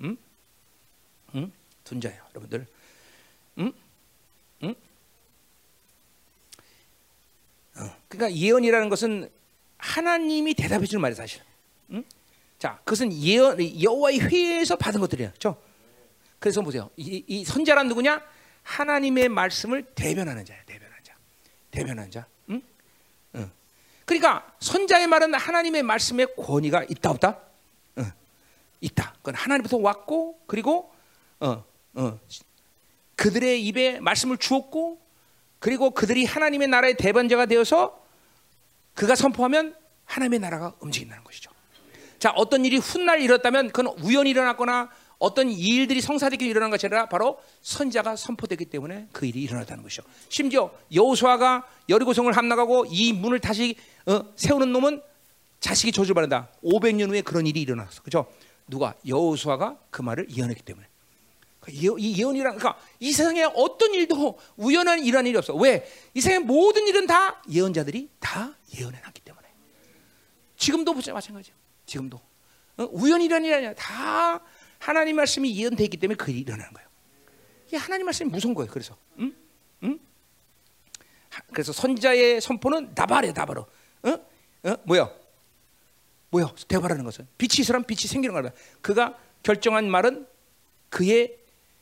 응? 0.02 0.16
응? 1.34 1.52
둔 1.84 2.00
자야, 2.00 2.14
여러분들. 2.30 2.66
응? 3.58 3.72
응? 4.62 4.74
어, 7.76 7.96
그러니까 8.08 8.36
예언이라는 8.36 8.88
것은 8.88 9.30
하나님이 9.78 10.54
대답해 10.54 10.86
주는 10.86 11.00
말이야 11.00 11.16
사실. 11.16 11.40
응? 11.92 12.04
자, 12.58 12.78
그것은 12.84 13.12
예언 13.12 13.58
여호와의 13.82 14.20
회에서 14.20 14.76
받은 14.76 15.00
것들이야, 15.00 15.30
그렇죠? 15.30 15.56
그래서 16.38 16.60
보세요. 16.60 16.90
이, 16.96 17.24
이 17.26 17.44
선자란 17.44 17.88
누구냐? 17.88 18.22
하나님의 18.62 19.28
말씀을 19.28 19.82
대변하는 19.94 20.44
자야, 20.44 20.62
대변하는 20.66 21.02
자, 21.02 21.14
대변하는 21.70 22.10
자. 22.10 22.26
응? 22.50 22.60
응. 23.36 23.50
그러니까 24.04 24.52
선자의 24.60 25.06
말은 25.06 25.34
하나님의 25.34 25.82
말씀의 25.82 26.34
권위가 26.36 26.84
있다 26.88 27.10
없다? 27.10 27.38
응. 27.98 28.12
있다. 28.80 29.14
그건 29.18 29.34
하나님부터 29.34 29.78
왔고 29.78 30.40
그리고 30.46 30.92
어, 31.40 31.64
어, 31.94 32.20
그들의 33.16 33.64
입에 33.66 34.00
말씀을 34.00 34.36
주었고 34.36 35.00
그리고 35.58 35.90
그들이 35.90 36.24
하나님의 36.24 36.68
나라의 36.68 36.96
대변자가 36.96 37.46
되어서 37.46 38.04
그가 38.98 39.14
선포하면 39.14 39.76
하나님의 40.06 40.40
나라가 40.40 40.74
움직인다는 40.80 41.22
것이죠. 41.22 41.52
자, 42.18 42.32
어떤 42.34 42.64
일이 42.64 42.78
훗날 42.78 43.20
일었다면 43.20 43.68
그건 43.68 43.94
우연히 44.02 44.30
일어났거나 44.30 44.90
어떤 45.20 45.50
일들이 45.50 46.00
성사되기 46.00 46.44
일어난 46.44 46.68
것이 46.68 46.86
아니라 46.86 47.08
바로 47.08 47.38
선자가 47.62 48.16
선포되기 48.16 48.64
때문에 48.64 49.06
그 49.12 49.24
일이 49.24 49.42
일어났다는 49.42 49.84
것이죠. 49.84 50.02
심지어 50.28 50.72
여호수아가 50.92 51.64
여리고성을 51.88 52.36
함락하고 52.36 52.86
이 52.90 53.12
문을 53.12 53.38
다시 53.38 53.76
어, 54.06 54.24
세우는 54.34 54.72
놈은 54.72 55.00
자식이 55.60 55.92
저주받는다. 55.92 56.48
500년 56.64 57.10
후에 57.10 57.22
그런 57.22 57.46
일이 57.46 57.60
일어났어. 57.60 58.02
그죠? 58.02 58.26
누가 58.66 58.94
여호수아가 59.06 59.78
그 59.90 60.02
말을 60.02 60.26
예언했기 60.28 60.64
때문에. 60.64 60.88
그러니까 61.68 61.96
이 61.98 62.18
예언이란 62.18 62.56
그러니까 62.56 62.80
이 63.00 63.12
세상에 63.12 63.44
어떤 63.44 63.94
일도 63.94 64.38
우연한 64.56 65.04
일한 65.04 65.26
일이 65.26 65.36
없어. 65.36 65.54
왜? 65.54 65.86
이 66.14 66.20
세상의 66.20 66.46
모든 66.46 66.86
일은 66.86 67.06
다 67.06 67.42
예언자들이 67.50 68.10
다 68.18 68.54
예언해 68.78 69.00
놨기 69.00 69.20
때문에. 69.22 69.46
지금도 70.56 70.94
보자 70.94 71.12
마찬가지야. 71.12 71.54
지금도 71.86 72.20
어? 72.78 72.88
우연이란 72.90 73.44
일이 73.44 73.54
아니야. 73.54 73.74
다 73.74 74.40
하나님 74.78 75.16
말씀이 75.16 75.54
예언되어 75.56 75.84
있기 75.84 75.96
때문에 75.96 76.16
그 76.16 76.30
일이 76.30 76.40
일어나는 76.40 76.72
거예요. 76.72 76.88
이 77.72 77.76
하나님 77.76 78.06
말씀이 78.06 78.30
무서운 78.30 78.54
거예요. 78.54 78.70
그래서, 78.70 78.96
응? 79.18 79.34
응? 79.82 79.98
그래서 81.52 81.72
선자의 81.72 82.40
선포는 82.40 82.92
나발이야, 82.94 83.32
나발어. 83.32 83.66
어? 84.02 84.10
어? 84.64 84.76
뭐야? 84.84 85.10
뭐야? 86.30 86.54
대발하는 86.66 87.04
것은 87.04 87.26
빛이 87.36 87.60
있으면 87.60 87.84
빛이 87.84 88.00
생기는 88.00 88.34
거다. 88.34 88.54
그가 88.80 89.18
결정한 89.42 89.90
말은 89.90 90.26
그의 90.88 91.38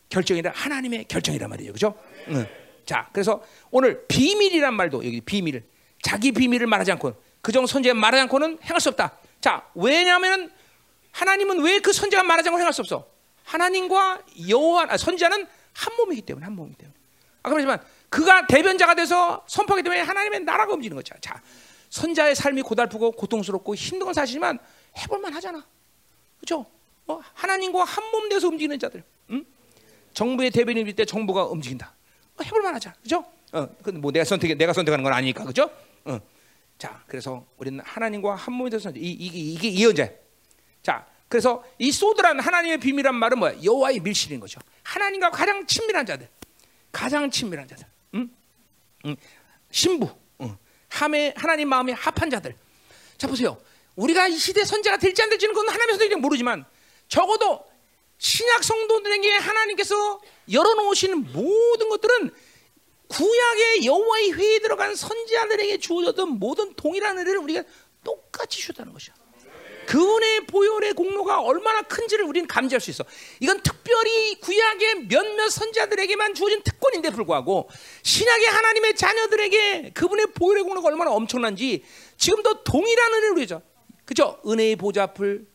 결정이라 0.09 0.53
하나님의 0.55 1.05
결정이란 1.09 1.51
말이에요. 1.51 1.73
그죠? 1.73 1.95
응. 2.29 2.47
자, 2.85 3.09
그래서 3.13 3.43
오늘 3.71 4.07
비밀이란 4.07 4.75
말도 4.75 5.05
여기 5.05 5.21
비밀. 5.21 5.65
자기 6.03 6.31
비밀을 6.33 6.67
말하지 6.67 6.93
않고 6.93 7.15
그정 7.41 7.67
선제가 7.67 7.95
말하지 7.95 8.23
않고는 8.23 8.59
행할 8.63 8.81
수 8.81 8.89
없다. 8.91 9.19
자, 9.41 9.67
왜냐하면 9.75 10.53
하나님은 11.13 11.61
왜 11.63 11.81
그 11.81 11.93
선제가 11.93 12.23
말하지 12.23 12.49
않고 12.49 12.59
행할 12.61 12.73
수 12.73 12.83
없어? 12.83 13.07
하나님과 13.45 14.23
여호와 14.49 14.87
아, 14.91 14.97
선지자는 14.97 15.47
한 15.73 15.97
몸이기 15.97 16.23
때문에 16.23 16.45
한 16.45 16.55
몸이기 16.55 16.77
때문에. 16.79 16.97
아까 17.43 17.51
말했지만 17.51 17.81
그가 18.09 18.47
대변자가 18.47 18.95
돼서 18.95 19.45
선포하기 19.47 19.83
때문에 19.83 20.01
하나님의 20.03 20.41
나라가 20.41 20.73
움직이는 20.75 20.97
거죠. 20.97 21.15
자, 21.21 21.41
선자의 21.91 22.35
삶이 22.35 22.63
고달프고 22.63 23.13
고통스럽고 23.13 23.75
힘든 23.75 24.05
건 24.07 24.15
사실이지만 24.15 24.59
해볼만 24.99 25.33
하잖아. 25.35 25.65
그렇죠? 26.41 26.67
어, 27.07 27.21
하나님과 27.35 27.85
한 27.85 28.05
몸 28.11 28.29
돼서 28.29 28.49
움직이는 28.49 28.79
자들. 28.79 29.03
응? 29.31 29.45
정부의 30.17 30.51
대변인일 30.51 30.97
때 30.97 31.05
정부가 31.05 31.45
움직인다. 31.45 31.93
어, 32.39 32.43
해볼 32.43 32.63
만 32.63 32.75
하잖아. 32.75 32.97
그렇죠? 33.03 33.23
어, 33.53 33.69
뭐 33.97 34.11
내가 34.11 34.25
선택 34.25 34.57
내가 34.57 34.73
선택하는 34.73 35.05
건 35.05 35.13
아니니까. 35.13 35.43
그렇죠? 35.43 35.71
어. 36.07 36.19
자, 36.79 37.03
그래서 37.07 37.47
우리는 37.59 37.81
하나님과 37.85 38.35
한 38.35 38.55
몸이 38.55 38.71
돼서 38.71 38.91
이, 38.97 39.11
이게 39.11 39.39
이게 39.39 39.69
이언자. 39.69 40.09
자, 40.83 41.07
그래서 41.29 41.63
이 41.79 41.93
소드란 41.93 42.41
하나님의 42.41 42.79
비밀이란 42.79 43.15
말은 43.15 43.39
뭐야? 43.39 43.63
여호와의 43.63 44.01
밀실인 44.01 44.41
거죠. 44.41 44.59
하나님과 44.85 45.31
가장 45.33 45.67
친밀한 45.67 46.07
자들, 46.07 46.27
가장 46.91 47.31
친밀한 47.31 47.69
자들, 47.69 47.85
응? 48.15 48.31
응. 49.05 49.17
신부, 49.71 50.09
응. 50.41 50.57
함에 50.89 51.35
하나님 51.37 51.69
마음에 51.69 51.93
합한 51.93 52.31
자들. 52.31 52.57
자 53.19 53.27
보세요. 53.27 53.59
우리가 53.97 54.29
이 54.29 54.37
시대 54.39 54.65
선자가 54.65 54.97
될지 54.97 55.21
안 55.21 55.29
될지는 55.29 55.53
그건 55.53 55.69
하나님의 55.69 55.99
선택이 55.99 56.15
모르지만 56.17 56.65
적어도 57.07 57.67
신약 58.19 58.65
성도들에게 58.65 59.31
하나님께서 59.33 60.21
열어놓으시는 60.51 61.33
모든 61.33 61.89
것들은 61.89 62.31
구약의 63.09 63.87
여호와의 63.87 64.33
회에 64.33 64.59
들어간 64.61 64.95
선지자들에게 64.95 65.79
주어졌던 65.79 66.39
모든 66.39 66.75
동일한 66.75 67.19
은혜를 67.19 67.39
우리가 67.39 67.63
똑같이 68.03 68.61
주었다는 68.61 68.93
것이야. 68.93 69.15
그 69.87 70.17
은혜의 70.17 70.47
보혈의 70.47 70.95
공로가 70.95 71.41
얼마나 71.41 71.83
큰지를 71.83 72.25
우리는 72.25 72.49
감지할 72.49 72.81
수 72.81 72.91
있어. 72.91 73.05
이건 73.39 73.63
특별히 73.63 74.35
구약의 74.41 75.07
몇몇 75.07 75.49
선자들에게만 75.49 76.35
주어진 76.35 76.61
특권인데 76.65 77.11
불구하고 77.11 77.69
신약의 78.03 78.47
하나님의 78.49 78.97
자녀들에게 78.97 79.93
그분의 79.95 80.33
보혈의 80.35 80.65
공로가 80.65 80.89
얼마나 80.89 81.13
엄청난지 81.13 81.85
지금도 82.17 82.65
동일한 82.65 83.13
은혜를 83.13 83.31
우리죠. 83.37 83.63
그죠? 84.05 84.41
은혜의 84.45 84.75
보좌 84.75 85.05
앞을 85.05 85.47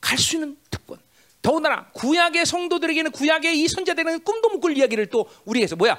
갈 0.00 0.18
수 0.18 0.36
있는 0.36 0.58
특권. 0.70 1.00
더군다나 1.42 1.88
구약의 1.92 2.44
성도들에게는 2.46 3.10
구약의 3.12 3.60
이 3.60 3.68
선자들에게는 3.68 4.24
꿈도 4.24 4.48
못 4.50 4.60
꿀 4.60 4.76
이야기를 4.76 5.06
또 5.06 5.28
우리에서 5.44 5.76
뭐야? 5.76 5.98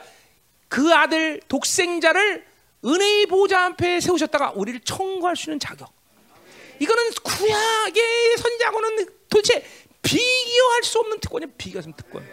그 0.67 0.93
아들 0.93 1.39
독생자를 1.47 2.45
은혜의 2.85 3.25
보좌 3.27 3.65
앞에 3.65 3.99
세우셨다가 3.99 4.51
우리를 4.55 4.79
청구할 4.81 5.35
수 5.35 5.49
있는 5.49 5.59
자격. 5.59 5.91
이거는 6.79 7.11
구약의 7.23 8.37
선자고는 8.37 9.05
도대체 9.29 9.65
비교할 10.01 10.83
수 10.83 10.99
없는 10.99 11.19
특권이야. 11.19 11.49
비교할 11.57 11.91
특권. 11.95 12.23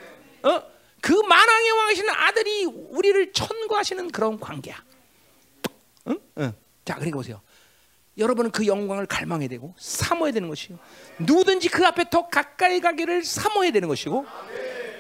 어? 0.43 0.63
그 1.01 1.13
만왕의 1.13 1.71
왕이시는 1.71 2.11
아들이 2.15 2.65
우리를 2.65 3.33
천구하시는 3.33 4.11
그런 4.11 4.39
관계야. 4.39 4.85
응? 6.09 6.19
응. 6.39 6.53
자, 6.85 6.95
그러니까 6.95 7.17
보세요. 7.19 7.41
여러분은 8.19 8.51
그 8.51 8.67
영광을 8.67 9.07
갈망해야 9.07 9.49
되고 9.49 9.75
사모해야 9.79 10.33
되는 10.33 10.49
것이요. 10.49 10.79
누구든지 11.19 11.69
그 11.69 11.85
앞에 11.87 12.09
더 12.11 12.29
가까이 12.29 12.81
가기를 12.81 13.25
사모해야 13.25 13.73
되는 13.73 13.89
것이고 13.89 14.25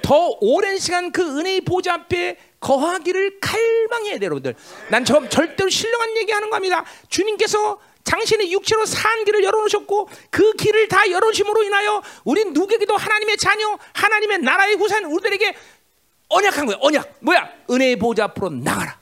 더 0.02 0.36
오랜 0.40 0.78
시간 0.78 1.10
그 1.10 1.38
은혜의 1.38 1.62
보좌 1.62 1.94
앞에 1.94 2.36
거하기를 2.60 3.40
갈망해야 3.40 4.18
돼요, 4.18 4.26
여러분들. 4.26 4.54
난 4.90 5.04
저, 5.04 5.28
절대로 5.28 5.68
신령한 5.68 6.16
얘기하는 6.18 6.50
겁니다. 6.50 6.84
주님께서 7.08 7.80
당신의 8.04 8.52
육체로 8.52 8.86
산 8.86 9.24
길을 9.24 9.42
열어놓으셨고 9.42 10.08
그 10.30 10.52
길을 10.52 10.88
다 10.88 11.10
열어주심으로 11.10 11.64
인하여 11.64 12.02
우린 12.24 12.52
누구에게도 12.52 12.96
하나님의 12.96 13.36
자녀, 13.36 13.76
하나님의 13.94 14.38
나라의 14.38 14.76
구산 14.76 15.04
우리들에게 15.06 15.54
언약한 16.28 16.66
거야. 16.66 16.76
언약. 16.80 17.16
뭐야? 17.20 17.50
은혜의 17.70 17.96
보좌 17.96 18.24
앞으로 18.24 18.50
나가라. 18.50 18.98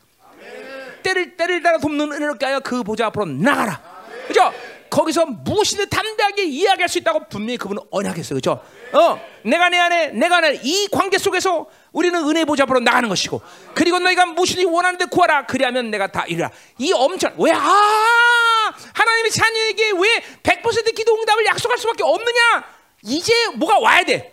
때를 1.02 1.36
때를 1.36 1.62
따라 1.62 1.78
돕는 1.78 2.12
은혜를 2.12 2.38
까여 2.38 2.60
그 2.60 2.82
보좌 2.82 3.06
앞으로 3.06 3.26
나가라. 3.26 3.93
그죠? 4.26 4.52
거기서 4.90 5.26
무엇이든 5.26 5.88
담대하게 5.88 6.44
이야기할 6.44 6.88
수 6.88 6.98
있다고 6.98 7.24
분명히 7.28 7.56
그분은 7.56 7.82
언약했어요. 7.90 8.36
그죠? 8.36 8.62
어, 8.92 9.20
내가 9.42 9.68
내 9.68 9.78
안에, 9.78 10.08
내가 10.10 10.40
내이 10.40 10.86
관계 10.86 11.18
속에서 11.18 11.66
우리는 11.92 12.16
은혜 12.28 12.44
보좌 12.44 12.62
앞으로 12.62 12.78
나가는 12.78 13.08
것이고, 13.08 13.42
그리고 13.74 13.98
너희가 13.98 14.26
무엇이든 14.26 14.68
원하는데 14.68 15.06
구하라. 15.06 15.46
그리하면 15.46 15.90
내가 15.90 16.06
다 16.06 16.24
이루라. 16.28 16.50
이 16.78 16.92
엄청, 16.92 17.34
왜, 17.38 17.50
아, 17.52 18.72
하나님의 18.94 19.30
자녀에게 19.32 19.90
왜 19.92 20.24
100% 20.44 20.94
기도 20.94 21.18
응답을 21.20 21.44
약속할 21.46 21.76
수 21.76 21.88
밖에 21.88 22.04
없느냐? 22.04 22.64
이제 23.02 23.32
뭐가 23.56 23.80
와야 23.80 24.04
돼. 24.04 24.32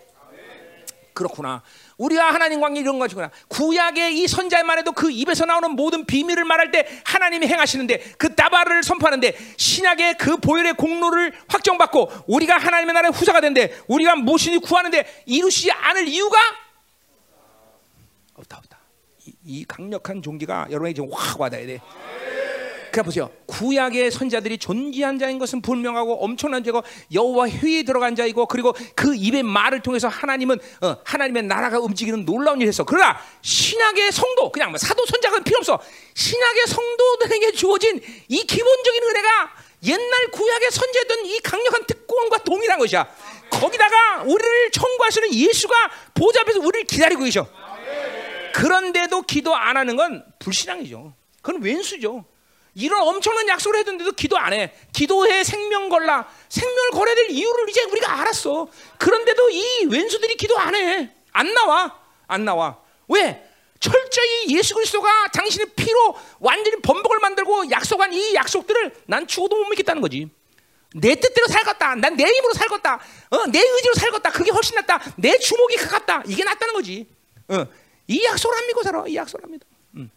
그렇구나. 1.14 1.64
우리가 2.02 2.34
하나님 2.34 2.60
관계 2.60 2.80
이런 2.80 2.98
것이구나. 2.98 3.30
구약의 3.48 4.18
이 4.18 4.28
선자만 4.28 4.80
해도 4.80 4.92
그 4.92 5.12
입에서 5.12 5.46
나오는 5.46 5.70
모든 5.72 6.04
비밀을 6.06 6.46
말할 6.46 6.72
때 6.72 6.88
하나님이 7.06 7.48
행하시는데 7.48 8.14
그 8.18 8.34
다바를 8.34 8.82
선포하는데 8.82 9.38
신약의 9.58 10.18
그 10.18 10.38
보혈의 10.38 10.74
공로를 10.74 11.34
확정받고 11.48 12.12
우리가 12.26 12.58
하나님의 12.58 12.94
나라의 12.94 13.12
후사가 13.14 13.40
된데 13.42 13.78
우리가 13.88 14.16
무엇이니 14.16 14.60
구하는데 14.60 15.24
이루시지 15.28 15.72
않을 15.72 16.08
이유가 16.08 16.38
없다 18.34 18.58
없다. 18.58 18.80
이, 19.28 19.34
이 19.46 19.66
강력한 19.66 20.24
종기가 20.24 20.68
여러분에게 20.72 20.96
지금 20.96 21.10
확 21.14 21.40
와닿아야 21.40 21.68
돼. 21.68 21.80
그래 22.92 23.04
보세요. 23.04 23.32
구약의 23.46 24.12
선자들이 24.12 24.58
존귀한 24.58 25.18
자인 25.18 25.40
것은 25.40 25.62
분명하고 25.62 26.24
엄청난 26.24 26.64
자고 26.64 26.84
여호와 27.14 27.50
회에 27.50 27.84
들어간 27.84 28.16
자이고 28.16 28.46
그리고 28.48 28.74
그 28.96 29.16
입의 29.16 29.44
말을 29.44 29.82
통해서 29.82 30.08
하나님은 30.08 30.60
어, 30.82 30.98
하나님의 31.06 31.44
나라가 31.44 31.80
움직이는 31.80 32.26
놀라운 32.26 32.60
일을 32.60 32.68
했어. 32.68 32.84
그러나 32.84 33.18
신약의 33.42 34.12
성도 34.12 34.52
그냥 34.52 34.72
뭐 34.72 34.78
사도 34.78 35.06
선자가 35.06 35.40
필요 35.44 35.60
없어. 35.60 35.80
신약의 36.14 36.68
성도들에게 36.68 37.52
주어진 37.54 38.02
이 38.28 38.44
기본적인 38.44 39.04
은혜가 39.04 39.54
옛날 39.84 40.32
구약에 40.32 40.70
선제했던 40.70 41.26
이 41.26 41.40
강력한 41.40 41.86
특권과 41.86 42.40
동일한 42.44 42.78
것이야. 42.78 43.08
거기다가 43.50 44.24
우리를 44.24 44.72
청구하시는 44.72 45.34
예수가 45.34 45.74
보좌 46.14 46.42
앞에서 46.42 46.60
우리를 46.60 46.86
기다리고 46.88 47.24
계셔. 47.24 47.48
그런데도 48.54 49.22
기도 49.24 49.56
안 49.56 49.78
하는 49.78 49.96
건 49.96 50.24
불신앙이죠. 50.40 51.14
그건 51.42 51.62
왼수죠. 51.62 52.26
이런 52.74 53.02
엄청난 53.02 53.48
약속을 53.50 53.80
했는데도 53.80 54.12
기도 54.14 54.38
안 54.38 54.54
해. 54.54 54.74
기도해 54.94 55.44
생명 55.44 55.90
걸라. 55.90 56.28
생명을 56.50 56.92
걸어야 56.92 57.16
될 57.16 57.30
이유를 57.30 57.70
이제 57.70 57.84
우리가 57.84 58.22
알았어. 58.22 58.68
그런데도 58.98 59.50
이 59.50 59.86
왼수들이 59.90 60.36
기도 60.38 60.58
안 60.58 60.74
해. 60.76 61.12
안 61.34 61.54
나와. 61.54 62.00
안 62.28 62.46
나와. 62.46 62.80
왜? 63.10 63.48
철저히 63.80 64.56
예수 64.56 64.76
그리스도가 64.76 65.28
당신의 65.34 65.72
피로 65.76 66.16
완전히 66.40 66.82
번복을 66.82 67.20
만들고 67.20 67.72
약속한 67.72 68.14
이 68.14 68.36
약속들을 68.36 68.96
난 69.08 69.28
죽어도 69.28 69.58
못 69.58 69.66
믿겠다는 69.70 70.02
거지. 70.02 70.30
내 70.94 71.16
뜻대로 71.16 71.48
살겠다. 71.48 71.96
난 71.96 72.16
내 72.16 72.24
힘으로 72.26 72.54
살겠다. 72.54 73.00
어, 73.32 73.46
내 73.48 73.60
의지로 73.60 73.94
살겠다. 73.96 74.30
그게 74.32 74.52
훨씬 74.52 74.76
낫다. 74.76 75.02
내 75.18 75.38
주목이 75.38 75.76
가깝다. 75.78 76.24
이게 76.28 76.44
낫다는 76.44 76.74
거지. 76.74 77.08
어, 77.48 77.66
이 78.08 78.24
약속을 78.24 78.56
안 78.58 78.68
믿고 78.68 78.84
살아. 78.84 79.04
이 79.08 79.16
약속을 79.16 79.46
안 79.46 79.52
믿어. 79.52 79.66
음. 79.96 80.12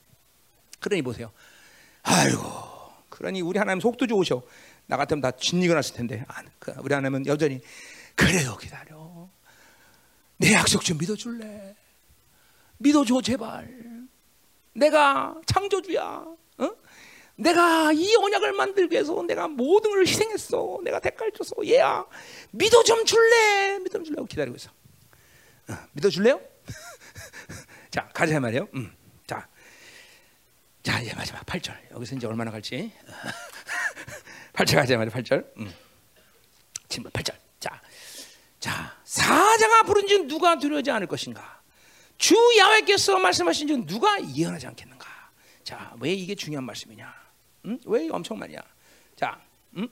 그러니 0.81 1.01
보세요. 1.03 1.33
아이고, 2.05 2.41
그러니 3.09 3.41
우리 3.43 3.59
하나님 3.59 3.81
속도 3.81 4.07
좋으셔. 4.07 4.43
나 4.87 4.97
같으면 4.97 5.21
다 5.23 5.31
진리가 5.31 5.75
났을 5.75 5.95
텐데. 5.97 6.25
아, 6.29 6.43
그 6.59 6.73
우리 6.81 6.95
하나님은 6.95 7.27
여전히 7.27 7.61
그래요 8.15 8.57
기다려. 8.57 9.29
내 10.37 10.53
약속 10.53 10.85
좀 10.85 10.99
믿어줄래? 10.99 11.75
믿어줘 12.79 13.23
제발. 13.23 13.69
내가 14.75 15.35
창조주야. 15.47 16.27
어? 16.59 16.71
내가 17.37 17.93
이 17.93 18.15
언약을 18.17 18.53
만들기 18.53 18.93
위해서 18.95 19.23
내가 19.23 19.49
모든 19.49 19.91
걸 19.93 20.07
희생했어. 20.07 20.81
내가 20.85 21.01
대가를 21.01 21.33
줬어. 21.33 21.57
얘야, 21.67 22.05
믿어 22.51 22.83
좀 22.85 23.05
줄래? 23.05 23.79
믿어 23.79 23.99
좀 23.99 24.05
줄래? 24.05 24.23
기다리고 24.29 24.57
있어. 24.57 24.71
어, 25.69 25.75
믿어 25.93 26.11
줄래요? 26.11 26.41
자, 27.91 28.09
가자 28.13 28.39
말이에요. 28.39 28.69
음. 28.75 28.93
자, 30.85 30.93
자 30.93 31.01
이제 31.01 31.15
마지막 31.15 31.45
8절. 31.47 31.75
여기서 31.93 32.15
이제 32.15 32.27
얼마나 32.27 32.51
갈지. 32.51 32.93
8절 34.53 34.77
가자 34.77 34.97
말이에요. 34.99 35.11
8절. 35.11 35.57
음. 35.57 35.75
8절. 36.89 37.35
자, 37.59 37.81
자, 38.61 38.97
사자가 39.05 39.83
부른지 39.85 40.27
누가 40.27 40.59
두려워하지 40.59 40.91
않을 40.91 41.07
것인가? 41.07 41.63
주 42.19 42.37
야훼께서 42.59 43.19
말씀하신 43.19 43.67
지 43.67 43.77
누가 43.87 44.17
예언하지 44.37 44.67
않겠는가? 44.69 45.09
자, 45.65 45.95
왜 46.01 46.13
이게 46.13 46.35
중요한 46.35 46.65
말씀이냐? 46.65 47.13
음? 47.65 47.81
왜 47.87 48.09
엄청 48.11 48.39
많냐? 48.39 48.61
자, 49.17 49.41
음? 49.77 49.89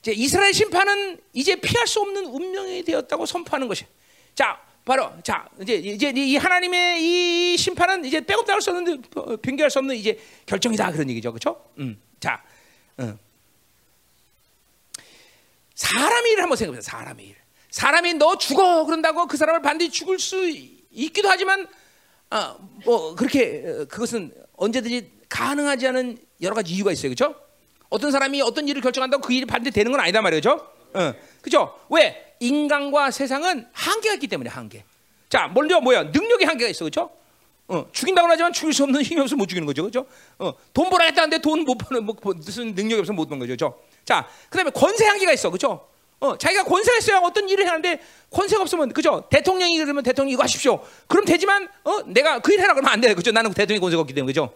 이제 0.00 0.12
이스라엘 0.12 0.54
심판은 0.54 1.20
이제 1.34 1.54
피할 1.56 1.86
수 1.86 2.00
없는 2.00 2.24
운명이 2.24 2.82
되었다고 2.84 3.26
선포하는 3.26 3.68
것이. 3.68 3.86
자, 4.34 4.58
바로 4.84 5.10
자 5.22 5.48
이제 5.62 5.76
이제 5.76 6.12
이 6.14 6.36
하나님의 6.36 7.02
이 7.02 7.56
심판은 7.56 8.04
이제 8.04 8.20
빼고 8.20 8.44
나갈 8.44 8.60
수 8.60 8.70
없는 8.70 9.02
어, 9.16 9.36
변경할 9.36 9.70
수 9.70 9.78
없는 9.78 9.96
이제 9.96 10.18
결정이다 10.44 10.92
그런 10.92 11.08
얘기죠, 11.08 11.32
그렇죠? 11.32 11.64
음, 11.78 12.00
자, 12.20 12.42
음. 13.00 13.18
사람의 15.74 16.32
일을 16.32 16.42
한번 16.42 16.56
생각해보세요. 16.56 16.82
사람의 16.82 17.26
일. 17.26 17.36
사람이 17.70 18.14
너 18.14 18.36
죽어 18.36 18.84
그런다고 18.84 19.26
그 19.26 19.36
사람을 19.36 19.62
반드시 19.62 19.90
죽을 19.90 20.18
수 20.18 20.48
있기도 20.90 21.28
하지만 21.28 21.66
아, 22.30 22.56
뭐 22.84 23.14
그렇게 23.14 23.64
어, 23.66 23.84
그것은 23.86 24.32
언제든지 24.56 25.10
가능하지 25.28 25.88
않은 25.88 26.18
여러 26.42 26.54
가지 26.54 26.74
이유가 26.74 26.92
있어요, 26.92 27.12
그렇죠? 27.14 27.34
어떤 27.88 28.12
사람이 28.12 28.42
어떤 28.42 28.68
일을 28.68 28.82
결정한다고 28.82 29.22
그 29.22 29.32
일이 29.32 29.46
반드시 29.46 29.72
되는 29.72 29.90
건 29.90 30.00
아니다 30.00 30.20
말이죠, 30.20 30.50
어, 30.92 31.14
그렇죠? 31.40 31.74
왜 31.88 32.23
인간과 32.40 33.10
세상은 33.10 33.66
한계가 33.72 34.14
있기 34.14 34.26
때문에 34.28 34.50
한계. 34.50 34.84
자, 35.28 35.48
먼저 35.54 35.80
뭐야? 35.80 36.04
능력의 36.04 36.46
한계가 36.46 36.70
있어, 36.70 36.84
그렇죠? 36.84 37.10
어, 37.66 37.86
죽인다고 37.92 38.28
하지만 38.28 38.52
죽일 38.52 38.72
수 38.74 38.82
없는 38.84 39.02
힘이 39.02 39.22
없으면 39.22 39.38
못 39.38 39.46
죽이는 39.46 39.66
거죠, 39.66 39.82
그렇죠? 39.82 40.06
어, 40.38 40.52
돈 40.72 40.90
벌어야겠다는데 40.90 41.38
돈 41.38 41.64
못 41.64 41.76
버는 41.78 42.04
뭐, 42.04 42.14
무슨 42.36 42.74
능력이 42.74 43.00
없으면 43.00 43.16
못 43.16 43.26
버는 43.28 43.38
거죠, 43.40 43.56
그렇죠? 43.56 43.80
자, 44.04 44.28
그다음에 44.50 44.70
권세 44.70 45.06
한계가 45.06 45.32
있어, 45.32 45.48
그렇죠? 45.50 45.88
어, 46.20 46.36
자기가 46.38 46.64
권세가 46.64 46.98
있어야 46.98 47.18
어떤 47.18 47.48
일을 47.48 47.66
하는데 47.66 48.00
권세가 48.30 48.62
없으면 48.62 48.92
그죠? 48.92 49.26
대통령이 49.30 49.78
그러면 49.78 50.02
대통령 50.02 50.32
이거 50.32 50.42
하십시오. 50.42 50.82
그럼 51.06 51.24
되지만 51.24 51.68
어, 51.84 52.00
내가 52.06 52.38
그 52.40 52.52
일 52.52 52.60
해라 52.60 52.72
그러면 52.72 52.92
안 52.92 53.00
돼. 53.00 53.12
그죠? 53.14 53.30
나는 53.32 53.52
대통령 53.52 53.80
권세가 53.80 54.00
없기 54.02 54.14
때문에 54.14 54.30
그죠? 54.30 54.52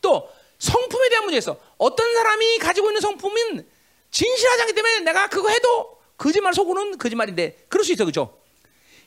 또 0.00 0.28
성품에 0.58 1.08
대한 1.08 1.24
문제 1.24 1.38
있어. 1.38 1.56
어떤 1.78 2.14
사람이 2.14 2.58
가지고 2.58 2.88
있는 2.90 3.00
성품은 3.00 3.66
진실하지 4.10 4.62
않기 4.62 4.74
때문에 4.74 5.00
내가 5.00 5.28
그거 5.28 5.48
해도 5.48 5.98
거짓말 6.20 6.52
속으로는 6.52 6.98
거짓말인데 6.98 7.64
그럴 7.70 7.82
수 7.82 7.92
있어. 7.92 8.04
그죠? 8.04 8.38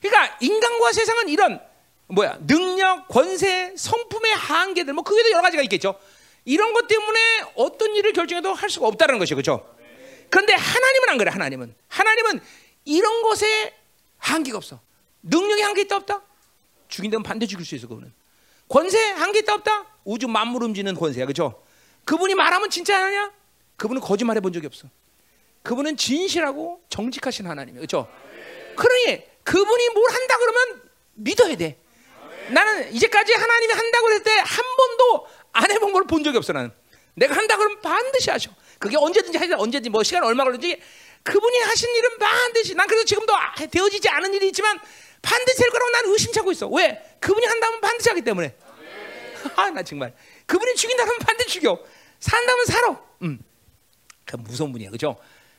그러니까 0.02 0.36
인간과 0.42 0.92
세상은 0.92 1.30
이런 1.30 1.62
뭐야? 2.08 2.40
능력, 2.48 3.08
권세, 3.08 3.72
성품의 3.78 4.34
한계들 4.34 4.94
뭐 4.96 5.04
그게도 5.04 5.30
여러 5.30 5.44
가지가 5.44 5.62
있겠죠. 5.64 6.00
이런 6.44 6.74
것 6.74 6.88
때문에 6.88 7.20
어떤 7.56 7.94
일을 7.96 8.14
결정해도 8.14 8.54
할 8.56 8.68
수가 8.68 8.88
없다는 8.88 9.20
것이죠. 9.20 9.36
그죠? 9.36 9.76
그런데 10.32 10.56
하나님은 10.56 11.10
안 11.10 11.18
그래. 11.20 11.30
하나님은 11.30 11.76
하나님은 11.88 12.42
이런 12.86 13.22
것에 13.22 13.76
한계가 14.18 14.58
없어. 14.58 14.82
능력이 15.22 15.62
한계 15.62 15.82
있다 15.84 15.98
없다? 15.98 16.24
죽인다면 16.88 17.22
반대 17.22 17.46
죽일 17.46 17.64
수 17.64 17.76
있어 17.76 17.88
그거는. 17.88 18.12
권세 18.68 18.98
한계 19.12 19.40
있다 19.40 19.54
없다? 19.54 19.86
우주 20.04 20.28
만물 20.28 20.64
움직이는 20.64 20.96
권세야 20.96 21.28
그죠? 21.28 21.62
그분이 22.06 22.34
말하면 22.34 22.72
진짜 22.72 23.06
하냐? 23.06 23.32
그분은 23.78 24.02
거짓말해 24.02 24.42
본 24.42 24.52
적이 24.52 24.66
없어. 24.66 24.88
그분은 25.64 25.98
진실하고 25.98 26.82
정직하신 26.90 27.48
하나님이에요. 27.48 27.82
그죠? 27.82 28.08
그러니 28.76 29.24
그분이 29.44 29.90
뭘 29.90 30.12
한다 30.12 30.38
그러면 30.38 30.82
믿어야 31.14 31.56
돼. 31.56 31.78
나는 32.50 32.92
이제까지 32.94 33.34
하나님이 33.34 33.74
한다고 33.74 34.10
했을 34.12 34.24
때 34.24 34.32
한 34.32 34.64
번도 34.78 35.28
안 35.54 35.72
해본 35.72 35.94
걸 35.94 36.04
본 36.04 36.24
적이 36.24 36.38
없어 36.38 36.54
나는. 36.54 36.72
내가 37.16 37.36
한다 37.36 37.56
그러면 37.58 37.80
반드시 37.82 38.30
하셔. 38.30 38.52
그게 38.80 38.98
언제든지 38.98 39.38
하지 39.38 39.54
언제든지 39.54 39.90
뭐 39.90 40.04
시간 40.04 40.24
얼마 40.24 40.44
걸리지 40.44 40.82
그분이 41.24 41.58
하신 41.60 41.96
일은 41.96 42.18
반드시 42.18 42.76
난 42.76 42.86
그래서 42.88 43.06
지금도 43.06 43.34
되어지지 43.72 44.10
않은 44.10 44.34
일이 44.34 44.48
있지만 44.48 44.78
반드시 45.22 45.60
될 45.60 45.70
거라고 45.70 45.92
나는 45.92 46.12
의심차고 46.12 46.52
있어. 46.52 46.68
왜? 46.68 47.02
그분이 47.22 47.46
한다면 47.46 47.80
반드시 47.80 48.10
하기 48.10 48.22
때문에. 48.24 48.54
아, 49.56 49.70
나 49.70 49.82
정말. 49.84 50.14
그분이 50.46 50.76
죽인다면 50.76 51.20
반드시 51.20 51.52
죽여. 51.52 51.80
산다면 52.20 52.66
살아. 52.66 53.02
음. 53.22 53.40
그 54.26 54.36
무서운 54.38 54.74
분이야. 54.74 54.90
그죠? 54.90 55.16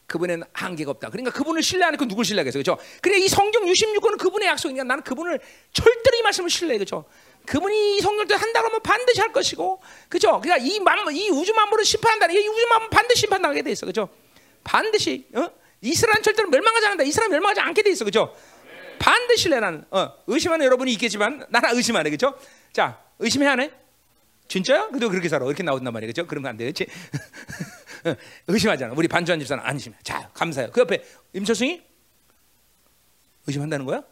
그분에는 0.06 0.46
한계가 0.52 0.90
없다. 0.92 1.10
그러니까 1.10 1.32
그분을 1.32 1.62
신뢰하는 1.62 1.98
그 1.98 2.06
누굴 2.06 2.24
신뢰하겠어. 2.24 2.58
그죠? 2.58 2.78
그래 3.00 3.18
이 3.18 3.28
성경 3.28 3.64
66권은 3.64 4.18
그분의 4.18 4.48
약속이니까 4.48 4.84
나는 4.84 5.02
그분을 5.02 5.40
절대로 5.72 6.18
이 6.18 6.22
말씀을 6.22 6.50
신뢰해. 6.50 6.78
그죠? 6.78 7.04
그분이 7.46 7.96
이 7.96 8.00
성경을 8.00 8.36
한다고 8.36 8.68
하면 8.68 8.82
반드시 8.82 9.20
할 9.20 9.32
것이고, 9.32 9.80
그죠? 10.08 10.40
그러니까 10.40 10.66
이 10.66 10.80
만, 10.80 10.98
이 11.14 11.28
우주 11.30 11.52
만물을 11.52 11.84
심판한다는 11.84 12.34
이 12.34 12.48
우주 12.48 12.66
만물 12.68 12.90
반드시 12.90 13.20
심판당하게 13.20 13.62
돼 13.62 13.72
있어, 13.72 13.86
그죠? 13.86 14.08
반드시, 14.62 15.26
어? 15.34 15.50
이스라엘 15.82 16.22
절대로 16.22 16.48
멸망하지 16.48 16.86
않는다. 16.86 17.04
이스라엘 17.04 17.30
멸망하지 17.30 17.60
않게 17.60 17.82
돼 17.82 17.90
있어, 17.90 18.04
그죠? 18.04 18.34
반드시 18.98 19.50
내 19.50 19.60
나는, 19.60 19.84
어, 19.90 20.10
의심하는 20.26 20.64
여러분이 20.64 20.92
있겠지만 20.92 21.46
나는 21.50 21.76
의심 21.76 21.96
안 21.96 22.06
해, 22.06 22.10
그죠? 22.10 22.38
자, 22.72 22.98
의심해야 23.18 23.52
하네. 23.52 23.70
진짜야? 24.48 24.88
그래도 24.88 25.10
그렇게 25.10 25.28
살아. 25.28 25.44
이렇게 25.44 25.62
나온단 25.62 25.92
말이야, 25.92 26.06
그죠? 26.08 26.26
그러면 26.26 26.50
안 26.50 26.56
돼, 26.56 26.64
그렇지? 26.64 26.86
의심하잖아. 28.46 28.94
우리 28.96 29.08
반주한 29.08 29.38
집사는 29.40 29.62
안 29.64 29.74
의심해. 29.74 29.96
자, 30.02 30.28
감사해요. 30.34 30.70
그 30.72 30.80
옆에 30.80 31.02
임철승이 31.32 31.82
의심한다는 33.46 33.84
거야? 33.86 34.02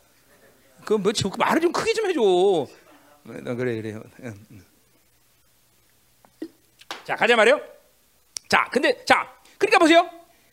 그뭐 0.85 1.01
말을 1.39 1.60
좀 1.60 1.73
크게 1.73 1.93
좀 1.93 2.06
해줘. 2.09 2.20
어, 2.20 2.66
그래 3.24 3.81
그래. 3.81 3.94
자 7.05 7.14
가자 7.16 7.36
말이요. 7.36 7.60
자 8.48 8.69
근데 8.73 9.05
자 9.05 9.32
그러니까 9.59 9.78
보세요. 9.78 10.09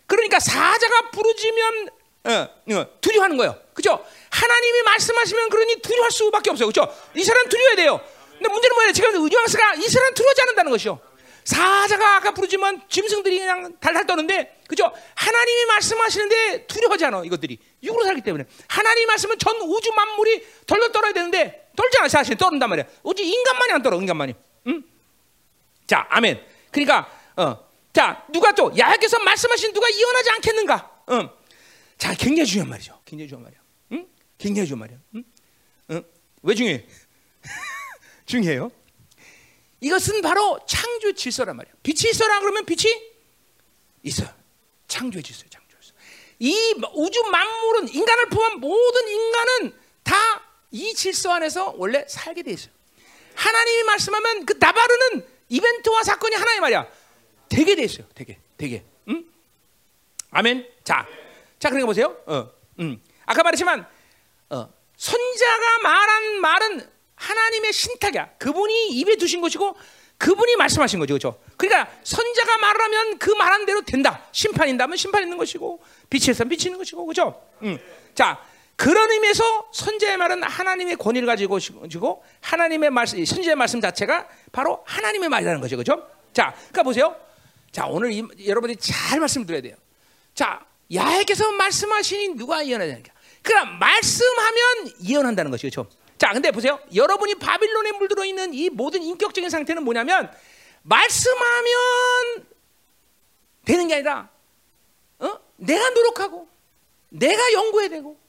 그러니까 0.05 0.39
사자가 0.39 1.09
부르지면 1.11 1.89
어, 2.25 2.31
어, 2.31 2.99
두려워하는 3.01 3.37
거예요. 3.37 3.59
그죠? 3.73 4.03
하나님이 4.29 4.83
말씀하시면 4.83 5.49
그러니 5.49 5.81
두려워할 5.81 6.11
수밖에 6.11 6.49
없어요. 6.51 6.67
그죠? 6.67 6.87
이 7.15 7.23
사람 7.23 7.47
두려워야 7.49 7.75
돼요. 7.75 8.01
근데 8.31 8.49
문제는 8.49 8.75
뭐예요? 8.75 8.91
지금 8.93 9.15
의왕스가 9.15 9.75
이 9.75 9.81
사람 9.87 10.13
두려워하지 10.13 10.41
않는다는 10.41 10.71
것이요. 10.71 11.08
사자가 11.49 12.17
아까 12.17 12.31
부르지만 12.31 12.79
짐승들이 12.89 13.39
그냥 13.39 13.75
달달 13.79 14.05
떠는데 14.05 14.61
그죠? 14.67 14.91
하나님이 15.15 15.65
말씀하시는데 15.65 16.67
두려워하지 16.67 17.05
않아 17.05 17.23
이것들이 17.25 17.57
육으로 17.81 18.03
살기 18.03 18.21
때문에 18.21 18.45
하나님이 18.67 19.07
말씀은 19.07 19.39
전 19.39 19.55
우주 19.61 19.91
만물이 19.91 20.45
덜덜 20.67 20.91
떨어야 20.91 21.11
되는데 21.11 21.71
떨잖아 21.75 22.07
사실 22.07 22.37
떠른단 22.37 22.69
말이야 22.69 22.85
오직 23.01 23.25
인간만이 23.25 23.73
안 23.73 23.81
떨어 23.81 23.99
인간만이 23.99 24.35
응? 24.67 24.83
자 25.87 26.05
아멘 26.11 26.39
그러니까 26.69 27.09
어. 27.35 27.67
자 27.93 28.23
누가 28.31 28.53
또 28.53 28.71
야훼께서 28.77 29.17
말씀하신 29.17 29.73
누가 29.73 29.89
이혼하지 29.89 30.29
않겠는가 30.29 31.03
응. 31.09 31.29
자 31.97 32.13
굉장히 32.13 32.45
중요한 32.45 32.69
말이죠 32.69 33.01
굉장히 33.05 33.27
중요한 33.27 33.45
말이야 33.45 33.61
응? 33.93 34.07
굉장히 34.37 34.67
중요한 34.67 34.79
말이야 34.81 34.99
응? 35.15 35.23
응? 35.89 36.03
왜 36.43 36.53
중요해 36.53 36.85
중요해요 38.27 38.69
이것은 39.81 40.21
바로 40.21 40.59
창조 40.67 41.13
질서란 41.13 41.55
말이야. 41.55 41.73
빛이 41.83 42.09
있어라 42.11 42.39
그러면 42.41 42.65
빛이 42.65 42.91
있어. 44.03 44.25
창조의 44.87 45.23
질서야, 45.23 45.49
창조 45.49 45.75
질서. 45.79 45.93
이 46.39 46.75
우주 46.93 47.21
만물은 47.23 47.89
인간을 47.89 48.29
포함한 48.29 48.59
모든 48.59 49.07
인간은 49.07 49.73
다 50.03 50.49
이 50.71 50.93
질서 50.93 51.31
안에서 51.31 51.73
원래 51.77 52.05
살게 52.07 52.43
돼 52.43 52.51
있어요. 52.51 52.71
하나님이 53.33 53.83
말씀하면 53.83 54.45
그 54.45 54.53
나바르는 54.59 55.25
이벤트와 55.49 56.03
사건이 56.03 56.35
하나의 56.35 56.59
말이야. 56.59 56.87
되게 57.47 57.75
돼 57.75 57.83
있어요. 57.83 58.05
되게, 58.13 58.37
되게. 58.57 58.83
응? 59.07 59.25
아멘. 60.29 60.69
자, 60.83 61.07
자, 61.57 61.69
그러니까 61.69 61.87
보세요. 61.87 62.15
어, 62.27 62.51
음. 62.79 63.01
아까 63.25 63.41
말했지만 63.41 63.87
어, 64.51 64.69
선자가 64.97 65.79
말한 65.81 66.39
말은 66.39 66.91
하나님의 67.19 67.73
신탁이야. 67.73 68.31
그분이 68.37 68.89
입에 68.91 69.17
두신 69.17 69.41
것이고 69.41 69.75
그분이 70.17 70.55
말씀하신 70.55 70.99
거죠. 70.99 71.13
그렇죠? 71.13 71.39
그러니까 71.57 71.91
선자가 72.03 72.57
말하면 72.57 73.19
그 73.19 73.31
말한 73.31 73.65
대로 73.65 73.81
된다. 73.81 74.25
심판인다면 74.31 74.97
심판 74.97 75.23
있는 75.23 75.37
것이고 75.37 75.81
빛에서 76.09 76.45
있는 76.45 76.77
것이고 76.77 77.05
그렇죠? 77.05 77.41
음. 77.61 77.77
자, 78.15 78.41
그런 78.75 79.11
의미에서 79.11 79.69
선자의 79.73 80.17
말은 80.17 80.43
하나님의 80.43 80.95
권위를 80.95 81.25
가지고 81.25 81.59
지고 81.59 82.23
하나님의 82.41 82.89
말씀 82.89 83.23
선자의 83.23 83.55
말씀 83.55 83.81
자체가 83.81 84.27
바로 84.51 84.81
하나님의 84.85 85.29
말이라는 85.29 85.61
거죠. 85.61 85.77
그렇죠? 85.77 86.07
자, 86.33 86.53
그러니까 86.55 86.83
보세요. 86.83 87.15
자, 87.71 87.85
오늘 87.87 88.11
이, 88.11 88.25
여러분이 88.45 88.77
잘 88.77 89.19
말씀 89.19 89.45
드려야 89.45 89.61
돼요. 89.61 89.75
자, 90.33 90.65
야훼께서 90.93 91.51
말씀하시니 91.51 92.35
누가 92.35 92.65
예언하냐? 92.65 92.97
그러니까 93.41 93.71
말씀하면 93.77 94.91
예언한다는 95.07 95.51
것이죠. 95.51 95.83
그렇죠? 95.83 95.98
자, 96.19 96.33
근데 96.33 96.51
보세요. 96.51 96.79
여러분이 96.93 97.35
바빌론에 97.35 97.93
물들어 97.93 98.25
있는 98.25 98.53
이 98.53 98.69
모든 98.69 99.01
인격적인 99.01 99.49
상태는 99.49 99.83
뭐냐면 99.83 100.29
말씀하면 100.83 102.45
되는 103.63 103.87
게 103.87 103.95
아니라 103.95 104.29
어? 105.19 105.39
내가 105.55 105.89
노력하고 105.89 106.47
내가 107.07 107.53
연구해야 107.53 107.89
되고 107.89 108.19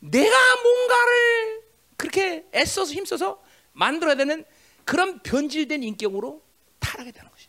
내가 0.00 0.36
뭔가를 0.62 1.62
그렇게 1.96 2.46
애써서 2.54 2.92
힘써서 2.92 3.42
만들어야 3.72 4.16
되는 4.16 4.44
그런 4.84 5.18
변질된 5.20 5.82
인격으로 5.82 6.42
타락했다는 6.78 7.30
것이. 7.30 7.48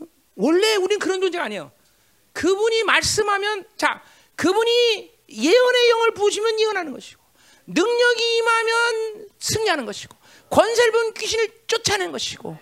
어? 0.00 0.06
원래 0.36 0.76
우리는 0.76 0.98
그런 0.98 1.20
존재가 1.20 1.44
아니에요. 1.44 1.70
그분이 2.32 2.82
말씀하면 2.84 3.66
자, 3.76 4.02
그분이 4.36 5.14
예언의 5.28 5.90
영을 5.90 6.14
부으시면 6.14 6.60
예언하는 6.60 6.92
것이고 6.94 7.15
능력이 7.66 8.36
임하면 8.36 9.28
승리하는 9.38 9.86
것이고 9.86 10.16
권세를 10.50 10.92
본 10.92 11.14
귀신을 11.14 11.62
쫓아내는 11.66 12.12
것이고 12.12 12.56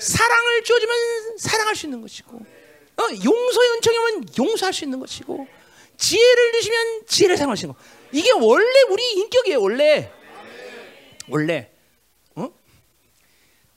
사랑을 0.00 0.64
주어주면 0.64 1.38
사랑할 1.38 1.76
수 1.76 1.86
있는 1.86 2.00
것이고 2.00 2.36
어, 2.36 3.02
용서의 3.24 3.70
은총이 3.76 3.98
면 3.98 4.24
용서할 4.38 4.72
수 4.72 4.84
있는 4.84 4.98
것이고 5.00 5.46
지혜를 5.98 6.52
주시면 6.52 7.06
지혜를 7.06 7.36
사용하시는 7.36 7.72
거. 7.74 7.80
이게 8.12 8.30
원래 8.32 8.82
우리 8.90 9.12
인격이에요. 9.12 9.60
원래 9.60 10.12
원래 11.28 11.70
어? 12.34 12.50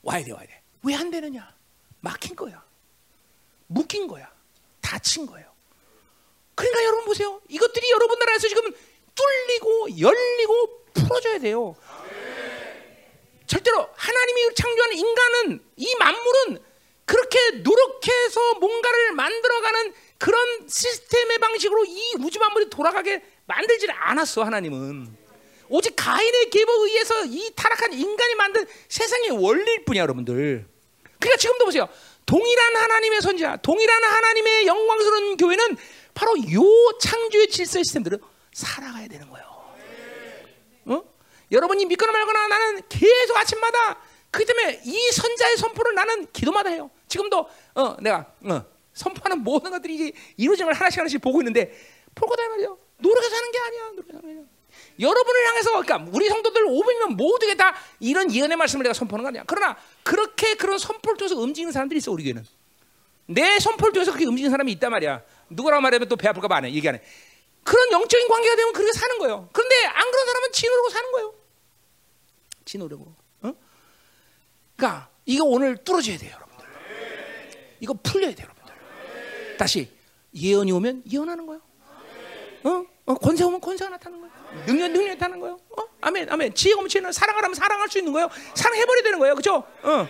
와야 0.02 0.24
돼 0.24 0.32
와야 0.32 0.46
돼. 0.46 0.62
왜 0.82 0.94
안 0.94 1.10
되느냐? 1.10 1.54
막힌 2.00 2.34
거야. 2.36 2.64
묶인 3.66 4.06
거야. 4.06 4.30
다친 4.80 5.26
거예요. 5.26 5.50
그러니까 6.54 6.84
여러분 6.84 7.04
보세요. 7.04 7.40
이것들이 7.48 7.90
여러분 7.90 8.18
나라에서 8.18 8.48
지금 8.48 8.72
뚫리고 9.20 10.00
열리고 10.00 10.84
풀어져야 10.94 11.38
돼요. 11.38 11.76
절대로 13.46 13.88
하나님이 13.94 14.54
창조한 14.54 14.92
인간은 14.92 15.60
이 15.76 15.94
만물은 15.98 16.58
그렇게 17.04 17.50
노력해서 17.62 18.54
뭔가를 18.60 19.12
만들어가는 19.12 19.92
그런 20.18 20.68
시스템의 20.68 21.38
방식으로 21.38 21.84
이 21.84 22.14
우주 22.20 22.38
만물이 22.38 22.70
돌아가게 22.70 23.22
만들지를 23.46 23.94
않았어 23.98 24.44
하나님은. 24.44 25.18
오직 25.68 25.94
가인의 25.96 26.50
계보에 26.50 26.90
의해서 26.90 27.24
이 27.26 27.50
타락한 27.54 27.92
인간이 27.92 28.34
만든 28.36 28.66
세상의 28.88 29.30
원리일 29.30 29.84
뿐이야 29.84 30.02
여러분들. 30.02 30.66
그러니까 31.18 31.36
지금도 31.38 31.64
보세요. 31.64 31.88
동일한 32.26 32.76
하나님의 32.76 33.20
선지자 33.20 33.56
동일한 33.56 34.04
하나님의 34.04 34.66
영광스러운 34.66 35.36
교회는 35.36 35.76
바로 36.14 36.36
요 36.52 36.98
창조의 37.00 37.48
질서 37.48 37.78
시스템들을 37.78 38.18
살아가야 38.52 39.08
되는 39.08 39.28
거예요 39.30 39.46
어? 40.86 41.02
여러분이 41.52 41.84
믿거나 41.86 42.12
말거나 42.12 42.48
나는 42.48 42.82
계속 42.88 43.36
아침마다 43.36 43.98
그 44.30 44.44
때문에 44.44 44.82
이 44.84 45.10
선자의 45.12 45.56
선포를 45.56 45.94
나는 45.94 46.26
기도마다 46.32 46.70
해요. 46.70 46.88
지금도 47.08 47.48
어, 47.74 47.96
내가 48.00 48.32
어, 48.44 48.64
선포하는 48.94 49.42
모든 49.42 49.72
것들이 49.72 50.12
이루어짐을 50.36 50.72
하나씩 50.72 51.00
하나씩 51.00 51.20
보고 51.20 51.40
있는데 51.40 51.76
볼거다 52.14 52.48
말이요. 52.48 52.78
노력해서 52.98 53.36
하는 53.36 53.50
게 53.50 53.58
아니야. 53.58 53.82
노력해서 53.96 54.18
하는 54.18 54.44
게 54.44 54.50
여러분을 55.00 55.46
향해서 55.48 55.82
그러니까 55.82 56.10
우리 56.12 56.28
성도들 56.28 56.64
500명 56.64 57.14
모두게 57.16 57.56
다 57.56 57.74
이런 57.98 58.32
예언의 58.32 58.56
말씀을 58.56 58.84
내가 58.84 58.92
선포하는 58.92 59.24
거 59.24 59.28
아니야. 59.28 59.44
그러나 59.46 59.76
그렇게 60.04 60.54
그런 60.54 60.78
선포를 60.78 61.16
통해서 61.16 61.36
움직이는 61.36 61.72
사람들이 61.72 61.98
있어 61.98 62.12
우리 62.12 62.22
교회는. 62.24 62.44
내 63.26 63.58
선포를 63.58 63.92
통해서 63.92 64.12
그렇게 64.12 64.26
움직이는 64.26 64.50
사람이 64.50 64.70
있단 64.72 64.90
말이야. 64.92 65.22
누구라고 65.50 65.80
말하면 65.82 66.08
또 66.08 66.16
배 66.16 66.28
아플까 66.28 66.46
봐 66.46 66.56
안 66.56 66.64
해. 66.66 66.72
얘기 66.72 66.88
안 66.88 66.94
해. 66.96 67.02
그런 67.62 67.92
영적인 67.92 68.28
관계가 68.28 68.56
되면 68.56 68.72
그렇게 68.72 68.92
사는 68.92 69.18
거예요. 69.18 69.48
그런데 69.52 69.84
안 69.86 70.10
그런 70.10 70.26
사람은 70.26 70.52
지노력으로 70.52 70.90
사는 70.90 71.12
거예요. 71.12 71.34
지노력으로. 72.64 73.14
어? 73.42 73.52
그러니까 74.76 75.10
이거 75.26 75.44
오늘 75.44 75.76
뚫어져야 75.76 76.18
돼요, 76.18 76.32
여러분들. 76.34 76.66
이거 77.80 77.94
풀려야 78.02 78.34
돼요, 78.34 78.48
여러분들. 78.48 79.56
다시 79.56 79.90
예언이 80.34 80.72
오면 80.72 81.04
예언하는 81.10 81.46
거예요. 81.46 81.60
어? 82.64 82.86
어? 83.06 83.14
권세 83.14 83.44
오면 83.44 83.60
권세가 83.60 83.90
나타나는 83.90 84.20
거예요. 84.20 84.66
능력 84.66 84.90
능력 84.90 85.08
나타나는 85.14 85.40
거예요. 85.40 85.58
어? 85.76 85.82
아멘, 86.00 86.30
아멘. 86.30 86.54
지혜 86.54 86.74
오면 86.74 86.88
지혜는 86.88 87.12
사랑하라면 87.12 87.54
사랑할 87.54 87.88
수 87.88 87.98
있는 87.98 88.12
거예요. 88.12 88.28
사랑해버려야 88.54 89.02
되는 89.02 89.18
거예요, 89.18 89.34
그렇죠? 89.34 89.64
어. 89.82 90.08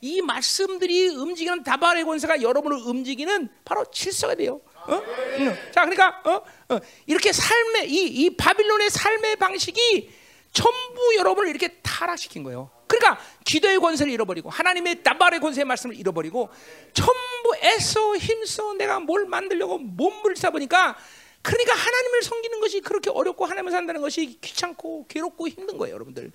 이 0.00 0.22
말씀들이 0.22 1.08
움직이는 1.08 1.64
다발의 1.64 2.04
권세가 2.04 2.42
여러분을 2.42 2.78
움직이는 2.78 3.48
바로 3.64 3.84
질서가 3.90 4.36
돼요. 4.36 4.60
어? 4.88 5.02
응. 5.38 5.56
자, 5.70 5.84
그러니까 5.84 6.22
어? 6.24 6.42
어. 6.74 6.80
이렇게 7.06 7.30
삶의 7.30 7.90
이, 7.90 8.06
이 8.06 8.36
바빌론의 8.36 8.90
삶의 8.90 9.36
방식이 9.36 10.10
전부 10.52 11.14
여러분을 11.16 11.50
이렇게 11.50 11.68
타락시킨 11.82 12.42
거예요. 12.42 12.70
그러니까 12.86 13.22
기도의 13.44 13.78
권세를 13.78 14.10
잃어버리고 14.10 14.48
하나님의 14.48 15.02
다발의 15.02 15.40
권세의 15.40 15.66
말씀을 15.66 15.94
잃어버리고 15.94 16.48
전부 16.94 17.56
애써 17.62 18.16
힘써 18.16 18.72
내가 18.74 18.98
뭘 18.98 19.26
만들려고 19.26 19.76
몸을 19.76 20.36
싸보니까 20.36 20.96
그러니까 21.42 21.74
하나님을 21.74 22.22
섬기는 22.22 22.60
것이 22.60 22.80
그렇게 22.80 23.10
어렵고 23.10 23.44
하나님을 23.44 23.70
산다는 23.70 24.00
것이 24.00 24.38
귀찮고 24.40 25.06
괴롭고 25.08 25.48
힘든 25.48 25.76
거예요, 25.76 25.94
여러분들. 25.94 26.32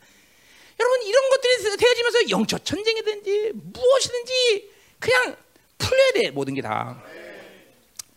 여러분 0.80 1.02
이런 1.04 1.30
것들이 1.30 1.78
되어지면서 1.78 2.30
영적 2.30 2.66
전쟁이든지 2.66 3.52
무엇이든지 3.54 4.72
그냥 5.00 5.36
풀려야 5.80 6.12
돼 6.14 6.32
모든 6.32 6.54
게 6.54 6.62
다 6.62 7.04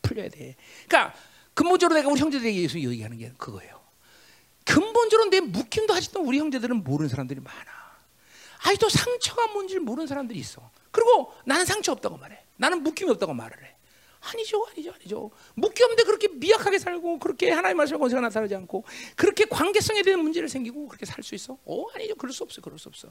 풀려야 0.07 0.29
돼. 0.29 0.57
그러니까 0.89 1.15
근본적으로 1.55 1.99
내가 1.99 2.09
우리 2.11 2.21
형제들에게 2.21 2.63
예수 2.63 2.79
얘기하는 2.79 3.17
게 3.19 3.33
그거예요. 3.37 3.81
근본적으로 4.65 5.31
내 5.31 5.41
묶임도 5.41 5.95
아직도 5.95 6.21
우리 6.21 6.39
형제들은 6.39 6.85
모르는 6.85 7.09
사람들이 7.09 7.41
많아. 7.41 7.77
아직도 8.65 8.89
상처가 8.89 9.47
뭔지를 9.49 9.83
모르는 9.83 10.07
사람들이 10.07 10.39
있어. 10.41 10.71
그리고 10.91 11.33
나는 11.45 11.65
상처 11.65 11.93
없다고 11.93 12.17
말해. 12.17 12.39
나는 12.57 12.83
묶임이 12.83 13.11
없다고 13.11 13.33
말을 13.35 13.63
해. 13.65 13.75
아니죠, 14.21 14.67
아니죠, 14.73 14.93
아니죠. 14.93 15.31
묶이 15.55 15.83
없는데 15.85 16.03
그렇게 16.03 16.27
미약하게 16.29 16.79
살고 16.81 17.21
그렇게 17.21 17.51
하나님 17.53 17.77
말씀에 17.77 17.99
권세가 17.99 18.21
나타나지 18.23 18.57
않고 18.57 18.85
그렇게 19.15 19.45
관계성에 19.45 20.03
대한 20.03 20.21
문제를 20.21 20.49
생기고 20.49 20.89
그렇게 20.89 21.07
살 21.07 21.23
수 21.23 21.35
있어? 21.37 21.57
어, 21.65 21.85
아니죠. 21.95 22.17
그럴 22.17 22.33
수 22.33 22.43
없어, 22.43 22.61
그럴 22.61 22.79
수 22.79 22.89
없어. 22.89 23.09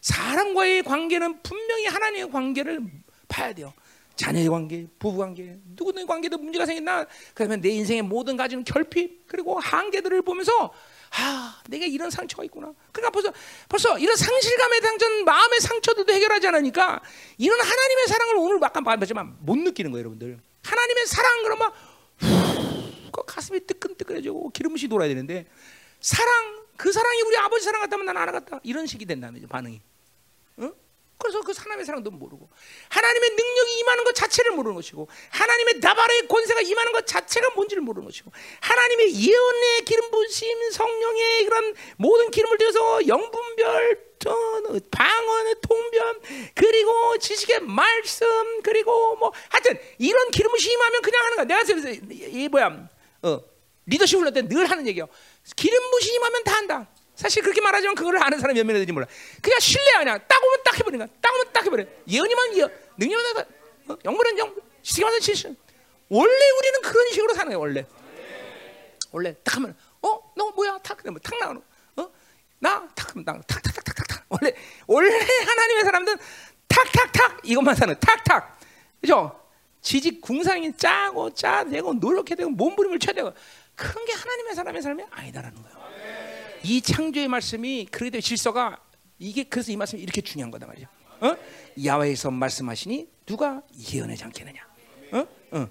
사람과의 0.00 0.82
관계는 0.82 1.42
분명히 1.42 1.86
하나님의 1.86 2.30
관계를 2.30 2.80
봐야 3.28 3.52
돼요. 3.52 3.72
자녀의 4.18 4.48
관계, 4.48 4.86
부부 4.98 5.16
관계, 5.16 5.56
누구든 5.76 6.06
관계도 6.06 6.38
문제가 6.38 6.66
생긴다. 6.66 7.06
그러면 7.34 7.60
내 7.60 7.68
인생의 7.70 8.02
모든 8.02 8.36
가지는 8.36 8.64
결핍 8.64 9.28
그리고 9.28 9.58
한계들을 9.60 10.22
보면서 10.22 10.72
아, 11.12 11.62
내가 11.68 11.86
이런 11.86 12.10
상처가 12.10 12.42
있구나. 12.44 12.74
그러니까 12.92 13.10
벌써 13.10 13.32
벌써 13.68 13.98
이런 13.98 14.16
상실감에 14.16 14.80
당전 14.80 15.24
마음의 15.24 15.60
상처들도 15.60 16.12
해결하지 16.12 16.48
않으니까 16.48 17.00
이런 17.38 17.60
하나님의 17.60 18.06
사랑을 18.08 18.36
오늘 18.36 18.62
아까 18.62 18.80
말했지만 18.80 19.36
못 19.40 19.56
느끼는 19.56 19.92
거예요, 19.92 20.00
여러분들. 20.00 20.38
하나님의 20.64 21.06
사랑 21.06 21.42
그러면 21.44 21.70
후, 22.18 23.24
가슴이 23.24 23.60
뜨끈뜨끈해지고 23.66 24.50
기름이 24.50 24.76
돌아야 24.88 25.08
되는데 25.08 25.46
사랑 26.00 26.58
그 26.76 26.90
사랑이 26.92 27.22
우리 27.22 27.36
아버지 27.38 27.64
사랑 27.64 27.80
같다면 27.82 28.06
난 28.06 28.16
안 28.16 28.28
하겠다 28.28 28.58
이런 28.64 28.84
식이 28.86 29.06
된다면 29.06 29.46
반응이. 29.48 29.80
응? 31.18 31.28
그래서 31.28 31.40
그 31.40 31.52
하나님의 31.56 31.84
사랑도 31.84 32.10
모르고 32.10 32.48
하나님의 32.88 33.30
능력이 33.30 33.78
임하는 33.80 34.04
것 34.04 34.14
자체를 34.14 34.52
모르는 34.52 34.76
것이고 34.76 35.08
하나님의 35.30 35.78
나발의 35.80 36.28
권세가 36.28 36.60
임하는 36.62 36.92
것 36.92 37.06
자체가 37.06 37.50
뭔지를 37.54 37.82
모르는 37.82 38.06
것이고 38.06 38.30
하나님의 38.60 39.14
예언의 39.14 39.84
기름 39.84 40.10
부심 40.10 40.70
성령의 40.70 41.44
그런 41.44 41.74
모든 41.96 42.30
기름을 42.30 42.58
떼어서 42.58 43.06
영분별 43.08 44.08
방언의 44.90 45.56
통변 45.62 46.20
그리고 46.54 47.18
지식의 47.18 47.60
말씀 47.60 48.62
그리고 48.62 49.16
뭐 49.16 49.32
하여튼 49.48 49.78
이런 49.98 50.30
기름을 50.30 50.58
심하면 50.58 51.02
그냥 51.02 51.24
하는 51.24 51.36
거야. 51.36 51.44
내가 51.44 51.62
그래서 51.64 51.88
이 52.10 52.48
뭐야? 52.48 52.88
어, 53.22 53.40
리더십 53.86 54.18
훈련 54.18 54.34
때 54.34 54.42
늘 54.42 54.66
하는 54.70 54.86
얘기요. 54.86 55.08
기름 55.56 55.90
부심 55.90 56.14
임하면 56.16 56.44
다 56.44 56.54
한다 56.56 56.88
사실 57.18 57.42
그렇게 57.42 57.60
말하지만 57.60 57.96
그걸 57.96 58.16
아는 58.22 58.38
사람이 58.38 58.60
몇 58.60 58.64
명이 58.64 58.78
되지 58.78 58.92
몰라. 58.92 59.04
그냥 59.42 59.58
신뢰야 59.58 59.98
그냥 59.98 60.20
딱 60.28 60.40
오면 60.44 60.62
딱 60.64 60.78
해버리는 60.78 61.04
거야. 61.04 61.16
딱 61.20 61.34
오면 61.34 61.52
딱 61.52 61.64
해버려. 61.66 61.84
예언이면 62.06 62.56
예언, 62.56 62.72
능력은 62.96 63.44
어? 63.88 63.96
영문은 64.04 64.38
영, 64.38 64.54
시기만 64.82 65.18
실신. 65.20 65.56
원래 66.10 66.50
우리는 66.58 66.80
그런 66.82 67.10
식으로 67.10 67.34
사는 67.34 67.48
거야 67.50 67.58
원래. 67.58 67.84
원래 69.10 69.34
딱 69.42 69.56
하면 69.56 69.76
어 70.00 70.20
너 70.36 70.50
뭐야 70.52 70.78
탁 70.78 70.96
그러면 70.96 71.20
탁 71.20 71.36
나오는 71.40 71.60
어 71.96 72.08
나탁 72.60 73.10
하면 73.10 73.24
탁탁탁탁탁 73.24 74.26
원래 74.28 74.54
원래 74.86 75.08
하나님의 75.18 75.84
사람들은 75.84 76.18
탁탁탁 76.68 77.40
이것만 77.42 77.74
사는 77.74 77.98
탁탁 77.98 78.60
그죠? 79.00 79.40
지직 79.80 80.20
궁상이 80.20 80.76
짜고 80.76 81.34
짜내고 81.34 81.94
노력해야 81.94 82.36
되고 82.36 82.50
몸부림을 82.50 83.00
쳐야 83.00 83.14
되고 83.14 83.32
그런 83.74 84.04
게 84.04 84.12
하나님의 84.12 84.54
사람의 84.54 84.82
삶이 84.82 85.02
아니다라는 85.10 85.62
거예요. 85.64 85.77
이 86.68 86.82
창조의 86.82 87.28
말씀이 87.28 87.88
그래도 87.90 88.20
질서가 88.20 88.78
이게 89.18 89.44
그래서 89.44 89.72
이 89.72 89.76
말씀이 89.76 90.02
이렇게 90.02 90.20
중요한 90.20 90.50
거다 90.50 90.66
말이죠. 90.66 90.86
어? 91.20 91.34
야외에서 91.82 92.30
말씀하시니 92.30 93.08
누가 93.24 93.62
예언하지 93.90 94.24
않겠느냐? 94.24 94.60
어? 95.12 95.26
어. 95.52 95.68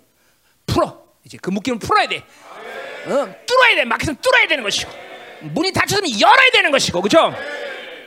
풀어 0.66 1.06
이제 1.24 1.38
그 1.40 1.51
묶임을 1.51 1.77
풀어야 1.77 2.08
돼. 2.08 2.17
어? 2.17 3.35
뚫어야 3.45 3.76
돼. 3.76 3.85
막혀서 3.85 4.16
뚫어야 4.19 4.48
되는 4.48 4.64
것이고 4.64 4.92
문이 5.53 5.72
닫혔으면 5.72 6.19
열어야 6.19 6.50
되는 6.51 6.72
것이고 6.72 7.00
그죠? 7.03 7.32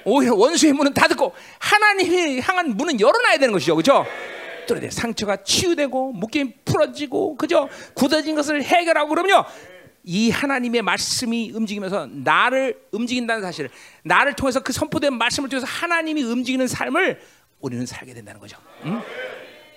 오히려 0.05 0.35
원수의 0.35 0.73
문은 0.73 0.93
닫고 0.93 1.33
하나님이 1.61 2.41
향한 2.41 2.77
문은 2.77 2.99
열어놔야 2.99 3.39
되는 3.39 3.53
것이죠, 3.53 3.77
그죠? 3.77 4.05
뚫어야 4.67 4.81
돼. 4.81 4.91
상처가 4.91 5.45
치유되고 5.45 6.13
묶임이 6.15 6.55
풀어지고 6.65 7.37
그죠? 7.37 7.69
굳어진 7.95 8.35
것을 8.35 8.65
해결하고 8.65 9.11
그러면요. 9.11 9.45
이 10.13 10.29
하나님의 10.31 10.83
말씀이 10.83 11.53
움직이면서 11.55 12.07
나를 12.07 12.85
움직인다는 12.91 13.43
사실을 13.43 13.71
나를 14.03 14.35
통해서 14.35 14.59
그 14.59 14.73
선포된 14.73 15.17
말씀을 15.17 15.49
통해서 15.49 15.69
하나님이 15.69 16.25
움직이는 16.25 16.67
삶을 16.67 17.23
우리는 17.61 17.87
살게 17.87 18.13
된다는 18.13 18.41
거죠. 18.41 18.59
응? 18.87 19.01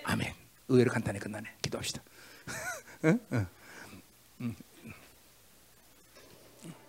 아멘. 0.02 0.32
의외로 0.66 0.90
간단히 0.90 1.20
끝나네. 1.20 1.48
기도합시다. 1.62 2.02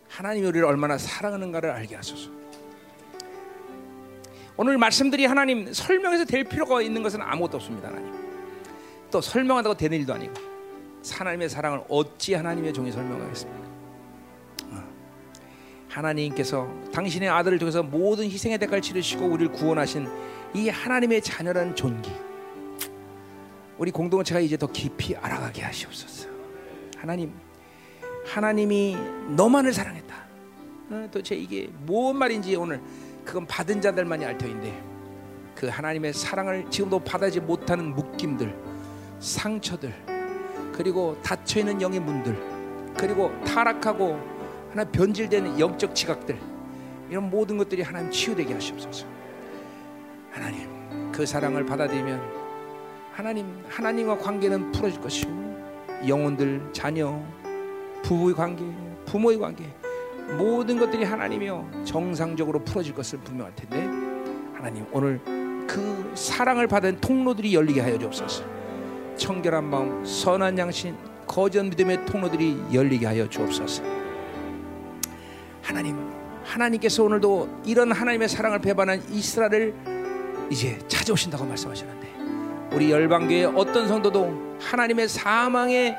하나님이 0.10 0.48
우리를 0.48 0.66
얼마나 0.66 0.98
사랑하는가를 0.98 1.70
알게 1.70 1.96
하소서. 1.98 2.32
오늘 4.58 4.80
말씀들이 4.80 5.28
하나님 5.28 5.72
설명해서 5.72 6.26
될 6.26 6.46
필요가 6.46 6.82
있는 6.82 7.04
것은 7.04 7.22
아무것도 7.22 7.58
없습니다. 7.58 7.90
하나님. 7.90 8.12
또 9.12 9.22
설명한다고 9.22 9.78
되는 9.78 10.00
일도 10.00 10.16
아니고 10.16 10.55
하나님의 11.14 11.50
사랑을 11.50 11.84
어찌 11.90 12.34
하나님의 12.34 12.74
종이 12.74 12.92
설명하겠습니까? 12.92 13.60
어. 14.72 14.84
하나님께서 15.90 16.68
당신의 16.94 17.30
아들을 17.30 17.60
통해서 17.60 17.84
모든 17.84 18.26
희생의 18.26 18.58
대가를 18.58 18.82
치르시고 18.82 19.26
우리를 19.26 19.52
구원하신 19.52 20.08
이 20.54 20.70
하나님의 20.70 21.22
자녀라는 21.22 21.76
존귀 21.76 22.12
우리 23.78 23.92
공동체가 23.92 24.40
이제 24.40 24.58
더 24.58 24.68
깊이 24.68 25.16
알아가게 25.16 25.62
하시옵소서 25.62 26.30
하나님 26.98 27.34
하나님이 28.26 28.98
너만을 29.36 29.74
사랑했다 29.74 30.16
어, 30.92 31.08
도대체 31.12 31.36
이게 31.36 31.70
뭔 31.86 32.18
말인지 32.18 32.56
오늘 32.56 32.82
그건 33.26 33.46
받은 33.46 33.82
자들만이 33.82 34.24
알 34.24 34.38
터인데 34.38 34.82
그 35.56 35.68
하나님의 35.68 36.14
사랑을 36.14 36.70
지금도 36.70 37.00
받아지 37.00 37.40
못하는 37.40 37.96
묶임들 37.96 38.56
상처들 39.20 40.15
그리고 40.76 41.18
닫혀 41.24 41.62
있는 41.62 41.82
영의 41.82 42.02
문들 42.02 42.38
그리고 42.98 43.32
타락하고 43.46 44.20
하나 44.72 44.84
변질되는 44.84 45.58
영적 45.58 45.96
지각들 45.96 46.38
이런 47.10 47.30
모든 47.30 47.58
것들이 47.58 47.82
하나님 47.82 48.12
치유되게 48.12 48.54
하시옵소서. 48.54 49.06
하나님 50.32 51.12
그 51.14 51.26
사랑을 51.26 51.66
받아들이면 51.66 52.22
하나님 53.14 53.64
하나님과 53.70 54.18
관계는 54.18 54.74
풀어질 54.74 55.00
것이고 55.00 55.32
영혼들 56.06 56.74
자녀 56.74 57.24
부부의 58.04 58.36
관계 58.36 58.66
부모의 59.06 59.40
관계 59.40 59.64
모든 60.38 60.78
것들이 60.78 61.06
하나님이여 61.06 61.84
정상적으로 61.86 62.60
풀어질 62.66 62.94
것을 62.94 63.20
분명할 63.20 63.56
텐데 63.56 63.86
하나님 64.54 64.86
오늘 64.92 65.22
그 65.68 66.12
사랑을 66.16 66.68
받은 66.68 67.00
통로들이 67.00 67.56
열리게 67.56 67.80
하여 67.80 67.98
주옵소서. 67.98 68.55
청결한 69.18 69.64
마음, 69.64 70.06
선한 70.06 70.58
양심, 70.58 70.96
거짓 71.28 71.62
믿음의 71.64 72.06
통로들이 72.06 72.58
열리게 72.74 73.06
하여 73.06 73.28
주옵소서. 73.30 73.84
하나님, 75.62 75.98
하나님께서 76.44 77.04
오늘도 77.04 77.62
이런 77.66 77.92
하나님의 77.92 78.30
사랑을 78.30 78.60
배반한 78.60 79.02
이스라엘을 79.10 79.74
이제 80.50 80.78
찾아오신다고 80.88 81.44
말씀하시는데 81.46 82.16
우리 82.74 82.92
열방교의 82.92 83.46
어떤 83.56 83.88
성도도 83.88 84.58
하나님의 84.60 85.08
사망의 85.08 85.98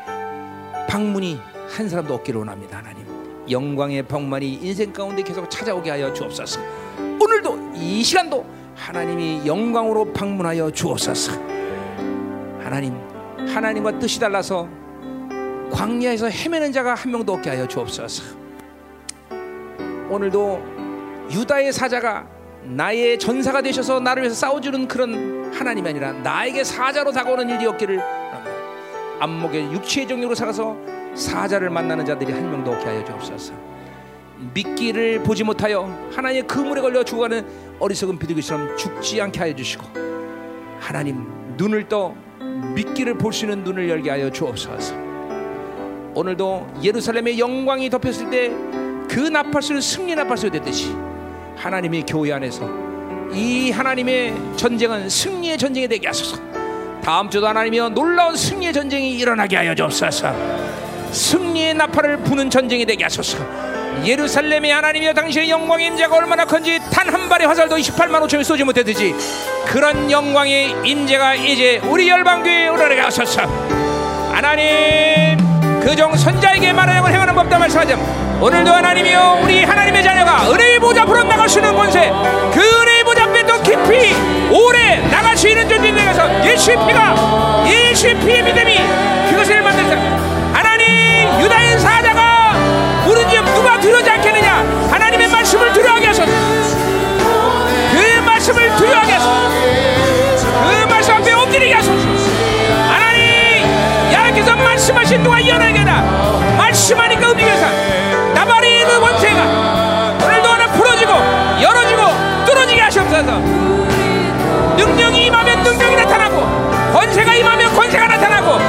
방문이 0.88 1.40
한 1.68 1.88
사람도 1.88 2.14
없기를 2.14 2.38
원합니다. 2.40 2.78
하나님, 2.78 3.06
영광의 3.50 4.02
방문이 4.04 4.54
인생 4.62 4.92
가운데 4.92 5.22
계속 5.22 5.50
찾아오게 5.50 5.90
하여 5.90 6.12
주옵소서. 6.12 6.60
오늘도 7.20 7.72
이 7.74 8.02
시간도 8.02 8.46
하나님이 8.76 9.42
영광으로 9.46 10.12
방문하여 10.12 10.70
주옵소서. 10.70 11.65
하나님, 12.66 12.98
하나님과 13.38 14.00
뜻이 14.00 14.18
달라서 14.18 14.68
광야에서 15.70 16.28
헤매는 16.28 16.72
자가 16.72 16.94
한 16.94 17.12
명도 17.12 17.34
없게 17.34 17.50
하여 17.50 17.68
주옵소서. 17.68 18.24
오늘도 20.10 20.62
유다의 21.30 21.72
사자가 21.72 22.26
나의 22.64 23.20
전사가 23.20 23.62
되셔서 23.62 24.00
나를 24.00 24.24
위해서 24.24 24.34
싸워주는 24.34 24.88
그런 24.88 25.54
하나님이 25.54 25.90
아니라 25.90 26.12
나에게 26.12 26.64
사자로 26.64 27.12
다가오는 27.12 27.48
일이 27.50 27.66
없기를 27.66 28.02
안목의 29.20 29.72
육체의 29.72 30.08
정력으로 30.08 30.34
살아서 30.34 30.76
사자를 31.14 31.70
만나는 31.70 32.04
자들이 32.04 32.32
한 32.32 32.50
명도 32.50 32.72
없게 32.72 32.86
하여 32.86 33.04
주옵소서. 33.04 33.54
미끼를 34.54 35.22
보지 35.22 35.44
못하여 35.44 35.84
하나님의 36.12 36.48
그물에 36.48 36.80
걸려 36.80 37.04
죽어가는 37.04 37.46
어리석은 37.78 38.18
비둘기처럼 38.18 38.76
죽지 38.76 39.20
않게 39.20 39.38
하여 39.38 39.54
주시고 39.54 39.84
하나님 40.80 41.54
눈을 41.56 41.88
떠 41.88 42.25
수 43.32 43.44
있는 43.44 43.64
눈을 43.64 43.88
열게 43.88 44.10
하여 44.10 44.30
주옵소서. 44.30 44.94
오늘도 46.14 46.66
예루살렘의 46.82 47.38
영광이 47.38 47.90
덮였을 47.90 48.30
때 48.30 48.86
그 49.08 49.20
나팔수는 49.20 49.80
승리 49.80 50.14
나팔수 50.14 50.50
됐듯이 50.50 50.94
하나님의 51.56 52.04
교회 52.06 52.32
안에서 52.32 52.68
이 53.32 53.70
하나님의 53.70 54.34
전쟁은 54.56 55.08
승리의 55.08 55.58
전쟁이 55.58 55.88
되게 55.88 56.06
하소서. 56.06 56.36
다음 57.02 57.30
주도 57.30 57.46
하나님이여 57.46 57.90
놀라운 57.90 58.36
승리의 58.36 58.72
전쟁이 58.72 59.16
일어나게 59.16 59.56
하여 59.56 59.74
주옵소서. 59.74 60.34
승리의 61.12 61.74
나팔을 61.74 62.18
부는 62.18 62.50
전쟁이 62.50 62.84
되게 62.84 63.04
하소서. 63.04 63.38
예루살렘의 64.04 64.70
하나님이여 64.72 65.12
당신의 65.14 65.50
영광의 65.50 65.86
임재가 65.86 66.16
얼마나 66.16 66.44
큰지 66.44 66.80
단 66.92 67.06
한 67.06 67.28
발의 67.28 67.46
화살도 67.46 67.76
28만 67.76 68.20
5천을 68.26 68.44
쏘지 68.44 68.62
못했듯이 68.64 69.14
그런 69.66 70.10
영광의 70.10 70.74
임재가 70.84 71.34
이제 71.36 71.80
우리 71.84 72.08
열방교회에 72.08 72.68
오르게 72.68 73.00
하소서. 73.00 73.42
하나님 74.32 75.38
그종 75.80 76.14
선자에게 76.16 76.72
말하는 76.72 77.10
행하는 77.12 77.34
법다 77.34 77.58
말씀하자 77.58 77.96
오늘도 78.40 78.70
하나님이여 78.72 79.40
우리 79.42 79.64
하나님의 79.64 80.02
자녀가 80.02 80.50
은혜의 80.50 80.78
보좌 80.80 81.02
앞으로 81.02 81.22
나갈 81.24 81.48
수 81.48 81.58
있는 81.58 81.74
권세 81.74 82.10
그 82.52 82.60
은혜의 82.60 83.04
보좌 83.04 83.24
앞에 83.24 83.46
더 83.46 83.62
깊이 83.62 84.14
오래 84.50 84.96
나갈 85.10 85.36
수 85.36 85.48
있는 85.48 85.66
존재에 85.68 85.94
대해서 85.94 86.44
예수의 86.46 86.76
피가 86.86 87.64
예수의 87.66 88.18
피의 88.20 88.42
믿음이 88.42 88.78
그것을 89.30 89.62
만들자 89.62 89.96
하나님 90.52 91.40
유다인 91.40 91.78
사자가 91.78 92.35
누가 93.56 93.80
들어오지 93.80 94.10
않겠느냐? 94.10 94.88
하나님의 94.90 95.28
말씀을 95.28 95.72
들어하게 95.72 96.08
하소서. 96.08 96.30
그 97.90 98.20
말씀을 98.20 98.76
들어하게 98.76 99.12
하소서. 99.12 99.48
그 100.42 100.86
말씀 100.86 101.14
앞에 101.14 101.32
엎드리게 101.32 101.72
하소서. 101.72 102.06
하나님 102.90 103.64
야께서 104.12 104.56
말씀하신 104.56 105.22
동안 105.22 105.40
이어나게 105.40 105.84
다 105.84 106.02
말씀하니까 106.58 107.30
움직여서 107.30 107.66
나발이 108.34 108.84
그 108.84 109.00
원체가. 109.00 109.42
오늘도 110.22 110.48
하나 110.48 110.66
풀어지고 110.72 111.12
열어지고 111.62 112.02
뚫어지게 112.44 112.80
하시옵소서. 112.82 113.38
능력이 114.76 115.24
임하면 115.24 115.62
능력이 115.62 115.96
나타나고 115.96 116.92
권세가 116.92 117.34
임하면 117.34 117.74
권세가 117.74 118.06
나타나고 118.06 118.60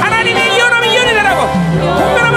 하나님의 0.00 0.56
이어나면 0.56 0.88
이어이 0.88 1.12
나타나고. 1.12 1.52
통면하 1.98 2.29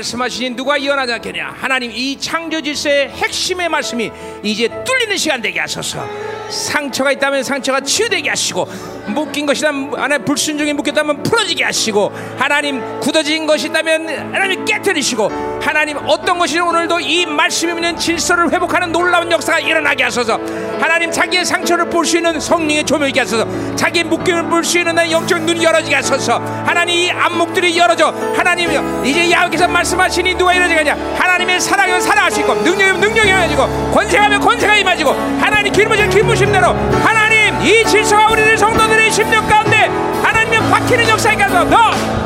말씀하시니 0.00 0.56
누가 0.56 0.76
이어나지 0.76 1.12
않겠냐? 1.12 1.54
하나님 1.58 1.90
이 1.92 2.18
창조 2.18 2.60
질서의 2.60 3.10
핵심의 3.10 3.68
말씀이 3.68 4.10
이제 4.42 4.68
뚫리는 4.84 5.16
시간 5.16 5.40
되게 5.40 5.60
하소서. 5.60 6.06
상처가 6.50 7.12
있다면 7.12 7.44
상처가 7.44 7.80
치유되게 7.80 8.28
하시고 8.28 8.66
묶인 9.06 9.46
것이다 9.46 9.68
안에 9.68 10.18
불순종이 10.18 10.72
묶였다면 10.72 11.22
풀어지게 11.22 11.62
하시고 11.62 12.12
하나님 12.36 12.98
굳어진 12.98 13.46
것이 13.46 13.68
있다면 13.68 14.34
하나님 14.34 14.64
깨뜨리시고 14.64 15.30
하나님 15.62 15.96
어떤 16.08 16.40
것이 16.40 16.58
오늘도 16.58 16.98
이 17.00 17.24
말씀이 17.24 17.72
있는 17.74 17.96
질서를 17.96 18.50
회복하는 18.52 18.90
놀라운 18.90 19.30
역사가 19.30 19.60
일어나게 19.60 20.02
하소서. 20.04 20.40
하나님 20.80 21.12
자기의 21.12 21.44
상처를 21.44 21.88
볼 21.88 22.04
수 22.04 22.16
있는 22.16 22.40
성령의 22.40 22.84
조명이 22.84 23.12
하소서. 23.16 23.46
자기의 23.76 24.04
묶임을 24.06 24.48
볼 24.48 24.64
수 24.64 24.78
있는 24.78 25.10
영적 25.10 25.42
눈이 25.42 25.62
열어지게 25.62 25.94
하소서 25.94 26.38
하나님 26.80 26.96
이 26.96 27.10
안목들이 27.10 27.76
열어져 27.76 28.06
하나님 28.34 28.70
이제 29.04 29.30
야훼께서 29.30 29.68
말씀하시니 29.68 30.34
누가 30.36 30.54
이러지겠냐? 30.54 30.96
하나님의 31.18 31.60
사랑은 31.60 32.00
사랑하시고 32.00 32.54
능력이면 32.54 33.00
능력이 33.00 33.28
임하지고 33.28 33.90
권세하면 33.92 34.40
권세가 34.40 34.76
임하지고 34.76 35.10
하나님 35.38 35.74
기름부신 35.74 36.08
기름부심대로 36.08 36.68
하나님 37.04 37.60
이 37.60 37.84
질서가 37.84 38.30
우리들 38.30 38.56
성도들의 38.56 39.10
심령 39.10 39.46
가운데 39.46 39.90
하나님의 40.22 40.70
박히는 40.70 41.06
역사에 41.06 41.36
가서 41.36 41.64
너 41.64 42.20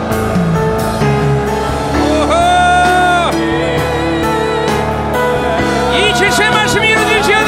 이 5.94 6.14
질서의 6.16 6.50
말씀이 6.50 6.88
이루어질지어 6.88 7.43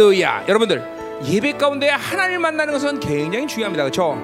할렐루야. 0.00 0.44
여러분들 0.48 0.82
예배 1.26 1.58
가운데 1.58 1.90
하나님을 1.90 2.38
만나는 2.38 2.72
것은 2.72 3.00
굉장히 3.00 3.46
중요합니다. 3.46 3.84
그렇죠? 3.84 4.16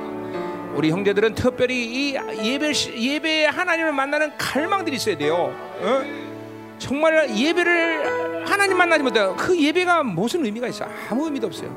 우리 0.75 0.91
형제들은 0.91 1.35
특별히 1.35 1.85
이 1.85 2.15
예배 2.15 2.73
예배에 2.97 3.45
하나님을 3.45 3.93
만나는 3.93 4.33
갈망들이 4.39 4.97
있어야 4.97 5.19
돼요. 5.19 5.55
어? 5.81 6.03
정말 6.79 7.29
예배를 7.37 8.49
하나님 8.49 8.79
만나지 8.79 9.03
못해요. 9.03 9.37
그 9.39 9.61
예배가 9.61 10.03
무슨 10.03 10.47
의미가 10.47 10.67
있어? 10.69 10.87
아무 11.11 11.27
의미도 11.27 11.49
없어요. 11.49 11.71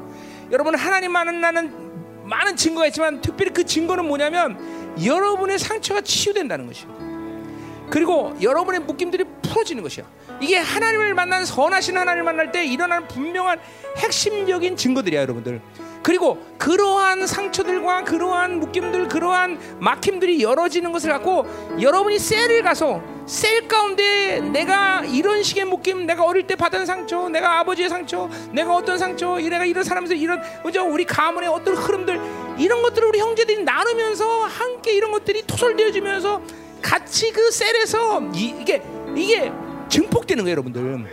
여러분 0.49 0.75
하나님 0.75 1.11
만나는 1.11 2.23
많은 2.23 2.55
증거가 2.55 2.87
있지만 2.87 3.19
특별히 3.19 3.51
그 3.51 3.65
증거는 3.65 4.05
뭐냐면 4.05 4.57
여러분의 5.03 5.59
상처가 5.59 5.99
치유된다는 5.99 6.67
것이에요. 6.67 7.89
그리고 7.89 8.33
여러분의 8.41 8.79
묶임들이 8.79 9.25
풀어지는 9.41 9.83
것이야. 9.83 10.05
이게 10.42 10.58
하나님을 10.58 11.14
만난 11.14 11.45
선하신 11.45 11.98
하나님을 11.98 12.24
만날 12.24 12.51
때 12.51 12.66
일어나는 12.66 13.08
분명한 13.08 13.59
핵심적인 13.98 14.77
증거들이야, 14.77 15.22
여러분들. 15.22 15.61
그리고 16.01 16.42
그러한 16.58 17.27
상처들과 17.27 18.06
그러한 18.06 18.59
묶임들, 18.59 19.09
그러한 19.09 19.59
막힘들이 19.80 20.42
열어지는 20.42 20.92
것을 20.92 21.11
갖고 21.11 21.45
여러분이 21.80 22.19
셀을 22.19 22.64
가서 22.64 23.01
셀 23.26 23.68
가운데 23.68 24.40
내가 24.40 25.03
이런 25.06 25.43
식의 25.43 25.66
묶임, 25.66 26.06
내가 26.06 26.24
어릴 26.24 26.48
때 26.48 26.56
받은 26.56 26.85
상처, 26.85 27.27
내가 27.30 27.59
아버지의 27.59 27.90
상처, 27.90 28.30
내가 28.51 28.76
어떤 28.76 28.98
상처, 28.98 29.38
내가 29.38 29.66
이런 29.66 29.84
사람에서 29.84 30.14
이런 30.14 30.42
그죠? 30.64 30.88
우리 30.88 31.03
가문의 31.03 31.50
어떤 31.50 31.76
흐름들 31.76 32.19
이런 32.58 32.82
것들을 32.82 33.08
우리 33.08 33.19
형제들이 33.19 33.64
나누면서 33.64 34.45
함께 34.45 34.93
이런 34.93 35.11
것들이 35.11 35.43
토설되어지면서 35.45 36.42
같이 36.82 37.32
그 37.32 37.51
셀에서 37.51 38.22
이, 38.34 38.56
이게 38.61 38.82
이게 39.16 39.51
증폭되는 39.90 40.43
거예요, 40.43 40.51
여러분들. 40.51 41.06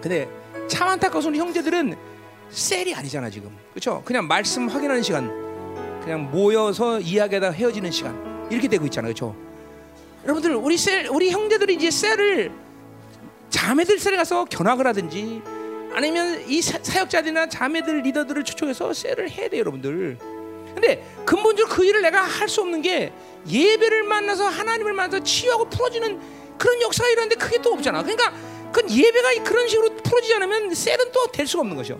근데 0.00 0.28
참 0.68 0.98
우리 1.26 1.38
형제들은 1.38 1.96
셀이 2.50 2.94
아니잖아 2.94 3.28
지금, 3.28 3.50
그렇죠? 3.70 4.02
그냥 4.04 4.26
말씀 4.26 4.68
확인하는 4.68 5.02
시간, 5.02 5.28
그냥 6.02 6.30
모여서 6.30 7.00
이야기하다 7.00 7.50
헤어지는 7.50 7.90
시간 7.90 8.46
이렇게 8.50 8.68
되고 8.68 8.84
있잖아요, 8.86 9.12
그렇죠? 9.12 9.34
여러분들 10.22 10.54
우리 10.54 10.76
셀, 10.78 11.08
우리 11.10 11.30
형제들이 11.30 11.74
이제 11.74 11.90
셀을 11.90 12.52
자매들 13.50 13.98
셀에 13.98 14.16
가서 14.16 14.44
견학을 14.44 14.86
하든지 14.86 15.42
아니면 15.94 16.42
이 16.46 16.60
사, 16.62 16.78
사역자들이나 16.82 17.48
자매들 17.48 18.02
리더들을 18.02 18.44
초청해서 18.44 18.92
셀을 18.92 19.30
해야 19.30 19.48
돼요, 19.48 19.60
여러분들. 19.60 20.18
근데 20.74 21.02
근본적으로 21.24 21.74
그 21.74 21.84
일을 21.84 22.02
내가 22.02 22.22
할 22.22 22.48
수 22.48 22.60
없는 22.60 22.82
게 22.82 23.12
예배를 23.48 24.02
만나서 24.04 24.44
하나님을 24.44 24.92
만나서 24.92 25.24
치유하고 25.24 25.70
풀어지는 25.70 26.20
그런 26.58 26.80
역사가 26.82 27.08
일어나는데 27.10 27.36
그게 27.36 27.60
또 27.62 27.72
없잖아. 27.72 28.02
그러니까 28.02 28.32
그 28.72 28.82
예배가 28.88 29.42
그런 29.44 29.68
식으로 29.68 29.96
풀어지지 29.96 30.34
않으면 30.34 30.74
셀은 30.74 31.12
또 31.12 31.26
될 31.32 31.46
수가 31.46 31.62
없는 31.62 31.76
것이요. 31.76 31.96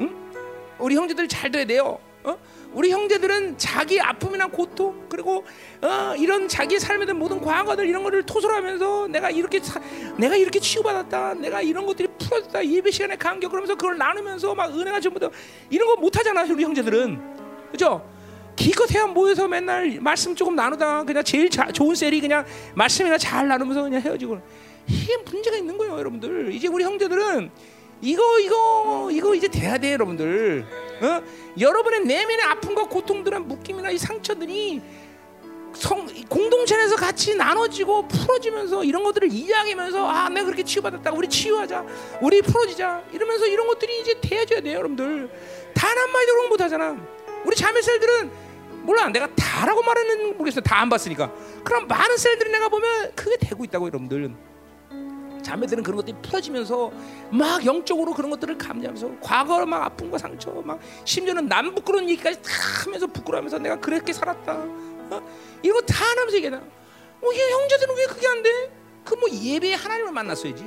응? 0.00 0.32
우리 0.78 0.96
형제들 0.96 1.28
잘 1.28 1.50
돼야 1.50 1.64
돼요. 1.64 1.98
어? 2.24 2.38
우리 2.72 2.90
형제들은 2.90 3.58
자기 3.58 4.00
아픔이나 4.00 4.46
고통 4.46 5.06
그리고 5.08 5.44
어, 5.82 6.14
이런 6.16 6.46
자기 6.48 6.78
삶에 6.78 7.04
대한 7.04 7.18
모든 7.18 7.40
과거들 7.40 7.86
이런 7.88 8.02
거를 8.04 8.22
토설하면서 8.22 9.08
내가 9.08 9.30
이렇게 9.30 9.60
사, 9.60 9.80
내가 10.16 10.36
이렇게 10.36 10.60
치유받았다 10.60 11.34
내가 11.34 11.60
이런 11.60 11.84
것들이 11.84 12.08
풀어졌다 12.18 12.64
예배 12.64 12.90
시간에 12.92 13.16
감격 13.16 13.50
그러면서 13.50 13.74
그걸 13.74 13.98
나누면서 13.98 14.54
막 14.54 14.70
은혜가 14.72 15.00
전부 15.00 15.18
다 15.18 15.28
이런 15.68 15.88
거 15.88 15.96
못하잖아 15.96 16.44
우리 16.44 16.62
형제들은 16.62 17.70
그죠? 17.72 18.08
기껏해야 18.56 19.06
모여서 19.06 19.48
맨날 19.48 19.98
말씀 20.00 20.34
조금 20.34 20.54
나누다 20.54 21.04
그냥 21.04 21.24
제일 21.24 21.50
자, 21.50 21.70
좋은 21.72 21.94
셀이 21.94 22.20
그냥 22.20 22.44
말씀이나 22.74 23.18
잘 23.18 23.48
나누면서 23.48 23.82
그냥 23.82 24.00
헤어지고 24.00 24.40
이게 24.88 25.16
문제가 25.18 25.56
있는 25.56 25.78
거예요, 25.78 25.96
여러분들. 25.98 26.52
이제 26.52 26.68
우리 26.68 26.84
형제들은 26.84 27.50
이거 28.00 28.40
이거 28.40 29.10
이거 29.12 29.34
이제 29.34 29.48
돼야 29.48 29.78
돼, 29.78 29.92
여러분들. 29.92 30.64
어? 31.02 31.22
여러분의 31.58 32.00
내면의 32.04 32.44
아픔과 32.46 32.88
고통들과 32.88 33.40
묶임이나 33.40 33.90
이 33.90 33.98
상처들이 33.98 34.80
성, 35.74 36.06
공동체 36.28 36.78
에서 36.80 36.96
같이 36.96 37.34
나눠지고 37.34 38.06
풀어지면서 38.08 38.84
이런 38.84 39.02
것들을 39.04 39.32
이야기하면서 39.32 40.06
아 40.06 40.28
내가 40.28 40.46
그렇게 40.46 40.62
치유받았다 40.62 41.12
우리 41.12 41.28
치유하자 41.28 41.86
우리 42.20 42.42
풀어지자 42.42 43.04
이러면서 43.12 43.46
이런 43.46 43.66
것들이 43.66 44.00
이제 44.00 44.20
돼야줘야 44.20 44.60
돼요 44.60 44.78
여러분들 44.78 45.30
단 45.74 45.96
한마디도 45.96 46.48
못하잖아 46.50 46.96
우리 47.44 47.56
자매 47.56 47.80
셀들은 47.82 48.30
몰라 48.82 49.08
내가 49.08 49.28
다라고 49.34 49.82
말하는 49.82 50.36
모르겠어 50.36 50.60
다 50.60 50.80
안 50.80 50.88
봤으니까. 50.88 51.32
그럼 51.64 51.86
많은 51.86 52.16
셀들이 52.16 52.50
내가 52.50 52.68
보면 52.68 53.12
그게 53.14 53.36
되고 53.36 53.64
있다고 53.64 53.86
여러분들. 53.86 54.34
자매들은 55.42 55.82
그런 55.82 55.96
것들이 55.96 56.16
풀어지면서 56.22 56.92
막 57.30 57.66
영적으로 57.66 58.14
그런 58.14 58.30
것들을 58.30 58.56
감지하면서 58.58 59.16
과거 59.20 59.66
막 59.66 59.84
아픔과 59.86 60.16
상처 60.18 60.50
막 60.64 60.78
심지어는 61.04 61.48
남 61.48 61.74
부끄러운 61.74 62.08
얘기까지 62.10 62.40
다 62.42 62.50
하면서 62.84 63.06
부끄러워하면서 63.08 63.58
내가 63.58 63.78
그렇게 63.80 64.12
살았다. 64.12 64.52
어? 64.52 65.22
이거 65.62 65.80
다 65.82 66.04
하면서 66.04 66.36
얘기해 66.36 66.54
어, 66.54 66.60
형제들은 67.26 67.96
왜 67.96 68.06
그게 68.06 68.26
안 68.28 68.42
돼? 68.42 68.50
그 69.04 69.16
뭐 69.16 69.28
예배에 69.30 69.74
하나님을 69.74 70.12
만났어야지. 70.12 70.64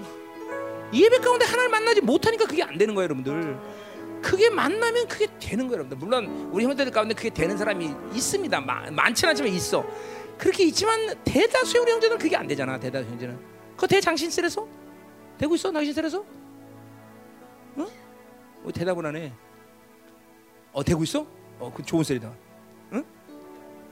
예배 0.93 1.17
가운데 1.19 1.45
하나님을 1.45 1.69
만나지 1.69 2.01
못하니까 2.01 2.45
그게 2.45 2.61
안 2.63 2.77
되는 2.77 2.93
거예요 2.95 3.05
여러분들 3.05 3.57
그게 4.25 4.49
만나면 4.49 5.07
그게 5.07 5.27
되는 5.39 5.67
거예요, 5.67 5.83
여러분들. 5.83 5.97
물론 5.97 6.49
우리 6.51 6.65
형제들 6.65 6.91
가운데 6.91 7.13
그게 7.13 7.29
되는 7.29 7.55
사람이 7.55 7.93
있습니다. 8.15 8.59
많지는 8.59 9.29
않지만 9.29 9.51
있어. 9.53 9.85
그렇게 10.35 10.63
있지만 10.63 11.13
대다수의 11.23 11.83
우리 11.83 11.91
형제들은 11.91 12.17
그게 12.17 12.35
안 12.35 12.47
되잖아. 12.47 12.79
대다수 12.79 13.07
형제는. 13.07 13.37
그거 13.75 13.85
대장신셀에서 13.85 14.67
되고 15.37 15.53
있어? 15.53 15.71
당신셀에서? 15.71 16.25
어? 17.75 17.87
어? 18.63 18.71
대답을 18.73 19.05
안 19.05 19.15
해. 19.15 19.31
어 20.73 20.83
되고 20.83 21.03
있어? 21.03 21.27
어, 21.59 21.71
그 21.71 21.83
좋은 21.83 22.03
셀이다. 22.03 22.33
응? 22.93 23.05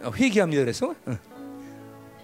어, 0.01 0.11
회개합니다. 0.15 0.63
그래서. 0.63 0.95
응. 1.09 1.19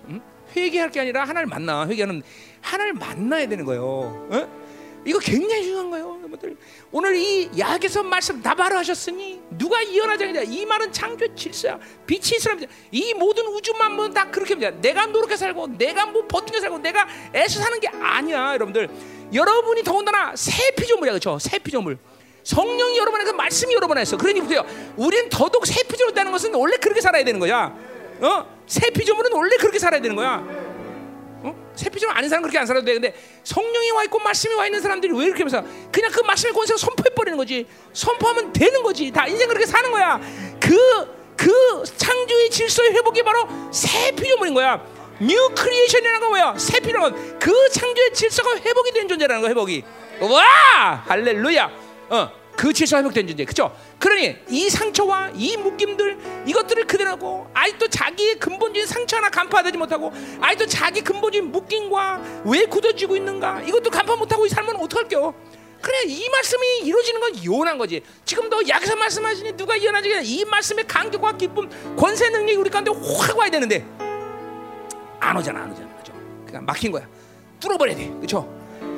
응? 0.08 0.22
회개할 0.56 0.90
게 0.90 1.02
아니라 1.02 1.26
하나를 1.26 1.46
만나. 1.46 1.86
회개하는 1.86 2.24
하나를 2.62 2.94
만나야 2.94 3.48
되는 3.48 3.66
거예요. 3.66 4.28
응? 4.32 4.59
이거 5.06 5.19
굉장히 5.19 5.64
중요한 5.64 5.90
거예요, 5.90 6.18
여러분들. 6.19 6.58
오늘 6.92 7.16
이 7.16 7.50
야에서 7.58 8.03
말씀 8.03 8.42
나바로 8.42 8.78
하셨으니 8.78 9.40
누가 9.52 9.82
이어나자냐? 9.82 10.42
이 10.42 10.66
말은 10.66 10.92
창조 10.92 11.34
질서야. 11.36 11.80
빛이 12.06 12.38
있으랍니다. 12.38 12.72
이 12.92 13.14
모든 13.14 13.45
우주 13.48 13.74
만물은 13.74 14.14
다 14.14 14.30
그렇게 14.30 14.53
합니다. 14.53 14.72
내가 14.82 15.06
노력해 15.06 15.38
살고, 15.38 15.78
내가 15.78 16.06
뭐 16.06 16.28
버티며 16.28 16.60
살고, 16.60 16.80
내가 16.80 17.08
애써 17.34 17.61
사는 17.61 17.80
게 17.80 17.88
아니야, 17.88 18.53
여러분들. 18.53 18.90
여러분이 19.34 19.84
더군다나 19.84 20.36
새 20.36 20.72
피조물이야, 20.76 21.14
그렇죠? 21.14 21.40
새 21.40 21.60
피조물. 21.60 21.98
성령이 22.44 22.98
여러분 22.98 23.19
안에서 23.19 23.34
말씀이 23.34 23.74
여러분 23.76 23.98
안에서 23.98 24.18
그러니 24.18 24.42
보세요. 24.42 24.66
우리는 24.98 25.30
더더욱 25.30 25.68
새 25.68 25.84
피조물이라는 25.84 26.32
것은 26.32 26.53
원래 26.56 26.78
그렇게 26.78 27.00
살아야 27.02 27.24
되는 27.24 27.40
거야. 27.40 27.76
어? 28.22 28.45
새 28.66 28.90
피조물은 28.90 29.32
원래 29.34 29.56
그렇게 29.58 29.78
살아야 29.78 30.02
되는 30.02 30.16
거야. 30.16 30.68
어? 31.80 31.83
새 31.83 31.90
피조물 31.90 32.16
아닌 32.17 32.30
사람 32.30 32.41
그렇게 32.41 32.58
안 32.58 32.66
살아도 32.66 32.85
돼. 32.85 32.93
근데 32.93 33.14
성령이 33.43 33.91
와 33.91 34.03
있고 34.03 34.19
말씀이 34.19 34.53
와 34.56 34.66
있는 34.66 34.82
사람들이 34.82 35.14
왜 35.14 35.25
이렇게 35.25 35.43
하면서 35.43 35.64
그냥 35.91 36.11
그 36.11 36.22
말씀의 36.22 36.53
권세를 36.53 36.77
선포해 36.77 37.09
버리는 37.16 37.38
거지. 37.38 37.67
선포하면 37.93 38.53
되는 38.53 38.83
거지. 38.83 39.11
다 39.11 39.27
인생 39.27 39.48
그렇게 39.48 39.66
사는 39.66 39.91
거야. 39.91 40.19
그 40.59 41.19
그 41.40 41.83
창조의 41.95 42.49
질서의 42.49 42.91
회복이 42.91 43.24
바로 43.24 43.48
새 43.72 44.11
피조물인 44.11 44.53
거야. 44.53 44.83
new 45.22 45.50
creation이라는 45.56 46.19
건 46.19 46.30
뭐야? 46.30 46.56
새 46.58 46.82
피조물. 46.82 47.40
그 47.40 47.69
창조의 47.72 48.14
질서가 48.14 48.58
회복이 48.58 48.91
된 48.91 49.08
존재라는 49.08 49.41
거 49.41 49.48
회복이. 49.48 49.83
와! 50.19 51.03
할렐루야. 51.08 51.72
어. 52.09 52.32
그 52.58 52.74
질서가 52.74 52.99
회복된 53.03 53.25
존재, 53.25 53.45
그렇죠? 53.45 53.74
그러니 54.00 54.38
이 54.50 54.69
상처와 54.69 55.32
이 55.36 55.58
묶임들 55.58 56.18
이것들을 56.45 56.88
그대로 56.88 57.11
하고 57.11 57.48
아직도 57.53 57.90
자기의 57.90 58.36
근본적인 58.40 58.88
상처 58.88 59.18
하나 59.18 59.30
간파하지 59.30 59.78
못하고 59.78 60.11
아직도 60.40 60.68
자기 60.68 61.02
근본적인 61.02 61.52
묶임과 61.52 62.42
왜 62.45 62.66
굳어지고 62.66 63.18
있는가 63.18 63.61
이것도 63.61 63.90
간파 63.90 64.16
못하고 64.16 64.48
살면 64.48 64.78
어떡할게요? 64.78 65.34
그래 65.82 65.95
이 66.08 66.30
말씀이 66.30 66.80
이루어지는 66.84 67.22
건 67.22 67.45
요원한 67.45 67.78
거지. 67.78 68.02
지금도 68.26 68.68
약에서 68.68 68.95
말씀하시니 68.98 69.53
누가 69.53 69.76
이어나지? 69.78 70.10
이 70.24 70.44
말씀의 70.45 70.86
강격과 70.88 71.38
기쁨, 71.38 71.69
권세 71.95 72.30
능력이 72.30 72.56
우리 72.56 72.69
가운데 72.69 72.92
확 72.92 73.38
와야 73.38 73.50
되는데 73.50 73.86
안 75.22 75.38
오잖아, 75.38 75.61
안 75.61 75.72
오잖아, 75.72 75.88
그죠? 75.98 76.14
그러니까 76.45 76.61
막힌 76.61 76.92
거야. 76.92 77.08
뚫어버려야 77.61 77.95
돼, 77.95 78.10
그렇죠? 78.18 78.40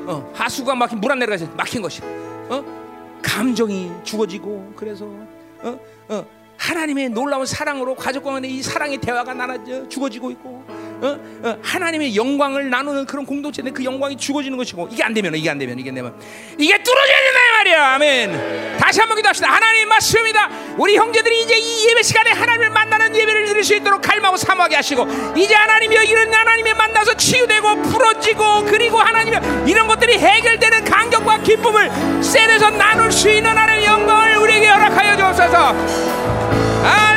어, 0.08 0.32
하수가 0.36 0.74
막힌 0.76 1.00
물 1.00 1.12
안 1.12 1.20
내려가서 1.20 1.48
막힌 1.56 1.82
것이. 1.84 2.02
어? 2.04 2.81
감정이 3.22 3.92
죽어지고 4.04 4.74
그래서 4.76 5.06
어? 5.06 5.80
어, 6.10 6.26
하나님의 6.62 7.10
놀라운 7.10 7.44
사랑으로 7.44 7.96
가족과 7.96 8.34
간의 8.34 8.52
이 8.52 8.62
사랑의 8.62 9.00
대화가 9.00 9.34
나눠져 9.34 9.90
죽어지고 9.90 10.30
있고 10.32 10.64
어? 11.02 11.20
어, 11.42 11.58
하나님의 11.64 12.16
영광을 12.16 12.70
나누는 12.70 13.06
그런 13.08 13.26
공동체인데 13.26 13.72
그 13.72 13.84
영광이 13.84 14.16
죽어지는 14.16 14.56
것이고 14.56 14.90
이게 14.92 15.04
안 15.04 15.12
되면 15.12 15.34
이게 15.34 15.50
안 15.50 15.58
되면 15.58 15.80
이게 15.80 15.90
안 15.90 15.96
되면. 15.96 16.14
이게 16.60 16.78
뚫어져야 16.84 17.18
된다 17.18 17.40
이 17.40 17.58
말이야. 17.58 17.88
아멘. 17.96 18.78
다시 18.78 19.00
한번 19.00 19.16
기도합시다. 19.16 19.52
하나님 19.52 19.90
말씀입니다. 19.90 20.50
우리 20.78 20.96
형제들이 20.98 21.42
이제 21.42 21.58
이 21.58 21.90
예배 21.90 22.04
시간에 22.04 22.30
하나님을 22.30 22.70
만나는 22.70 23.16
예배를 23.16 23.48
드릴 23.48 23.64
수 23.64 23.74
있도록 23.74 24.00
갈망하고 24.04 24.38
사모하게 24.38 24.76
하시고 24.76 25.08
이제 25.36 25.56
하나님이여 25.56 26.04
이런 26.04 26.32
하나님의 26.32 26.76
만나서 26.76 27.16
치유되고 27.16 27.82
풀어지고 27.82 28.66
그리고 28.66 29.00
하나님이여 29.00 29.66
이런 29.66 29.88
것들이 29.88 30.20
해결되는 30.20 30.86
감격과 30.86 31.40
기쁨을 31.40 31.90
셀에서 32.22 32.70
나눌 32.70 33.12
수 33.12 33.28
있는 33.28 33.50
하나님의 33.50 33.86
영광을 33.86 34.38
우리에게 34.38 34.68
허락하여 34.68 35.18
주옵소서 35.18 36.31
할 36.84 37.12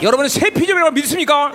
여러분은 0.00 0.28
새 0.28 0.50
피조물이라고 0.50 0.92
믿습니까? 0.92 1.52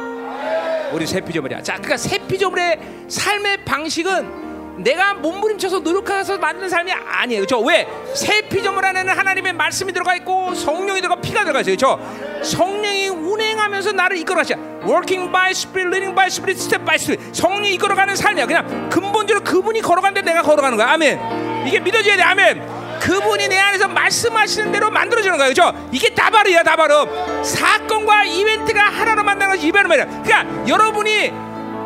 우리 0.92 1.08
새 1.08 1.22
피조물이야. 1.22 1.64
자 1.64 1.74
그러니까 1.76 1.98
새 1.98 2.18
피조물의 2.20 2.80
삶의 3.08 3.64
방식은 3.66 4.44
내가 4.84 5.14
몸부림쳐서 5.14 5.80
노력해서 5.80 6.38
만든 6.38 6.68
삶이 6.68 6.92
아니에요. 6.92 7.42
그렇죠? 7.42 7.60
왜? 7.62 7.88
새 8.16 8.42
피조물 8.42 8.84
안에는 8.86 9.18
하나님의 9.18 9.54
말씀이 9.54 9.94
들어가 9.94 10.16
있고 10.16 10.54
성령이 10.54 11.00
들어가 11.00 11.22
피가 11.22 11.44
들어가 11.44 11.62
있어요. 11.62 11.78
그렇죠? 11.78 12.44
성령이 12.44 13.08
운행하면서 13.10 13.94
나를 13.94 14.18
이끌어 14.18 14.38
가시야 14.38 14.58
working 14.84 15.32
by 15.32 15.52
spirit, 15.52 15.88
leading 15.88 16.16
by 16.16 16.28
spirit, 16.28 16.60
step 16.60 16.84
by 16.84 16.96
step 16.96 17.20
성령이 17.34 17.76
이끌어가는 17.76 18.16
삶이야. 18.16 18.46
그냥 18.46 18.90
근본적으로 18.90 19.44
그분이 19.44 19.82
걸어가는데 19.82 20.22
내가 20.22 20.42
걸어가는 20.42 20.78
거야. 20.78 20.90
아멘. 20.90 21.66
이게 21.68 21.80
믿어져야 21.80 22.18
돼. 22.18 22.24
아멘 22.24 22.83
그분이 23.04 23.50
내 23.50 23.58
안에서 23.58 23.90
말씀하시는 23.90 24.72
대로 24.72 24.90
만들어지는 24.90 25.38
거예요, 25.38 25.54
그렇죠? 25.54 25.90
이게 25.92 26.14
다바르야, 26.14 26.64
다바르. 26.64 27.44
사건과 27.44 28.24
이벤트가 28.24 28.86
하나로 28.86 29.24
만나는 29.24 29.56
것이 29.56 29.68
이벤트 29.68 29.88
말이야. 29.88 30.06
그러니까 30.24 30.68
여러분이 30.70 31.30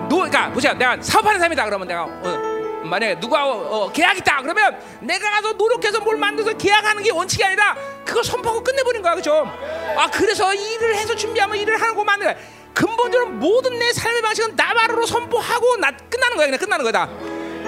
노, 0.08 0.18
그러니까 0.18 0.52
보세요, 0.52 0.74
내가 0.74 0.96
사업하는 1.02 1.40
사람이다 1.40 1.66
그러면 1.66 1.88
내가 1.88 2.04
어, 2.04 2.82
만약에 2.84 3.20
누가 3.20 3.48
어, 3.48 3.52
어, 3.52 3.92
계약 3.92 4.16
있다 4.18 4.42
그러면 4.44 4.80
내가 5.00 5.32
가서 5.32 5.54
노력해서 5.54 6.00
뭘 6.02 6.18
만들어서 6.18 6.56
계약하는 6.56 7.02
게 7.02 7.12
원칙이 7.12 7.44
아니라 7.44 7.76
그걸 8.06 8.24
선포하고 8.24 8.64
끝내버린 8.64 9.02
거야, 9.02 9.14
그렇죠? 9.14 9.52
아 9.98 10.08
그래서 10.12 10.54
일을 10.54 10.96
해서 10.96 11.16
준비하면 11.16 11.58
일을 11.58 11.82
하고 11.82 12.04
만드는 12.04 12.34
거야. 12.34 12.44
근본적으로 12.76 13.32
모든 13.32 13.80
내 13.80 13.92
삶의 13.92 14.22
방식은 14.22 14.56
나바르로 14.56 15.04
선포하고 15.08 15.78
나 15.78 15.90
끝나는 15.92 16.38
거야, 16.38 16.46
그냥 16.46 16.60
끝나는 16.60 16.86
거다. 16.86 17.10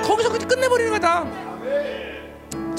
거기서 0.03 0.30
끝내버리는 0.38 0.92
거다. 0.94 1.26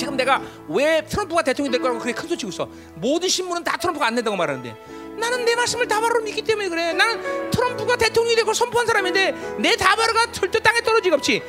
지금 0.01 0.17
내가 0.17 0.41
왜 0.67 1.05
트럼프가 1.05 1.43
대통령이 1.43 1.71
될 1.73 1.83
거라고 1.83 2.01
그렇게 2.01 2.19
큰 2.19 2.27
소리 2.27 2.39
치고 2.39 2.51
있어? 2.51 2.67
모든 2.95 3.29
신문은 3.29 3.63
다 3.63 3.77
트럼프가 3.77 4.07
안 4.07 4.15
된다고 4.15 4.35
말하는데 4.35 4.75
나는 5.19 5.45
내 5.45 5.55
말씀을 5.55 5.87
다바로 5.87 6.23
믿기 6.23 6.41
때문에 6.41 6.71
그래. 6.71 6.95
나는 6.95 7.51
트럼프가 7.51 7.97
대통령이 7.97 8.35
되고 8.35 8.55
선포한 8.55 8.87
사람인데 8.87 9.33
내 9.59 9.77
다바로가 9.77 10.33
절대 10.33 10.59
땅에 10.59 10.81
떨어지가 10.81 11.17
없지. 11.17 11.43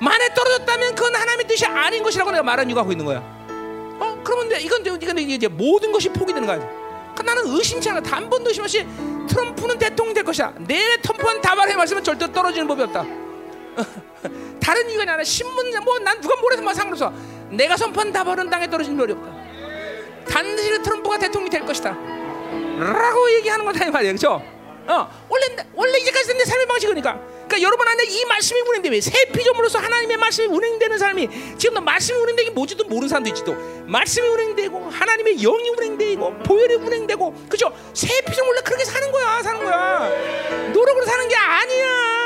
만에 0.00 0.32
떨어졌다면 0.32 0.94
그건 0.94 1.16
하나님의 1.16 1.48
뜻이 1.48 1.66
아닌 1.66 2.04
것이라고 2.04 2.30
내가 2.30 2.44
말한 2.44 2.68
이유가 2.68 2.82
하고 2.82 2.92
있는 2.92 3.04
거야. 3.04 3.18
어? 3.18 4.20
그러면 4.22 4.60
이건 4.60 4.86
이건 4.86 5.18
이제 5.18 5.48
모든 5.48 5.90
것이 5.90 6.08
포기되는 6.08 6.46
거야. 6.46 6.58
그러니까 6.58 7.22
나는 7.24 7.48
의심치 7.48 7.90
않아. 7.90 8.00
단 8.00 8.30
번도 8.30 8.50
의심 8.50 8.62
없이 8.62 8.86
트럼프는 9.28 9.76
대통령 9.76 10.14
될 10.14 10.22
것이야. 10.22 10.54
내 10.68 10.96
선포한 11.02 11.40
다바로의 11.40 11.76
말씀은 11.76 12.04
절대 12.04 12.32
떨어지는 12.32 12.68
법이 12.68 12.82
없다. 12.82 13.04
다른 14.62 14.88
이유가 14.88 15.02
아니라 15.02 15.24
신문 15.24 15.72
뭐난 15.82 16.20
누가 16.20 16.40
뭐래도 16.40 16.62
막 16.62 16.74
상관없어. 16.74 17.12
내가 17.50 17.76
선포한 17.76 18.12
다바로는 18.12 18.50
땅에 18.50 18.68
떨어지는 18.68 18.96
법이 18.98 19.12
없다. 19.12 19.38
반드시 20.30 20.82
트럼프가 20.82 21.18
대통령이 21.18 21.50
될 21.50 21.64
것이다. 21.64 21.96
라고 22.78 23.32
얘기하는 23.32 23.64
거다 23.64 23.86
이 23.86 23.90
말이야, 23.90 24.12
그렇죠? 24.12 24.42
어, 24.88 25.06
원래 25.28 25.44
원래 25.74 25.98
이제까지 25.98 26.32
내 26.34 26.44
삶의 26.46 26.66
방식이니까 26.66 27.20
그러니까 27.46 27.60
여러분 27.60 27.86
안에 27.86 28.04
이 28.04 28.24
말씀이 28.24 28.58
운행되면 28.58 29.02
새 29.02 29.26
피조물로서 29.26 29.78
하나님의 29.78 30.16
말씀이 30.16 30.48
운행되는 30.48 30.96
사람이 30.96 31.28
지금도 31.58 31.82
말씀이 31.82 32.18
운행되기 32.18 32.50
뭔지도 32.52 32.84
모르는 32.84 33.06
사람도 33.08 33.28
있지도 33.30 33.54
말씀이 33.86 34.26
운행되고 34.26 34.88
하나님의 34.88 35.36
영이 35.36 35.68
운행되고 35.70 36.38
보혈이 36.38 36.74
운행되고 36.76 37.34
그죠? 37.50 37.70
새 37.92 38.18
피조물로 38.22 38.62
그렇게 38.62 38.84
사는 38.86 39.12
거야 39.12 39.42
사는 39.42 39.62
거야 39.62 40.08
노력으로 40.72 41.04
사는 41.04 41.28
게 41.28 41.36
아니야 41.36 42.17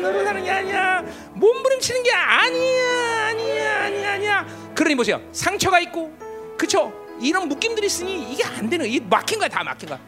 노력으로 0.00 0.24
사는 0.24 0.42
게 0.44 0.50
아니야 0.50 1.04
몸부림치는 1.34 2.02
게 2.02 2.12
아니야 2.12 3.26
아니야 3.26 3.84
아니야 3.84 4.12
아니야 4.12 4.46
그러니 4.74 4.94
보세요 4.94 5.20
상처가 5.32 5.80
있고 5.80 6.12
그쵸? 6.56 6.92
이런 7.20 7.48
묶임들이 7.48 7.86
있으니 7.86 8.32
이게 8.32 8.44
안 8.44 8.68
되는. 8.70 8.86
이 8.86 9.00
막힌 9.00 9.38
거야 9.38 9.48
다 9.48 9.62
막힌 9.64 9.88
거야 9.88 9.98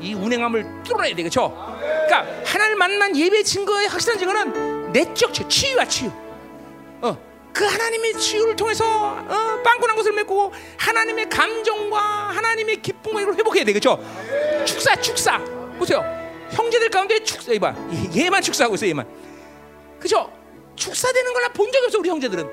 이 0.00 0.14
운행함을 0.14 0.82
뚫어내야 0.84 1.14
돼, 1.14 1.22
그렇죠? 1.22 1.76
그러니까 2.06 2.26
하나님 2.44 2.78
만난 2.78 3.14
예배 3.14 3.42
증거의 3.42 3.86
확실한 3.88 4.18
증거는 4.18 4.92
내적 4.92 5.34
치유, 5.34 5.46
치유야 5.48 5.84
치유. 5.86 6.10
어, 7.02 7.16
그 7.52 7.64
하나님의 7.66 8.14
치유를 8.14 8.56
통해서 8.56 8.84
어, 8.86 9.62
빵꾸난 9.62 9.96
것을 9.96 10.12
메꾸고 10.12 10.54
하나님의 10.78 11.28
감정과 11.28 12.00
하나님의 12.30 12.80
기쁨과 12.80 13.20
이걸 13.20 13.34
회복해야 13.34 13.64
돼, 13.64 13.72
그렇죠? 13.72 14.02
축사, 14.64 14.96
축사. 14.96 15.38
보세요, 15.78 16.02
형제들 16.52 16.90
가운데 16.90 17.22
축사, 17.22 17.52
이봐, 17.52 17.74
얘만 18.16 18.42
축사하고 18.42 18.74
있어, 18.74 18.86
얘만. 18.88 19.06
그렇죠? 19.98 20.32
축사되는 20.76 21.32
걸본 21.32 21.72
적이 21.72 21.84
없어, 21.86 21.98
우리 21.98 22.08
형제들은. 22.08 22.48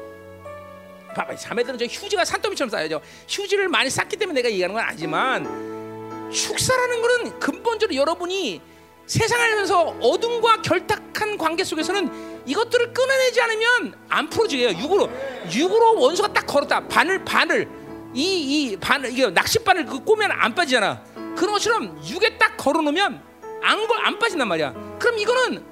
봐봐, 1.15 1.35
자매들은 1.35 1.79
저 1.79 1.85
휴지가 1.85 2.25
산더미처럼 2.25 2.69
쌓여져. 2.69 3.01
휴지를 3.27 3.67
많이 3.69 3.89
쌓기 3.89 4.17
때문에 4.17 4.41
내가 4.41 4.51
얘기하는 4.51 4.75
건 4.75 4.83
아니지만. 4.83 6.29
축사라는 6.31 7.01
것은 7.01 7.39
근본적으로 7.39 7.95
여러분이 7.95 8.61
세상을 9.05 9.47
살면서 9.47 9.81
어둠과 10.01 10.61
결탁한 10.61 11.37
관계 11.37 11.63
속에서는 11.63 12.43
이것들을 12.45 12.93
끊어내지 12.93 13.41
않으면 13.41 13.95
안 14.09 14.29
풀어져요. 14.29 14.69
육으로 14.77 15.09
육으로 15.49 15.97
원수가 15.99 16.33
딱 16.33 16.45
걸었다. 16.45 16.85
바늘 16.87 17.23
바늘 17.23 17.69
이 18.13 18.71
이 18.73 18.77
바늘 18.77 19.11
이게 19.11 19.29
낚싯바늘 19.29 19.85
그 19.85 20.03
꼬면 20.03 20.31
안 20.31 20.53
빠지잖아. 20.53 21.01
그런 21.37 21.53
것처럼 21.53 21.97
육에 22.05 22.37
딱 22.37 22.57
걸어놓으면 22.57 23.21
안안 23.61 23.87
안 24.03 24.19
빠진단 24.19 24.47
말이야. 24.47 24.97
그럼 24.99 25.17
이거는 25.17 25.63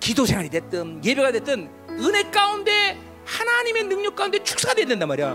기도 0.00 0.26
생활이 0.26 0.48
됐든 0.50 1.04
예배가 1.04 1.32
됐든 1.32 1.70
은혜 1.90 2.22
가운데 2.30 2.98
하나님의 3.24 3.84
능력 3.84 4.14
가운데 4.16 4.42
축사가 4.42 4.74
돼야 4.74 4.86
된단 4.86 5.08
말이야. 5.08 5.34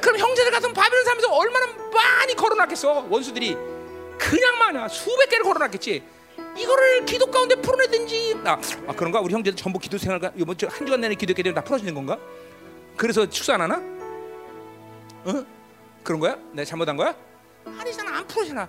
그럼 0.00 0.18
형제들 0.18 0.50
같은 0.52 0.72
바벨론 0.72 1.04
살면서 1.04 1.28
얼마나 1.32 1.66
많이 1.92 2.34
걸어놨겠어 2.34 3.06
원수들이 3.08 3.56
그냥 4.18 4.58
많아 4.58 4.88
수백 4.88 5.28
개를 5.30 5.44
걸어놨겠지 5.44 6.02
이거를 6.56 7.04
기도 7.04 7.26
가운데 7.30 7.56
풀어내든지 7.56 8.36
아, 8.44 8.60
아 8.86 8.92
그런가 8.94 9.20
우리 9.20 9.32
형제들 9.34 9.56
전부 9.56 9.78
기도 9.78 9.98
생활 9.98 10.20
이번 10.36 10.56
주 10.56 10.66
한 10.66 10.86
주간 10.86 11.00
내내 11.00 11.14
기도했기 11.14 11.42
때문에 11.42 11.54
다 11.60 11.64
풀어지는 11.64 11.94
건가? 11.94 12.18
그래서 12.96 13.28
축사 13.28 13.54
안 13.54 13.62
하나? 13.62 13.76
어? 15.24 15.44
그런 16.02 16.20
거야? 16.20 16.36
내가 16.52 16.64
잘못한 16.64 16.96
거야? 16.96 17.14
아니잖아 17.64 18.18
안 18.18 18.26
풀어지나 18.26 18.68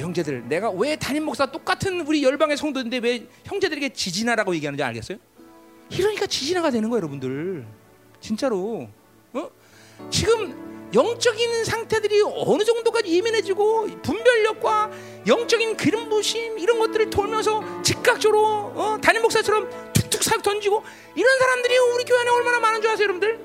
형제들 0.00 0.48
내가 0.48 0.70
왜 0.70 0.96
단임 0.96 1.24
목사 1.24 1.46
똑같은 1.46 2.02
우리 2.02 2.22
열방의 2.22 2.56
성도인데 2.56 2.98
왜 2.98 3.26
형제들에게 3.44 3.90
지지나라고 3.90 4.54
얘기하는지 4.54 4.82
알겠어요? 4.82 5.18
이러니까 5.90 6.26
지지나가 6.26 6.70
되는 6.70 6.88
거예요, 6.90 6.98
여러분들. 6.98 7.64
진짜로. 8.20 8.88
어? 9.32 9.50
지금 10.10 10.90
영적인 10.94 11.64
상태들이 11.64 12.22
어느 12.22 12.64
정도까지 12.64 13.14
예민해지고 13.14 13.88
분별력과 14.02 14.90
영적인 15.26 15.76
기름 15.76 16.08
부심 16.08 16.58
이런 16.58 16.78
것들을 16.78 17.10
돌면서 17.10 17.82
즉각적으로 17.82 18.72
어? 18.74 18.98
단임 19.02 19.22
목사처럼 19.22 19.68
툭툭 19.92 20.22
싹 20.22 20.42
던지고 20.42 20.82
이런 21.14 21.38
사람들이 21.38 21.76
우리 21.94 22.04
교회 22.04 22.20
안에 22.20 22.30
얼마나 22.30 22.60
많은 22.60 22.80
줄 22.80 22.90
아세요, 22.90 23.04
여러분들? 23.04 23.40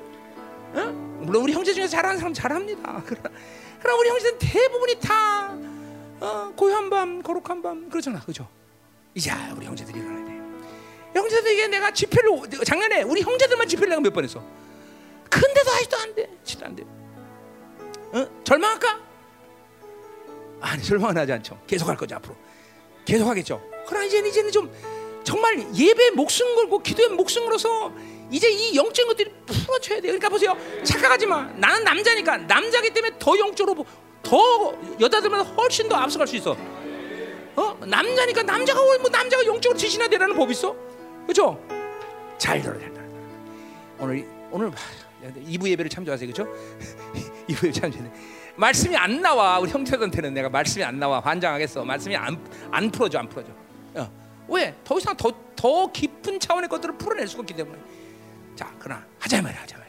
어? 0.74 0.82
물론 1.22 1.44
우리 1.44 1.54
형제 1.54 1.74
중에 1.74 1.88
잘하는 1.88 2.18
사람 2.18 2.34
잘합니다. 2.34 3.04
그러나, 3.82 4.00
우리 4.00 4.10
형제들 4.10 4.38
대부분이 4.40 5.00
다 5.00 5.58
어, 6.22 6.54
고요한 6.56 6.90
밤, 6.90 7.22
거룩한 7.22 7.62
밤 7.62 7.90
그러잖아, 7.90 8.20
그죠? 8.20 8.48
이제 9.16 9.32
우리 9.56 9.66
형제들이 9.66 10.00
일어나야 10.00 10.26
돼. 10.26 10.32
형제들에게 11.20 11.68
내가 11.68 11.92
집회를 11.92 12.30
작년에 12.64 13.02
우리 13.04 13.22
형제들만 13.22 13.68
집회를 13.68 13.90
내가 13.90 14.02
몇 14.02 14.14
번 14.14 14.24
했어. 14.24 14.42
근데도 15.30 15.72
아직도 15.72 15.98
안 15.98 16.16
돼. 16.16 16.30
진짜 16.44 16.66
안 16.68 16.76
돼. 16.76 16.84
어? 18.14 18.44
절망할까? 18.44 19.00
아니 20.62 20.84
절망은 20.84 21.18
하지 21.18 21.32
않죠. 21.34 21.60
계속할 21.68 21.98
거죠 21.98 22.16
앞으로. 22.16 22.36
계속하겠죠. 23.06 23.62
그러나 23.88 24.06
이제는 24.06 24.30
이제는 24.30 24.52
좀 24.52 24.72
정말 25.24 25.58
예배 25.76 26.12
목숨 26.12 26.54
걸고 26.56 26.80
기도에 26.80 27.08
목숨 27.08 27.46
걸어서 27.46 27.92
이제 28.30 28.50
이 28.50 28.76
영적인 28.76 29.08
것들이 29.08 29.34
풀어줘야 29.46 29.98
돼. 30.00 30.08
그러니까 30.08 30.30
보세요. 30.30 30.56
착각하지 30.84 31.26
마. 31.26 31.44
나는 31.56 31.84
남자니까 31.84 32.38
남자기 32.38 32.92
때문에 32.94 33.18
더 33.18 33.38
영적으로 33.38 33.86
더 34.24 34.74
여자들보다 35.00 35.44
훨씬 35.44 35.90
더 35.90 35.96
앞서갈 35.96 36.28
수 36.28 36.36
있어. 36.38 36.56
어? 37.56 37.78
남자니까 37.86 38.44
남자가 38.44 38.80
뭐 38.80 39.10
남자가 39.10 39.46
영적으로 39.46 39.78
지신해야 39.78 40.10
되라는 40.10 40.36
법 40.36 40.50
있어? 40.52 40.76
그렇죠? 41.24 41.60
잘 42.38 42.62
들어, 42.62 42.80
잘 42.80 42.92
들어. 42.94 43.04
오늘 44.00 44.28
오늘 44.52 44.72
2부 45.48 45.70
예배를 45.70 45.90
참조하세요, 45.90 46.32
그렇죠? 46.32 46.52
2부 47.48 47.66
예배 47.68 47.72
참조해. 47.72 48.12
말씀이 48.56 48.96
안 48.96 49.22
나와 49.22 49.60
우리 49.60 49.70
형제들한테는 49.72 50.34
내가 50.34 50.50
말씀이 50.50 50.84
안 50.84 51.00
나와 51.00 51.20
환장하겠어. 51.20 51.84
말씀이 51.84 52.16
안 52.16 52.38
안 52.72 52.90
풀어져, 52.90 53.20
안 53.20 53.28
풀어져. 53.30 53.52
어. 53.96 54.12
왜? 54.48 54.76
더 54.84 54.98
이상 54.98 55.16
더 55.18 55.32
더 55.62 55.92
깊은 55.92 56.40
차원의 56.40 56.68
것들을 56.70 56.98
풀어낼 56.98 57.28
수가 57.28 57.42
없기 57.42 57.54
때문에. 57.54 57.78
자, 58.56 58.74
그러나 58.80 59.06
하자 59.20 59.44
말이야, 59.44 59.62
하자. 59.62 59.81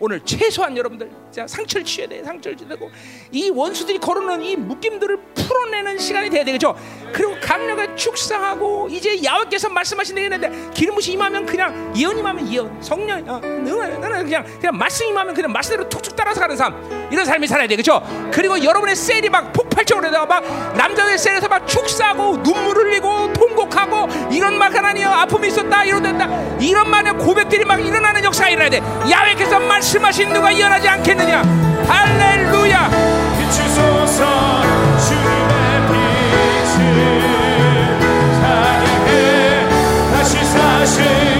오늘 0.00 0.20
최소한 0.24 0.76
여러분들 0.76 1.10
자, 1.30 1.46
상처를 1.46 1.84
취해야 1.84 2.08
돼, 2.08 2.22
상처를 2.22 2.56
취하고 2.56 2.90
이 3.32 3.50
원수들이 3.50 3.98
걸어놓은 3.98 4.42
이 4.44 4.56
묶임들을 4.56 5.16
풀어내는 5.34 5.98
시간이 5.98 6.30
돼야 6.30 6.44
되겠죠. 6.44 6.76
그리고 7.12 7.34
감력을 7.40 7.96
축사하고 7.96 8.88
이제 8.90 9.22
야외께서 9.24 9.68
말씀하신 9.68 10.14
되겠는데 10.14 10.70
기름 10.72 10.94
부시 10.94 11.12
임하면 11.12 11.46
그냥 11.46 11.92
예언 11.96 12.18
임하면 12.18 12.52
예언, 12.52 12.82
성령 12.82 13.18
어, 13.28 13.40
너는 13.40 14.00
너는 14.00 14.24
그냥 14.24 14.44
그냥 14.60 14.76
말씀 14.76 15.06
임하면 15.06 15.34
그냥 15.34 15.50
말씀대로 15.50 15.88
툭툭 15.88 16.14
따라서 16.14 16.40
가는 16.40 16.56
삶 16.56 17.08
이런 17.10 17.24
삶이 17.24 17.46
살아야 17.46 17.66
되겠죠. 17.66 18.00
그리고 18.32 18.62
여러분의 18.62 18.94
셀이 18.94 19.28
막 19.30 19.52
폭발적으로 19.52 20.26
막 20.26 20.44
남자의 20.76 21.18
셀에서 21.18 21.48
막 21.48 21.66
축사하고 21.66 22.42
눈물 22.42 22.76
흘리고 22.76 23.32
통곡하고 23.32 24.08
이런 24.30 24.58
막 24.58 24.74
하나님 24.74 25.06
아픔이 25.08 25.48
있었다 25.48 25.84
이런 25.84 26.02
된다 26.02 26.28
이런 26.60 26.88
말의 26.88 27.14
고백들이 27.14 27.64
막 27.64 27.84
일어나는 27.84 28.22
역사가 28.22 28.50
일어나야 28.50 28.70
돼. 28.70 28.78
야외께서 29.10 29.58
말씀 29.58 29.87
하신 29.96 30.34
누가 30.34 30.50
이어나지 30.50 30.86
않겠느냐? 30.86 31.40
할렐루야. 31.88 32.90
비추소서 33.38 34.60
주님의 35.08 35.88
빛을 35.88 36.84
찬양해 38.38 39.66
다시 40.12 40.44
사신 40.44 41.37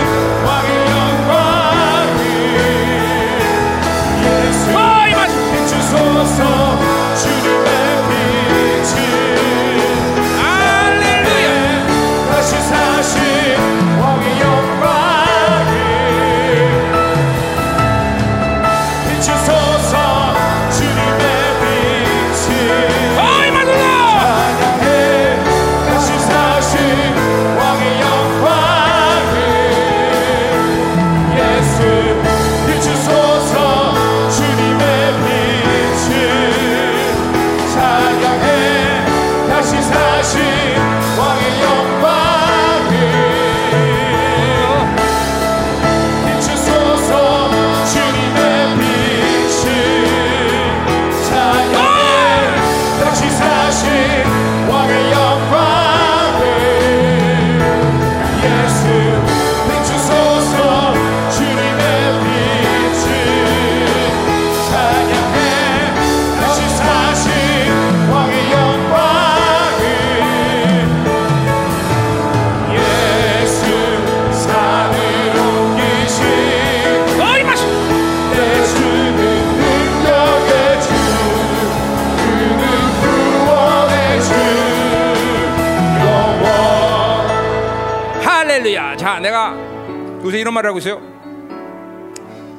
말을 90.58 90.68
하고 90.70 90.78
있어요. 90.78 91.00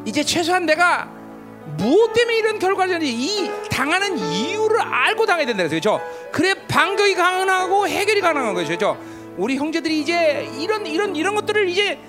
이제 0.05 0.23
최소한 0.23 0.65
내가 0.65 1.07
무엇 1.77 2.13
때문에 2.13 2.37
이런 2.37 2.59
결과를 2.59 2.99
이 3.03 3.49
당하는 3.69 4.17
이유를 4.17 4.81
알고 4.81 5.25
당해야 5.25 5.45
된다 5.45 5.63
그래서 5.63 5.79
그렇죠? 5.79 6.01
그래 6.31 6.53
반격이 6.67 7.15
가능하고 7.15 7.87
해결이 7.87 8.21
가능한 8.21 8.53
거죠. 8.53 8.67
그렇죠? 8.67 8.97
우리 9.37 9.55
형제들이 9.57 9.99
이제 9.99 10.49
이런 10.59 10.85
이런 10.85 11.15
이런 11.15 11.35
것들을 11.35 11.69
이제 11.69 11.99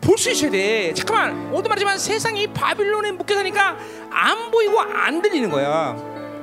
볼 0.00 0.18
수 0.18 0.30
있어야 0.30 0.50
돼. 0.50 0.92
잠깐만, 0.92 1.50
오도 1.52 1.68
말하지만 1.68 1.96
세상이 1.98 2.48
바빌론에 2.48 3.12
묶여 3.12 3.34
사니까 3.36 3.78
안 4.10 4.50
보이고 4.50 4.78
안 4.80 5.22
들리는 5.22 5.48
거야. 5.50 5.96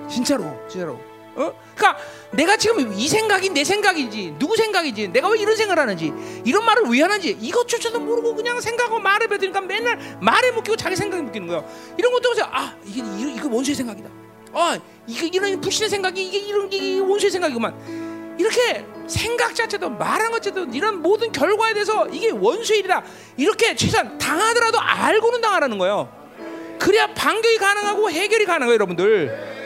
진짜로, 0.09 0.59
진짜로. 0.67 0.99
어? 1.35 1.53
그러니까 1.75 1.97
내가 2.31 2.57
지금 2.57 2.93
이 2.93 3.07
생각이 3.07 3.49
내 3.49 3.63
생각이지 3.63 4.35
누구 4.37 4.55
생각이지 4.55 5.09
내가 5.09 5.29
왜 5.29 5.39
이런 5.39 5.55
생각을 5.55 5.81
하는지 5.81 6.13
이런 6.43 6.65
말을 6.65 6.83
왜 6.89 7.01
하는지 7.01 7.37
이것조차도 7.39 7.99
모르고 7.99 8.35
그냥 8.35 8.59
생각하고 8.59 8.99
말을 8.99 9.27
배드니까 9.27 9.61
맨날 9.61 10.17
말에 10.21 10.51
묶이고 10.51 10.75
자기 10.75 10.95
생각에 10.95 11.21
묶이는 11.21 11.47
거야 11.47 11.63
이런 11.97 12.11
것도 12.11 12.29
보세요 12.29 12.47
아 12.51 12.75
이게 12.85 13.01
이거 13.33 13.49
원수의 13.49 13.75
생각이다. 13.75 14.09
아 14.53 14.77
이게 15.07 15.27
이런 15.27 15.61
불신의 15.61 15.89
생각이 15.89 16.21
이게 16.23 16.39
이런 16.39 16.69
게 16.69 16.99
원수의 16.99 17.31
생각이구만. 17.31 18.35
이렇게 18.37 18.85
생각 19.07 19.55
자체도 19.55 19.89
말한 19.91 20.31
것 20.31 20.41
자체도 20.41 20.71
이런 20.73 21.01
모든 21.01 21.31
결과에 21.31 21.73
대해서 21.73 22.07
이게 22.07 22.31
원수의 22.31 22.79
일이다. 22.79 23.03
이렇게 23.37 23.75
최소한 23.75 24.17
당하더라도 24.17 24.79
알고는 24.79 25.41
당하라는 25.41 25.77
거예요. 25.77 26.09
그래야 26.79 27.07
반격이 27.13 27.57
가능하고 27.57 28.09
해결이 28.09 28.45
가능해요 28.45 28.73
여러분들 28.73 29.60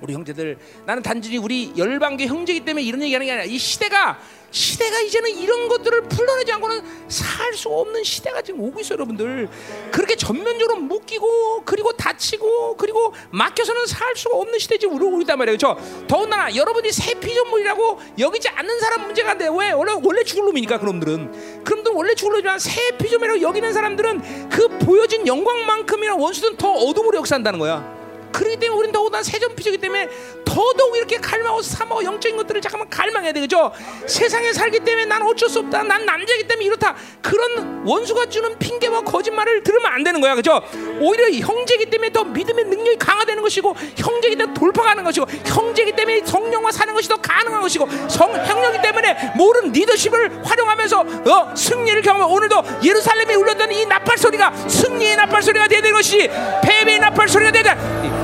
우리 0.00 0.14
형제들. 0.14 0.58
나는 0.86 1.02
단순히 1.02 1.38
우리 1.38 1.72
열방교 1.76 2.24
형제이기 2.24 2.64
때문에 2.64 2.84
이런 2.84 3.02
얘기하는 3.02 3.26
게 3.26 3.32
아니라 3.32 3.44
이 3.44 3.58
시대가 3.58 4.18
시대가 4.50 4.98
이제는 5.00 5.30
이런 5.30 5.68
것들을 5.68 6.02
풀어내지 6.08 6.52
않고는 6.52 6.82
살 7.08 7.48
수 7.54 7.68
없는 7.68 8.04
시대가 8.04 8.40
지금 8.40 8.60
오고 8.60 8.80
있어요 8.80 8.94
여러분들. 8.94 9.48
그렇게 9.90 10.14
전면적으로 10.14 10.78
묶이고 10.78 11.62
그리고 11.64 11.92
다치고 11.92 12.76
그리고 12.76 13.12
막혀서는 13.30 13.86
살 13.86 14.14
수가 14.14 14.36
없는 14.36 14.58
시대 14.60 14.78
지금 14.78 14.94
우리 14.94 15.22
있단 15.22 15.36
말이에요. 15.38 15.58
그렇죠? 15.58 16.06
더군다나 16.06 16.54
여러분이 16.54 16.92
새 16.92 17.14
피조물이라고 17.14 18.00
여기지 18.18 18.48
않는 18.50 18.78
사람 18.80 19.06
문제가 19.06 19.32
안 19.32 19.38
돼. 19.38 19.48
왜? 19.48 19.72
원래 19.72 19.92
원래 20.00 20.22
죽을 20.22 20.44
놈이니까 20.44 20.78
그놈들은. 20.78 21.64
그놈들 21.64 21.92
원래 21.92 22.14
죽을 22.14 22.34
놈이지만 22.34 22.58
새 22.60 22.96
피조물이라고 22.96 23.40
여기는 23.40 23.72
사람들은 23.72 24.48
그 24.50 24.68
보여진 24.78 25.26
영광만큼이나 25.26 26.14
원수든 26.14 26.56
더 26.56 26.70
어둠으로 26.72 27.18
역사한다는 27.18 27.58
거야 27.58 27.97
그렇기 28.38 28.56
때문에 28.56 28.78
우리는 28.78 28.92
더욱더 28.92 29.20
세전 29.20 29.56
피조기 29.56 29.78
때문에 29.78 30.08
더더욱 30.44 30.96
이렇게 30.96 31.18
갈망하고 31.18 31.60
사모하고 31.60 32.04
영적인 32.04 32.36
것들을 32.36 32.60
잠깐만 32.60 32.88
갈망해야 32.88 33.32
되겠죠. 33.32 33.72
세상에 34.06 34.52
살기 34.52 34.80
때문에 34.80 35.06
난 35.06 35.22
어쩔 35.22 35.48
수 35.48 35.58
없다. 35.58 35.82
난 35.82 36.06
남자이기 36.06 36.46
때문에 36.46 36.66
이렇다. 36.66 36.94
그런 37.20 37.82
원수가 37.84 38.26
주는 38.26 38.56
핑계와 38.58 39.02
거짓말을 39.02 39.62
들으면 39.62 39.92
안 39.92 40.04
되는 40.04 40.20
거야, 40.20 40.36
그죠? 40.36 40.62
오히려 41.00 41.28
형제이기 41.30 41.86
때문에 41.86 42.12
더 42.12 42.24
믿음의 42.24 42.64
능력이 42.64 42.98
강화되는 42.98 43.42
것이고 43.42 43.74
형제이기 43.96 44.36
때문에 44.36 44.54
돌파가는 44.54 45.02
것이고 45.02 45.26
형제이기 45.44 45.92
때문에 45.92 46.22
성령과 46.24 46.70
사는 46.70 46.94
것이 46.94 47.08
더 47.08 47.16
가능한 47.16 47.60
것이고 47.60 47.88
성 48.08 48.32
형령이기 48.32 48.82
때문에 48.82 49.32
모든 49.36 49.72
리더십을 49.72 50.46
활용하면서 50.46 51.00
어, 51.00 51.54
승리를 51.56 52.02
경험하고 52.02 52.34
오늘도 52.34 52.62
예루살렘에 52.84 53.34
울렸던 53.34 53.72
이 53.72 53.84
나팔 53.86 54.16
소리가 54.16 54.54
승리의 54.68 55.16
나팔 55.16 55.42
소리가 55.42 55.66
되는 55.66 55.92
것이 55.92 56.30
패배의 56.62 57.00
나팔 57.00 57.28
소리가 57.28 57.50
되야 57.50 57.64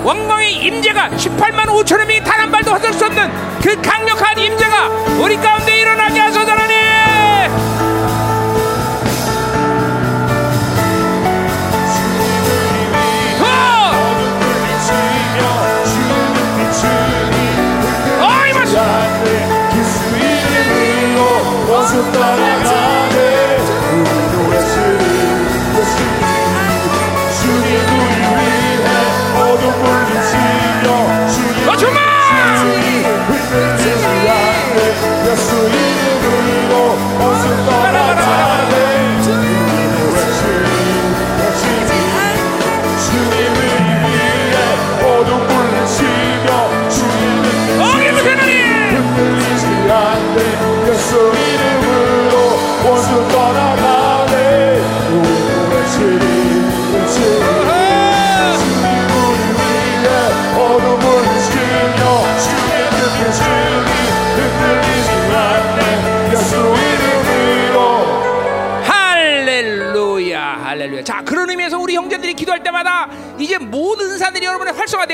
돼. 0.04 0.08
왕광의 0.08 0.52
임재가 0.54 1.10
18만 1.10 1.66
5천여 1.66 2.06
명이 2.06 2.22
단 2.24 2.40
한 2.40 2.50
발도 2.50 2.72
허들 2.72 2.92
수 2.92 3.06
없는 3.06 3.30
그 3.62 3.80
강력한 3.80 4.38
임재가 4.38 4.88
우리 5.22 5.36
가운데 5.36 5.80
일어나게 5.80 6.20
하소서 6.20 6.50
하나님 6.50 6.74
어! 13.40 13.92
어이 18.20 18.52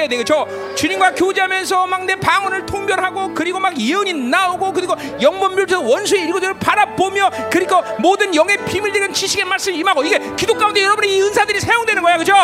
돼야 0.00 0.08
되겠죠 0.08 0.46
주님과 0.74 1.14
교제하면서 1.14 1.86
막 1.86 2.00
내 2.00 2.16
방언을 2.16 2.66
통변하고 2.66 3.34
그리고 3.34 3.60
막 3.60 3.78
예언이 3.78 4.14
나오고 4.14 4.72
그리고 4.72 4.94
영문별에서 5.20 5.80
원수의 5.80 6.22
일구들을 6.22 6.54
바라보며 6.54 7.30
그리고 7.50 7.82
모든 7.98 8.34
영의 8.34 8.56
비밀들은 8.64 9.12
지식의 9.12 9.44
말씀이 9.44 9.76
임하고 9.78 10.02
이게 10.02 10.18
기도 10.36 10.54
가운데 10.54 10.82
여러분의 10.82 11.14
이 11.14 11.22
은사들이 11.22 11.60
사용되는 11.60 12.02
거야 12.02 12.16
그죠? 12.16 12.34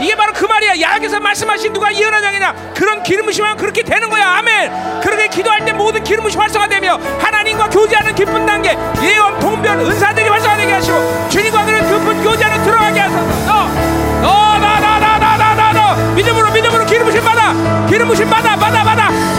이게 0.00 0.14
바로 0.14 0.32
그 0.32 0.44
말이야. 0.44 0.80
야학에서 0.80 1.18
말씀하신 1.20 1.72
누가 1.72 1.92
예언하냐냐? 1.94 2.72
그런 2.74 3.02
기름 3.02 3.26
부심하면 3.26 3.56
그렇게 3.56 3.82
되는 3.82 4.08
거야. 4.10 4.36
아멘. 4.36 5.00
그렇게 5.00 5.28
기도할 5.28 5.64
때 5.64 5.72
모든 5.72 6.04
기름 6.04 6.22
부심 6.22 6.40
활성화되며 6.40 7.00
하나님과 7.18 7.70
교제하는 7.70 8.14
기쁜 8.14 8.44
단계 8.46 8.76
예언 9.02 9.38
통변 9.40 9.80
은사들이 9.80 10.28
활성화되게 10.28 10.72
하시고 10.72 11.28
주님과 11.30 11.64
그런 11.64 11.80
기쁜 11.82 12.22
교제하는 12.22 12.64
들어가게 12.64 13.00
하소서. 13.00 13.68
너너나나나나나나 14.22 14.95
믿음으로 16.14 16.50
믿음으로 16.50 16.84
기름 16.86 17.04
부심 17.04 17.22
받아 17.22 17.52
기름 17.86 18.08
부심 18.08 18.28
받아 18.28 18.56
받아 18.56 18.82
받아 18.82 19.35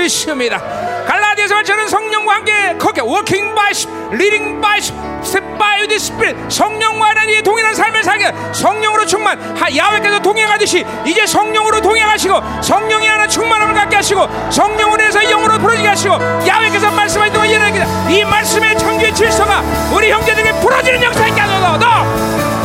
믿습니다. 0.00 0.58
갈라디아서 1.06 1.54
말처럼 1.54 1.88
성령과 1.88 2.34
함께 2.34 2.76
거기에 2.78 3.02
워킹 3.04 3.54
바이 3.54 3.72
리딩 4.12 4.60
바이 4.60 4.80
스텝 4.80 5.58
바이 5.58 5.86
디 5.88 5.98
스피릿 5.98 6.36
성령과 6.50 7.08
하나님의 7.10 7.42
동일한 7.42 7.74
삶을 7.74 8.02
살게 8.02 8.32
성령으로 8.52 9.06
충만. 9.06 9.38
하- 9.56 9.74
야훼께서 9.74 10.18
동행하듯이 10.20 10.84
이제 11.06 11.26
성령으로 11.26 11.80
동행하시고 11.80 12.62
성령이 12.62 13.06
하나 13.06 13.26
충만함을 13.26 13.74
갖게 13.74 13.96
하시고 13.96 14.26
성령으로 14.50 15.02
해서 15.02 15.20
영으로 15.22 15.58
풀어지게 15.58 15.88
하시고 15.88 16.14
야훼께서 16.46 16.90
말씀하신 16.90 17.32
동안 17.32 17.48
일어나게 17.48 17.84
이 18.14 18.24
말씀의 18.24 18.78
청주의 18.78 19.14
질서가 19.14 19.62
우리 19.94 20.10
형제들에게 20.10 20.60
풀어지는 20.60 21.02
역사 21.02 21.26
있게 21.28 21.40
하소서 21.40 21.76
너 21.78 21.86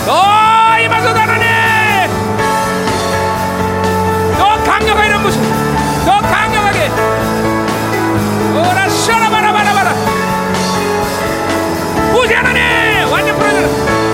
너 0.05 0.79
이마서. 0.81 1.13
나 1.13 1.24
시원하바라바라바라 9.05 9.91
우지 12.15 12.33
하나님! 12.33 13.11
완전 13.11 13.37
풀어주라 13.37 14.04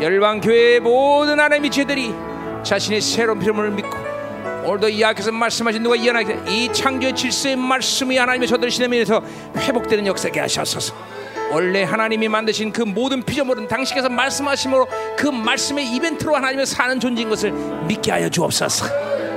열방 0.00 0.40
교회의 0.40 0.80
모든 0.80 1.38
하나님의 1.38 1.70
죄들이 1.70 2.14
자신의 2.62 3.02
새로운 3.02 3.38
피름을 3.38 3.70
믿고 3.72 3.90
오늘도 4.64 4.88
이 4.88 5.04
앞에서 5.04 5.30
말씀하신 5.30 5.82
누가 5.82 5.96
이해하게 5.96 6.38
이 6.48 6.72
창조의 6.72 7.14
질서의 7.14 7.56
말씀이 7.56 8.16
하나님의 8.16 8.48
저들 8.48 8.70
신뢰면에서 8.70 9.22
회복되는 9.56 10.06
역사게 10.06 10.40
하셔서 10.40 10.94
원래 11.50 11.82
하나님이 11.82 12.28
만드신 12.28 12.72
그 12.72 12.82
모든 12.82 13.22
피조물은 13.22 13.68
당신께서 13.68 14.08
말씀하심으로 14.08 14.86
그 15.16 15.26
말씀의 15.26 15.86
이벤트로 15.94 16.34
하나님의 16.34 16.64
사는 16.64 16.98
존재인 16.98 17.28
것을 17.28 17.50
믿게 17.50 18.12
하여 18.12 18.28
주옵소서. 18.28 18.86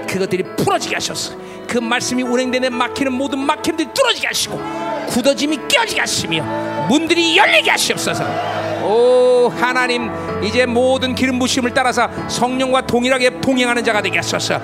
그것들이 0.08 0.44
풀어지게 0.56 0.96
하셔서 0.96 1.36
그 1.68 1.80
말씀이 1.80 2.22
운행되는 2.22 2.72
막히는 2.72 3.14
모든 3.14 3.40
막힘들이 3.40 3.90
뚫어지게 3.94 4.28
하시고 4.28 4.62
굳어짐이 5.08 5.58
깨어지게 5.68 6.00
하시며 6.00 6.44
문들이 6.88 7.36
열리게 7.36 7.72
하시옵소서. 7.72 8.63
오 8.84 9.50
하나님 9.60 10.12
이제 10.44 10.66
모든 10.66 11.16
기름 11.16 11.40
부심을 11.40 11.74
따라서 11.74 12.10
성령과 12.28 12.82
동일하게 12.82 13.40
동행하는 13.42 13.84
자가 13.84 14.02
되게 14.02 14.18
하소서. 14.18 14.60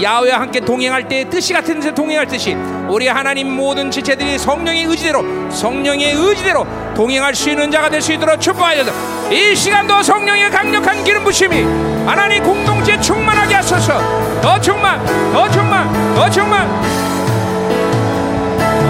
야외와 0.00 0.40
함께 0.40 0.60
동행할 0.60 1.08
때 1.08 1.28
뜻이 1.28 1.52
같은 1.52 1.80
데 1.80 1.92
동행할 1.94 2.26
듯이 2.26 2.56
우리 2.88 3.08
하나님 3.08 3.50
모든 3.50 3.90
지체들이 3.90 4.38
성령의 4.38 4.84
의지대로 4.84 5.24
성령의 5.50 6.12
의지대로 6.12 6.66
동행할 6.94 7.34
수 7.34 7.50
있는 7.50 7.70
자가 7.70 7.90
될 7.90 8.00
수 8.00 8.12
있도록 8.12 8.40
축복하여서 8.40 8.92
이 9.32 9.56
시간도 9.56 10.02
성령의 10.02 10.50
강력한 10.50 11.02
기름 11.04 11.24
부심이 11.24 11.62
하나님 12.06 12.42
공동체 12.42 13.00
충만하게 13.00 13.54
하소서. 13.54 13.98
더 14.42 14.60
충만, 14.60 15.04
더 15.32 15.48
충만, 15.50 16.14
더 16.14 16.28
충만. 16.28 16.68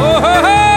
오호호! 0.01 0.74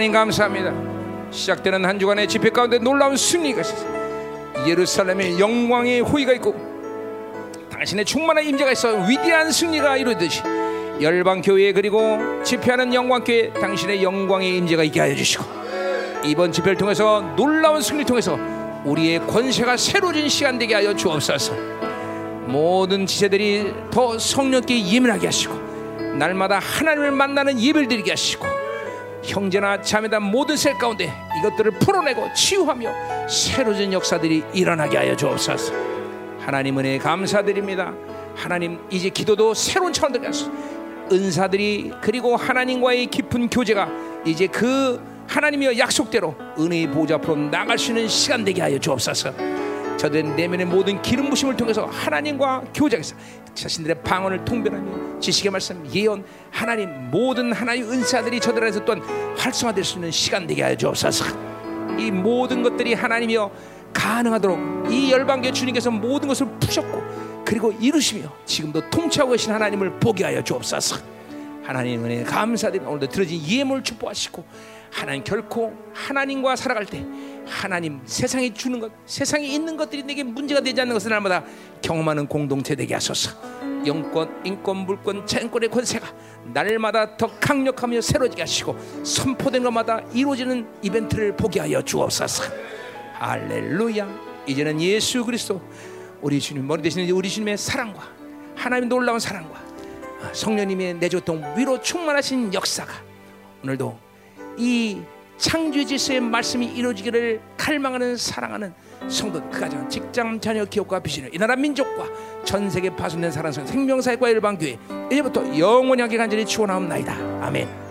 하나님 0.00 0.12
감사합니다. 0.12 0.72
시작되는 1.30 1.84
한 1.84 1.98
주간의 1.98 2.26
집회 2.26 2.48
가운데 2.48 2.78
놀라운 2.78 3.18
승리가 3.18 3.60
있어서 3.60 3.86
예루살렘에 4.66 5.38
영광의 5.38 6.00
호의가 6.00 6.32
있고 6.36 6.54
당신의 7.70 8.06
충만한 8.06 8.42
임재가 8.46 8.72
있어 8.72 8.94
위대한 9.06 9.52
승리가 9.52 9.98
이루어지듯이 9.98 10.40
열방 11.02 11.42
교회 11.42 11.74
그리고 11.74 12.18
집회하는 12.42 12.94
영광 12.94 13.22
교회 13.22 13.52
당신의 13.52 14.02
영광의 14.02 14.56
임재가 14.56 14.84
있게 14.84 15.00
하여 15.00 15.14
주시고 15.14 15.44
이번 16.24 16.50
집회를 16.50 16.78
통해서 16.78 17.20
놀라운 17.36 17.82
승리를 17.82 18.06
통해서 18.06 18.38
우리의 18.86 19.26
권세가 19.26 19.76
새로진 19.76 20.30
시간 20.30 20.58
되게 20.58 20.76
하여 20.76 20.96
주옵소서. 20.96 21.52
모든 22.46 23.04
지체들이 23.04 23.74
더 23.90 24.18
성령께 24.18 24.82
예민하게 24.82 25.26
하시고 25.26 25.54
날마다 26.16 26.58
하나님을 26.58 27.10
만나는 27.10 27.60
예배를 27.60 27.86
드리게 27.86 28.12
하시고 28.12 28.59
형제나 29.22 29.80
자매다 29.80 30.20
모든 30.20 30.56
셀 30.56 30.74
가운데 30.74 31.12
이것들을 31.38 31.72
풀어내고 31.72 32.32
치유하며 32.34 33.28
새로진 33.28 33.92
역사들이 33.92 34.44
일어나게 34.52 34.96
하여 34.96 35.16
주옵소서. 35.16 35.72
하나님 36.38 36.78
은혜 36.78 36.98
감사드립니다. 36.98 37.92
하나님 38.34 38.78
이제 38.90 39.08
기도도 39.08 39.54
새로운 39.54 39.92
차원으로 39.92 40.22
가서 40.22 40.50
은사들이 41.12 41.92
그리고 42.00 42.36
하나님과의 42.36 43.06
깊은 43.06 43.50
교제가 43.50 43.88
이제 44.24 44.46
그 44.46 45.00
하나님의 45.28 45.78
약속대로 45.78 46.34
은혜의 46.58 46.90
보좌 46.90 47.16
앞으로 47.16 47.36
나갈 47.36 47.78
수 47.78 47.90
있는 47.90 48.08
시간 48.08 48.44
되게 48.44 48.62
하여 48.62 48.78
주옵소서. 48.78 49.32
저들 50.00 50.34
내면의 50.34 50.64
모든 50.64 51.02
기름 51.02 51.28
부심을 51.28 51.58
통해서 51.58 51.84
하나님과 51.84 52.64
교제해서 52.72 53.14
자신들의 53.52 54.02
방언을 54.02 54.46
통변하며 54.46 55.20
지식의 55.20 55.52
말씀 55.52 55.86
예언 55.92 56.24
하나님 56.50 57.10
모든 57.10 57.52
하나님의 57.52 57.90
은사들이 57.90 58.40
저들 58.40 58.62
안에서 58.62 58.82
또한 58.82 59.02
활성화될 59.36 59.84
수 59.84 59.96
있는 59.96 60.10
시간 60.10 60.46
되게 60.46 60.62
하여 60.62 60.74
주옵소서. 60.74 61.26
이 61.98 62.10
모든 62.10 62.62
것들이 62.62 62.94
하나님이여 62.94 63.50
가능하도록 63.92 64.90
이 64.90 65.12
열방계 65.12 65.52
주님께서 65.52 65.90
모든 65.90 66.28
것을 66.28 66.46
푸셨고 66.58 67.44
그리고 67.44 67.70
이루시며 67.70 68.32
지금도 68.46 68.88
통치하고 68.88 69.32
계신 69.32 69.52
하나님을 69.52 70.00
보게 70.00 70.24
하여 70.24 70.42
주옵소서. 70.42 70.96
하나님 71.62 72.02
은혜 72.06 72.24
감사드립니다. 72.24 72.90
오늘도 72.90 73.08
들어진 73.08 73.38
예물 73.46 73.84
축복하시고 73.84 74.44
하나님 74.90 75.24
결코 75.24 75.72
하나님과 75.92 76.56
살아갈 76.56 76.84
때 76.84 77.04
하나님 77.46 78.00
세상에 78.04 78.52
주는 78.52 78.78
것 78.80 78.92
세상에 79.06 79.46
있는 79.46 79.76
것들이 79.76 80.02
내게 80.02 80.22
문제가 80.22 80.60
되지 80.60 80.80
않는 80.80 80.94
것을 80.94 81.10
날마다 81.10 81.44
경험하는 81.82 82.26
공동체 82.26 82.74
되게 82.74 82.94
하소서. 82.94 83.30
영권 83.86 84.42
인권 84.44 84.76
물권 84.78 85.26
자연권의 85.26 85.70
권세가 85.70 86.06
날마다 86.52 87.16
더 87.16 87.30
강력하며 87.40 88.00
새로지게 88.02 88.42
하시고 88.42 88.76
선포된 89.04 89.62
것마다 89.62 90.02
이루어지는 90.12 90.66
이벤트를 90.82 91.36
보게 91.36 91.60
하여 91.60 91.80
주옵소서. 91.82 92.52
할렐루야. 93.14 94.30
이제는 94.46 94.80
예수 94.80 95.24
그리스도 95.24 95.60
우리 96.20 96.40
주님 96.40 96.66
머리 96.66 96.82
대신 96.82 97.08
우리 97.10 97.28
주님의 97.28 97.56
사랑과 97.56 98.02
하나님 98.54 98.88
놀라운 98.88 99.18
사랑과 99.18 99.58
아, 100.22 100.30
성령님의 100.32 100.94
내조통 100.94 101.54
위로 101.56 101.80
충만하신 101.80 102.52
역사가 102.52 102.92
오늘도 103.64 104.09
이 104.56 105.00
창조의 105.38 105.86
질서의 105.86 106.20
말씀이 106.20 106.66
이루어지기를 106.66 107.40
갈망하는 107.56 108.16
사랑하는 108.16 108.74
성도 109.08 109.42
그 109.50 109.60
가정 109.60 109.88
직장 109.88 110.38
자녀 110.38 110.64
기업과 110.64 111.00
비전을 111.00 111.34
이 111.34 111.38
나라 111.38 111.56
민족과 111.56 112.06
전 112.44 112.68
세계 112.68 112.94
파손된 112.94 113.30
사랑성 113.30 113.66
생명사회과 113.66 114.28
일반교회 114.28 114.78
이제부터 115.10 115.58
영원히 115.58 116.02
하게 116.02 116.18
간절히 116.18 116.44
추원하옵나이다. 116.44 117.14
아멘 117.40 117.89